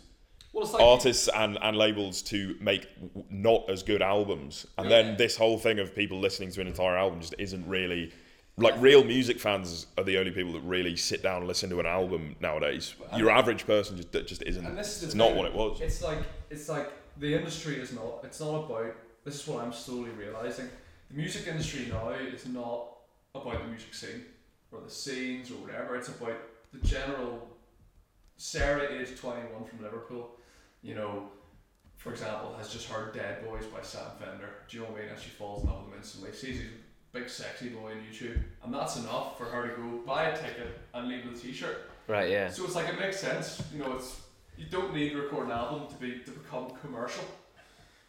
Well, 0.52 0.64
it's 0.64 0.72
like 0.72 0.82
artists 0.82 1.28
and, 1.42 1.58
and 1.60 1.76
labels 1.76 2.22
to 2.32 2.38
make 2.60 2.86
not 3.30 3.68
as 3.68 3.82
good 3.82 4.02
albums, 4.02 4.66
and 4.78 4.88
Yeah. 4.88 5.02
then 5.02 5.16
this 5.16 5.36
whole 5.36 5.58
thing 5.58 5.78
of 5.80 5.94
people 5.94 6.18
listening 6.20 6.50
to 6.52 6.60
an 6.60 6.68
entire 6.68 6.96
album 6.96 7.20
just 7.20 7.34
isn't 7.38 7.66
really 7.68 8.12
like 8.58 8.74
real 8.80 9.04
music 9.04 9.38
fans 9.38 9.86
are 9.98 10.04
the 10.04 10.16
only 10.16 10.30
people 10.30 10.52
that 10.54 10.62
really 10.62 10.96
sit 10.96 11.20
down 11.22 11.38
and 11.38 11.48
listen 11.48 11.68
to 11.68 11.78
an 11.80 11.84
album 12.00 12.36
nowadays. 12.40 12.94
Your 13.14 13.30
average 13.30 13.66
person 13.66 13.96
just 13.98 14.12
just 14.32 14.42
isn't. 14.50 14.64
And 14.64 14.78
this 14.78 14.96
is 14.96 15.02
It's 15.02 15.14
not 15.14 15.34
what 15.36 15.44
it 15.50 15.54
was. 15.62 15.80
It's 15.82 16.00
like 16.02 16.20
it's 16.48 16.68
like 16.74 16.88
the 17.18 17.34
industry 17.34 17.74
is 17.84 17.92
not. 17.92 18.12
It's 18.24 18.40
not 18.40 18.54
about. 18.64 18.94
This 19.26 19.34
is 19.40 19.46
what 19.48 19.62
I'm 19.64 19.72
slowly 19.74 20.10
realizing. 20.24 20.68
The 21.08 21.16
music 21.16 21.46
industry 21.46 21.86
now 21.90 22.10
is 22.10 22.46
not 22.46 22.88
about 23.34 23.62
the 23.62 23.68
music 23.68 23.94
scene 23.94 24.24
or 24.72 24.80
the 24.80 24.90
scenes 24.90 25.50
or 25.50 25.54
whatever. 25.54 25.96
It's 25.96 26.08
about 26.08 26.36
the 26.72 26.86
general. 26.86 27.48
Sarah, 28.38 28.92
age 28.92 29.18
twenty 29.18 29.40
one 29.52 29.64
from 29.64 29.82
Liverpool, 29.82 30.36
you 30.82 30.94
know, 30.94 31.30
for 31.96 32.10
example, 32.10 32.54
has 32.58 32.68
just 32.70 32.86
heard 32.86 33.14
"Dead 33.14 33.42
Boys" 33.46 33.64
by 33.64 33.80
Sam 33.80 34.10
Fender. 34.18 34.50
Do 34.68 34.76
you 34.76 34.82
know 34.82 34.90
what 34.90 34.98
I 34.98 35.02
mean? 35.04 35.12
And 35.12 35.20
she 35.20 35.30
falls 35.30 35.62
in 35.62 35.70
love 35.70 35.84
with 35.84 35.94
him 35.94 35.98
instantly. 36.00 36.32
Sees 36.32 36.58
he's 36.58 36.66
a 36.66 37.18
big 37.18 37.30
sexy 37.30 37.70
boy 37.70 37.92
on 37.92 37.96
YouTube, 37.96 38.38
and 38.62 38.74
that's 38.74 38.96
enough 38.96 39.38
for 39.38 39.46
her 39.46 39.68
to 39.68 39.76
go 39.80 40.02
buy 40.04 40.24
a 40.24 40.36
ticket 40.36 40.78
and 40.92 41.08
leave 41.08 41.24
with 41.24 41.38
a 41.38 41.40
T-shirt. 41.40 41.88
Right. 42.08 42.30
Yeah. 42.30 42.50
So 42.50 42.64
it's 42.64 42.74
like 42.74 42.88
it 42.88 43.00
makes 43.00 43.18
sense. 43.18 43.62
You 43.72 43.78
know, 43.78 43.94
it's 43.94 44.20
you 44.58 44.66
don't 44.66 44.94
need 44.94 45.10
to 45.10 45.22
record 45.22 45.46
an 45.46 45.52
album 45.52 45.88
to 45.88 45.94
be 45.94 46.18
to 46.18 46.30
become 46.30 46.72
commercial, 46.82 47.24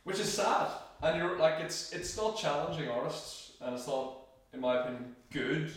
which 0.03 0.19
is 0.19 0.29
sad. 0.31 0.67
And 1.01 1.17
you're 1.17 1.37
like 1.37 1.59
it's 1.59 1.93
it's 1.93 2.15
not 2.17 2.37
challenging 2.37 2.89
artists, 2.89 3.51
and 3.61 3.75
it's 3.75 3.87
not, 3.87 4.17
in 4.53 4.61
my 4.61 4.79
opinion, 4.81 5.15
good. 5.31 5.71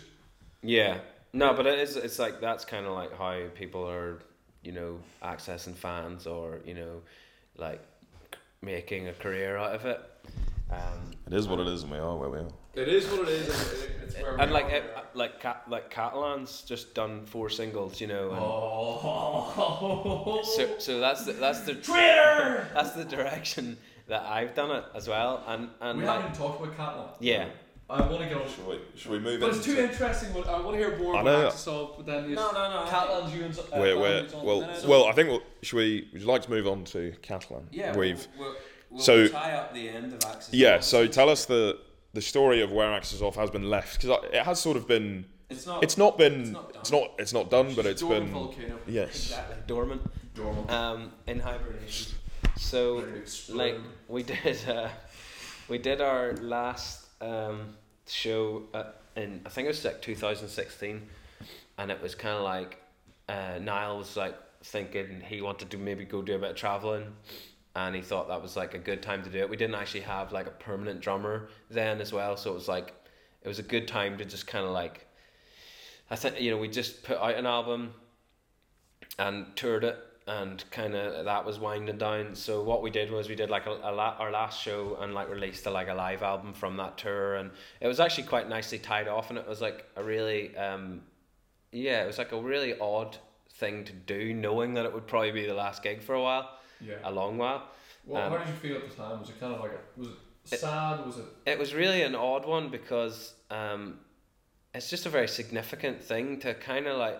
Yeah. 0.62 0.98
No, 1.32 1.54
but 1.54 1.66
it 1.66 1.78
is. 1.78 1.96
It's 1.96 2.18
like 2.18 2.40
that's 2.40 2.64
kind 2.64 2.86
of 2.86 2.92
like 2.92 3.16
how 3.16 3.40
people 3.54 3.88
are, 3.88 4.18
you 4.62 4.72
know, 4.72 4.98
accessing 5.22 5.74
fans 5.74 6.26
or 6.26 6.60
you 6.64 6.74
know, 6.74 7.02
like 7.56 7.80
making 8.62 9.08
a 9.08 9.12
career 9.12 9.56
out 9.56 9.74
of 9.74 9.86
it. 9.86 10.00
Um, 10.70 11.10
It 11.26 11.34
is 11.34 11.48
what 11.48 11.58
it 11.60 11.66
is, 11.66 11.82
and 11.82 11.92
we 11.92 11.98
are 11.98 12.16
where 12.16 12.30
we 12.30 12.38
are. 12.38 12.48
It 12.74 12.88
is 12.88 13.06
what 13.10 13.22
it 13.22 13.28
is. 13.28 13.48
And 13.48 13.82
it, 13.82 13.90
it's 14.04 14.14
where 14.22 14.36
and 14.40 14.50
we 14.50 14.54
like 14.54 14.66
are. 14.66 14.70
it, 14.76 14.84
like 15.14 15.40
Cat 15.40 15.64
like 15.68 15.90
Catalan's 15.90 16.62
just 16.62 16.94
done 16.94 17.24
four 17.26 17.50
singles, 17.50 18.00
you 18.00 18.06
know. 18.06 18.30
And 18.30 18.38
oh, 18.40 20.40
So 20.44 20.78
so 20.78 21.00
that's 21.00 21.24
the, 21.26 21.32
that's 21.32 21.60
the 21.62 21.74
Twitter. 21.74 22.68
that's 22.74 22.92
the 22.92 23.04
direction 23.04 23.76
that 24.10 24.22
I've 24.22 24.54
done 24.54 24.70
it 24.70 24.84
as 24.94 25.08
well. 25.08 25.42
And 25.46 25.68
and 25.80 25.98
We 26.00 26.04
like 26.04 26.20
haven't 26.20 26.36
talked 26.36 26.62
about 26.62 26.76
Catalan. 26.76 27.08
yeah. 27.20 27.48
I 27.88 28.02
want 28.02 28.22
to 28.22 28.28
get 28.28 28.36
on. 28.40 28.48
Should 28.48 28.66
we, 28.68 28.78
should 28.94 29.10
we 29.10 29.18
move 29.18 29.40
But 29.40 29.50
it's 29.56 29.64
too 29.64 29.76
interesting. 29.76 30.30
I 30.46 30.60
want 30.60 30.74
to 30.74 30.78
hear 30.78 30.96
more 30.96 31.16
I 31.16 31.22
about 31.22 31.24
know. 31.40 31.46
Axis 31.48 31.66
of, 31.66 31.94
but 31.96 32.06
then 32.06 32.28
you 32.30 32.36
no, 32.36 32.52
no. 32.52 32.84
Catalan's 32.88 33.34
you 33.34 33.44
and 33.46 33.58
uh, 33.58 33.62
We're, 33.72 33.98
we're, 33.98 34.08
Catalan's 34.22 34.34
on- 34.34 34.46
well, 34.46 34.60
no, 34.60 34.80
no. 34.82 34.88
well, 34.88 35.04
I 35.06 35.12
think 35.12 35.28
we'll, 35.30 35.42
should 35.62 35.76
we? 35.76 36.08
Would 36.12 36.22
you 36.22 36.28
like 36.28 36.42
to 36.42 36.50
move 36.50 36.68
on 36.68 36.84
to 36.84 37.12
Catalan? 37.20 37.66
Yeah, 37.72 37.96
we've 37.96 38.28
we'll, 38.38 38.54
we'll 38.90 39.00
so- 39.00 39.26
tie 39.26 39.54
up 39.54 39.74
the 39.74 39.88
end 39.88 40.12
of 40.12 40.24
Axis. 40.24 40.54
yeah. 40.54 40.78
So 40.78 41.08
tell 41.08 41.28
us 41.28 41.46
the 41.46 41.80
the 42.12 42.22
story 42.22 42.60
of 42.62 42.70
where 42.70 42.92
Axis 42.92 43.22
of 43.22 43.34
has 43.34 43.50
been 43.50 43.68
left 43.68 44.00
because 44.00 44.24
it 44.32 44.44
has 44.44 44.60
sort 44.60 44.76
of 44.76 44.86
been. 44.86 45.24
it's 45.48 45.66
not 45.66 45.82
It's 45.82 45.98
not 45.98 46.16
been. 46.16 46.42
It's 46.42 46.50
not 46.52 46.72
done. 46.72 46.80
It's 46.82 46.92
not. 46.92 47.10
It's 47.18 47.32
not 47.32 47.50
done, 47.50 47.74
but 47.74 47.86
it's 47.86 48.02
Dormant 48.02 48.26
been. 48.26 48.32
volcano. 48.34 48.78
Yes. 48.86 49.08
exactly 49.30 49.56
dormant. 49.66 50.02
Dormant. 50.36 50.70
Um, 50.70 51.10
in 51.26 51.40
hibernation. 51.40 52.12
So 52.60 53.00
Ready 53.00 53.12
to 53.12 53.18
explode. 53.18 53.56
like 53.56 53.80
we 54.06 54.22
did 54.22 54.68
uh, 54.68 54.88
we 55.68 55.78
did 55.78 56.00
our 56.00 56.34
last 56.34 57.06
um, 57.20 57.74
show 58.06 58.64
at, 58.74 59.00
in 59.16 59.40
I 59.46 59.48
think 59.48 59.64
it 59.64 59.68
was 59.68 59.84
like 59.84 60.02
2016 60.02 61.02
and 61.78 61.90
it 61.90 62.00
was 62.00 62.14
kind 62.14 62.36
of 62.36 62.44
like 62.44 62.78
uh, 63.28 63.58
Niall 63.60 63.98
was 63.98 64.16
like 64.16 64.36
thinking 64.62 65.22
he 65.26 65.40
wanted 65.40 65.70
to 65.70 65.78
maybe 65.78 66.04
go 66.04 66.20
do 66.20 66.34
a 66.34 66.38
bit 66.38 66.50
of 66.50 66.56
traveling 66.56 67.06
and 67.74 67.96
he 67.96 68.02
thought 68.02 68.28
that 68.28 68.42
was 68.42 68.56
like 68.56 68.74
a 68.74 68.78
good 68.78 69.02
time 69.02 69.22
to 69.22 69.30
do 69.30 69.38
it 69.38 69.48
we 69.48 69.56
didn't 69.56 69.74
actually 69.74 70.02
have 70.02 70.30
like 70.30 70.46
a 70.46 70.52
permanent 70.52 71.00
drummer 71.00 71.48
then 71.70 71.98
as 72.00 72.12
well 72.12 72.36
so 72.36 72.50
it 72.50 72.54
was 72.54 72.68
like 72.68 72.92
it 73.42 73.48
was 73.48 73.58
a 73.58 73.64
good 73.64 73.88
time 73.88 74.18
to 74.18 74.24
just 74.24 74.46
kind 74.46 74.66
of 74.66 74.70
like 74.70 75.06
I 76.10 76.16
think 76.16 76.38
you 76.38 76.50
know 76.50 76.58
we 76.58 76.68
just 76.68 77.02
put 77.04 77.16
out 77.16 77.34
an 77.34 77.46
album 77.46 77.94
and 79.18 79.46
toured 79.56 79.82
it 79.82 79.96
and 80.38 80.64
kind 80.70 80.94
of 80.94 81.24
that 81.24 81.42
was 81.44 81.58
winding 81.58 81.98
down 81.98 82.34
so 82.34 82.62
what 82.70 82.80
we 82.82 82.90
did 82.90 83.10
was 83.10 83.28
we 83.28 83.34
did 83.34 83.50
like 83.50 83.66
a, 83.66 83.70
a 83.70 83.92
la- 84.00 84.16
our 84.22 84.30
last 84.30 84.56
show 84.62 84.80
and 85.00 85.14
like 85.18 85.28
released 85.30 85.64
a, 85.66 85.70
like 85.70 85.88
a 85.88 85.94
live 85.94 86.22
album 86.22 86.52
from 86.52 86.76
that 86.76 86.96
tour 87.02 87.36
and 87.40 87.50
it 87.80 87.88
was 87.88 87.98
actually 88.04 88.26
quite 88.34 88.46
nicely 88.48 88.78
tied 88.78 89.08
off 89.08 89.30
and 89.30 89.38
it 89.38 89.48
was 89.48 89.60
like 89.60 89.78
a 89.96 90.02
really 90.04 90.56
um 90.56 91.00
yeah 91.72 92.02
it 92.04 92.06
was 92.06 92.18
like 92.18 92.32
a 92.32 92.40
really 92.40 92.72
odd 92.80 93.16
thing 93.60 93.84
to 93.84 93.92
do 93.92 94.32
knowing 94.34 94.74
that 94.74 94.84
it 94.84 94.92
would 94.94 95.06
probably 95.06 95.32
be 95.32 95.46
the 95.46 95.54
last 95.64 95.82
gig 95.82 96.02
for 96.02 96.14
a 96.14 96.22
while 96.22 96.46
Yeah. 96.80 96.94
a 97.04 97.10
long 97.20 97.36
while 97.38 97.62
Well, 98.06 98.22
um, 98.22 98.32
how 98.32 98.38
did 98.38 98.48
you 98.48 98.54
feel 98.54 98.76
at 98.76 98.88
the 98.90 98.94
time? 98.94 99.20
Was 99.20 99.28
it 99.30 99.40
kind 99.40 99.54
of 99.54 99.60
like 99.60 99.72
a, 99.72 99.80
was 100.00 100.08
it 100.08 100.58
sad? 100.60 101.04
Was 101.06 101.18
it? 101.18 101.24
it 101.46 101.58
was 101.58 101.74
really 101.74 102.02
an 102.02 102.14
odd 102.14 102.44
one 102.46 102.70
because 102.70 103.34
um, 103.50 103.98
it's 104.74 104.88
just 104.94 105.04
a 105.06 105.10
very 105.10 105.28
significant 105.28 106.02
thing 106.02 106.38
to 106.40 106.54
kind 106.54 106.86
of 106.86 106.96
like 106.98 107.18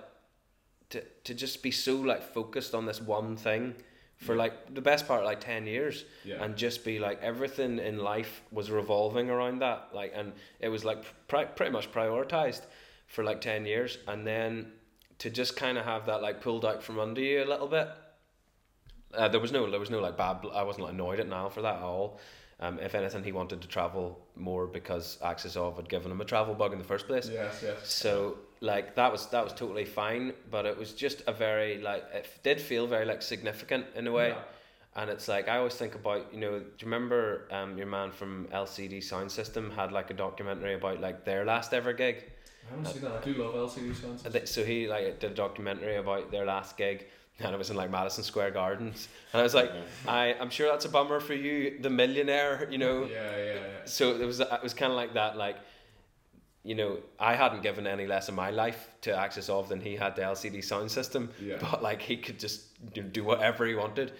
to, 0.90 1.02
to 1.24 1.34
just 1.34 1.62
be 1.62 1.70
so 1.70 1.96
like 1.96 2.22
focused 2.22 2.74
on 2.74 2.86
this 2.86 3.00
one 3.00 3.36
thing 3.36 3.74
for 4.16 4.36
like 4.36 4.74
the 4.74 4.82
best 4.82 5.08
part 5.08 5.20
of 5.20 5.26
like 5.26 5.40
10 5.40 5.66
years 5.66 6.04
Yeah. 6.24 6.42
and 6.44 6.54
just 6.56 6.84
be 6.84 6.98
like 6.98 7.22
everything 7.22 7.78
in 7.78 7.98
life 7.98 8.42
was 8.52 8.70
revolving 8.70 9.30
around 9.30 9.60
that 9.60 9.88
like 9.94 10.12
and 10.14 10.32
it 10.60 10.68
was 10.68 10.84
like 10.84 11.02
pri- 11.26 11.46
pretty 11.46 11.72
much 11.72 11.90
prioritized 11.90 12.62
for 13.06 13.24
like 13.24 13.40
10 13.40 13.64
years. 13.66 13.98
And 14.06 14.26
then 14.26 14.72
to 15.18 15.30
just 15.30 15.56
kind 15.56 15.78
of 15.78 15.84
have 15.84 16.06
that 16.06 16.20
like 16.22 16.40
pulled 16.42 16.64
out 16.64 16.82
from 16.82 16.98
under 17.00 17.20
you 17.20 17.42
a 17.42 17.46
little 17.48 17.66
bit 17.66 17.88
uh, 19.14 19.28
there 19.28 19.40
was 19.40 19.52
no 19.52 19.68
there 19.70 19.80
was 19.80 19.90
no 19.90 20.00
like 20.00 20.16
bad 20.16 20.40
bl- 20.40 20.52
I 20.52 20.62
wasn't 20.62 20.84
like, 20.84 20.94
annoyed 20.94 21.18
at 21.20 21.26
Niall 21.28 21.50
for 21.50 21.62
that 21.62 21.76
at 21.76 21.82
all 21.82 22.20
um, 22.60 22.78
if 22.78 22.94
anything 22.94 23.24
he 23.24 23.32
wanted 23.32 23.60
to 23.62 23.68
travel 23.68 24.18
more 24.36 24.66
because 24.66 25.18
Axis 25.22 25.56
of 25.56 25.76
had 25.76 25.88
given 25.88 26.10
him 26.12 26.20
a 26.20 26.24
travel 26.24 26.54
bug 26.54 26.72
in 26.72 26.78
the 26.78 26.84
first 26.84 27.06
place 27.06 27.28
yes. 27.32 27.60
Yes. 27.62 27.76
so 27.92 28.36
like 28.60 28.94
that 28.96 29.10
was 29.10 29.26
that 29.28 29.42
was 29.42 29.52
totally 29.54 29.84
fine 29.86 30.32
but 30.50 30.66
it 30.66 30.76
was 30.76 30.92
just 30.92 31.22
a 31.26 31.32
very 31.32 31.80
like 31.80 32.04
it 32.12 32.26
did 32.42 32.60
feel 32.60 32.86
very 32.86 33.06
like 33.06 33.22
significant 33.22 33.86
in 33.94 34.06
a 34.06 34.12
way 34.12 34.28
Yeah. 34.30 35.00
and 35.02 35.08
it's 35.10 35.26
like 35.28 35.48
I 35.48 35.56
always 35.58 35.74
think 35.74 35.94
about 35.94 36.22
you 36.34 36.40
know 36.40 36.58
do 36.58 36.64
you 36.80 36.86
remember 36.86 37.48
um, 37.50 37.78
your 37.78 37.86
man 37.86 38.10
from 38.10 38.46
LCD 38.52 38.98
Soundsystem 38.98 39.74
had 39.74 39.92
like 39.92 40.10
a 40.10 40.14
documentary 40.14 40.74
about 40.74 41.00
like 41.00 41.24
their 41.24 41.44
last 41.44 41.72
ever 41.72 41.92
gig 41.94 42.16
I 42.66 42.76
haven't 42.76 42.92
seen 42.92 43.02
that. 43.02 43.12
I 43.20 43.24
do 43.24 43.34
love 43.42 43.54
LCD 43.54 43.96
Sound 44.00 44.32
th- 44.32 44.46
so 44.48 44.64
he 44.64 44.86
like 44.86 45.18
did 45.20 45.32
a 45.32 45.34
documentary 45.34 45.96
about 45.96 46.30
their 46.30 46.44
last 46.44 46.76
gig 46.76 47.06
and 47.40 47.54
it 47.54 47.58
was 47.58 47.70
in 47.70 47.76
like 47.76 47.90
Madison 47.90 48.24
Square 48.24 48.52
Gardens. 48.52 49.08
And 49.32 49.40
I 49.40 49.42
was 49.42 49.54
like 49.54 49.72
I 50.06 50.34
I'm 50.40 50.50
sure 50.50 50.68
that's 50.68 50.84
a 50.84 50.88
bummer 50.88 51.20
for 51.20 51.34
you 51.34 51.78
the 51.80 51.90
millionaire 51.90 52.68
you 52.70 52.78
know? 52.78 53.04
Yeah, 53.04 53.36
yeah, 53.36 53.54
yeah. 53.54 53.60
so 53.84 54.16
it 54.16 54.24
was 54.24 54.40
it 54.40 54.62
was 54.62 54.74
kind 54.74 54.92
of 54.92 54.96
like 54.96 55.14
that 55.14 55.36
like 55.36 55.56
you 56.62 56.74
know 56.74 56.98
I 57.18 57.34
hadn't 57.34 57.62
given 57.62 57.86
any 57.86 58.06
less 58.06 58.28
of 58.28 58.34
my 58.34 58.50
life 58.50 58.88
to 59.02 59.16
Axis 59.16 59.48
of 59.48 59.68
than 59.68 59.80
he 59.80 59.96
had 59.96 60.16
the 60.16 60.22
LCD 60.22 60.58
Soundsystem. 60.58 61.30
Yeah. 61.40 61.56
but 61.60 61.82
like 61.82 62.02
he 62.02 62.16
could 62.16 62.38
just 62.38 62.62
do, 62.92 63.24
whatever 63.24 63.66
he 63.66 63.74
wanted. 63.74 64.08
Mm. 64.08 64.12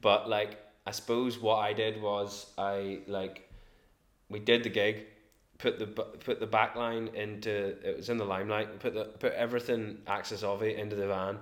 But 0.00 0.28
like 0.28 0.58
I 0.86 0.92
suppose 0.92 1.38
what 1.38 1.56
I 1.56 1.72
did 1.72 2.00
was 2.00 2.46
I 2.56 3.00
like 3.06 3.50
we 4.30 4.38
did 4.38 4.62
the 4.62 4.70
gig 4.70 5.06
put 5.58 5.78
the 5.78 5.86
put 5.86 6.40
the 6.40 6.46
back 6.46 6.76
line 6.76 7.08
into 7.14 7.76
it 7.82 7.96
was 7.96 8.08
in 8.08 8.16
the 8.16 8.24
limelight 8.24 8.78
put 8.78 8.94
the 8.94 9.04
put 9.04 9.32
everything 9.32 9.98
Axis 10.06 10.42
of 10.42 10.62
it 10.62 10.78
into 10.78 10.96
the 10.96 11.08
van 11.08 11.38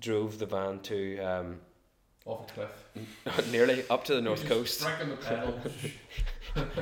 drove 0.00 0.38
the 0.38 0.46
van 0.46 0.80
to 0.80 1.18
um, 1.20 1.60
Off 2.24 2.50
a 2.50 2.52
cliff. 3.24 3.50
nearly 3.52 3.84
up 3.88 4.04
to 4.04 4.14
the 4.14 4.20
north 4.20 4.44
coast 4.48 4.80
the 4.80 5.60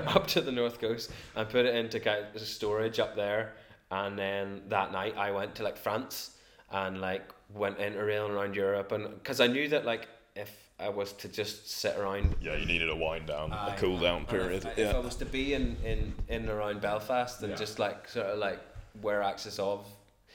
up 0.06 0.26
to 0.28 0.40
the 0.40 0.52
north 0.52 0.80
coast 0.80 1.10
and 1.36 1.48
put 1.48 1.66
it 1.66 1.74
into 1.74 2.00
kind 2.00 2.24
of 2.34 2.40
storage 2.42 2.98
up 2.98 3.14
there. 3.16 3.52
And 3.90 4.18
then 4.18 4.62
that 4.68 4.92
night 4.92 5.16
I 5.16 5.30
went 5.32 5.54
to 5.56 5.62
like 5.62 5.76
France 5.76 6.30
and 6.70 7.00
like 7.00 7.30
went 7.52 7.78
interrailing 7.78 8.30
around 8.30 8.56
Europe 8.56 8.92
and 8.92 9.08
because 9.14 9.40
I 9.40 9.46
knew 9.46 9.68
that 9.68 9.84
like 9.84 10.08
if 10.34 10.50
I 10.80 10.88
was 10.88 11.12
to 11.12 11.28
just 11.28 11.70
sit 11.70 11.96
around 11.96 12.34
Yeah, 12.40 12.56
you 12.56 12.66
needed 12.66 12.88
a 12.88 12.96
wind 12.96 13.26
down, 13.26 13.52
Aye. 13.52 13.74
a 13.74 13.78
cool 13.78 13.98
down 13.98 14.18
and 14.20 14.28
period. 14.28 14.64
if, 14.64 14.78
if. 14.78 14.94
I 14.94 14.98
was 14.98 15.14
to 15.16 15.24
be 15.26 15.54
in, 15.54 15.76
in, 15.84 16.12
in 16.28 16.48
around 16.48 16.80
Belfast 16.80 17.40
and 17.42 17.50
Yeah. 17.50 17.56
just 17.56 17.78
like 17.78 18.08
sort 18.08 18.26
of 18.26 18.38
like 18.38 18.60
where 19.02 19.22
Axis 19.22 19.58
of 19.58 19.86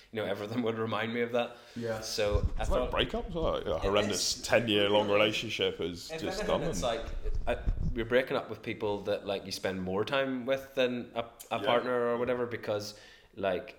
you 0.14 0.20
know 0.22 0.26
everything 0.28 0.62
would 0.64 0.78
remind 0.80 1.14
me 1.14 1.22
of 1.22 1.32
that 1.34 1.58
yeah. 1.76 2.00
so 2.02 2.44
I 2.58 2.62
It's 2.62 2.70
like 2.72 2.80
thought 2.82 2.92
breakup. 2.92 3.26
It's 3.28 3.36
like 3.36 3.66
a 3.68 3.78
horrendous 3.80 4.42
ten-year-long 4.42 5.08
relationship 5.10 5.80
is 5.82 6.10
If 6.12 6.22
just 6.22 6.40
anything, 6.40 6.60
done. 6.62 6.70
It's 6.70 6.82
like 6.84 7.06
I, 7.48 7.58
you're 7.96 8.06
breaking 8.06 8.36
up 8.38 8.50
with 8.50 8.62
people 8.64 9.02
that 9.04 9.26
like 9.28 9.46
you 9.46 9.52
spend 9.52 9.82
more 9.82 10.04
time 10.06 10.46
with 10.46 10.64
than 10.76 11.08
a, 11.16 11.24
a 11.52 11.60
Yeah. 11.60 11.66
partner 11.66 11.96
or 12.10 12.18
whatever 12.18 12.46
because 12.46 12.96
like 13.36 13.76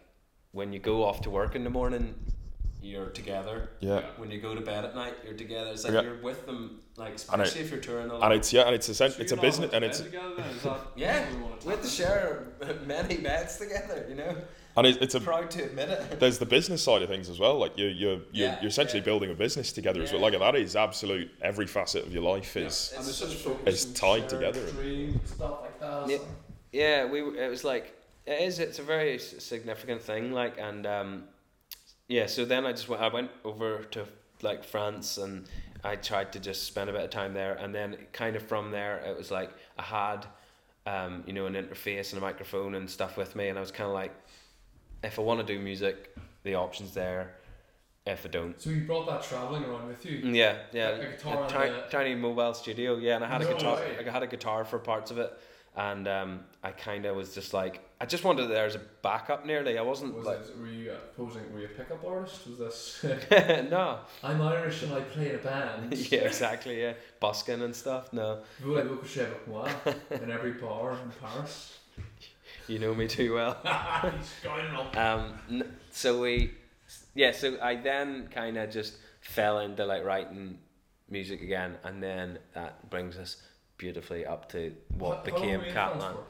when 0.53 0.73
you 0.73 0.79
go 0.79 1.05
off 1.05 1.21
to 1.23 1.31
work 1.31 1.55
in 1.57 1.65
the 1.65 1.71
morning 1.71 2.15
you're 2.83 3.11
together 3.11 3.69
yeah. 3.81 4.01
when 4.17 4.31
you 4.31 4.41
go 4.41 4.55
to 4.55 4.61
bed 4.63 4.85
at 4.87 4.95
night 4.95 5.15
you're 5.25 5.35
together 5.35 5.71
it's 5.71 5.85
like 5.85 5.93
Yeah. 5.93 6.01
you're 6.03 6.23
with 6.23 6.47
them 6.47 6.81
like 6.97 7.09
And 7.09 7.15
it- 7.19 7.49
especially 7.49 7.61
if 7.63 7.71
you're 7.71 7.81
touring 7.81 8.09
a 8.11 8.15
lot 8.15 8.23
And 8.25 8.33
it's 8.39 8.53
yeah, 8.53 8.63
and 8.63 8.75
it's 8.75 8.89
a 8.89 8.95
sen- 8.95 9.11
So 9.11 9.21
it's 9.21 9.33
a 9.33 9.37
business, 9.37 9.71
and 9.75 9.85
it's 9.85 10.01
together 10.01 10.35
then? 10.37 10.49
Is 10.51 10.63
that 10.63 10.81
yeah 10.97 11.21
what 11.21 11.31
we 11.35 11.43
wanna 11.43 11.57
we 11.67 11.71
have 11.73 11.83
to 11.83 11.89
share 11.89 12.47
many 12.87 13.17
beds 13.19 13.59
together 13.59 14.07
you 14.09 14.15
know 14.15 14.35
and 14.77 14.87
it, 14.87 14.99
it's 15.03 15.15
a 15.15 15.21
Proud 15.21 15.51
to 15.53 15.65
admit 15.65 15.89
it. 15.89 16.21
there's 16.21 16.39
the 16.39 16.47
business 16.47 16.83
side 16.83 17.03
of 17.03 17.09
things 17.09 17.29
as 17.29 17.39
well. 17.39 17.59
Like 17.59 17.77
you're 17.77 17.91
you're 17.91 18.13
you're, 18.33 18.49
Yeah, 18.49 18.61
you're 18.61 18.69
essentially 18.69 19.01
yeah. 19.01 19.05
building 19.05 19.31
a 19.31 19.35
business 19.35 19.73
together 19.73 20.03
as 20.03 20.13
well. 20.13 20.23
Like 20.23 20.39
that 20.39 20.57
is 20.57 20.77
absolute. 20.77 21.31
Every 21.43 21.67
facet 21.67 22.07
of 22.07 22.13
your 22.13 22.23
life 22.23 22.57
is. 22.57 22.67
It's 22.67 22.97
and 22.97 23.05
such 23.05 23.37
so 23.39 23.59
It's 23.67 23.85
tied 23.87 24.29
together. 24.29 24.65
dream, 24.73 25.21
stuff 25.25 25.63
like 25.63 25.81
that. 25.81 26.09
Yeah. 26.09 26.19
Yeah, 26.73 27.05
we. 27.07 27.21
It 27.39 27.51
was 27.51 27.65
like 27.65 27.97
it 28.27 28.41
is. 28.43 28.59
It's 28.59 28.79
a 28.79 28.83
very 28.83 29.19
significant 29.19 30.03
thing. 30.03 30.33
Like 30.33 30.59
and 30.59 30.87
um, 30.87 31.25
yeah. 32.09 32.27
So 32.27 32.45
then 32.45 32.65
I 32.67 32.73
just 32.73 32.89
went. 32.89 33.03
I 33.03 33.09
went 33.09 33.31
over 33.45 33.85
to 33.91 34.07
like 34.43 34.65
France 34.65 35.19
and 35.19 35.47
I 35.85 35.97
tried 35.97 36.33
to 36.33 36.41
just 36.41 36.65
spend 36.65 36.91
a 36.91 36.93
bit 36.93 37.03
of 37.03 37.11
time 37.11 37.35
there. 37.35 37.55
And 37.55 37.75
then 37.75 37.97
kind 38.13 38.37
of 38.37 38.43
from 38.43 38.71
there, 38.71 38.99
it 38.99 39.17
was 39.17 39.31
like 39.31 39.51
I 39.79 39.83
had, 39.83 40.27
um, 40.87 41.25
you 41.27 41.33
know, 41.33 41.47
an 41.47 41.55
interface 41.55 42.13
and 42.13 42.19
a 42.19 42.25
microphone 42.25 42.75
and 42.75 42.89
stuff 42.89 43.17
with 43.17 43.35
me, 43.37 43.49
and 43.49 43.59
I 43.59 43.61
was 43.61 43.71
kind 43.71 43.89
of 43.89 43.95
like, 43.95 44.13
if 45.03 45.19
I 45.19 45.23
want 45.23 45.47
to 45.47 45.47
do 45.55 45.59
music, 45.61 46.15
the 46.43 46.55
options 46.55 46.93
there. 46.95 47.35
If 48.07 48.25
I 48.25 48.29
don't. 48.31 48.59
So 48.61 48.71
you 48.71 48.87
brought 48.87 49.07
that 49.09 49.23
traveling 49.23 49.63
around 49.65 49.87
with 49.87 50.05
you. 50.07 50.19
Yeah, 50.33 50.57
yeah. 50.73 50.89
A- 50.89 51.01
a 51.01 51.11
guitar 51.13 51.47
ti- 51.49 51.57
a- 51.57 51.87
tiny 51.91 52.15
mobile 52.15 52.55
studio. 52.55 52.97
Yeah, 52.97 53.17
and 53.17 53.25
I 53.25 53.29
had 53.29 53.43
No 53.43 53.51
a 53.51 53.53
guitar. 53.55 53.77
way. 53.77 53.97
I 54.07 54.11
had 54.11 54.23
a 54.23 54.27
guitar 54.27 54.65
for 54.65 54.79
parts 54.79 55.11
of 55.11 55.19
it, 55.19 55.31
and 55.77 56.09
um, 56.09 56.41
I 56.65 56.71
kind 56.73 57.05
of 57.05 57.15
was 57.15 57.35
just 57.35 57.53
like, 57.53 57.83
I 58.01 58.07
just 58.07 58.25
wanted 58.25 58.47
there 58.49 58.65
as 58.65 58.75
a 58.75 58.81
backup. 59.03 59.45
Nearly, 59.45 59.77
I 59.79 59.83
wasn't 59.83 60.15
Was 60.15 60.27
like, 60.27 60.39
it, 60.41 60.59
were 60.59 60.67
you 60.67 60.93
uh, 60.93 60.97
posing? 61.15 61.53
Were 61.53 61.61
you 61.61 61.67
a 61.67 61.69
pickup 61.69 62.03
artist? 62.03 62.47
Was 62.49 62.59
this? 62.59 63.05
no. 63.71 63.99
I'm 64.25 64.41
Irish 64.41 64.83
and 64.83 64.95
I 64.95 65.01
play 65.03 65.29
in 65.29 65.35
a 65.35 65.39
band. 65.39 65.93
yeah, 66.11 66.21
exactly. 66.21 66.81
Yeah, 66.81 66.95
busking 67.21 67.61
and 67.61 67.77
stuff. 67.77 68.13
No, 68.15 68.39
Voulez-vous 68.63 68.97
coucher 68.97 69.27
avec 69.27 69.47
moi 69.47 69.69
in 70.11 70.31
every 70.31 70.53
bar 70.53 70.93
in 70.93 71.11
Paris? 71.21 71.77
You 72.71 72.79
know 72.79 72.95
me 72.95 73.09
too 73.09 73.35
well. 73.35 73.57
He's 74.19 74.35
going 74.43 74.73
wrong. 74.73 74.97
Um, 74.97 75.35
n- 75.51 75.77
so 75.91 76.21
we, 76.21 76.53
yeah. 77.15 77.33
So 77.33 77.59
I 77.61 77.75
then 77.77 78.29
kind 78.33 78.57
of 78.57 78.71
just 78.71 78.97
fell 79.21 79.59
into 79.61 79.85
like 79.85 80.05
writing 80.05 80.59
music 81.09 81.43
again, 81.43 81.77
and 81.85 82.03
then 82.03 82.39
that 82.55 82.89
brings 82.91 83.17
us 83.17 83.37
beautifully 83.77 84.25
up 84.25 84.49
to 84.53 84.73
what 84.99 85.19
How- 85.19 85.23
became 85.25 85.41
were 85.43 85.47
you 85.47 85.69
in 85.69 85.73
France 85.73 86.03
Catalan. 86.03 86.15
for? 86.17 86.25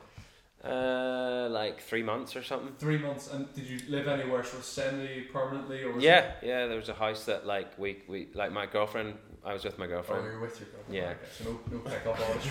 Uh, 0.63 1.49
like 1.49 1.81
three 1.81 2.03
months 2.03 2.37
or 2.37 2.43
something. 2.43 2.75
Three 2.79 2.99
months. 2.99 3.33
And 3.33 3.53
did 3.55 3.65
you 3.65 3.79
live 3.89 4.07
anywhere 4.09 4.45
sort 4.45 4.59
of 4.59 4.65
semi-permanently 4.67 5.83
or? 5.85 5.93
Was 5.93 6.05
Yeah, 6.05 6.33
yeah. 6.43 6.67
There 6.67 6.77
was 6.77 6.91
a 6.91 6.95
house 6.95 7.25
that 7.25 7.47
like 7.47 7.79
we 7.79 8.03
we 8.09 8.29
like 8.35 8.53
my 8.53 8.67
girlfriend. 8.67 9.15
I 9.45 9.55
was 9.55 9.65
with 9.65 9.79
my 9.79 9.87
girlfriend. 9.87 10.23
Oh, 10.23 10.31
you're 10.31 10.41
with 10.41 10.61
your 10.61 10.69
girlfriend. 10.69 10.95
Yeah. 10.95 11.11
Okay, 11.11 11.19
so 11.39 11.45
no, 11.45 11.61
no 11.73 11.79
pickup 11.79 12.21
artist 12.21 12.51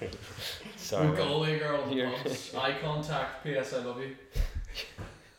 there. 0.00 0.10
Sorry. 0.76 1.06
no 1.08 1.12
goalie 1.14 1.58
girl. 1.58 1.92
You're- 1.92 2.12
once. 2.12 2.54
Eye 2.56 2.76
contact. 2.80 3.44
P.S. 3.44 3.72
I 3.74 3.78
love 3.78 4.00
you. 4.00 4.16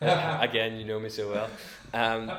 Again, 0.00 0.76
you 0.76 0.84
know 0.84 1.00
me 1.00 1.08
so 1.08 1.30
well. 1.30 1.48
Um, 1.94 2.30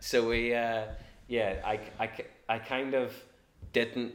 so 0.00 0.28
we, 0.28 0.54
uh, 0.54 0.84
yeah, 1.26 1.56
I, 1.64 1.80
I, 1.98 2.10
I 2.48 2.58
kind 2.60 2.94
of 2.94 3.12
didn't 3.72 4.14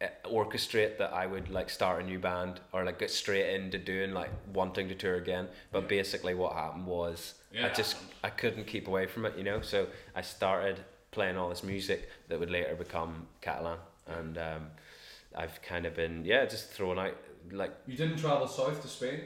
uh, 0.00 0.06
orchestrate 0.24 0.98
that 0.98 1.12
I 1.12 1.26
would 1.26 1.50
like 1.50 1.70
start 1.70 2.02
a 2.02 2.04
new 2.04 2.18
band 2.18 2.60
or 2.72 2.84
like 2.84 2.98
get 2.98 3.10
straight 3.10 3.54
into 3.54 3.78
doing 3.78 4.12
like 4.12 4.30
wanting 4.52 4.88
to 4.88 4.94
tour 4.96 5.14
again. 5.16 5.46
But 5.70 5.88
basically, 5.88 6.34
what 6.34 6.54
happened 6.54 6.86
was 6.86 7.34
Yeah, 7.52 7.66
I 7.66 7.68
just 7.72 7.96
I 8.24 8.30
couldn't 8.30 8.66
keep 8.66 8.88
away 8.88 9.06
from 9.06 9.24
it, 9.26 9.36
you 9.38 9.44
know. 9.44 9.60
So 9.60 9.86
I 10.16 10.22
started 10.22 10.80
playing 11.10 11.36
all 11.36 11.48
this 11.48 11.62
music 11.62 12.08
that 12.28 12.38
would 12.38 12.50
later 12.50 12.74
become 12.74 13.26
Catalan, 13.40 13.78
and 14.06 14.38
um, 14.38 14.66
I've 15.36 15.60
kind 15.62 15.86
of 15.86 15.94
been 15.94 16.24
yeah 16.24 16.44
just 16.46 16.70
throwing 16.70 16.98
out 16.98 17.16
like 17.52 17.72
You 17.86 17.96
didn't 17.96 18.18
travel 18.18 18.46
south 18.46 18.80
to 18.82 18.88
Spain? 18.88 19.20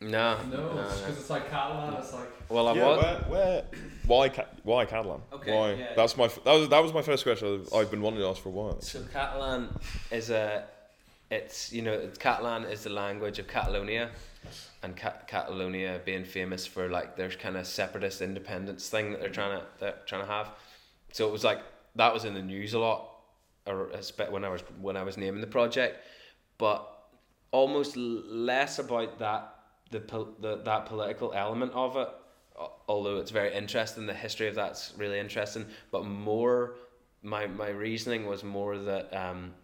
no 0.00 0.36
No, 0.50 0.56
no, 0.56 0.68
because 0.74 1.02
no. 1.02 1.08
it's 1.08 1.30
like 1.30 1.48
Catalan. 1.50 1.94
It's 1.94 2.12
like 2.12 2.28
Well, 2.48 2.68
I 2.68 2.74
yeah, 2.74 2.86
was. 2.86 3.02
where, 3.02 3.16
where, 3.30 3.64
why, 4.06 4.28
Ca- 4.28 4.46
why 4.64 4.84
Catalan? 4.84 5.20
Okay, 5.32 5.52
why? 5.52 5.72
yeah. 5.74 5.92
That's 5.94 6.16
my, 6.16 6.26
that 6.26 6.52
was, 6.52 6.68
that 6.68 6.82
was 6.82 6.92
my 6.92 7.02
first 7.02 7.22
question. 7.22 7.64
I've, 7.72 7.74
I've 7.74 7.90
been 7.90 8.02
wanting 8.02 8.18
to 8.20 8.26
ask 8.26 8.42
for 8.42 8.48
a 8.48 8.52
while. 8.52 8.80
So 8.80 9.00
Catalan 9.12 9.68
is 10.10 10.30
a, 10.30 10.64
it's 11.30 11.72
you 11.72 11.82
know 11.82 12.08
Catalan 12.18 12.64
is 12.64 12.82
the 12.84 12.90
language 12.90 13.38
of 13.38 13.46
Catalonia, 13.46 14.10
and 14.82 14.96
Ca- 14.96 15.22
Catalonia 15.28 16.00
being 16.04 16.24
famous 16.24 16.66
for 16.66 16.88
like 16.90 17.16
their 17.16 17.30
kind 17.30 17.56
of 17.56 17.66
separatist 17.66 18.20
independence 18.22 18.88
thing 18.88 19.12
that 19.12 19.20
they're 19.20 19.30
trying 19.30 19.58
to 19.60 19.64
they're 19.78 19.94
trying 20.06 20.22
to 20.22 20.28
have. 20.30 20.48
So 21.12 21.28
it 21.28 21.32
was 21.32 21.44
like 21.44 21.60
that 21.96 22.12
was 22.12 22.24
in 22.24 22.34
the 22.34 22.42
news 22.42 22.74
a 22.74 22.78
lot, 22.78 23.10
or 23.66 23.90
when 24.30 24.44
I 24.44 24.48
was 24.48 24.62
when 24.80 24.96
I 24.96 25.02
was 25.02 25.16
naming 25.16 25.40
the 25.40 25.46
project, 25.46 26.04
but 26.58 26.88
almost 27.50 27.96
less 27.96 28.78
about 28.78 29.18
that 29.18 29.54
the, 29.90 30.00
the 30.40 30.62
that 30.64 30.86
political 30.86 31.32
element 31.32 31.72
of 31.74 31.96
it. 31.96 32.08
Although 32.86 33.16
it's 33.16 33.30
very 33.30 33.54
interesting, 33.54 34.06
the 34.06 34.14
history 34.14 34.48
of 34.48 34.54
that's 34.54 34.92
really 34.96 35.18
interesting, 35.18 35.66
but 35.90 36.04
more 36.04 36.74
my 37.22 37.46
my 37.46 37.68
reasoning 37.68 38.26
was 38.26 38.44
more 38.44 38.76
that 38.76 39.14
um, 39.14 39.54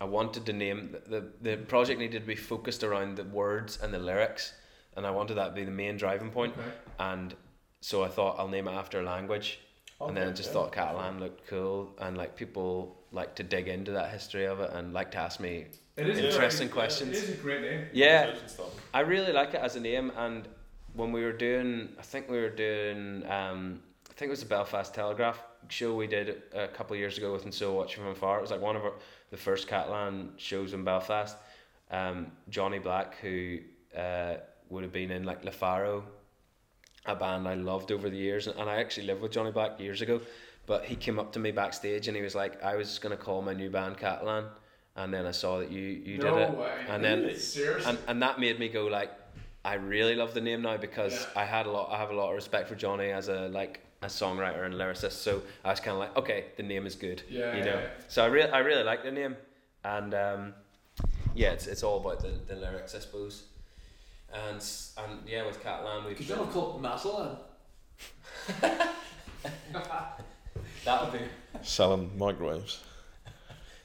I 0.00 0.04
wanted 0.04 0.46
to 0.46 0.52
name 0.52 0.96
the 1.06 1.24
the 1.40 1.56
project 1.56 2.00
needed 2.00 2.20
to 2.20 2.26
be 2.26 2.34
focused 2.36 2.82
around 2.82 3.16
the 3.16 3.24
words 3.24 3.78
and 3.82 3.92
the 3.92 3.98
lyrics, 3.98 4.54
and 4.96 5.06
I 5.06 5.10
wanted 5.10 5.34
that 5.34 5.48
to 5.48 5.54
be 5.54 5.64
the 5.64 5.70
main 5.70 5.96
driving 5.96 6.30
point. 6.30 6.54
okay. 6.58 6.68
And 6.98 7.34
so 7.80 8.02
I 8.02 8.08
thought 8.08 8.38
I'll 8.38 8.48
name 8.48 8.68
it 8.68 8.72
after 8.72 9.00
a 9.00 9.02
language, 10.06 10.08
and 10.08 10.16
then 10.16 10.32
I 10.32 10.36
just 10.36 10.48
yeah. 10.48 10.54
thought 10.54 10.72
Catalan 10.72 11.20
looked 11.20 11.46
cool, 11.46 11.94
and 11.98 12.16
like 12.16 12.36
people 12.36 12.96
like 13.12 13.34
to 13.36 13.42
dig 13.42 13.68
into 13.68 13.92
that 13.92 14.10
history 14.10 14.46
of 14.46 14.60
it 14.60 14.70
and 14.72 14.92
like 14.92 15.10
to 15.12 15.18
ask 15.18 15.40
me. 15.40 15.66
It 15.96 16.08
is 16.08 16.18
Interesting 16.18 16.68
very- 16.68 16.74
questions. 16.74 17.18
It 17.18 17.24
is 17.24 17.30
a 17.30 17.42
great 17.42 17.60
name. 17.60 17.86
Yeah, 17.92 18.34
I 18.94 19.00
really 19.00 19.32
like 19.32 19.54
it 19.54 19.60
as 19.60 19.76
a 19.76 19.80
name, 19.80 20.10
and 20.16 20.48
when 20.94 21.12
we 21.12 21.22
were 21.22 21.32
doing, 21.32 21.90
I 21.98 22.02
think 22.02 22.28
we 22.28 22.38
were 22.38 22.50
doing, 22.50 23.24
um, 23.28 23.80
I 24.10 24.14
think 24.14 24.28
it 24.28 24.30
was 24.30 24.40
the 24.40 24.46
Belfast 24.46 24.94
Telegraph 24.94 25.42
show 25.68 25.94
we 25.94 26.06
did 26.06 26.42
a 26.54 26.68
couple 26.68 26.94
of 26.94 27.00
years 27.00 27.16
ago 27.18 27.32
with 27.32 27.44
And 27.44 27.54
So 27.54 27.72
I 27.72 27.76
Watch 27.76 27.96
You 27.96 28.02
From 28.02 28.12
Afar. 28.12 28.38
It 28.38 28.42
was 28.42 28.50
like 28.50 28.60
one 28.60 28.76
of 28.76 28.84
our, 28.84 28.92
the 29.30 29.36
first 29.36 29.68
Catalan 29.68 30.32
shows 30.36 30.74
in 30.74 30.84
Belfast. 30.84 31.36
Um, 31.90 32.32
Johnny 32.48 32.78
Black, 32.78 33.16
who 33.18 33.58
uh, 33.96 34.34
would 34.68 34.82
have 34.82 34.92
been 34.92 35.10
in 35.10 35.24
like 35.24 35.44
La 35.44 35.50
Faro, 35.50 36.04
a 37.06 37.14
band 37.14 37.48
I 37.48 37.54
loved 37.54 37.90
over 37.92 38.08
the 38.08 38.16
years, 38.16 38.46
and 38.46 38.68
I 38.70 38.76
actually 38.76 39.06
lived 39.06 39.22
with 39.22 39.32
Johnny 39.32 39.50
Black 39.50 39.80
years 39.80 40.02
ago. 40.02 40.20
But 40.66 40.84
he 40.84 40.94
came 40.94 41.18
up 41.18 41.32
to 41.32 41.38
me 41.40 41.50
backstage 41.50 42.06
and 42.06 42.16
he 42.16 42.22
was 42.22 42.34
like, 42.36 42.62
"I 42.62 42.76
was 42.76 42.98
gonna 43.00 43.16
call 43.16 43.42
my 43.42 43.52
new 43.52 43.68
band 43.70 43.96
Catalan," 43.98 44.44
and 44.94 45.12
then 45.12 45.26
I 45.26 45.32
saw 45.32 45.58
that 45.58 45.70
you 45.72 45.80
you 45.80 46.18
no 46.18 46.24
did 46.34 46.42
it, 46.48 46.56
way. 46.56 46.72
and 46.88 47.02
then 47.04 47.36
seriously. 47.36 47.90
and 47.90 47.98
and 48.06 48.22
that 48.22 48.38
made 48.38 48.58
me 48.60 48.68
go 48.68 48.86
like 48.86 49.10
I 49.64 49.74
really 49.74 50.14
love 50.14 50.34
the 50.34 50.40
name 50.40 50.62
now 50.62 50.76
because 50.76 51.12
Yeah. 51.12 51.42
I 51.42 51.44
had 51.44 51.66
a 51.66 51.70
lot 51.70 51.90
I 51.90 51.98
have 51.98 52.10
a 52.10 52.14
lot 52.14 52.28
of 52.30 52.36
respect 52.36 52.68
for 52.68 52.76
Johnny 52.76 53.10
as 53.10 53.28
a 53.28 53.48
like 53.48 53.80
a 54.02 54.06
songwriter 54.06 54.64
and 54.64 54.74
lyricist 54.74 55.12
so 55.22 55.42
I 55.64 55.70
was 55.70 55.80
kind 55.80 55.94
of 55.94 55.98
like 55.98 56.16
okay 56.16 56.46
the 56.56 56.62
name 56.64 56.86
is 56.86 56.94
good 56.96 57.22
Yeah, 57.28 57.56
you 57.56 57.64
know 57.64 57.78
yeah. 57.80 57.88
so 58.08 58.22
I 58.24 58.26
really 58.28 58.50
I 58.50 58.58
really 58.60 58.82
like 58.84 59.02
the 59.02 59.12
name 59.12 59.36
and 59.84 60.14
um, 60.14 60.54
yeah 61.34 61.50
it's 61.52 61.66
it's 61.66 61.82
all 61.82 61.98
about 62.00 62.20
the, 62.20 62.32
the 62.46 62.54
lyrics 62.56 62.94
I 62.94 62.98
suppose 63.00 63.44
and 64.34 64.64
and 64.98 65.28
yeah 65.28 65.44
with 65.46 65.62
Catalan 65.62 66.04
we've 66.06 66.16
Could 66.16 66.28
you 66.28 66.34
have 66.36 66.50
called 66.50 66.82
Matalan? 66.82 67.36
that 70.84 71.02
would 71.02 71.12
be 71.20 71.24
Selling 71.62 72.10
microwaves. 72.18 72.82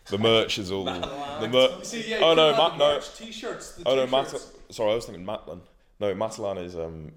The 0.10 0.18
merch 0.18 0.58
is 0.58 0.72
all. 0.72 0.86
the 0.86 1.50
mer- 1.52 1.84
See, 1.84 2.10
yeah, 2.10 2.20
Oh, 2.22 2.34
no, 2.34 2.54
could've 2.54 2.78
Ma- 2.78 2.94
no. 2.94 3.00
T-shirts. 3.16 3.74
The 3.76 3.84
oh 3.88 3.96
no, 3.96 4.06
t-shirts. 4.06 4.34
Mat- 4.34 4.76
Sorry, 4.76 4.92
I 4.92 4.96
was 4.96 5.06
thinking 5.06 5.26
Matlan. 5.26 5.60
No, 6.00 6.14
Matalan 6.16 6.64
is 6.64 6.76
um. 6.78 7.12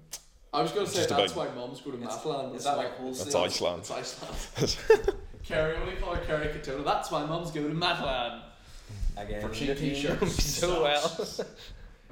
I 0.53 0.61
was 0.61 0.71
going 0.73 0.85
to 0.85 0.91
say 0.91 1.05
that's 1.05 1.31
big- 1.31 1.37
why 1.37 1.47
mums 1.55 1.79
go 1.81 1.91
to 1.91 1.97
It's- 1.97 2.17
Matalan. 2.17 2.53
is 2.55 2.63
that 2.65 2.77
like 2.77 2.99
That's? 2.99 3.33
Iceland. 3.33 3.79
It's 3.81 3.91
Iceland. 3.91 5.15
Kerry, 5.45 5.79
what 5.79 5.85
do 5.85 5.91
you 5.91 5.97
call 5.97 6.13
it? 6.15 6.27
Kerry 6.27 6.47
Katona. 6.47 6.83
That's 6.83 7.09
why 7.09 7.25
mums 7.25 7.51
go 7.51 7.63
to 7.67 7.73
Matalan. 7.73 8.41
again 9.17 9.41
For 9.41 9.49
cheap 9.53 9.69
you 9.69 9.73
know 9.75 9.81
me 9.81 9.95
t-shirts. 9.95 10.43
so 10.59 10.83
well 10.83 11.27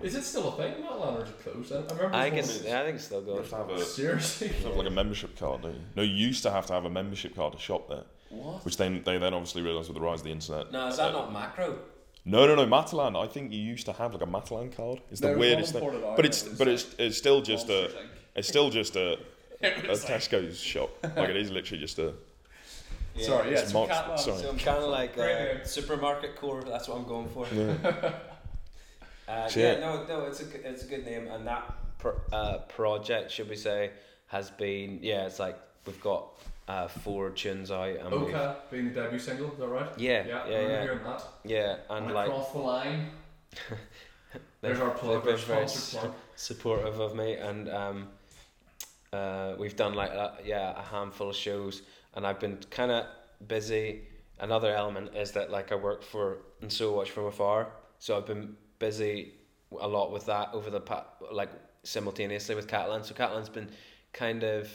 Is 0.02 0.16
it 0.16 0.24
still 0.24 0.50
a 0.50 0.58
thing, 0.58 0.84
Matalan, 0.84 1.20
or 1.20 1.24
is 1.24 1.30
it 1.30 1.44
closed? 1.44 1.72
I 1.74 1.76
I 1.78 1.80
remember. 1.96 2.16
I 2.18 2.26
it 2.28 2.32
think 2.32 2.46
it's 2.46 2.66
I 2.66 2.84
think 2.84 2.96
it's 2.96 3.06
still 3.06 3.20
You 3.20 3.26
going 3.26 3.38
have 3.40 3.50
to 3.50 3.56
have 3.58 3.70
a 3.70 3.82
Seriously. 3.84 4.48
you 4.48 4.68
have 4.68 4.76
like 4.78 4.88
a 4.88 4.92
membership 4.92 5.38
card, 5.38 5.62
don't 5.64 5.74
you? 5.74 5.82
No, 5.96 6.04
you 6.04 6.16
used 6.16 6.44
to 6.44 6.52
have 6.52 6.66
to 6.68 6.74
have 6.74 6.86
a 6.86 6.90
membership 6.90 7.36
card 7.36 7.54
to 7.54 7.60
shop 7.60 7.90
there, 7.90 8.04
What? 8.30 8.64
which 8.66 8.78
then 8.78 9.02
they 9.06 9.18
then 9.18 9.34
obviously 9.34 9.62
realised 9.62 9.90
with 9.90 9.96
the 9.96 10.02
rise 10.02 10.20
of 10.20 10.26
the 10.26 10.32
internet. 10.32 10.72
No, 10.72 10.88
is 10.88 10.98
that 10.98 11.12
not 11.12 11.34
macro? 11.34 11.78
No, 12.26 12.46
no, 12.46 12.56
no, 12.56 12.66
Matalan. 12.66 13.22
I 13.22 13.28
think 13.28 13.52
you 13.52 13.60
used 13.60 13.86
to 13.88 13.94
have 13.94 14.14
like 14.14 14.22
a 14.22 14.26
Matalan 14.28 14.76
card. 14.76 15.02
It's 15.12 15.20
the 15.22 15.28
There 15.28 15.38
was 15.38 15.40
weirdest 15.48 15.74
one 15.74 15.82
thing, 15.82 15.90
imported 15.90 16.08
out 16.10 16.16
but 16.16 16.26
and 16.26 16.34
it's 16.34 16.44
was 16.44 16.58
but 16.58 16.68
it's 16.68 16.96
it's 16.98 17.18
still 17.18 17.42
just 17.42 17.70
a 17.70 17.82
Monsters, 17.82 18.02
Inc. 18.02 18.08
it's 18.36 18.48
still 18.48 18.70
just 18.70 18.96
a, 18.96 19.14
It 19.62 19.86
a 19.86 19.90
was 19.90 20.04
like- 20.10 20.22
Tesco's 20.22 20.60
shop. 20.60 20.90
Like 21.04 21.30
it 21.30 21.36
is 21.38 21.52
literally 21.52 21.82
just 21.82 22.00
a. 22.00 22.14
Sorry, 23.20 23.52
yeah, 23.52 23.60
It's 23.60 23.72
so 23.74 23.80
Mox- 23.80 23.92
Catalan. 23.92 24.18
sorry. 24.18 24.38
so 24.44 24.50
I'm 24.50 24.58
kind 24.58 24.84
of 24.84 24.90
like 24.92 25.16
Great 25.16 25.36
uh, 25.36 25.44
name. 25.56 25.66
supermarket 25.66 26.38
core 26.38 26.64
that's 26.64 26.88
what 26.88 26.98
I'm 27.00 27.06
going 27.06 27.28
for 27.28 27.46
Yeah. 27.54 28.14
Uh, 29.30 29.48
yeah, 29.56 29.74
yeah. 29.74 29.80
no, 29.80 30.04
no, 30.08 30.26
it's 30.26 30.40
a 30.42 30.46
g- 30.46 30.58
it's 30.64 30.84
a 30.84 30.88
good 30.88 31.06
name, 31.06 31.28
and 31.28 31.46
that 31.46 31.72
pro- 32.00 32.20
uh, 32.34 32.58
project, 32.64 33.30
should 33.30 33.48
we 33.48 33.56
say, 33.56 33.92
has 34.28 34.50
been 34.50 34.98
yeah, 35.04 35.28
it's 35.28 35.38
like 35.40 35.56
we've 35.86 36.02
got 36.02 36.30
uh, 36.68 36.88
four 36.88 37.30
tunes 37.30 37.70
out, 37.70 37.90
and 37.90 38.10
we've, 38.12 38.34
Oka 38.34 38.56
being 38.72 38.86
the 38.92 39.02
debut 39.02 39.20
single, 39.20 39.52
is 39.52 39.60
that 39.60 39.68
right? 39.68 39.90
yeah, 39.98 40.26
Yeah, 40.26 40.28
yeah, 40.28 40.34
I 40.34 40.46
remember 40.48 40.70
yeah, 40.74 40.82
hearing 40.82 41.04
that. 41.04 41.24
yeah, 41.46 41.76
And, 41.92 42.06
and 42.06 42.16
like 42.16 42.28
across 42.28 42.52
the 42.54 42.58
line. 42.60 43.10
There's 44.62 44.80
our 44.80 44.92
plug. 44.92 45.24
they've 45.24 45.36
been 45.38 45.46
very 45.46 45.68
sponsor 45.68 46.12
supportive 46.36 47.00
of 47.00 47.16
me 47.16 47.34
and 47.36 47.70
um, 47.70 48.08
uh, 49.14 49.54
we've 49.58 49.76
done 49.76 49.94
like 49.94 50.12
uh, 50.12 50.32
yeah 50.44 50.78
a 50.78 50.84
handful 50.84 51.30
of 51.30 51.36
shows 51.36 51.82
and 52.14 52.28
I've 52.28 52.40
been 52.40 52.58
kind 52.70 52.92
of 52.92 53.06
busy 53.48 54.02
another 54.40 54.76
element 54.76 55.16
is 55.16 55.32
that 55.32 55.50
like 55.50 55.72
I 55.72 55.76
work 55.76 56.04
for 56.04 56.40
and 56.62 56.72
so 56.72 56.94
watch 56.94 57.10
from 57.10 57.26
afar 57.26 57.70
so 58.00 58.18
I've 58.18 58.26
been 58.28 58.56
busy 58.80 59.34
a 59.80 59.88
lot 59.88 60.12
with 60.12 60.26
that 60.26 60.50
over 60.54 60.70
the 60.70 60.80
past, 60.80 61.06
like 61.32 61.50
simultaneously 61.84 62.56
with 62.56 62.68
Catalan 62.68 63.04
so 63.04 63.14
Catalan's 63.14 63.50
been 63.50 63.70
kind 64.14 64.44
of 64.44 64.70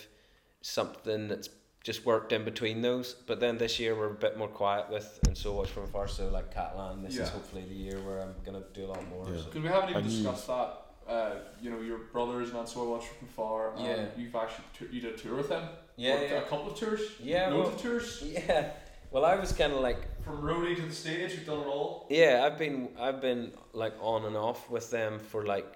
something 0.61 1.27
that's 1.29 1.49
just 1.83 2.07
worked 2.07 2.33
in 2.33 2.45
between 2.45 2.81
those 2.81 3.15
but 3.27 3.41
then 3.41 3.59
this 3.59 3.81
year 3.81 3.95
we're 3.95 4.11
a 4.11 4.15
bit 4.15 4.39
more 4.39 4.49
quiet 4.49 4.89
with 4.91 5.19
and 5.27 5.37
so 5.37 5.53
watch 5.53 5.69
from 5.69 5.83
afar 5.85 6.07
so 6.07 6.29
like 6.29 6.53
Catalan 6.55 7.03
this 7.03 7.17
Yeah. 7.17 7.25
is 7.25 7.29
hopefully 7.31 7.65
the 7.69 7.75
year 7.75 7.99
where 8.03 8.21
I'm 8.23 8.35
gonna 8.45 8.63
do 8.73 8.85
a 8.85 8.87
lot 8.89 9.07
more 9.09 9.27
Yeah. 9.29 9.39
so. 9.39 9.45
Because 9.47 9.63
we 9.63 9.69
haven't 9.69 9.91
even 9.91 10.03
And 10.03 10.11
you- 10.13 10.23
discussed 10.23 10.47
that. 10.47 10.81
Uh, 11.07 11.35
you 11.61 11.69
know, 11.69 11.81
your 11.83 11.99
brothers 11.99 12.49
and 12.55 12.67
so 12.67 12.83
I 12.83 12.87
watched 12.93 13.09
from 13.09 13.29
far. 13.29 13.75
and 13.75 13.85
Yeah. 13.85 14.07
You've 14.17 14.35
actually 14.35 14.65
tou- 14.79 14.89
you 14.91 15.03
did 15.03 15.15
a 15.15 15.19
tour 15.19 15.35
with 15.37 15.51
them. 15.51 15.69
yeah, 15.97 16.19
yeah. 16.23 16.29
A 16.39 16.43
couple 16.43 16.73
of 16.73 16.79
tours. 16.79 17.03
Yeah, 17.21 17.49
Loads 17.49 17.67
well- 17.67 17.75
of 17.77 17.83
tours. 17.83 18.23
Yeah. 18.25 18.71
Well, 19.15 19.25
I 19.25 19.37
was 19.37 19.53
kind 19.53 19.73
of 19.73 19.79
like, 19.79 19.99
From 20.25 20.43
roadie 20.43 20.75
to 20.75 20.83
the 20.83 20.93
stage, 20.93 21.35
you've 21.35 21.47
done 21.47 21.61
it 21.61 21.67
all. 21.69 22.09
yeah, 22.11 22.43
I've 22.45 22.59
been, 22.59 22.89
I've 22.99 23.21
been 23.21 23.53
like 23.73 23.95
on 24.01 24.25
and 24.25 24.37
off 24.37 24.69
with 24.69 24.91
them 24.91 25.21
for 25.21 25.47
like 25.47 25.67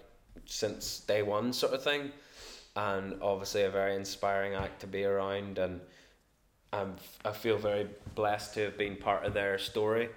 since 0.44 0.98
day 0.98 1.22
one, 1.22 1.52
sort 1.52 1.72
of 1.72 1.84
thing, 1.84 2.10
and 2.74 3.14
obviously 3.22 3.62
a 3.62 3.70
very 3.70 3.94
inspiring 3.94 4.54
act 4.54 4.80
to 4.80 4.88
be 4.88 5.04
around, 5.04 5.58
and 5.58 5.80
I'm, 6.72 6.96
I 7.24 7.30
feel 7.30 7.58
very 7.58 7.86
blessed 8.16 8.54
to 8.54 8.64
have 8.64 8.76
been 8.76 8.96
part 8.96 9.24
of 9.24 9.34
their 9.34 9.56
story. 9.58 10.08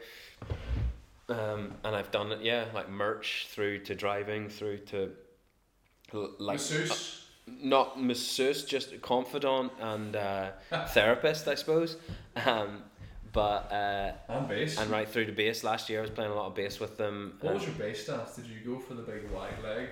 Um, 1.29 1.73
and 1.83 1.95
I've 1.95 2.09
done 2.09 2.31
it, 2.31 2.41
yeah, 2.41 2.65
like 2.73 2.89
merch 2.89 3.45
through 3.51 3.83
to 3.83 3.93
driving 3.93 4.49
through 4.49 4.77
to 4.87 5.11
like 6.11 6.55
Masseuse. 6.55 7.25
not 7.45 8.01
masseuse, 8.01 8.65
just 8.65 8.93
a 8.93 8.97
confidant 8.97 9.71
and 9.79 10.15
uh, 10.15 10.49
therapist, 10.87 11.47
I 11.47 11.53
suppose. 11.53 11.97
Um, 12.47 12.81
but 13.33 13.71
uh, 13.71 14.11
and 14.29 14.47
bass. 14.47 14.77
and 14.79 14.89
right 14.91 15.07
through 15.07 15.25
to 15.25 15.31
bass. 15.31 15.63
Last 15.63 15.89
year, 15.89 15.99
I 15.99 16.01
was 16.01 16.11
playing 16.11 16.31
a 16.31 16.35
lot 16.35 16.47
of 16.47 16.55
bass 16.55 16.79
with 16.79 16.97
them. 16.97 17.33
What 17.41 17.53
was 17.55 17.63
your 17.63 17.73
bass 17.75 18.03
stance? 18.03 18.35
Did 18.35 18.45
you 18.47 18.59
go 18.65 18.79
for 18.79 18.93
the 18.93 19.03
big 19.03 19.29
wide 19.31 19.61
leg 19.63 19.87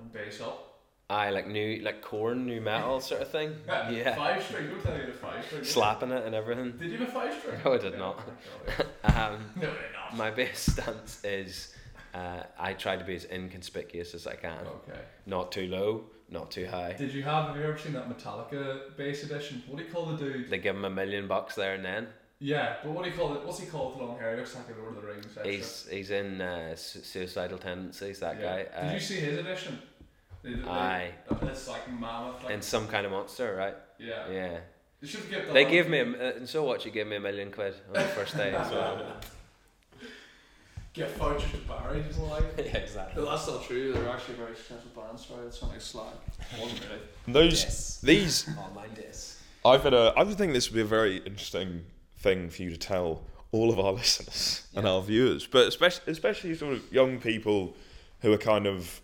and 0.00 0.12
bass 0.12 0.40
up? 0.40 0.62
I 1.08 1.30
like 1.30 1.46
new 1.46 1.80
like 1.82 2.02
Korn, 2.02 2.46
nu 2.46 2.60
metal 2.60 3.00
sort 3.10 3.22
of 3.22 3.28
thing. 3.30 3.54
Yeah, 3.68 4.16
Five 4.16 4.42
string. 4.42 4.68
Don't 4.70 4.82
tell 4.82 4.94
me 4.96 5.04
you 5.04 5.10
a 5.10 5.12
five 5.12 5.44
string. 5.44 5.62
slapping 5.64 6.10
it 6.10 6.24
and 6.26 6.34
everything. 6.34 6.72
Did 6.78 6.90
you 6.90 6.98
have 6.98 7.08
a 7.08 7.12
five 7.12 7.34
string? 7.38 7.60
No, 7.64 7.74
I 7.74 7.78
did 7.78 7.92
Yeah, 7.92 7.98
not. 9.04 9.32
Um, 9.32 9.40
No, 9.54 9.60
did 9.62 9.70
not. 9.94 10.16
my 10.16 10.30
bass 10.32 10.72
stance 10.72 11.24
is 11.24 11.72
uh, 12.12 12.42
I 12.58 12.72
try 12.72 12.96
to 12.96 13.04
be 13.04 13.14
as 13.14 13.24
inconspicuous 13.26 14.14
as 14.14 14.26
I 14.26 14.34
can. 14.34 14.66
Okay. 14.66 14.98
Not 15.26 15.52
too 15.52 15.68
low, 15.68 16.06
not 16.28 16.50
too 16.50 16.66
high. 16.66 16.94
Did 16.94 17.12
you 17.14 17.22
have? 17.22 17.48
Have 17.48 17.56
you 17.56 17.62
ever 17.62 17.78
seen 17.78 17.92
that 17.92 18.08
Metallica 18.08 18.96
bass 18.96 19.22
edition? 19.22 19.62
What 19.68 19.78
do 19.78 19.84
you 19.84 19.90
call 19.90 20.06
the 20.06 20.16
dude? 20.16 20.50
They 20.50 20.58
give 20.58 20.74
him 20.74 20.84
a 20.84 20.90
million 20.90 21.28
bucks 21.28 21.54
there 21.54 21.74
and 21.74 21.84
then. 21.84 22.08
Yeah, 22.38 22.76
but 22.82 22.92
what 22.92 23.04
do 23.04 23.10
you 23.10 23.16
call 23.16 23.34
it? 23.34 23.44
What's 23.44 23.60
he 23.60 23.66
called 23.66 23.92
with 23.92 24.00
the 24.00 24.04
long 24.04 24.18
hair? 24.18 24.32
He 24.32 24.36
looks 24.40 24.54
like 24.54 24.66
a 24.76 24.78
Lord 24.80 24.96
of 24.96 25.02
the 25.02 25.08
Rings. 25.08 25.24
extra. 25.24 25.46
He's 25.50 25.86
he's 25.90 26.10
in 26.10 26.40
uh, 26.40 26.76
su- 26.76 27.00
suicidal 27.00 27.56
tendencies. 27.58 28.20
That 28.20 28.38
Yeah. 28.38 28.42
guy. 28.42 28.56
Did 28.82 28.90
Uh, 28.90 28.94
you 28.94 29.00
see 29.00 29.16
his 29.16 29.38
edition? 29.38 29.80
They, 30.42 30.52
they, 30.54 30.68
Aye. 30.68 31.10
This 31.42 31.66
like 31.68 31.88
mammoth. 31.90 32.44
Like, 32.44 32.52
in 32.52 32.62
some 32.62 32.88
kind 32.88 33.06
of 33.06 33.12
monster, 33.12 33.56
right? 33.56 33.74
yeah. 33.98 34.28
Yeah. 34.30 34.58
They 35.00 35.06
should 35.08 35.28
give. 35.30 35.52
They 35.52 35.64
gave 35.64 35.88
me, 35.88 35.98
a, 36.00 36.04
uh, 36.04 36.36
and 36.36 36.48
so 36.48 36.62
what? 36.64 36.84
You 36.84 36.90
gave 36.90 37.06
me 37.06 37.16
a 37.16 37.20
million 37.20 37.50
quid 37.50 37.74
on 37.88 37.94
the 37.94 38.00
first 38.00 38.36
day 38.36 38.54
as 38.54 38.70
well. 38.70 39.16
gift 40.92 41.16
vouchers 41.18 41.50
to 41.52 41.58
Barry. 41.68 42.02
Just 42.06 42.20
like. 42.20 42.44
yeah, 42.58 42.76
exactly. 42.78 43.22
No, 43.22 43.30
that's 43.30 43.46
not 43.48 43.64
true. 43.64 43.92
They're 43.94 44.08
actually 44.10 44.34
very 44.36 44.54
successful 44.56 44.90
bands. 45.02 45.24
Sorry, 45.26 45.44
that's 45.44 45.60
not 45.62 45.70
like 45.72 45.80
slag. 45.80 46.14
Wasn't 46.60 46.80
really. 46.80 47.00
Those 47.48 47.98
these 48.02 48.46
Oh, 48.58 48.74
mind 48.74 48.94
this. 48.94 49.40
I've 49.64 49.82
had 49.82 49.94
a 49.94 50.12
I 50.16 50.22
would 50.22 50.36
think 50.38 50.52
this 50.52 50.68
would 50.70 50.76
be 50.76 50.82
a 50.82 50.84
very 50.84 51.16
interesting 51.18 51.84
thing 52.26 52.50
for 52.50 52.62
you 52.62 52.70
to 52.70 52.76
tell 52.76 53.22
all 53.52 53.70
of 53.70 53.78
our 53.78 53.92
listeners 54.00 54.66
and 54.74 54.86
our 54.86 55.00
viewers, 55.00 55.46
but 55.46 55.66
especially 55.68 56.12
especially 56.12 56.54
sort 56.54 56.72
of 56.72 56.92
young 56.92 57.20
people 57.20 57.76
who 58.20 58.32
are 58.32 58.38
kind 58.54 58.66
of 58.66 59.00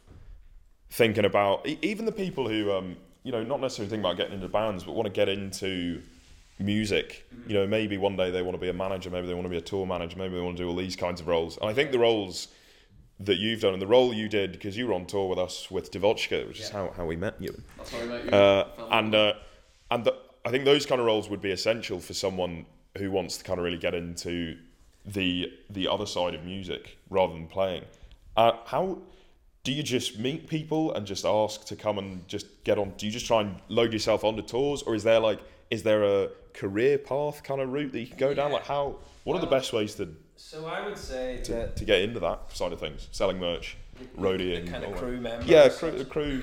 thinking 0.90 1.24
about 1.24 1.66
even 1.82 2.04
the 2.04 2.12
people 2.24 2.48
who 2.48 2.72
um 2.72 2.96
you 3.22 3.32
know 3.32 3.42
not 3.42 3.60
necessarily 3.60 3.88
think 3.88 4.00
about 4.00 4.16
getting 4.16 4.34
into 4.34 4.48
bands 4.48 4.84
but 4.84 4.92
want 4.94 5.06
to 5.06 5.12
get 5.12 5.28
into 5.28 6.02
music. 6.58 7.26
You 7.46 7.54
know 7.54 7.66
maybe 7.66 7.96
one 7.96 8.16
day 8.16 8.30
they 8.30 8.42
want 8.42 8.54
to 8.54 8.64
be 8.66 8.68
a 8.68 8.78
manager 8.84 9.08
maybe 9.10 9.26
they 9.26 9.34
want 9.34 9.44
to 9.44 9.54
be 9.58 9.62
a 9.64 9.68
tour 9.72 9.86
manager 9.86 10.18
maybe 10.18 10.34
they 10.34 10.40
want 10.40 10.56
to 10.56 10.62
do 10.64 10.68
all 10.68 10.76
these 10.76 10.96
kinds 10.96 11.20
of 11.20 11.28
roles. 11.28 11.56
And 11.58 11.66
i 11.70 11.74
think 11.74 11.92
the 11.92 11.98
roles 11.98 12.48
that 13.20 13.38
you've 13.38 13.60
done 13.60 13.72
and 13.72 13.82
the 13.82 13.86
role 13.86 14.12
you 14.12 14.28
did 14.28 14.52
because 14.52 14.76
you 14.76 14.88
were 14.88 14.94
on 14.94 15.06
tour 15.06 15.28
with 15.28 15.38
us 15.38 15.70
with 15.70 15.92
DeVotchKa, 15.92 16.48
which 16.48 16.58
is 16.58 16.70
how, 16.70 16.92
how 16.96 17.04
we 17.04 17.14
met 17.14 17.40
you. 17.40 17.52
That's 17.76 17.92
how 17.92 18.00
I 18.00 18.04
met 18.06 18.24
you. 18.24 18.30
uh, 18.30 18.68
and 18.90 19.14
uh, 19.14 19.32
and 19.92 20.04
the, 20.04 20.12
I 20.44 20.50
think 20.50 20.64
those 20.64 20.84
kind 20.86 21.00
of 21.00 21.06
roles 21.06 21.28
would 21.30 21.40
be 21.40 21.52
essential 21.52 22.00
for 22.00 22.14
someone 22.14 22.66
who 22.98 23.10
wants 23.10 23.38
to 23.38 23.44
kind 23.44 23.58
of 23.58 23.64
really 23.64 23.78
get 23.78 23.94
into 23.94 24.56
the 25.04 25.52
the 25.70 25.88
other 25.88 26.06
side 26.06 26.34
of 26.34 26.44
music 26.44 26.98
rather 27.10 27.32
than 27.32 27.46
playing. 27.46 27.84
Uh, 28.36 28.52
how 28.66 28.98
do 29.64 29.72
you 29.72 29.82
just 29.82 30.18
meet 30.18 30.48
people 30.48 30.92
and 30.94 31.06
just 31.06 31.24
ask 31.24 31.64
to 31.66 31.76
come 31.76 31.98
and 31.98 32.26
just 32.28 32.64
get 32.64 32.78
on? 32.78 32.92
Do 32.96 33.06
you 33.06 33.12
just 33.12 33.26
try 33.26 33.40
and 33.42 33.56
load 33.68 33.92
yourself 33.92 34.24
onto 34.24 34.42
tours, 34.42 34.82
or 34.82 34.94
is 34.94 35.02
there 35.02 35.20
like 35.20 35.40
is 35.70 35.82
there 35.82 36.04
a 36.04 36.28
career 36.54 36.98
path 36.98 37.42
kind 37.42 37.60
of 37.60 37.72
route 37.72 37.92
that 37.92 38.00
you 38.00 38.06
can 38.06 38.18
go 38.18 38.34
down? 38.34 38.52
Like 38.52 38.66
how? 38.66 38.96
What 39.24 39.36
are 39.36 39.40
the 39.40 39.46
best 39.46 39.72
ways 39.72 39.94
to, 39.96 40.08
So 40.34 40.66
I 40.66 40.84
would 40.84 40.98
say 40.98 41.40
to, 41.44 41.52
that 41.52 41.76
to 41.76 41.84
get 41.84 42.00
into 42.02 42.18
that 42.20 42.52
side 42.52 42.72
of 42.72 42.80
things? 42.80 43.08
Selling 43.12 43.38
merch, 43.38 43.76
roadieing, 44.18 44.68
kind 44.68 44.84
of 44.84 44.96
crew 44.96 45.20
members. 45.20 45.46
yeah, 45.48 45.68
crew, 45.68 46.04
crew. 46.04 46.42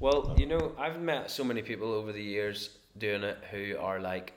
Well, 0.00 0.34
you 0.38 0.46
know, 0.46 0.72
I've 0.78 1.00
met 1.00 1.30
so 1.30 1.44
many 1.44 1.60
people 1.62 1.92
over 1.92 2.12
the 2.12 2.22
years 2.22 2.70
doing 2.98 3.22
it 3.22 3.38
who 3.50 3.76
are 3.78 4.00
like, 4.00 4.32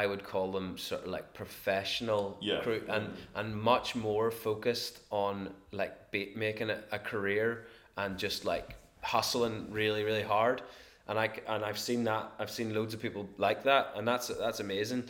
I 0.00 0.06
would 0.10 0.24
call 0.32 0.46
them 0.56 0.76
sort 0.78 1.02
of 1.04 1.10
like 1.16 1.26
professional 1.34 2.24
Yeah. 2.40 2.60
crew, 2.62 2.82
and 2.88 3.04
and 3.34 3.48
much 3.72 3.94
more 3.94 4.30
focused 4.30 5.00
on 5.10 5.34
like 5.80 5.94
be, 6.12 6.32
making 6.36 6.70
it 6.70 6.80
a 6.92 6.98
career 6.98 7.66
and 7.96 8.18
just 8.18 8.44
like 8.44 8.68
hustling 9.02 9.56
really 9.80 10.02
really 10.04 10.22
hard. 10.36 10.62
And 11.08 11.18
I 11.18 11.28
c- 11.28 11.42
and 11.46 11.64
I've 11.68 11.78
seen 11.88 12.04
that. 12.04 12.24
I've 12.40 12.50
seen 12.58 12.74
loads 12.74 12.94
of 12.94 13.00
people 13.00 13.24
like 13.38 13.62
that, 13.64 13.84
and 13.96 14.06
that's 14.08 14.28
that's 14.28 14.60
amazing. 14.60 15.04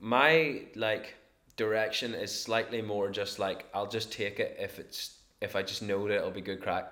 My 0.00 0.62
like 0.74 1.16
direction 1.56 2.14
is 2.14 2.30
slightly 2.46 2.82
more 2.82 3.10
just 3.10 3.38
like 3.38 3.66
I'll 3.74 3.88
just 3.98 4.12
take 4.12 4.40
it 4.40 4.56
if 4.58 4.78
it's 4.78 5.18
if 5.40 5.56
I 5.56 5.62
just 5.62 5.82
know 5.82 6.08
that 6.08 6.16
it'll 6.18 6.30
be 6.30 6.40
good 6.40 6.62
crack 6.62 6.86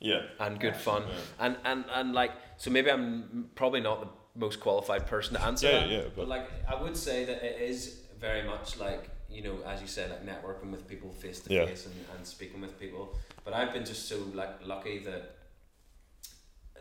Yeah, 0.00 0.22
and 0.38 0.58
good 0.60 0.76
fun 0.76 1.02
and 1.38 1.56
and 1.64 1.84
and 1.98 2.12
like 2.14 2.32
so 2.56 2.70
maybe 2.70 2.90
I'm 2.90 3.50
probably 3.54 3.80
not 3.80 4.00
the 4.00 4.08
most 4.34 4.60
qualified 4.60 5.06
person 5.06 5.34
to 5.34 5.42
answer 5.42 5.66
Yeah, 5.66 5.80
that. 5.80 5.88
yeah, 5.90 6.00
but, 6.02 6.16
but- 6.16 6.28
like 6.28 6.48
I 6.68 6.80
would 6.80 6.96
say 6.96 7.24
that 7.24 7.42
it 7.42 7.60
is 7.60 8.00
very 8.18 8.42
much 8.42 8.78
like 8.78 9.08
you 9.30 9.42
know 9.42 9.56
as 9.66 9.80
you 9.80 9.86
said 9.86 10.10
like 10.10 10.24
networking 10.26 10.70
with 10.70 10.86
people 10.88 11.10
face 11.10 11.40
to 11.40 11.48
face 11.48 11.86
and 11.86 12.26
speaking 12.26 12.60
with 12.60 12.78
people. 12.78 13.16
But 13.44 13.54
I've 13.54 13.72
been 13.72 13.84
just 13.84 14.08
so 14.08 14.18
like 14.34 14.66
lucky 14.66 14.98
that 15.00 15.36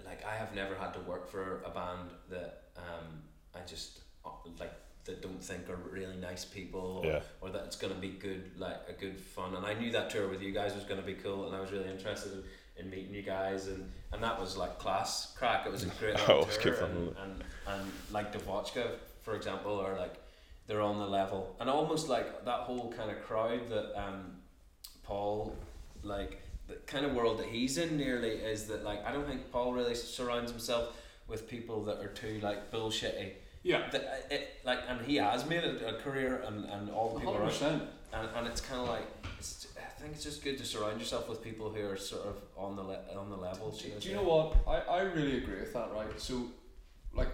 like 0.05 0.25
I 0.25 0.35
have 0.35 0.53
never 0.55 0.75
had 0.75 0.93
to 0.93 0.99
work 1.01 1.29
for 1.29 1.61
a 1.65 1.69
band 1.69 2.09
that 2.29 2.63
um 2.77 3.21
I 3.55 3.59
just 3.67 3.99
uh, 4.25 4.29
like 4.59 4.73
that 5.05 5.21
don't 5.21 5.41
think 5.43 5.69
are 5.69 5.75
really 5.75 6.17
nice 6.17 6.45
people 6.45 7.01
or, 7.03 7.05
Yeah. 7.05 7.19
or 7.41 7.49
that 7.51 7.63
it's 7.65 7.75
gonna 7.77 7.95
be 7.95 8.09
good 8.09 8.51
like 8.57 8.77
a 8.87 8.93
good 8.93 9.19
fun. 9.19 9.55
And 9.55 9.65
I 9.65 9.73
knew 9.73 9.91
that 9.91 10.09
tour 10.09 10.27
with 10.27 10.41
you 10.41 10.51
guys 10.51 10.75
was 10.75 10.83
gonna 10.83 11.01
be 11.01 11.13
cool 11.15 11.47
and 11.47 11.55
I 11.55 11.61
was 11.61 11.71
really 11.71 11.89
interested 11.89 12.33
in, 12.33 12.43
in 12.79 12.89
meeting 12.89 13.13
you 13.13 13.21
guys 13.21 13.67
and, 13.67 13.89
and 14.13 14.23
that 14.23 14.39
was 14.39 14.57
like 14.57 14.79
class. 14.79 15.33
Crack 15.37 15.65
it 15.65 15.71
was 15.71 15.83
a 15.83 15.87
great 15.99 16.15
Oh, 16.29 16.45
was 16.45 16.57
tour 16.57 16.73
good 16.73 16.79
fun, 16.79 16.89
and, 16.91 16.99
wasn't 16.99 17.17
and, 17.23 17.43
and 17.67 17.91
like 18.11 18.33
DeVotchKa 18.33 18.87
for 19.21 19.35
example 19.35 19.79
are 19.79 19.97
like 19.97 20.15
they're 20.67 20.81
on 20.81 20.99
the 20.99 21.07
level. 21.07 21.55
And 21.59 21.69
almost 21.69 22.09
like 22.09 22.45
that 22.45 22.61
whole 22.61 22.93
kind 22.95 23.11
of 23.11 23.21
crowd 23.23 23.69
that 23.69 23.99
um 23.99 24.37
Paul 25.03 25.55
like 26.03 26.41
the 26.67 26.75
kind 26.85 27.05
of 27.05 27.13
world 27.13 27.39
that 27.39 27.47
he's 27.47 27.77
in 27.77 27.97
nearly 27.97 28.29
is 28.29 28.65
that 28.67 28.83
like 28.83 29.05
I 29.05 29.11
don't 29.11 29.27
think 29.27 29.51
Paul 29.51 29.73
really 29.73 29.95
surrounds 29.95 30.51
himself 30.51 30.95
with 31.27 31.47
people 31.47 31.83
that 31.85 31.99
are 31.99 32.09
too 32.09 32.39
like 32.41 32.71
bullshitty. 32.71 33.31
Yeah. 33.63 33.89
that 33.91 34.27
it 34.31 34.59
like 34.63 34.79
and 34.87 35.01
he 35.05 35.17
has 35.17 35.45
made 35.47 35.63
a, 35.63 35.95
a 35.95 36.01
career 36.01 36.43
and, 36.45 36.65
and 36.65 36.89
all 36.89 37.09
the 37.13 37.19
people 37.19 37.33
hundred 37.33 37.43
around 37.43 37.51
percent. 37.51 37.83
And, 38.13 38.27
and 38.35 38.47
it's 38.47 38.61
kind 38.61 38.81
of 38.81 38.87
like 38.89 39.03
it's, 39.37 39.67
I 39.77 40.01
think 40.01 40.13
it's 40.13 40.23
just 40.23 40.43
good 40.43 40.57
to 40.57 40.65
surround 40.65 40.99
yourself 40.99 41.27
with 41.29 41.43
people 41.43 41.69
who 41.71 41.87
are 41.89 41.97
sort 41.97 42.25
of 42.25 42.35
on 42.57 42.75
the 42.75 42.83
le- 42.83 43.03
on 43.17 43.29
the 43.29 43.35
level. 43.37 43.71
Do, 43.71 43.89
do 43.99 44.09
you 44.09 44.15
know 44.15 44.23
what? 44.23 44.55
I, 44.67 44.77
I 44.97 45.01
really 45.01 45.37
agree 45.37 45.59
with 45.59 45.73
that, 45.73 45.91
right? 45.93 46.07
So, 46.19 46.43
like, 47.13 47.29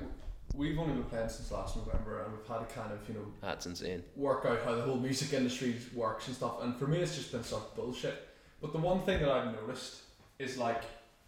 we've 0.55 0.78
only 0.80 0.93
been 0.93 1.03
playing 1.03 1.30
since 1.30 1.51
last 1.51 1.76
November, 1.78 2.23
and 2.23 2.34
we've 2.34 2.47
had 2.47 2.67
to 2.67 2.73
kind 2.76 2.91
of, 2.91 3.07
you 3.07 3.15
know, 3.15 3.26
That's 3.41 3.65
insane. 3.65 4.03
work 4.15 4.45
out 4.45 4.59
how 4.63 4.76
the 4.76 4.82
whole 4.82 4.97
music 4.97 5.34
industry 5.34 5.76
works 5.93 6.28
and 6.28 6.36
stuff. 6.36 6.61
And 6.63 6.76
for 6.78 6.88
me, 6.88 6.99
it's 6.99 7.15
just 7.15 7.32
been 7.32 7.43
such 7.43 7.63
bullshit. 7.76 8.28
But 8.61 8.71
the 8.71 8.80
one 8.80 9.01
thing 9.01 9.19
that 9.21 9.30
I've 9.30 9.53
noticed 9.53 10.01
is 10.39 10.57
like, 10.57 10.84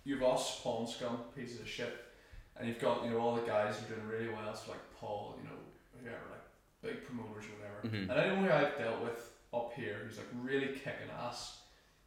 you've 0.05 0.23
us, 0.23 0.59
Paul 0.63 0.87
Scum, 0.87 1.19
pieces 1.35 1.59
of 1.59 1.67
shit, 1.67 1.93
and 2.57 2.67
you've 2.67 2.79
got, 2.79 3.03
you 3.03 3.11
know, 3.11 3.19
all 3.19 3.35
the 3.35 3.41
guys 3.41 3.75
who 3.77 3.93
are 3.93 3.97
doing 3.97 4.07
really 4.07 4.29
well, 4.33 4.55
so 4.55 4.71
like 4.71 4.79
Paul, 4.99 5.35
you 5.37 5.43
know, 5.47 5.55
whoever, 6.01 6.17
like 6.31 6.41
big 6.81 7.05
promoters 7.05 7.43
or 7.45 7.57
whatever. 7.59 7.95
Mhm. 7.95 8.09
And 8.09 8.19
anyone 8.19 8.45
who 8.45 8.51
I've 8.51 8.77
dealt 8.77 9.01
with 9.03 9.33
up 9.57 9.73
here 9.75 9.97
who's 10.05 10.17
like 10.17 10.27
really 10.41 10.67
kicking 10.67 11.09
ass, 11.19 11.57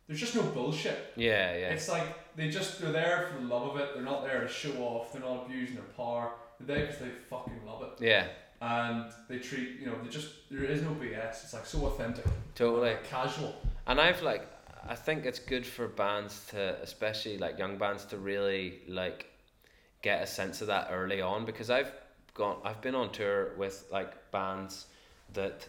there's 0.06 0.20
just 0.20 0.34
no 0.34 0.42
bullshit. 0.42 1.12
Yeah, 1.16 1.56
yeah. 1.56 1.68
It's 1.70 1.88
like 1.88 2.34
they 2.36 2.48
just 2.50 2.80
they're 2.80 2.92
there 2.92 3.28
for 3.30 3.40
the 3.40 3.46
love 3.48 3.70
of 3.70 3.80
it. 3.80 3.90
They're 3.94 4.02
not 4.02 4.24
there 4.24 4.40
to 4.40 4.48
show 4.48 4.72
off. 4.82 5.12
They're 5.12 5.22
not 5.22 5.46
abusing 5.46 5.76
their 5.76 5.84
power. 5.96 6.32
They're 6.58 6.76
there 6.76 6.86
because 6.86 7.00
they 7.00 7.10
fucking 7.28 7.60
love 7.66 7.82
it. 7.82 8.04
Yeah, 8.04 8.26
And 8.60 9.10
they 9.28 9.38
treat 9.38 9.78
you 9.80 9.86
know 9.86 9.96
they 10.02 10.10
just 10.10 10.28
there 10.50 10.64
is 10.64 10.82
no 10.82 10.90
BS. 10.90 11.44
It's 11.44 11.52
like 11.54 11.66
so 11.66 11.86
authentic, 11.86 12.24
totally. 12.54 12.90
like 12.90 13.04
casual. 13.04 13.54
And 13.86 14.00
I've 14.00 14.22
like, 14.22 14.46
I 14.88 14.94
think 14.94 15.24
it's 15.26 15.38
good 15.38 15.66
for 15.66 15.88
bands 15.88 16.46
to, 16.50 16.76
especially 16.82 17.38
like 17.38 17.58
young 17.58 17.78
bands, 17.78 18.04
to 18.06 18.18
really 18.18 18.80
like 18.88 19.26
get 20.02 20.22
a 20.22 20.26
sense 20.26 20.60
of 20.60 20.66
that 20.68 20.88
early 20.90 21.20
on 21.20 21.44
because 21.44 21.70
I've 21.70 21.92
gone, 22.34 22.56
I've 22.64 22.80
been 22.80 22.94
on 22.94 23.12
tour 23.12 23.52
with 23.56 23.84
like 23.92 24.30
bands 24.32 24.86
that 25.34 25.68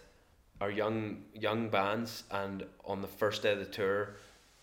are 0.61 0.71
young 0.71 1.23
young 1.33 1.67
bands, 1.69 2.23
and 2.31 2.63
on 2.85 3.01
the 3.01 3.07
first 3.07 3.41
day 3.43 3.51
of 3.51 3.59
the 3.59 3.65
tour, 3.65 4.15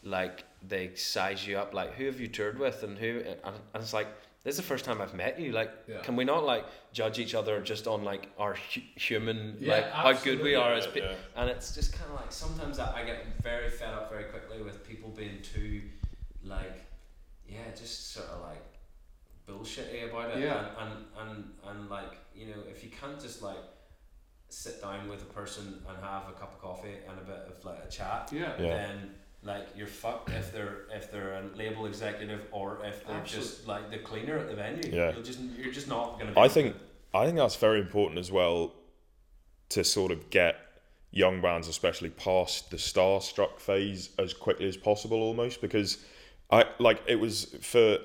like 0.02 0.44
they 0.66 0.94
size 0.94 1.46
you 1.46 1.58
up, 1.58 1.74
like 1.74 1.92
who 1.94 2.06
have 2.06 2.18
you 2.20 2.28
toured 2.28 2.58
with, 2.58 2.82
and 2.84 2.96
who, 2.96 3.18
and 3.26 3.36
and 3.74 3.82
it's 3.82 3.92
like. 3.92 4.08
This 4.44 4.54
is 4.54 4.60
the 4.62 4.66
first 4.68 4.84
time 4.86 5.00
I've 5.02 5.12
met 5.14 5.38
you. 5.38 5.50
Like, 5.52 5.70
Yeah. 5.88 6.00
can 6.00 6.14
we 6.16 6.24
not 6.24 6.42
like 6.44 6.64
judge 6.92 7.18
each 7.18 7.34
other 7.34 7.60
just 7.60 7.86
on 7.86 8.04
like 8.04 8.28
our 8.38 8.54
hu- 8.54 8.80
human, 8.94 9.56
Yeah, 9.60 9.72
like 9.74 9.90
how 9.90 10.12
good 10.12 10.40
we 10.40 10.54
are 10.54 10.72
as 10.72 10.86
people? 10.86 11.10
yeah. 11.10 11.16
And 11.42 11.50
it's 11.50 11.74
just 11.74 11.92
kind 11.92 12.08
of 12.12 12.16
like 12.20 12.32
sometimes 12.32 12.78
I, 12.78 13.00
I 13.00 13.04
get 13.04 13.26
very 13.42 13.68
fed 13.68 13.92
up 13.92 14.08
very 14.10 14.24
quickly 14.24 14.62
with 14.62 14.86
people 14.88 15.10
being 15.10 15.42
too, 15.42 15.82
like, 16.44 16.76
yeah, 17.46 17.58
just 17.76 18.12
sort 18.14 18.28
of 18.28 18.40
like 18.42 18.64
bullshitty 19.46 20.08
about 20.08 20.30
it. 20.30 20.38
Yeah. 20.40 20.66
And, 20.78 20.92
and, 20.92 21.30
and, 21.30 21.44
and 21.66 21.90
like, 21.90 22.12
you 22.34 22.46
know, 22.46 22.62
if 22.70 22.82
you 22.84 22.90
can't 22.90 23.20
just 23.20 23.42
like 23.42 23.58
sit 24.48 24.80
down 24.80 25.08
with 25.08 25.22
a 25.22 25.26
person 25.26 25.80
and 25.88 25.98
have 26.02 26.28
a 26.28 26.32
cup 26.32 26.54
of 26.54 26.60
coffee 26.60 26.96
and 27.08 27.18
a 27.18 27.22
bit 27.22 27.46
of 27.48 27.64
like 27.64 27.84
a 27.86 27.90
chat, 27.90 28.30
Yeah. 28.32 28.52
Yeah. 28.58 28.68
then 28.68 29.10
like 29.42 29.68
you're 29.76 29.86
fucked 29.86 30.30
if 30.30 30.52
they're 30.52 30.86
if 30.92 31.12
they're 31.12 31.34
a 31.34 31.56
label 31.56 31.86
executive 31.86 32.46
or 32.50 32.80
if 32.84 33.06
they're 33.06 33.22
just 33.24 33.66
like 33.68 33.90
the 33.90 33.98
cleaner 33.98 34.38
at 34.38 34.48
the 34.48 34.54
venue. 34.56 34.90
Yeah. 34.90 35.12
You'll 35.12 35.22
just 35.22 35.40
you're 35.40 35.72
just 35.72 35.88
not 35.88 36.18
gonna. 36.18 36.32
Be 36.32 36.40
I 36.40 36.48
think 36.48 36.76
I 37.14 37.24
think 37.24 37.36
that's 37.38 37.56
very 37.56 37.80
important 37.80 38.18
as 38.18 38.32
well 38.32 38.72
to 39.70 39.84
sort 39.84 40.10
of 40.12 40.30
get 40.30 40.56
young 41.10 41.40
bands, 41.40 41.68
especially 41.68 42.10
past 42.10 42.70
the 42.70 42.76
starstruck 42.76 43.60
phase, 43.60 44.10
as 44.18 44.34
quickly 44.34 44.66
as 44.68 44.76
possible, 44.76 45.20
almost 45.22 45.60
because 45.60 45.98
I 46.50 46.64
like 46.78 47.02
it 47.06 47.16
was 47.16 47.44
for 47.60 47.98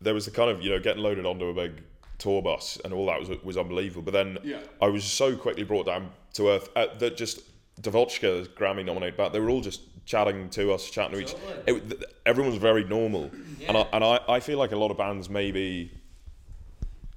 there 0.00 0.14
was 0.14 0.24
the 0.26 0.30
kind 0.32 0.50
of 0.50 0.62
you 0.62 0.70
know 0.70 0.78
getting 0.80 1.02
loaded 1.02 1.24
onto 1.24 1.46
a 1.46 1.54
big 1.54 1.82
tour 2.18 2.42
bus 2.42 2.78
and 2.84 2.92
all 2.92 3.06
that 3.06 3.20
was 3.20 3.30
was 3.42 3.56
unbelievable. 3.56 4.02
But 4.02 4.12
then 4.14 4.38
Yeah. 4.44 4.58
I 4.82 4.88
was 4.88 5.04
so 5.04 5.36
quickly 5.36 5.64
brought 5.64 5.86
down 5.86 6.10
to 6.34 6.48
earth 6.50 6.68
uh, 6.76 6.86
that 6.98 7.16
just 7.16 7.40
DeVotchKa, 7.80 8.48
Grammy 8.48 8.84
nominated 8.84 9.16
band, 9.16 9.32
they 9.32 9.40
were 9.40 9.50
all 9.50 9.60
just 9.60 9.82
chatting 10.04 10.50
to 10.50 10.72
us, 10.72 10.90
chatting 10.90 11.12
to 11.12 11.20
each. 11.20 11.34
It, 11.66 12.04
everyone 12.26 12.50
was 12.52 12.60
very 12.60 12.82
normal, 12.84 13.30
and 13.68 13.76
I, 13.76 13.82
and 13.92 14.02
I, 14.02 14.20
I 14.28 14.40
feel 14.40 14.58
like 14.58 14.72
a 14.72 14.76
lot 14.76 14.90
of 14.90 14.96
bands 14.96 15.28
maybe 15.30 15.92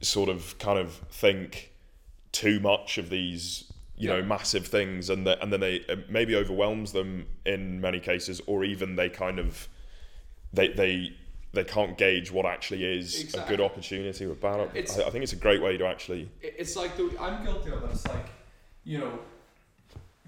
sort 0.01 0.29
of 0.29 0.57
kind 0.59 0.77
of 0.79 0.93
think 1.11 1.71
too 2.31 2.59
much 2.59 2.97
of 2.97 3.09
these 3.09 3.71
you 3.97 4.07
know 4.07 4.17
Yeah. 4.17 4.25
massive 4.25 4.65
things 4.67 5.09
and 5.09 5.27
that 5.27 5.41
and 5.43 5.51
then 5.53 5.59
they 5.59 5.81
maybe 6.09 6.35
overwhelms 6.35 6.91
them 6.91 7.27
in 7.45 7.79
many 7.81 7.99
cases 7.99 8.41
or 8.47 8.63
even 8.63 8.95
they 8.95 9.09
kind 9.09 9.37
of 9.37 9.67
they 10.53 10.69
they 10.69 11.13
they 11.53 11.63
can't 11.63 11.97
gauge 11.97 12.31
what 12.31 12.45
actually 12.45 12.83
is 12.85 13.33
a 13.35 13.45
good 13.47 13.59
opportunity 13.61 14.25
or 14.25 14.31
a 14.31 14.35
bad 14.35 14.59
op- 14.59 14.75
It's- 14.75 14.97
I, 14.99 15.03
I 15.07 15.09
think 15.09 15.23
it's 15.23 15.33
a 15.33 15.37
great 15.37 15.61
way 15.61 15.77
to 15.77 15.85
actually 15.85 16.29
It's 16.41 16.75
like 16.75 16.95
the, 16.97 17.13
I'm 17.19 17.43
guilty 17.43 17.71
of 17.71 17.83
it. 17.83 17.89
It's 17.91 18.07
like, 18.07 18.27
you 18.83 18.99
know, 18.99 19.19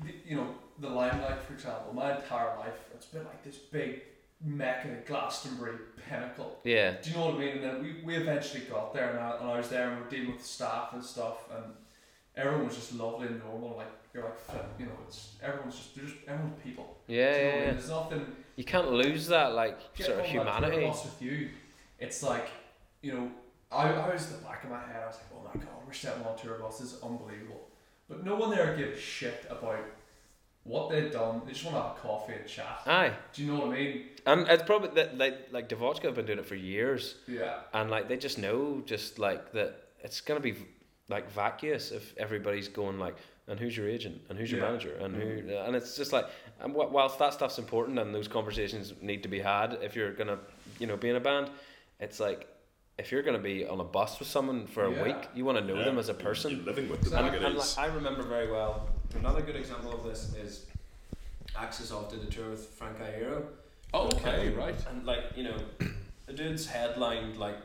the, 0.04 0.14
you 0.26 0.36
know, 0.36 0.48
the 0.80 0.90
limelight, 0.90 1.42
for 1.44 1.54
example. 1.54 1.94
My 1.94 2.16
entire 2.18 2.58
life, 2.58 2.74
it's 2.94 3.06
been 3.06 3.24
like 3.24 3.44
this 3.44 3.58
big 3.58 4.02
mecca, 4.44 4.90
Glastonbury 5.06 5.78
pinnacle. 6.10 6.60
Yeah, 6.64 6.96
Do 7.02 7.10
you 7.10 7.16
know 7.16 7.26
what 7.28 7.36
I 7.36 7.38
mean? 7.40 7.50
And 7.58 7.64
then 7.64 7.82
we, 7.84 8.02
we 8.04 8.16
eventually 8.16 8.64
got 8.66 8.94
there, 8.94 9.12
and 9.12 9.20
I, 9.20 9.38
and 9.38 9.50
I 9.50 9.58
was 9.58 9.70
there, 9.70 9.90
and 9.92 10.02
we 10.02 10.08
are 10.08 10.10
dealing 10.10 10.32
with 10.32 10.42
the 10.42 10.48
staff 10.48 10.90
and 10.94 11.04
stuff, 11.04 11.38
and 11.56 11.74
everyone 12.36 12.66
was 12.68 12.76
just 12.76 12.94
lovely 12.96 13.28
and 13.28 13.40
normal. 13.40 13.78
Like 13.78 13.88
you're 14.14 14.24
like, 14.24 14.66
you 14.80 14.86
know, 14.88 14.92
it's 15.08 15.34
everyone's 15.42 15.76
just 15.78 15.96
they're 15.96 16.06
just 16.06 16.18
everyone's 16.28 16.62
people. 16.62 16.98
yeah, 17.08 17.32
Do 17.32 17.38
you 17.38 17.44
know 17.44 17.48
yeah. 17.48 17.54
I 17.54 17.56
mean? 17.60 17.66
yeah. 17.68 17.72
There's 17.74 17.90
nothing. 17.90 18.26
You 18.56 18.64
can't 18.64 18.92
lose 18.92 19.28
that 19.28 19.54
like 19.54 19.78
Get 19.96 20.08
sort 20.08 20.20
of 20.20 20.26
on 20.26 20.46
that 20.46 20.60
tour 20.62 20.72
humanity. 20.72 20.88
with 20.88 21.22
you, 21.22 21.50
it's 22.00 22.22
like, 22.22 22.50
you 23.02 23.14
know, 23.14 23.32
I, 23.72 23.90
I 23.90 24.14
was 24.14 24.32
at 24.32 24.40
the 24.40 24.46
back 24.46 24.64
of 24.64 24.70
my 24.70 24.80
head. 24.80 25.02
I 25.04 25.08
was 25.08 25.16
like, 25.16 25.26
oh 25.36 25.48
my 25.58 25.64
god, 25.64 25.74
we're 25.86 25.94
stepping 25.94 26.26
on 26.26 26.38
tour 26.38 26.60
bus. 26.60 26.80
This 26.80 26.94
is 26.94 27.02
unbelievable. 27.04 27.68
But 28.08 28.24
no 28.26 28.36
one 28.36 28.52
there 28.52 28.76
gave 28.76 28.90
a 28.90 28.98
shit 29.00 29.46
about 29.50 29.80
what 30.64 30.90
they'd 30.90 31.12
done. 31.12 31.42
They 31.46 31.54
just 31.54 31.66
want 31.66 31.78
to 31.78 31.82
have 31.82 31.92
a 31.98 32.00
coffee 32.00 32.34
and 32.34 32.48
chat. 32.48 32.82
Aye, 32.86 33.14
Do 33.34 33.44
you 33.44 33.52
know 33.54 33.60
what 33.66 33.70
I 33.76 33.80
mean? 33.80 34.04
and 34.26 34.48
it's 34.48 34.64
probably 34.64 34.90
that 34.92 35.18
like 35.18 35.48
like 35.52 35.68
DeVotchKa 35.68 36.04
have 36.04 36.16
been 36.16 36.26
doing 36.26 36.40
it 36.40 36.46
for 36.46 36.56
years, 36.56 37.16
Yeah. 37.28 37.60
and 37.74 37.90
like 37.90 38.08
they 38.08 38.18
just 38.18 38.38
know 38.38 38.82
just 38.86 39.20
like 39.20 39.52
that 39.54 39.80
it's 40.04 40.22
gonna 40.22 40.40
be 40.40 40.56
like 41.10 41.30
vacuous 41.32 41.92
if 41.92 42.14
everybody's 42.18 42.68
going 42.70 43.00
like 43.00 43.16
and 43.48 43.60
who's 43.60 43.76
your 43.76 43.90
agent 43.90 44.22
and 44.30 44.38
who's 44.38 44.50
your 44.52 44.62
Yeah. 44.62 44.68
manager 44.68 44.96
and 45.02 45.16
who 45.16 45.22
mm-hmm. 45.24 45.68
and 45.68 45.76
it's 45.76 45.98
just 45.98 46.14
like 46.14 46.28
and 46.64 46.74
wh- 46.74 46.92
whilst 46.92 47.20
that 47.20 47.34
stuff's 47.34 47.60
important 47.60 48.00
and 48.00 48.14
those 48.16 48.28
conversations 48.28 48.94
need 49.02 49.22
to 49.24 49.30
be 49.30 49.40
had 49.40 49.78
if 49.82 49.96
you're 49.96 50.14
gonna 50.14 50.40
you 50.80 50.88
know 50.88 50.98
be 50.98 51.10
in 51.10 51.16
a 51.16 51.20
band 51.20 51.50
it's 52.00 52.20
like 52.20 52.48
if 52.98 53.12
you're 53.12 53.22
gonna 53.24 53.40
be 53.40 53.66
on 53.68 53.80
a 53.80 53.84
bus 53.84 54.20
with 54.20 54.28
someone 54.28 54.66
for 54.68 54.86
a 54.86 54.92
Yeah. 54.92 55.04
week 55.04 55.28
you 55.36 55.46
want 55.46 55.58
to 55.60 55.64
know 55.64 55.76
Yeah, 55.78 55.86
them 55.86 55.98
as 56.00 56.10
a 56.10 56.14
person 56.14 56.56
you're 56.56 56.66
living 56.66 56.90
with 56.90 57.02
them 57.02 57.14
And- 57.26 57.28
like 57.36 57.42
and 57.46 57.56
like, 57.58 57.78
I 57.78 57.86
remember 57.88 58.24
very 58.24 58.52
well. 58.52 58.88
Another 59.16 59.42
good 59.42 59.56
example 59.56 59.92
of 59.94 60.04
this 60.04 60.34
is 60.36 60.66
Axis 61.56 61.92
of 61.92 62.10
did 62.10 62.24
a 62.24 62.32
tour 62.32 62.50
with 62.50 62.66
Frank 62.70 62.98
Iero. 63.00 63.44
Oh, 63.94 64.08
okay, 64.08 64.48
Um, 64.48 64.56
right. 64.56 64.76
And 64.90 65.06
like 65.06 65.24
you 65.36 65.44
know, 65.44 65.58
the 66.26 66.34
dude's 66.34 66.66
headlined 66.66 67.38
like 67.38 67.58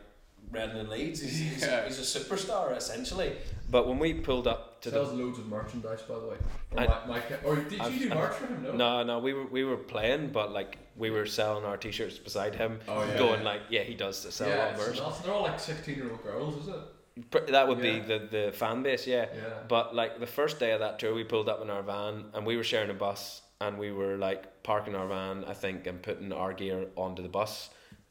Redland 0.53 0.89
Leeds. 0.89 1.21
He's, 1.21 1.39
he's, 1.39 1.63
Yeah. 1.63 1.87
he's 1.87 1.99
a 1.99 2.19
superstar 2.21 2.77
essentially. 2.77 3.37
but 3.71 3.87
when 3.89 3.99
we 3.99 4.13
pulled 4.15 4.47
up 4.47 4.68
to 4.83 4.91
the 4.91 5.05
Sells 5.05 5.13
loads 5.19 5.39
of 5.39 5.47
merchandise, 5.49 6.03
by 6.03 6.15
the 6.19 6.27
way. 6.27 6.37
Or, 6.73 6.81
I- 6.81 6.87
my, 6.87 7.07
my, 7.07 7.23
or 7.45 7.57
did 7.57 7.81
I've- 7.81 7.95
you 7.97 8.09
do 8.09 8.15
merch 8.15 8.35
for 8.35 8.47
him? 8.47 8.63
No. 8.63 8.73
No, 8.73 9.03
no, 9.03 9.19
we 9.19 9.33
were 9.35 9.47
we 9.47 9.65
were 9.65 9.77
playing, 9.77 10.31
but 10.31 10.53
like 10.53 10.79
we 10.97 11.11
were 11.11 11.27
selling 11.27 11.65
our 11.65 11.77
t-shirts 11.77 12.19
beside 12.19 12.55
him, 12.55 12.81
Oh, 12.89 13.05
yeah. 13.05 13.19
going 13.19 13.45
like, 13.45 13.63
yeah, 13.71 13.83
he 13.83 13.95
does 13.95 14.23
to 14.25 14.33
sell 14.33 14.49
yeah, 14.49 14.57
a 14.57 14.59
lot 14.59 14.71
it's 14.75 14.81
of 14.83 14.89
merch. 14.89 14.99
nuts. 15.01 15.19
They're 15.21 15.33
all 15.35 15.43
like 15.43 15.61
sixteen-year-old 15.61 16.23
girls, 16.23 16.63
is 16.63 16.69
it? 16.75 17.49
That 17.49 17.67
would 17.67 17.79
Yeah. 17.79 17.93
be 17.93 18.01
the 18.01 18.19
the 18.31 18.53
fan 18.53 18.83
base, 18.83 19.07
yeah. 19.07 19.27
Yeah. 19.35 19.43
But 19.69 19.95
like 19.95 20.21
the 20.21 20.27
first 20.27 20.59
day 20.61 20.73
of 20.73 20.81
that 20.81 20.99
tour, 20.99 21.15
we 21.15 21.25
pulled 21.25 21.49
up 21.49 21.61
in 21.63 21.71
our 21.71 21.83
van 21.83 22.27
and 22.35 22.47
we 22.47 22.57
were 22.57 22.65
sharing 22.65 22.91
a 22.91 22.95
bus, 22.95 23.43
and 23.61 23.79
we 23.79 23.91
were 23.91 24.17
like 24.17 24.63
parking 24.63 24.95
our 24.95 25.09
van, 25.09 25.45
I 25.45 25.55
think, 25.55 25.87
and 25.89 26.01
putting 26.03 26.33
our 26.33 26.53
gear 26.53 26.87
onto 26.97 27.23
the 27.23 27.29
bus, 27.29 27.71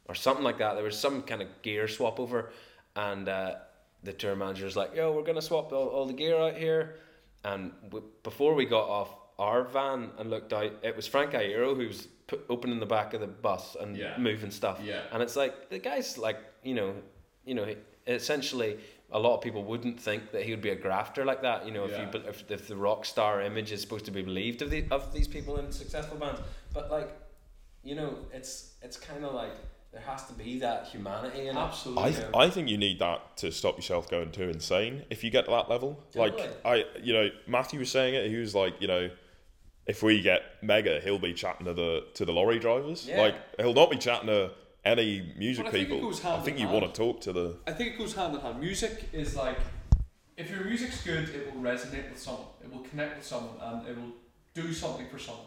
or 0.09 0.15
something 0.15 0.43
like 0.43 0.57
that. 0.57 0.73
There 0.75 0.83
was 0.83 0.99
some 0.99 1.21
kind 1.21 1.41
of 1.41 1.47
gear 1.61 1.87
swap 1.87 2.19
over, 2.19 2.51
and 2.97 3.29
uh, 3.29 3.55
the 4.03 4.13
tour 4.13 4.35
manager 4.35 4.45
manager's 4.63 4.75
like, 4.75 4.95
"Yo, 4.95 5.11
we're 5.11 5.23
gonna 5.23 5.41
swap 5.41 5.71
all, 5.73 5.87
all 5.87 6.05
the 6.05 6.13
gear 6.13 6.37
out 6.37 6.55
here," 6.55 6.99
and 7.43 7.71
w- 7.83 8.05
before 8.23 8.53
we 8.53 8.65
got 8.65 8.87
off 8.87 9.09
our 9.39 9.63
van 9.63 10.11
and 10.17 10.29
looked 10.29 10.53
out, 10.53 10.71
it 10.83 10.95
was 10.95 11.07
Frank 11.07 11.31
Iero 11.31 11.75
who 11.75 11.87
was 11.87 12.07
put, 12.27 12.43
opening 12.49 12.79
the 12.79 12.85
back 12.85 13.13
of 13.13 13.21
the 13.21 13.27
bus 13.27 13.75
and 13.79 13.95
Yeah. 13.95 14.17
moving 14.17 14.51
stuff. 14.51 14.79
Yeah. 14.83 15.01
And 15.11 15.21
it's 15.21 15.35
like 15.35 15.69
the 15.69 15.79
guy's 15.79 16.17
like, 16.17 16.37
you 16.63 16.73
know, 16.75 16.95
you 17.45 17.53
know, 17.55 17.75
essentially 18.07 18.79
a 19.11 19.19
lot 19.19 19.35
of 19.35 19.41
people 19.41 19.63
wouldn't 19.63 19.99
think 19.99 20.31
that 20.31 20.43
he 20.43 20.51
would 20.51 20.61
be 20.61 20.69
a 20.71 20.75
grafter 20.75 21.23
like 21.23 21.41
that. 21.41 21.65
You 21.65 21.71
know, 21.71 21.85
if 21.85 21.91
Yeah. 21.91 22.09
you 22.11 22.19
if, 22.27 22.49
if 22.51 22.67
the 22.67 22.75
rock 22.75 23.05
star 23.05 23.41
image 23.41 23.71
is 23.71 23.81
supposed 23.81 24.05
to 24.05 24.11
be 24.11 24.21
believed 24.21 24.61
of 24.61 24.69
the 24.69 24.85
of 24.91 25.13
these 25.13 25.27
people 25.27 25.57
in 25.57 25.71
successful 25.71 26.17
bands, 26.17 26.41
But 26.73 26.91
like, 26.91 27.09
you 27.83 27.95
know, 27.95 28.17
it's 28.33 28.75
it's 28.81 28.97
kind 28.97 29.23
of 29.23 29.33
like 29.33 29.53
there 29.97 30.07
has 30.11 30.25
to 30.27 30.33
be 30.33 30.59
that 30.59 30.87
humanity 30.87 31.41
in 31.47 31.55
it. 31.57 31.59
Absolutely. 31.59 32.03
I, 32.03 32.11
th- 32.11 32.27
I 32.35 32.49
think 32.49 32.69
you 32.69 32.77
need 32.77 32.99
that 32.99 33.37
to 33.37 33.51
stop 33.51 33.75
yourself 33.77 34.09
going 34.09 34.31
too 34.31 34.49
insane 34.49 35.03
if 35.09 35.23
you 35.23 35.29
get 35.31 35.45
to 35.45 35.51
that 35.51 35.69
level. 35.69 35.99
Totally. 36.11 36.41
Like 36.41 36.65
I, 36.65 36.85
you 37.01 37.13
know, 37.13 37.29
Matthew 37.47 37.79
was 37.79 37.89
saying 37.91 38.13
it. 38.15 38.29
He 38.29 38.35
was 38.37 38.53
like, 38.53 38.75
you 38.79 38.87
know, 38.87 39.09
if 39.85 40.03
we 40.03 40.21
get 40.21 40.41
mega, 40.61 40.99
he'll 41.01 41.19
be 41.19 41.33
chatting 41.33 41.65
to 41.65 41.73
the 41.73 42.05
to 42.15 42.25
the 42.25 42.31
lorry 42.31 42.59
drivers. 42.59 43.07
Yeah. 43.07 43.21
Like 43.21 43.35
he'll 43.59 43.73
not 43.73 43.89
be 43.89 43.97
chatting 43.97 44.27
to 44.27 44.51
any 44.85 45.33
music 45.37 45.65
But 45.65 45.69
I 45.69 45.71
think 45.71 45.87
it 45.89 45.93
people. 45.93 46.09
goes 46.09 46.19
hand 46.21 46.41
I 46.41 46.43
think 46.45 46.57
in 46.57 46.61
you 46.61 46.67
hand. 46.67 46.81
want 46.81 46.93
to 46.93 47.01
talk 47.01 47.21
to 47.21 47.33
the. 47.33 47.55
I 47.65 47.71
think 47.71 47.93
it 47.95 47.97
goes 47.97 48.13
hand 48.13 48.35
in 48.35 48.41
hand. 48.41 48.59
Music 48.59 49.09
is 49.13 49.35
like, 49.35 49.57
if 50.37 50.49
your 50.49 50.63
music's 50.65 51.03
good, 51.03 51.29
it 51.29 51.53
will 51.53 51.61
resonate 51.61 52.09
with 52.09 52.19
someone. 52.19 52.45
It 52.63 52.71
will 52.71 52.83
connect 52.83 53.17
with 53.17 53.25
someone, 53.25 53.55
and 53.61 53.87
it 53.87 53.97
will 53.97 54.11
do 54.53 54.71
something 54.73 55.07
for 55.09 55.17
someone. 55.19 55.45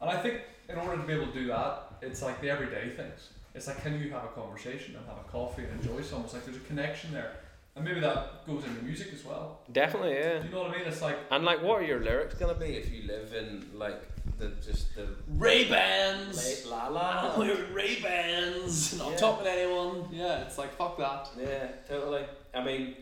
And 0.00 0.08
I 0.10 0.22
think 0.22 0.40
in 0.68 0.78
order 0.78 0.96
to 1.00 1.06
be 1.06 1.12
able 1.12 1.26
to 1.26 1.32
do 1.32 1.46
that, 1.48 1.98
it's 2.00 2.22
like 2.22 2.40
the 2.40 2.48
everyday 2.48 2.90
things. 2.90 3.30
It's 3.54 3.66
like, 3.66 3.82
can 3.82 4.00
you 4.00 4.10
have 4.10 4.24
a 4.24 4.28
conversation 4.28 4.96
and 4.96 5.04
have 5.06 5.18
a 5.18 5.28
coffee 5.30 5.64
and 5.64 5.80
enjoy 5.80 6.02
someone? 6.02 6.24
It's 6.26 6.34
like 6.34 6.44
there's 6.44 6.56
a 6.56 6.60
connection 6.60 7.12
there, 7.12 7.32
and 7.74 7.84
maybe 7.84 8.00
that 8.00 8.46
goes 8.46 8.64
into 8.64 8.82
music 8.82 9.08
as 9.12 9.24
well. 9.24 9.60
definitely, 9.72 10.12
yeah. 10.14 10.38
Do 10.38 10.46
you 10.46 10.52
know 10.52 10.62
what 10.62 10.70
I 10.70 10.78
mean? 10.78 10.86
It's 10.86 11.02
like, 11.02 11.16
And 11.30 11.44
like, 11.44 11.60
what 11.62 11.80
are 11.80 11.84
your 11.84 12.00
lyrics 12.00 12.34
gonna 12.34 12.54
Be 12.54 12.66
be? 12.66 12.76
if 12.76 12.92
you 12.92 13.08
live 13.08 13.32
in 13.34 13.66
like 13.74 14.00
the 14.38 14.48
just 14.64 14.94
the 14.94 15.08
Ray 15.36 15.68
Bans. 15.68 16.36
late 16.36 16.70
la 16.70 16.88
la. 16.88 17.36
wearing 17.38 17.74
Ray 17.74 18.00
Bans, 18.00 18.96
not 18.98 19.10
Yeah. 19.12 19.16
talking 19.16 19.44
to 19.44 19.50
anyone. 19.50 20.08
Yeah, 20.12 20.42
it's 20.42 20.56
like 20.56 20.72
fuck 20.76 20.96
that. 20.98 21.28
Yeah, 21.38 21.68
totally. 21.88 22.24
I 22.54 22.62
mean, 22.64 22.94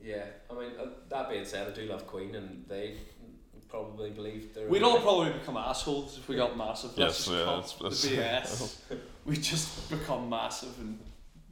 yeah. 0.00 0.24
I 0.50 0.54
mean, 0.54 0.72
uh, 0.80 0.86
that 1.08 1.30
being 1.30 1.44
said, 1.44 1.68
I 1.68 1.70
do 1.70 1.82
love 1.86 2.06
Queen, 2.06 2.34
and 2.34 2.64
they 2.68 2.96
probably 3.74 4.10
believe 4.10 4.54
they're. 4.54 4.68
We'd 4.68 4.82
all 4.82 5.00
probably 5.00 5.32
become 5.32 5.56
assholes 5.56 6.16
if 6.18 6.28
we 6.28 6.36
got 6.36 6.56
massive. 6.56 6.92
Yes, 6.96 7.26
Let's 7.26 7.26
just 7.26 7.30
yeah, 7.30 7.44
cut 7.44 7.56
that's- 7.56 8.02
the 8.02 8.16
that's- 8.16 8.82
BS. 8.90 8.98
we 9.24 9.36
just 9.36 9.90
become 9.90 10.28
massive 10.28 10.78
and 10.78 10.98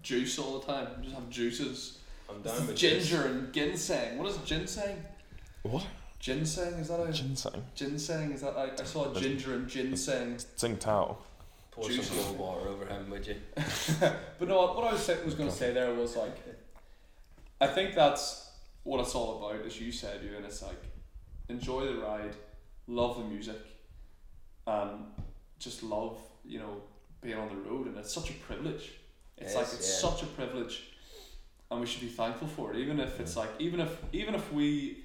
juice 0.03 0.39
all 0.39 0.61
the 0.61 0.67
time. 0.67 0.87
Just 1.03 1.15
have 1.15 1.29
juices. 1.31 1.99
I'm 2.31 2.41
down 2.43 2.67
with 2.67 2.77
Ginger 2.77 3.27
and 3.27 3.53
ginseng. 3.53 4.19
What 4.19 4.29
is 4.31 4.39
ginseng? 4.39 4.97
What? 5.63 5.85
Ginseng 6.19 6.75
is 6.75 6.89
that 6.89 7.01
a 7.01 7.13
Ginseng. 7.13 7.65
ginseng? 7.75 8.33
Is 8.33 8.43
that 8.43 8.57
I, 8.57 8.71
I 8.81 8.85
saw 8.85 9.05
That's- 9.07 9.23
ginger 9.23 9.55
and 9.55 9.69
ginseng. 9.69 10.37
Tsing 10.57 10.77
Tao. 10.77 11.19
Pour 11.73 11.89
Juice. 11.89 12.07
some 12.07 12.19
cold 12.19 12.39
water 12.39 12.69
over 12.69 12.87
him, 12.87 13.11
would 13.11 13.27
you? 13.27 13.37
But 14.39 14.47
no, 14.49 14.59
what 14.75 14.85
I 14.85 14.93
was, 14.93 15.09
was 15.25 15.35
going 15.35 15.49
to 15.49 15.55
say 15.55 15.73
there 15.73 15.93
was 15.95 16.17
like, 16.17 16.37
I 17.61 17.67
think 17.67 17.95
that's 17.95 18.51
what 18.85 19.01
it's 19.01 19.15
all 19.15 19.39
about, 19.39 19.65
as 19.67 19.81
you 19.81 19.91
said, 19.91 20.21
you 20.23 20.37
and 20.37 20.45
it's 20.45 20.63
like, 20.63 20.81
enjoy 21.53 21.87
the 21.87 21.95
ride, 22.01 22.35
love 22.87 23.17
the 23.19 23.25
music, 23.25 23.59
and 24.67 25.05
just 25.59 25.83
love, 25.83 26.19
you 26.45 26.59
know, 26.59 26.83
being 27.21 27.37
on 27.39 27.49
the 27.49 27.57
road, 27.71 27.87
and 27.87 27.97
it's 27.97 28.13
such 28.13 28.31
a 28.31 28.35
privilege. 28.35 28.91
It's 29.39 29.53
It 29.55 29.57
like 29.59 29.67
it's 29.73 29.89
yeah. 30.03 30.09
such 30.11 30.23
a 30.23 30.27
privilege, 30.27 30.77
and 31.71 31.81
we 31.81 31.87
should 31.87 32.01
be 32.03 32.09
thankful 32.09 32.49
for 32.49 32.73
it. 32.73 32.79
Even 32.79 32.99
if 33.01 33.21
it's 33.21 33.37
like, 33.37 33.51
even 33.59 33.81
if 33.81 33.93
even 34.13 34.35
if 34.35 34.53
we, 34.53 35.05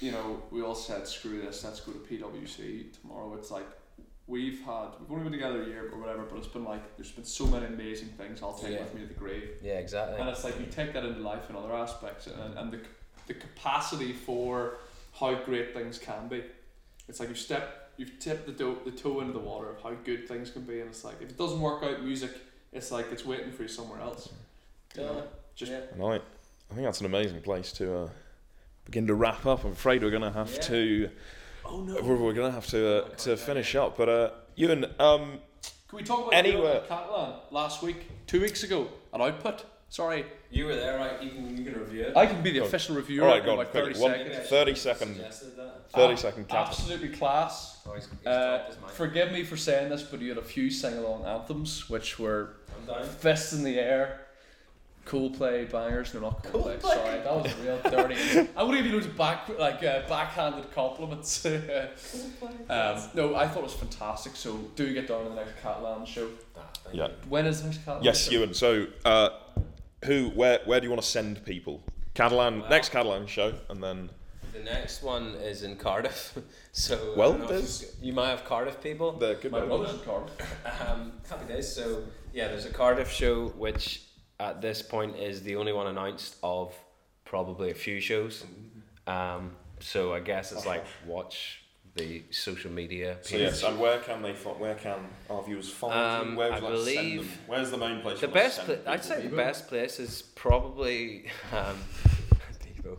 you 0.00 0.12
know, 0.12 0.42
we 0.50 0.62
all 0.62 0.74
said 0.74 1.06
screw 1.08 1.40
this, 1.42 1.64
let's 1.64 1.80
go 1.80 1.92
to 1.92 1.98
PwC 1.98 2.92
tomorrow. 3.00 3.34
It's 3.34 3.50
like 3.50 3.68
we've 4.26 4.60
had 4.64 4.88
we've 5.00 5.10
only 5.10 5.24
been 5.24 5.32
together 5.32 5.62
a 5.62 5.66
year 5.66 5.90
or 5.92 5.98
whatever, 6.00 6.22
but 6.28 6.38
it's 6.38 6.46
been 6.46 6.64
like 6.64 6.96
there's 6.96 7.10
been 7.12 7.24
so 7.24 7.46
many 7.46 7.66
amazing 7.66 8.08
things 8.18 8.42
I'll 8.42 8.54
take 8.64 8.72
Yeah. 8.74 8.82
with 8.84 8.94
me 8.94 9.00
to 9.02 9.06
the 9.08 9.14
grave, 9.24 9.50
Yeah, 9.62 9.78
exactly. 9.78 10.18
and 10.20 10.28
it's 10.28 10.44
like 10.44 10.58
you 10.60 10.66
take 10.66 10.92
that 10.94 11.04
into 11.04 11.20
life 11.20 11.50
in 11.50 11.56
other 11.56 11.72
aspects, 11.74 12.26
and 12.28 12.54
and 12.58 12.72
the 12.72 12.80
the 13.28 13.34
capacity 13.34 14.12
for 14.12 14.78
how 15.12 15.34
great 15.34 15.74
things 15.74 15.98
can 15.98 16.28
be. 16.28 16.42
It's 17.08 17.20
like 17.20 17.28
you've 17.28 17.38
stepped 17.38 17.78
you've 17.98 18.18
tipped 18.18 18.46
the 18.46 18.52
do- 18.52 18.78
the 18.84 18.90
toe 18.90 19.20
into 19.20 19.32
the 19.32 19.38
water 19.38 19.68
of 19.70 19.80
how 19.82 19.92
good 20.04 20.26
things 20.26 20.50
can 20.50 20.62
be, 20.62 20.80
and 20.80 20.88
it's 20.90 21.04
like 21.04 21.16
if 21.20 21.30
it 21.30 21.38
doesn't 21.38 21.60
work 21.60 21.82
out 21.82 22.02
music, 22.02 22.30
it's 22.72 22.90
like 22.90 23.06
it's 23.12 23.24
waiting 23.24 23.52
for 23.52 23.62
you 23.62 23.68
somewhere 23.68 24.00
else. 24.00 24.28
You 24.96 25.02
know? 25.02 25.22
Just 25.54 25.72
yeah. 25.72 25.80
And 25.92 26.02
I, 26.02 26.14
I 26.16 26.74
think 26.74 26.82
that's 26.82 27.00
an 27.00 27.06
amazing 27.06 27.40
place 27.42 27.72
to 27.72 27.96
uh, 28.04 28.08
begin 28.84 29.06
to 29.08 29.14
wrap 29.14 29.44
up. 29.46 29.64
I'm 29.64 29.72
afraid 29.72 30.02
we're 30.02 30.10
going 30.10 30.22
to 30.22 30.30
have 30.32 30.50
Yeah. 30.54 30.60
to. 30.62 31.10
oh 31.66 31.80
no. 31.82 32.00
We're, 32.02 32.16
we're 32.16 32.32
going 32.32 32.48
to 32.50 32.54
have 32.54 32.66
to 32.68 33.04
uh, 33.04 33.08
to 33.10 33.36
finish 33.36 33.74
up. 33.74 33.96
But 33.96 34.08
uh, 34.08 34.30
Ewan, 34.56 34.86
um, 34.98 35.38
Can 35.88 35.96
we 35.98 36.02
talk 36.02 36.20
about 36.20 36.34
Anywhere- 36.34 36.62
Europe 36.74 36.88
Catalan 36.88 37.34
last 37.50 37.82
week, 37.82 38.08
two 38.26 38.40
weeks 38.40 38.62
ago, 38.62 38.88
an 39.12 39.20
Output? 39.20 39.64
Sorry, 39.90 40.24
You 40.52 40.66
were 40.66 40.74
there, 40.76 40.98
right? 40.98 41.22
You 41.22 41.30
can, 41.30 41.56
you 41.56 41.64
can 41.64 41.80
review 41.80 42.02
it. 42.02 42.16
I 42.16 42.26
can 42.26 42.42
be 42.42 42.50
the 42.50 42.58
Go. 42.60 42.66
official 42.66 42.94
reviewer 42.94 43.24
all 43.24 43.30
right, 43.30 43.40
in 43.40 43.46
go 43.46 43.52
on, 43.52 43.60
about 43.60 43.72
thirty 43.72 43.94
quickly. 43.94 44.02
One, 44.02 44.12
seconds. 44.32 44.48
30 44.50 44.74
second, 44.74 45.14
Suggested 45.16 45.56
that. 45.56 45.90
30 45.92 46.12
Ah, 46.12 46.16
second 46.16 46.48
cap. 46.48 46.68
Absolutely 46.68 47.08
class. 47.08 47.78
Oh, 47.86 47.94
he's, 47.94 48.04
he's 48.06 48.26
Uh, 48.26 48.56
dropped 48.58 48.68
his 48.68 48.76
mic. 48.82 48.90
forgive 48.90 49.32
me 49.32 49.44
for 49.44 49.56
saying 49.56 49.88
this, 49.88 50.02
but 50.02 50.20
you 50.20 50.28
had 50.28 50.38
a 50.38 50.42
few 50.42 50.70
sing 50.70 50.98
along 50.98 51.24
anthems 51.24 51.88
which 51.88 52.18
were 52.18 52.56
I'm 52.80 52.86
down. 52.86 53.04
fists 53.06 53.54
in 53.54 53.64
the 53.64 53.78
air. 53.78 54.26
Coldplay 55.06 55.68
bangers, 55.72 56.14
no 56.14 56.20
not 56.20 56.44
Coldplay. 56.44 56.78
Coldplay. 56.78 56.82
Sorry, 56.82 57.18
that 57.18 57.34
was 57.34 57.54
real 57.58 57.78
dirty. 57.90 58.48
I 58.56 58.62
would 58.62 58.76
give 58.76 58.86
you 58.86 58.92
loads 58.92 59.06
of 59.06 59.16
back 59.16 59.48
like 59.58 59.82
uh, 59.82 60.02
backhanded 60.08 60.70
compliments. 60.72 61.44
um, 61.46 62.98
no, 63.14 63.34
I 63.34 63.48
thought 63.48 63.58
it 63.58 63.62
was 63.64 63.74
fantastic. 63.74 64.36
So 64.36 64.56
do 64.76 64.92
get 64.94 65.08
down 65.08 65.24
to 65.24 65.30
the 65.30 65.34
next 65.34 65.60
Catalan 65.60 66.06
show. 66.06 66.28
Ah, 66.56 66.60
thank 66.84 66.96
Yeah. 66.96 67.08
you. 67.08 67.14
When 67.28 67.46
is 67.46 67.62
the 67.62 67.68
next 67.68 67.84
Catalan? 67.84 68.04
Yes, 68.04 68.26
show? 68.26 68.30
Ewan. 68.32 68.54
So, 68.54 68.86
uh, 69.04 69.30
who, 70.04 70.28
where, 70.30 70.60
where 70.64 70.80
do 70.80 70.84
you 70.86 70.90
want 70.90 71.02
to 71.02 71.08
send 71.08 71.44
people? 71.44 71.82
Catalan, 72.14 72.60
Wow. 72.60 72.68
next 72.68 72.88
Catalan 72.90 73.26
show, 73.26 73.54
and 73.68 73.82
then 73.82 74.10
The 74.52 74.60
next 74.60 75.02
one 75.02 75.34
is 75.36 75.62
in 75.62 75.76
Cardiff, 75.76 76.36
so 76.72 77.14
Well, 77.16 77.30
don't 77.32 77.38
know 77.38 77.44
if 77.44 77.50
there's- 77.50 77.82
you- 78.00 78.08
you 78.08 78.12
might 78.12 78.28
have 78.28 78.44
Cardiff 78.44 78.82
people. 78.82 79.12
the 79.12 79.34
good 79.40 79.50
My 79.52 79.60
bit. 79.60 79.68
brother's 79.68 79.94
in 79.94 80.00
Cardiff. 80.00 80.32
Um, 80.88 81.12
happy 81.28 81.46
days. 81.52 81.74
So 81.74 82.04
yeah, 82.34 82.48
there's 82.48 82.66
a 82.66 82.70
Cardiff 82.72 83.10
show, 83.10 83.48
which 83.50 84.02
at 84.40 84.60
this 84.60 84.82
point 84.82 85.16
is 85.16 85.42
the 85.42 85.56
only 85.56 85.72
one 85.72 85.86
announced 85.86 86.36
of 86.42 86.74
probably 87.24 87.70
a 87.70 87.74
few 87.74 87.98
shows. 88.00 88.44
Um, 89.06 89.56
so 89.80 90.12
I 90.12 90.20
guess 90.20 90.52
it's 90.52 90.66
like 90.66 90.84
watch 91.06 91.61
the 91.94 92.22
social 92.30 92.70
media. 92.70 93.18
So 93.22 93.36
yes, 93.36 93.62
and 93.62 93.78
where 93.78 93.98
can 93.98 94.22
they? 94.22 94.32
Find, 94.34 94.58
where 94.58 94.74
can 94.74 94.98
our 95.28 95.42
viewers 95.42 95.68
find 95.68 95.92
Um, 95.94 96.30
you? 96.32 96.36
Where 96.38 96.50
would 96.50 96.54
I 96.54 96.58
you 96.58 96.64
like 96.64 96.84
to 96.84 96.84
send 96.94 97.18
them? 97.18 97.28
Where's 97.46 97.70
the 97.70 97.76
main 97.76 98.00
place? 98.00 98.20
The 98.20 98.28
you 98.28 98.32
like 98.32 98.42
to 98.42 98.48
best, 98.48 98.56
send 98.66 98.84
pla- 98.84 98.92
I'd 98.92 99.02
people? 99.02 99.16
say 99.16 99.22
the 99.22 99.28
Devo? 99.28 99.36
best 99.36 99.68
place 99.68 100.00
is 100.00 100.22
probably 100.34 101.26
um, 101.52 101.76
Devo. 102.64 102.96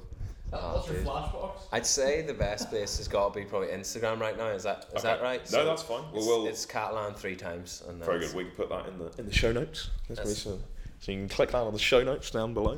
Oh, 0.55 0.75
What's 0.75 0.87
your 0.87 0.97
dude. 0.97 1.07
flashbox? 1.07 1.51
I'd 1.71 1.85
say 1.87 2.21
the 2.21 2.33
best 2.35 2.69
place 2.69 2.97
has 2.97 3.07
got 3.07 3.33
to 3.33 3.39
be 3.39 3.45
probably 3.45 3.69
Instagram 3.69 4.19
right 4.19 4.37
now. 4.37 4.49
Is 4.49 4.61
that 4.63 4.85
is 4.95 5.01
that 5.01 5.15
Okay. 5.15 5.23
right? 5.23 5.51
No, 5.51 5.65
that's 5.65 5.81
fine. 5.81 6.03
It's, 6.13 6.25
Well, 6.27 6.41
we'll 6.41 6.47
it's 6.47 6.65
Catalan 6.65 7.15
three 7.15 7.35
times. 7.35 7.81
And 7.87 8.03
very 8.03 8.19
good. 8.19 8.35
We 8.35 8.43
can 8.43 8.53
put 8.53 8.69
that 8.69 8.87
in 8.87 8.99
the 8.99 9.11
in 9.17 9.25
the 9.25 9.33
show 9.33 9.51
notes. 9.51 9.89
That's 10.07 10.19
That's- 10.19 10.37
so, 10.43 10.59
so 10.99 11.11
you 11.11 11.17
can 11.17 11.29
click 11.29 11.49
that 11.51 11.57
on 11.57 11.73
the 11.73 11.79
show 11.79 12.03
notes 12.03 12.29
down 12.29 12.53
below. 12.53 12.77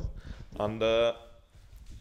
And 0.57 0.82
uh, 0.82 1.13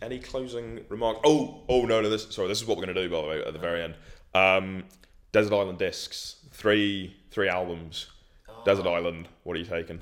any 0.02 0.18
closing 0.18 0.84
remark? 0.88 1.18
Oh, 1.24 1.62
oh 1.68 1.84
no, 1.84 2.00
no. 2.00 2.10
This 2.10 2.26
sorry. 2.30 2.48
This 2.48 2.60
is 2.60 2.66
what 2.66 2.76
we're 2.76 2.84
going 2.84 2.96
to 2.96 3.02
do 3.02 3.10
by 3.10 3.22
the 3.22 3.28
way 3.28 3.44
at 3.44 3.52
the 3.52 3.58
very 3.58 3.82
end. 3.82 3.94
Um, 4.34 4.84
Desert 5.32 5.54
Island 5.54 5.78
Discs, 5.78 6.36
three 6.52 7.16
three 7.30 7.48
albums. 7.48 8.06
Desert 8.64 8.86
Island. 8.86 9.28
What 9.42 9.56
are 9.56 9.60
you 9.60 9.66
taking? 9.66 10.00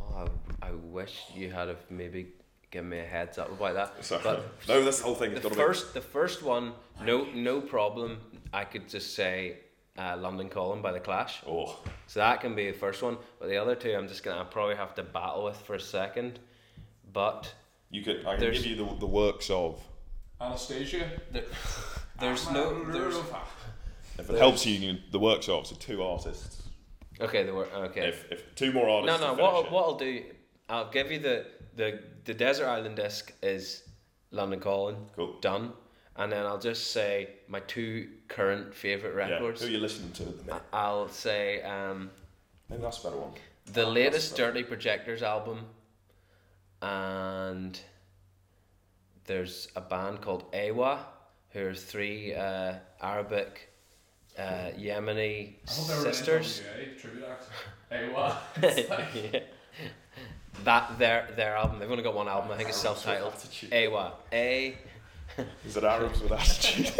Oh, 0.00 0.28
I, 0.62 0.68
I 0.68 0.70
wish 0.72 1.24
you 1.34 1.50
had 1.50 1.68
have 1.68 1.84
maybe 1.90 2.28
given 2.70 2.90
me 2.90 2.98
a 2.98 3.04
heads 3.04 3.38
up 3.38 3.50
about 3.50 3.74
that. 3.74 4.04
Sorry. 4.04 4.22
But 4.22 4.46
no, 4.68 4.84
that's 4.84 4.98
the 4.98 5.04
whole 5.04 5.14
thing. 5.14 5.34
the 5.34 5.40
to 5.40 5.50
first, 5.50 5.94
the 5.94 6.00
first 6.00 6.42
one, 6.42 6.72
no, 7.02 7.24
no 7.34 7.60
problem. 7.60 8.18
I 8.52 8.64
could 8.64 8.88
just 8.88 9.14
say 9.14 9.58
uh, 9.96 10.16
London 10.16 10.48
Calling 10.48 10.82
by 10.82 10.92
the 10.92 11.00
Clash. 11.00 11.40
Oh, 11.46 11.78
So 12.06 12.20
that 12.20 12.40
can 12.40 12.54
be 12.54 12.70
the 12.70 12.78
first 12.78 13.02
one. 13.02 13.16
But 13.38 13.48
the 13.48 13.56
other 13.56 13.74
two, 13.74 13.94
I'm 13.94 14.08
just 14.08 14.22
gonna 14.22 14.44
probably 14.44 14.76
have 14.76 14.94
to 14.96 15.02
battle 15.02 15.44
with 15.44 15.56
for 15.56 15.74
a 15.74 15.80
second. 15.80 16.38
But 17.12 17.52
you 17.90 18.02
could. 18.02 18.24
I 18.26 18.32
can 18.32 18.40
There's- 18.40 18.58
give 18.62 18.66
you 18.66 18.76
the, 18.76 18.94
the 19.00 19.06
works 19.06 19.50
of. 19.50 19.80
Anastasia. 20.40 21.10
there, 21.32 21.44
there's 22.20 22.48
no, 22.50 22.84
there's 22.92 23.16
If 24.18 24.30
it 24.30 24.38
helps 24.38 24.64
you, 24.66 24.74
you 24.74 24.94
can, 24.94 25.02
the 25.10 25.18
works 25.18 25.48
of 25.48 25.66
so 25.66 25.74
two 25.76 26.02
artists. 26.02 26.62
okay. 27.20 27.42
The 27.44 27.52
word 27.54 27.68
okay. 27.74 28.08
If, 28.08 28.30
if 28.30 28.54
two 28.54 28.72
more 28.72 28.86
No, 28.86 28.92
artists. 29.00 29.20
no. 29.20 29.34
to 29.36 29.42
What 29.42 29.52
finish 29.54 29.66
it. 29.66 29.72
what 29.72 29.82
I'll 29.84 29.96
do, 29.98 30.24
I'll 30.68 30.90
give 30.90 31.10
you 31.10 31.18
the 31.18 31.46
the 31.74 32.00
the 32.24 32.34
desert 32.34 32.66
island 32.68 32.96
disc 32.96 33.32
is 33.42 33.82
London 34.30 34.60
Calling 34.60 34.96
Cool. 35.16 35.34
done, 35.40 35.72
and 36.16 36.30
then 36.30 36.46
I'll 36.46 36.58
just 36.60 36.92
say 36.92 37.30
my 37.48 37.60
two 37.60 38.08
current 38.28 38.72
favorite 38.74 39.16
Yeah. 39.16 39.34
records. 39.34 39.60
Who 39.62 39.66
are 39.66 39.70
you 39.70 39.78
listening 39.78 40.12
to 40.12 40.22
at 40.24 40.38
the 40.38 40.44
minute? 40.44 40.62
I- 40.72 40.78
I'll 40.78 41.08
say 41.08 41.62
um, 41.62 42.10
Maybe 42.70 42.82
that's 42.82 43.00
a 43.00 43.08
better 43.08 43.16
one. 43.16 43.32
the 43.72 43.82
Oh, 43.86 43.90
latest 43.90 44.36
that's- 44.36 44.52
Dirty 44.52 44.62
Projectors 44.62 45.22
album, 45.24 45.66
and 46.82 47.78
there's 49.26 49.68
a 49.76 49.80
band 49.80 50.20
called 50.20 50.44
Awa, 50.54 51.06
who 51.50 51.66
are 51.66 51.74
three 51.74 52.34
uh, 52.34 52.74
Arabic, 53.02 53.70
uh, 54.38 54.70
Yemeni 54.78 55.54
sisters. 55.66 56.62
Tribute 57.00 57.24
act. 57.30 57.44
Hey, 57.90 58.08
what? 58.12 58.42
Yeah. 58.62 59.40
That 60.64 60.98
their 60.98 61.28
their 61.36 61.56
album. 61.56 61.78
They've 61.78 61.90
only 61.90 62.02
got 62.02 62.14
one 62.14 62.28
album. 62.28 62.50
I 62.50 62.56
think 62.56 62.68
it's 62.68 62.84
Arabs 62.84 63.04
with 63.04 63.04
self-titled. 63.04 63.34
attitude. 63.34 63.72
Awa. 63.72 64.12
A 64.32 64.76
Is 65.66 65.76
it 65.76 65.84
Arabs 65.84 66.20
with 66.20 66.32
attitude? 66.32 66.92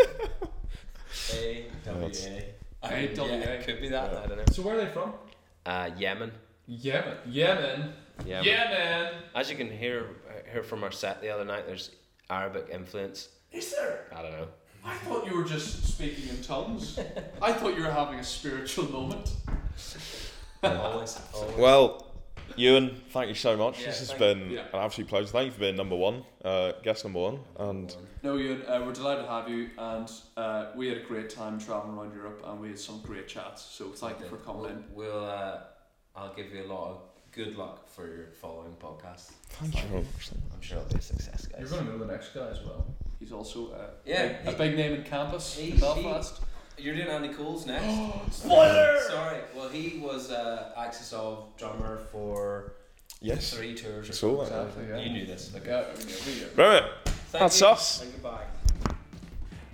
A 1.34 1.66
W 1.84 2.06
A. 2.06 2.54
A 2.84 3.14
W 3.14 3.34
A. 3.34 3.38
Yeah, 3.38 3.62
could 3.62 3.80
be 3.80 3.88
that. 3.88 4.12
Yeah. 4.12 4.20
I 4.22 4.26
don't 4.26 4.38
know. 4.38 4.44
So 4.52 4.62
where 4.62 4.76
are 4.76 4.84
they 4.84 4.90
from? 4.90 5.12
Uh, 5.66 5.90
Yemen. 5.98 6.30
Yemen. 6.66 7.16
Yemen. 7.26 7.92
Yemen. 8.24 8.44
man. 8.44 9.12
As 9.34 9.50
you 9.50 9.56
can 9.56 9.70
hear 9.70 10.06
hear 10.50 10.62
from 10.62 10.84
our 10.84 10.90
set 10.90 11.20
the 11.20 11.30
other 11.30 11.44
night, 11.44 11.66
there's 11.66 11.90
Arabic 12.30 12.68
influence. 12.72 13.28
Is 13.52 13.74
there? 13.74 14.06
I 14.14 14.22
don't 14.22 14.32
know. 14.32 14.48
I 14.84 14.94
thought 14.94 15.26
you 15.26 15.36
were 15.36 15.44
just 15.44 15.84
speaking 15.86 16.28
in 16.28 16.42
tongues. 16.42 16.98
I 17.42 17.52
thought 17.52 17.76
you 17.76 17.82
were 17.82 17.90
having 17.90 18.18
a 18.18 18.24
spiritual 18.24 18.90
moment. 18.90 19.32
always, 20.62 21.20
always. 21.34 21.56
Well, 21.56 22.06
Ewan, 22.56 23.00
thank 23.10 23.28
you 23.28 23.34
so 23.34 23.56
much. 23.56 23.80
Yeah, 23.80 23.86
this 23.86 23.98
has 24.00 24.12
been 24.12 24.50
yeah. 24.50 24.62
an 24.72 24.80
absolute 24.80 25.08
pleasure. 25.08 25.26
Thank 25.26 25.46
you 25.46 25.52
for 25.52 25.60
being 25.60 25.76
number 25.76 25.96
one, 25.96 26.24
uh, 26.44 26.72
guest 26.82 27.04
number 27.04 27.20
one. 27.20 27.40
And 27.58 27.94
No, 28.22 28.36
Ewan, 28.36 28.62
uh, 28.66 28.82
we're 28.84 28.92
delighted 28.92 29.24
to 29.24 29.30
have 29.30 29.48
you, 29.48 29.70
and 29.76 30.10
uh, 30.36 30.66
we 30.74 30.88
had 30.88 30.98
a 30.98 31.02
great 31.04 31.30
time 31.30 31.58
traveling 31.58 31.96
around 31.96 32.14
Europe, 32.14 32.42
and 32.46 32.60
we 32.60 32.68
had 32.68 32.78
some 32.78 33.00
great 33.02 33.28
chats. 33.28 33.62
So 33.62 33.90
thank 33.90 34.20
you 34.20 34.26
for 34.26 34.36
coming 34.36 34.62
we'll, 34.62 34.70
in. 34.70 34.84
We'll 34.92 35.24
uh, 35.24 35.58
I'll 36.16 36.34
give 36.34 36.52
you 36.52 36.64
a 36.64 36.66
lot 36.66 36.90
of 36.90 37.07
good 37.32 37.56
luck 37.56 37.88
for 37.88 38.06
your 38.06 38.26
following 38.40 38.74
podcast. 38.80 39.30
thank 39.50 39.74
you 39.76 39.88
very 39.88 40.02
much. 40.02 40.30
I'm 40.54 40.60
sure 40.60 40.78
it'll 40.78 40.90
be 40.90 40.98
a 40.98 41.02
success, 41.02 41.46
guys. 41.46 41.60
You're 41.60 41.68
going 41.70 41.84
to 41.86 41.92
know 41.92 41.98
the 41.98 42.06
next 42.12 42.34
guy 42.34 42.48
as 42.48 42.60
well. 42.64 42.86
He's 43.20 43.32
also 43.32 43.70
uh, 43.72 43.90
Yeah, 44.04 44.42
big- 44.44 44.54
a 44.54 44.58
big 44.58 44.76
name 44.76 44.92
in 44.94 45.02
campus 45.04 45.54
he- 45.56 45.72
in 45.72 45.78
Belfast. 45.78 46.40
You're 46.76 46.94
doing 46.94 47.08
Andy 47.08 47.30
Cole's 47.30 47.66
next. 47.66 47.84
Spoiler! 48.44 48.98
Sorry. 49.08 49.40
Well, 49.56 49.68
he 49.68 49.98
was 49.98 50.30
uh, 50.30 50.72
Axis 50.76 51.12
of 51.12 51.48
drummer 51.56 51.98
for 52.12 52.74
Yes. 53.20 53.52
three 53.52 53.74
tours. 53.74 54.06
Or 54.06 54.10
It's 54.10 54.22
all 54.22 54.42
Exactly, 54.42 54.86
yeah. 54.88 54.98
You 55.00 55.10
knew 55.12 55.26
this. 55.26 55.52
Okay. 55.56 55.68
Yeah, 55.70 55.84
I 55.92 55.98
mean. 55.98 56.46
Right. 56.56 56.84
Thank 57.04 57.40
That's 57.42 57.60
you. 57.60 57.66
us. 57.66 58.02
And 58.02 58.12
goodbye. 58.12 58.44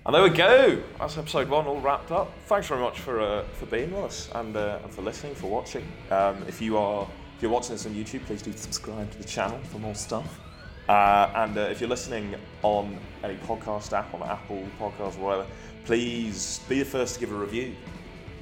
And 0.06 0.14
there 0.14 0.22
we 0.22 0.30
go. 0.30 0.82
That's 0.98 1.16
episode 1.18 1.48
one 1.50 1.66
all 1.66 1.80
wrapped 1.80 2.10
up. 2.10 2.30
Thanks 2.46 2.68
very 2.68 2.80
much 2.80 3.00
for 3.00 3.20
uh, 3.20 3.42
for 3.54 3.66
being 3.66 3.90
with 3.92 4.04
us 4.04 4.28
and, 4.34 4.54
uh, 4.56 4.78
and 4.82 4.92
for 4.92 5.02
listening, 5.02 5.34
for 5.34 5.50
watching. 5.50 5.86
Um, 6.10 6.42
if 6.48 6.60
you 6.62 6.76
are 6.78 7.06
if 7.36 7.42
you're 7.42 7.50
watching 7.50 7.72
this 7.74 7.86
on 7.86 7.92
YouTube, 7.94 8.24
please 8.26 8.42
do 8.42 8.52
subscribe 8.52 9.10
to 9.12 9.18
the 9.18 9.24
channel 9.24 9.58
for 9.70 9.78
more 9.78 9.94
stuff. 9.94 10.40
Uh, 10.88 11.30
and 11.36 11.56
uh, 11.56 11.62
if 11.62 11.80
you're 11.80 11.88
listening 11.88 12.34
on 12.62 12.98
any 13.22 13.36
podcast 13.36 13.92
app, 13.92 14.12
on 14.14 14.22
Apple 14.22 14.62
Podcasts 14.78 15.18
or 15.18 15.24
whatever, 15.24 15.46
please 15.84 16.60
be 16.68 16.80
the 16.80 16.84
first 16.84 17.14
to 17.14 17.20
give 17.20 17.32
a 17.32 17.34
review. 17.34 17.74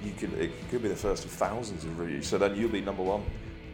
You 0.04 0.12
could 0.18 0.32
it 0.34 0.50
could 0.68 0.82
be 0.82 0.88
the 0.88 0.96
first 0.96 1.24
of 1.24 1.30
thousands 1.30 1.84
of 1.84 1.96
reviews, 1.98 2.26
so 2.26 2.36
then 2.38 2.56
you'll 2.56 2.68
be 2.70 2.80
number 2.80 3.02
one. 3.04 3.22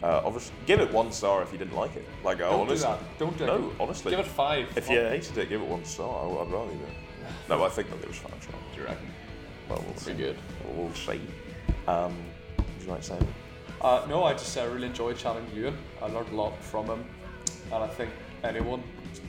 Uh, 0.02 0.20
obviously, 0.24 0.54
give 0.66 0.78
it 0.80 0.92
one 0.92 1.10
star 1.10 1.42
if 1.42 1.50
you 1.50 1.58
didn't 1.58 1.74
like 1.74 1.96
it. 1.96 2.04
Like, 2.22 2.38
Don't 2.38 2.52
honestly, 2.60 2.76
do 2.76 2.82
that. 2.82 3.18
Don't 3.18 3.38
do 3.38 3.44
it. 3.44 3.46
no, 3.48 3.72
honestly, 3.80 4.10
Give 4.10 4.20
it 4.20 4.26
five. 4.26 4.68
if 4.76 4.88
you 4.88 5.00
hated 5.00 5.38
it, 5.38 5.48
give 5.48 5.60
it 5.62 5.66
one 5.66 5.84
star. 5.84 6.08
I- 6.24 6.42
I'd 6.42 6.52
rather 6.52 6.70
do 6.70 6.76
it. 6.78 6.88
No, 7.48 7.64
I 7.64 7.68
think 7.70 7.90
that 7.90 7.98
it 8.00 8.06
was 8.08 8.16
five 8.18 8.32
stars. 8.42 8.54
do 8.74 8.80
you 8.80 8.86
reckon? 8.86 9.06
Well, 9.68 9.82
we'll 9.86 9.96
see. 9.96 10.12
Pretty 10.12 10.22
good. 10.22 10.36
We'll 10.74 10.94
see. 10.94 11.20
Um, 11.86 12.14
would 12.58 12.82
you 12.84 12.90
like 12.90 13.00
to 13.00 13.06
say 13.06 13.14
anything? 13.16 13.34
Uh, 13.80 14.04
no, 14.08 14.24
I 14.24 14.32
just 14.32 14.58
uh, 14.58 14.66
really 14.66 14.88
enjoyed 14.88 15.16
chatting 15.16 15.48
to 15.50 15.56
Ewan. 15.56 15.76
I 16.02 16.06
learned 16.06 16.30
a 16.32 16.34
lot 16.34 16.60
from 16.60 16.86
him, 16.86 17.04
and 17.72 17.84
I 17.84 17.86
think 17.86 18.10
anyone, 18.42 18.82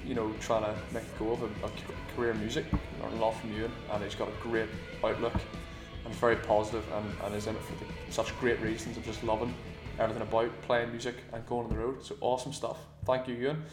you 0.04 0.16
know, 0.16 0.34
trying 0.40 0.64
to 0.64 0.76
make 0.92 1.04
a 1.04 1.20
go 1.20 1.34
of 1.34 1.44
a 1.44 2.16
career 2.16 2.32
in 2.32 2.40
music, 2.40 2.66
learn 3.00 3.14
a 3.14 3.16
lot 3.18 3.36
from 3.40 3.54
Ewan. 3.54 3.72
And 3.92 4.04
he's 4.04 4.16
got 4.16 4.28
a 4.28 4.32
great 4.42 4.70
outlook, 5.04 5.36
and 6.04 6.16
very 6.16 6.36
positive, 6.36 6.84
and, 6.94 7.06
and 7.24 7.36
is 7.36 7.46
in 7.46 7.56
it 7.56 7.62
for 7.62 7.74
the, 7.74 8.12
such 8.12 8.38
great 8.40 8.60
reasons 8.62 8.98
of 8.98 9.06
just 9.06 9.24
loving 9.24 9.54
everything 10.00 10.24
about 10.24 10.50
playing 10.64 10.90
music 10.90 11.18
and 11.32 11.46
going 11.46 11.66
on 11.66 11.72
the 11.72 11.78
road. 11.78 12.04
So 12.04 12.16
awesome 12.20 12.54
stuff. 12.54 12.80
Thank 13.06 13.28
you, 13.28 13.36
Ewan. 13.36 13.64